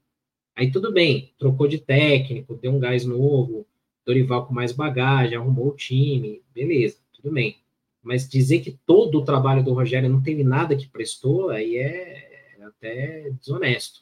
Aí 0.55 0.69
tudo 0.71 0.91
bem, 0.91 1.33
trocou 1.39 1.67
de 1.67 1.79
técnico, 1.79 2.55
deu 2.55 2.71
um 2.71 2.79
gás 2.79 3.05
novo, 3.05 3.65
Dorival 4.05 4.47
com 4.47 4.53
mais 4.53 4.71
bagagem, 4.71 5.37
arrumou 5.37 5.67
o 5.67 5.75
time, 5.75 6.41
beleza, 6.53 6.97
tudo 7.13 7.31
bem. 7.31 7.61
Mas 8.01 8.27
dizer 8.27 8.59
que 8.59 8.71
todo 8.85 9.19
o 9.19 9.23
trabalho 9.23 9.63
do 9.63 9.73
Rogério 9.73 10.09
não 10.09 10.21
teve 10.21 10.43
nada 10.43 10.75
que 10.75 10.87
prestou, 10.87 11.49
aí 11.49 11.77
é 11.77 12.57
até 12.65 13.29
desonesto, 13.31 14.01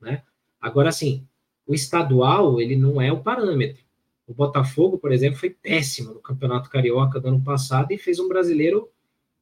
né? 0.00 0.22
Agora, 0.60 0.88
assim, 0.88 1.26
o 1.66 1.74
estadual, 1.74 2.60
ele 2.60 2.76
não 2.76 3.00
é 3.00 3.12
o 3.12 3.22
parâmetro. 3.22 3.82
O 4.28 4.34
Botafogo, 4.34 4.98
por 4.98 5.10
exemplo, 5.10 5.38
foi 5.38 5.48
péssimo 5.48 6.12
no 6.12 6.20
Campeonato 6.20 6.68
Carioca 6.68 7.18
do 7.18 7.28
ano 7.28 7.42
passado 7.42 7.92
e 7.92 7.96
fez 7.96 8.20
um 8.20 8.28
brasileiro 8.28 8.90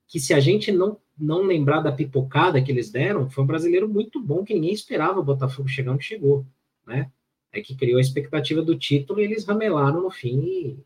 que, 0.06 0.20
se 0.20 0.32
a 0.32 0.38
gente 0.38 0.70
não, 0.70 0.96
não 1.18 1.42
lembrar 1.42 1.80
da 1.80 1.90
pipocada 1.90 2.62
que 2.62 2.70
eles 2.70 2.88
deram, 2.88 3.28
foi 3.28 3.42
um 3.42 3.48
brasileiro 3.48 3.88
muito 3.88 4.22
bom 4.22 4.44
que 4.44 4.54
ninguém 4.54 4.72
esperava 4.72 5.18
o 5.18 5.24
Botafogo 5.24 5.68
chegar 5.68 5.90
onde 5.90 6.04
chegou, 6.04 6.46
né? 6.86 7.10
É 7.50 7.60
que 7.60 7.74
criou 7.74 7.98
a 7.98 8.00
expectativa 8.00 8.62
do 8.62 8.78
título 8.78 9.20
e 9.20 9.24
eles 9.24 9.44
ramelaram 9.44 10.02
no 10.02 10.10
fim, 10.10 10.38
e, 10.44 10.78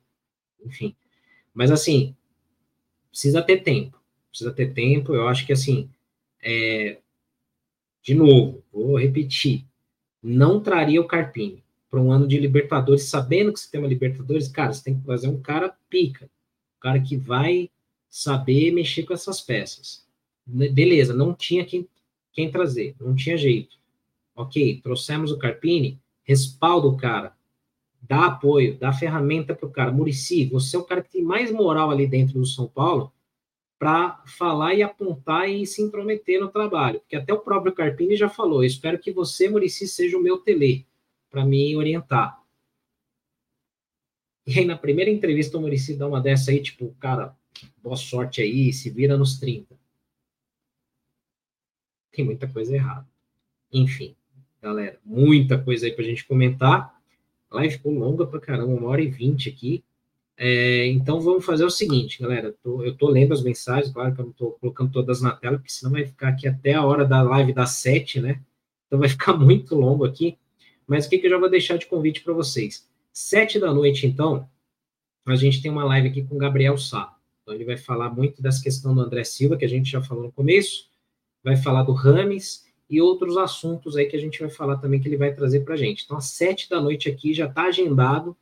enfim. 0.64 0.96
Mas 1.52 1.70
assim, 1.70 2.16
precisa 3.10 3.42
ter 3.42 3.58
tempo, 3.58 4.00
precisa 4.30 4.50
ter 4.50 4.72
tempo. 4.72 5.14
Eu 5.14 5.28
acho 5.28 5.44
que 5.44 5.52
assim, 5.52 5.90
é, 6.42 6.96
de 8.02 8.14
novo, 8.14 8.64
vou 8.72 8.98
repetir, 8.98 9.66
não 10.22 10.58
traria 10.58 11.02
o 11.02 11.06
Carpini 11.06 11.62
para 11.90 12.00
um 12.00 12.12
ano 12.12 12.26
de 12.28 12.38
Libertadores, 12.38 13.04
sabendo 13.04 13.52
que 13.52 13.58
você 13.58 13.70
tem 13.70 13.80
uma 13.80 13.88
Libertadores, 13.88 14.46
cara, 14.46 14.72
você 14.72 14.84
tem 14.84 14.98
que 14.98 15.04
fazer 15.04 15.28
um 15.28 15.40
cara 15.40 15.74
pica, 15.88 16.26
um 16.26 16.80
cara 16.80 17.00
que 17.00 17.16
vai 17.16 17.68
saber 18.08 18.70
mexer 18.70 19.02
com 19.02 19.12
essas 19.12 19.40
peças. 19.40 20.06
Beleza, 20.46 21.12
não 21.12 21.34
tinha 21.34 21.64
quem, 21.64 21.88
quem 22.32 22.50
trazer, 22.50 22.94
não 23.00 23.14
tinha 23.14 23.36
jeito. 23.36 23.76
Ok, 24.36 24.80
trouxemos 24.82 25.32
o 25.32 25.38
Carpini, 25.38 26.00
respalda 26.22 26.86
o 26.86 26.96
cara, 26.96 27.36
dá 28.00 28.26
apoio, 28.26 28.78
dá 28.78 28.92
ferramenta 28.92 29.54
para 29.54 29.66
o 29.66 29.70
cara. 29.70 29.92
Murici, 29.92 30.46
você 30.46 30.76
é 30.76 30.78
o 30.78 30.84
cara 30.84 31.02
que 31.02 31.10
tem 31.10 31.22
mais 31.22 31.50
moral 31.50 31.90
ali 31.90 32.06
dentro 32.06 32.38
do 32.38 32.46
São 32.46 32.66
Paulo 32.66 33.12
para 33.78 34.22
falar 34.26 34.74
e 34.74 34.82
apontar 34.82 35.48
e 35.48 35.66
se 35.66 35.82
intrometer 35.82 36.40
no 36.40 36.48
trabalho. 36.48 37.00
Porque 37.00 37.16
até 37.16 37.32
o 37.32 37.40
próprio 37.40 37.72
Carpini 37.72 38.16
já 38.16 38.28
falou: 38.28 38.62
espero 38.62 38.98
que 38.98 39.12
você, 39.12 39.48
Murici, 39.48 39.88
seja 39.88 40.16
o 40.16 40.22
meu 40.22 40.38
tele 40.38 40.86
para 41.30 41.44
me 41.44 41.76
orientar. 41.76 42.40
E 44.46 44.58
aí, 44.58 44.64
na 44.64 44.76
primeira 44.76 45.10
entrevista, 45.10 45.56
o 45.56 45.60
Murici 45.60 45.96
dá 45.96 46.08
uma 46.08 46.20
dessa 46.20 46.50
aí, 46.50 46.60
tipo, 46.60 46.94
cara, 46.98 47.36
boa 47.82 47.96
sorte 47.96 48.40
aí, 48.40 48.72
se 48.72 48.90
vira 48.90 49.16
nos 49.16 49.38
30. 49.38 49.78
Tem 52.12 52.24
muita 52.24 52.48
coisa 52.48 52.74
errada. 52.74 53.06
Enfim, 53.72 54.16
galera, 54.60 54.98
muita 55.04 55.62
coisa 55.62 55.86
aí 55.86 55.92
pra 55.92 56.04
gente 56.04 56.26
comentar. 56.26 57.00
A 57.50 57.56
live 57.56 57.74
ficou 57.74 57.92
longa 57.92 58.26
pra 58.26 58.40
caramba, 58.40 58.72
uma 58.72 58.88
hora 58.88 59.02
e 59.02 59.08
vinte 59.08 59.48
aqui. 59.48 59.84
É, 60.36 60.86
então 60.86 61.20
vamos 61.20 61.44
fazer 61.44 61.64
o 61.64 61.70
seguinte, 61.70 62.20
galera. 62.20 62.52
Tô, 62.62 62.82
eu 62.82 62.92
estou 62.92 63.10
lendo 63.10 63.34
as 63.34 63.42
mensagens, 63.42 63.92
claro 63.92 64.14
que 64.14 64.20
eu 64.20 64.24
não 64.24 64.32
estou 64.32 64.52
colocando 64.52 64.90
todas 64.90 65.20
na 65.20 65.32
tela, 65.32 65.58
porque 65.58 65.70
senão 65.70 65.92
vai 65.92 66.06
ficar 66.06 66.28
aqui 66.28 66.48
até 66.48 66.74
a 66.74 66.84
hora 66.84 67.04
da 67.04 67.22
live 67.22 67.52
das 67.52 67.72
sete, 67.72 68.20
né? 68.20 68.42
Então 68.86 68.98
vai 68.98 69.08
ficar 69.08 69.34
muito 69.38 69.74
longo 69.76 70.04
aqui. 70.04 70.38
Mas 70.90 71.06
o 71.06 71.10
que, 71.10 71.18
que 71.18 71.26
eu 71.28 71.30
já 71.30 71.38
vou 71.38 71.48
deixar 71.48 71.76
de 71.76 71.86
convite 71.86 72.20
para 72.20 72.32
vocês? 72.32 72.84
Sete 73.12 73.60
da 73.60 73.72
noite, 73.72 74.08
então, 74.08 74.50
a 75.24 75.36
gente 75.36 75.62
tem 75.62 75.70
uma 75.70 75.84
live 75.84 76.08
aqui 76.08 76.24
com 76.24 76.34
o 76.34 76.38
Gabriel 76.38 76.76
Sá. 76.76 77.16
Então 77.40 77.54
ele 77.54 77.64
vai 77.64 77.76
falar 77.76 78.10
muito 78.10 78.42
dessa 78.42 78.60
questão 78.60 78.92
do 78.92 79.00
André 79.00 79.22
Silva, 79.22 79.56
que 79.56 79.64
a 79.64 79.68
gente 79.68 79.88
já 79.88 80.02
falou 80.02 80.24
no 80.24 80.32
começo, 80.32 80.90
vai 81.44 81.56
falar 81.56 81.84
do 81.84 81.92
Rames 81.92 82.64
e 82.88 83.00
outros 83.00 83.36
assuntos 83.36 83.96
aí 83.96 84.06
que 84.06 84.16
a 84.16 84.18
gente 84.18 84.40
vai 84.40 84.50
falar 84.50 84.78
também 84.78 84.98
que 84.98 85.06
ele 85.06 85.16
vai 85.16 85.32
trazer 85.32 85.60
para 85.60 85.74
a 85.74 85.76
gente. 85.76 86.02
Então, 86.04 86.16
às 86.16 86.26
sete 86.26 86.68
da 86.68 86.80
noite 86.80 87.08
aqui 87.08 87.32
já 87.32 87.46
está 87.46 87.66
agendado 87.66 88.36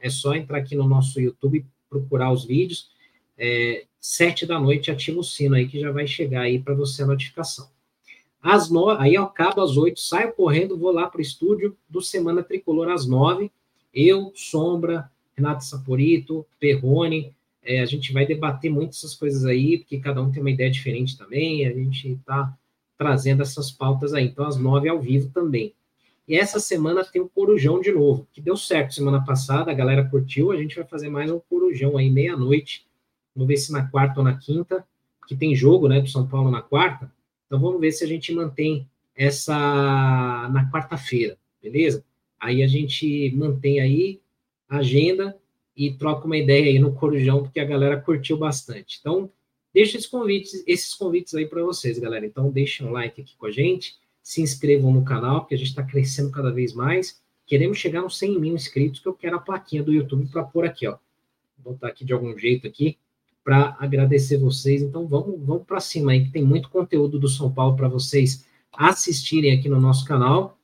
é 0.00 0.08
só 0.08 0.34
entrar 0.34 0.58
aqui 0.58 0.74
no 0.74 0.88
nosso 0.88 1.20
YouTube, 1.20 1.66
procurar 1.90 2.32
os 2.32 2.46
vídeos. 2.46 2.90
É, 3.36 3.84
sete 4.00 4.46
da 4.46 4.58
noite, 4.58 4.90
ativa 4.90 5.20
o 5.20 5.24
sino 5.24 5.56
aí 5.56 5.68
que 5.68 5.78
já 5.78 5.92
vai 5.92 6.06
chegar 6.06 6.40
aí 6.40 6.58
para 6.58 6.72
você 6.72 7.02
a 7.02 7.06
notificação. 7.06 7.70
Às 8.42 8.68
nove, 8.68 9.00
aí 9.00 9.14
eu 9.14 9.22
acabo 9.22 9.60
às 9.60 9.76
oito, 9.76 10.00
saio 10.00 10.32
correndo, 10.32 10.76
vou 10.76 10.90
lá 10.90 11.06
para 11.06 11.20
o 11.20 11.22
estúdio 11.22 11.76
do 11.88 12.02
Semana 12.02 12.42
Tricolor 12.42 12.90
às 12.90 13.06
nove. 13.06 13.52
Eu, 13.94 14.32
Sombra, 14.34 15.08
Renato 15.36 15.64
Saporito, 15.64 16.44
Perrone, 16.58 17.32
é, 17.62 17.80
a 17.80 17.86
gente 17.86 18.12
vai 18.12 18.26
debater 18.26 18.70
muito 18.70 18.90
essas 18.90 19.14
coisas 19.14 19.44
aí, 19.44 19.78
porque 19.78 20.00
cada 20.00 20.20
um 20.20 20.32
tem 20.32 20.42
uma 20.42 20.50
ideia 20.50 20.70
diferente 20.70 21.16
também, 21.16 21.64
a 21.64 21.72
gente 21.72 22.12
está 22.12 22.52
trazendo 22.98 23.42
essas 23.42 23.70
pautas 23.70 24.12
aí. 24.12 24.26
Então, 24.26 24.44
às 24.44 24.56
nove 24.56 24.88
ao 24.88 25.00
vivo 25.00 25.30
também. 25.32 25.72
E 26.26 26.36
essa 26.36 26.58
semana 26.58 27.04
tem 27.04 27.22
o 27.22 27.28
Corujão 27.28 27.80
de 27.80 27.92
novo, 27.92 28.26
que 28.32 28.40
deu 28.40 28.56
certo 28.56 28.94
semana 28.94 29.24
passada, 29.24 29.70
a 29.70 29.74
galera 29.74 30.04
curtiu, 30.04 30.50
a 30.50 30.56
gente 30.56 30.76
vai 30.76 30.84
fazer 30.84 31.08
mais 31.08 31.30
um 31.30 31.38
Corujão 31.38 31.96
aí 31.96 32.10
meia-noite. 32.10 32.86
Vamos 33.34 33.48
ver 33.48 33.56
se 33.56 33.72
na 33.72 33.86
quarta 33.86 34.20
ou 34.20 34.24
na 34.24 34.36
quinta, 34.36 34.84
que 35.26 35.36
tem 35.36 35.54
jogo, 35.54 35.88
né, 35.88 36.00
do 36.00 36.08
São 36.08 36.26
Paulo 36.26 36.50
na 36.50 36.62
quarta. 36.62 37.10
Então 37.52 37.60
vamos 37.60 37.82
ver 37.82 37.92
se 37.92 38.02
a 38.02 38.06
gente 38.06 38.32
mantém 38.32 38.88
essa 39.14 39.54
na 39.54 40.70
quarta-feira, 40.72 41.36
beleza? 41.62 42.02
Aí 42.40 42.62
a 42.62 42.66
gente 42.66 43.30
mantém 43.36 43.78
aí 43.78 44.22
a 44.66 44.78
agenda 44.78 45.38
e 45.76 45.92
troca 45.92 46.24
uma 46.24 46.38
ideia 46.38 46.64
aí 46.68 46.78
no 46.78 46.94
Corujão, 46.94 47.42
porque 47.42 47.60
a 47.60 47.64
galera 47.66 48.00
curtiu 48.00 48.38
bastante. 48.38 48.96
Então, 48.98 49.30
deixa 49.70 49.98
esses 49.98 50.08
convites, 50.08 50.64
esses 50.66 50.94
convites 50.94 51.34
aí 51.34 51.44
para 51.44 51.62
vocês, 51.62 51.98
galera. 51.98 52.24
Então, 52.24 52.50
deixem 52.50 52.86
um 52.86 52.90
like 52.90 53.20
aqui 53.20 53.36
com 53.36 53.44
a 53.44 53.50
gente 53.50 54.00
se 54.22 54.40
inscrevam 54.40 54.90
no 54.90 55.04
canal, 55.04 55.40
porque 55.40 55.54
a 55.54 55.58
gente 55.58 55.68
está 55.68 55.82
crescendo 55.82 56.30
cada 56.30 56.50
vez 56.50 56.72
mais. 56.72 57.20
Queremos 57.44 57.76
chegar 57.76 58.00
nos 58.00 58.16
100 58.16 58.40
mil 58.40 58.54
inscritos, 58.54 58.98
que 58.98 59.08
eu 59.08 59.12
quero 59.12 59.36
a 59.36 59.40
plaquinha 59.40 59.82
do 59.82 59.92
YouTube 59.92 60.26
para 60.28 60.42
pôr 60.42 60.64
aqui, 60.64 60.86
ó. 60.86 60.96
Vou 61.58 61.74
botar 61.74 61.88
aqui 61.88 62.02
de 62.02 62.14
algum 62.14 62.38
jeito 62.38 62.66
aqui 62.66 62.96
para 63.44 63.76
agradecer 63.78 64.38
vocês. 64.38 64.82
Então 64.82 65.06
vamos, 65.06 65.40
vamos 65.44 65.64
para 65.64 65.80
cima 65.80 66.12
aí, 66.12 66.24
que 66.24 66.32
tem 66.32 66.42
muito 66.42 66.68
conteúdo 66.68 67.18
do 67.18 67.28
São 67.28 67.52
Paulo 67.52 67.76
para 67.76 67.88
vocês 67.88 68.46
assistirem 68.72 69.58
aqui 69.58 69.68
no 69.68 69.80
nosso 69.80 70.04
canal. 70.04 70.58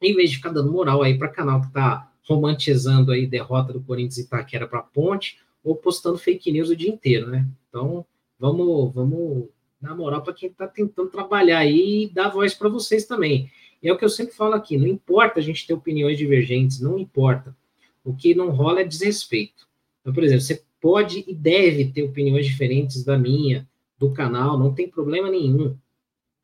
Em 0.00 0.14
vez 0.14 0.30
de 0.30 0.36
ficar 0.36 0.50
dando 0.50 0.72
moral 0.72 1.02
aí 1.02 1.16
para 1.16 1.28
canal 1.28 1.60
que 1.60 1.68
está 1.68 2.10
romantizando 2.28 3.12
aí 3.12 3.26
derrota 3.26 3.72
do 3.72 3.80
Corinthians 3.80 4.18
e 4.18 4.22
Itaquera 4.22 4.66
para 4.66 4.82
Ponte, 4.82 5.38
ou 5.62 5.76
postando 5.76 6.18
fake 6.18 6.50
news 6.52 6.70
o 6.70 6.76
dia 6.76 6.90
inteiro, 6.90 7.28
né? 7.28 7.46
Então, 7.68 8.04
vamos, 8.38 8.94
vamos 8.94 9.48
na 9.80 9.94
moral 9.94 10.22
para 10.22 10.32
quem 10.32 10.48
está 10.48 10.66
tentando 10.66 11.08
trabalhar 11.08 11.58
aí 11.58 12.04
e 12.04 12.08
dar 12.08 12.28
voz 12.28 12.54
para 12.54 12.68
vocês 12.68 13.06
também. 13.06 13.50
É 13.82 13.92
o 13.92 13.96
que 13.96 14.04
eu 14.04 14.08
sempre 14.08 14.34
falo 14.34 14.54
aqui: 14.54 14.76
não 14.76 14.86
importa 14.86 15.38
a 15.38 15.42
gente 15.42 15.66
ter 15.66 15.74
opiniões 15.74 16.18
divergentes, 16.18 16.80
não 16.80 16.98
importa. 16.98 17.56
O 18.04 18.14
que 18.14 18.34
não 18.34 18.50
rola 18.50 18.80
é 18.80 18.84
desrespeito. 18.84 19.66
Então, 20.00 20.12
por 20.12 20.22
exemplo, 20.22 20.42
você 20.42 20.62
pode 20.86 21.24
e 21.26 21.34
deve 21.34 21.86
ter 21.86 22.04
opiniões 22.04 22.46
diferentes 22.46 23.02
da 23.02 23.18
minha, 23.18 23.68
do 23.98 24.12
canal, 24.12 24.56
não 24.56 24.72
tem 24.72 24.88
problema 24.88 25.28
nenhum. 25.28 25.76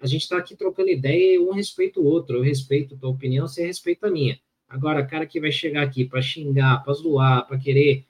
A 0.01 0.07
gente 0.09 0.23
está 0.23 0.37
aqui 0.37 0.57
trocando 0.57 0.89
ideia 0.89 1.37
e 1.37 1.39
um 1.39 1.53
respeita 1.53 2.01
o 2.01 2.05
outro. 2.05 2.39
Eu 2.39 2.43
respeito 2.43 2.97
a 2.97 2.99
tua 2.99 3.11
opinião, 3.11 3.47
você 3.47 3.65
respeita 3.65 4.09
a 4.09 4.11
minha. 4.11 4.37
Agora, 4.69 5.07
cara 5.07 5.27
que 5.27 5.41
vai 5.41 5.53
chegar 5.53 5.85
aqui 5.85 6.05
para 6.05 6.21
xingar, 6.21 6.83
para 6.83 6.93
zoar, 6.93 7.47
para 7.47 7.57
querer 7.57 8.05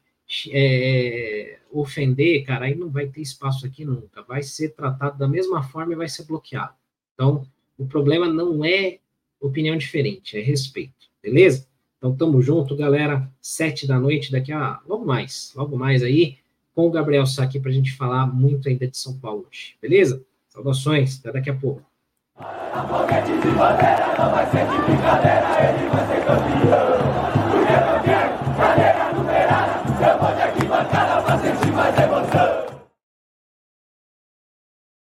é, 0.51 1.59
ofender, 1.71 2.47
cara, 2.47 2.65
aí 2.65 2.75
não 2.75 2.89
vai 2.89 3.09
ter 3.09 3.21
espaço 3.21 3.67
aqui 3.67 3.85
nunca. 3.85 4.23
Vai 4.23 4.43
ser 4.43 4.71
tratado 4.71 5.19
da 5.19 5.29
mesma 5.29 5.63
forma 5.63 5.93
e 5.93 5.97
vai 5.97 6.09
ser 6.09 6.25
bloqueado. 6.25 6.73
Então, 7.13 7.47
o 7.77 7.87
problema 7.87 8.27
não 8.27 8.65
é 8.65 9.01
opinião 9.39 9.77
diferente, 9.77 10.39
é 10.39 10.41
respeito, 10.41 11.11
beleza? 11.23 11.69
Então, 12.03 12.17
tamo 12.17 12.43
junto, 12.43 12.75
galera. 12.75 13.31
Sete 13.41 13.87
da 13.87 13.97
noite, 13.97 14.33
daqui 14.33 14.51
a 14.51 14.81
logo 14.89 15.05
mais, 15.05 15.53
logo 15.55 15.79
mais 15.79 16.03
aí, 16.03 16.37
com 16.75 16.89
o 16.89 16.91
Gabriel 16.91 17.25
Sá 17.25 17.45
aqui 17.45 17.61
para 17.61 17.71
a 17.71 17.73
gente 17.73 17.93
falar 17.93 18.27
muito 18.27 18.69
ainda 18.69 18.89
de 18.89 18.99
São 18.99 19.17
Paulo 19.21 19.47
hoje, 19.49 19.77
beleza? 19.81 20.21
Saudações, 20.49 21.21
até 21.21 21.31
daqui 21.31 21.51
a 21.51 21.55
pouco. 21.55 21.81
A 22.37 22.83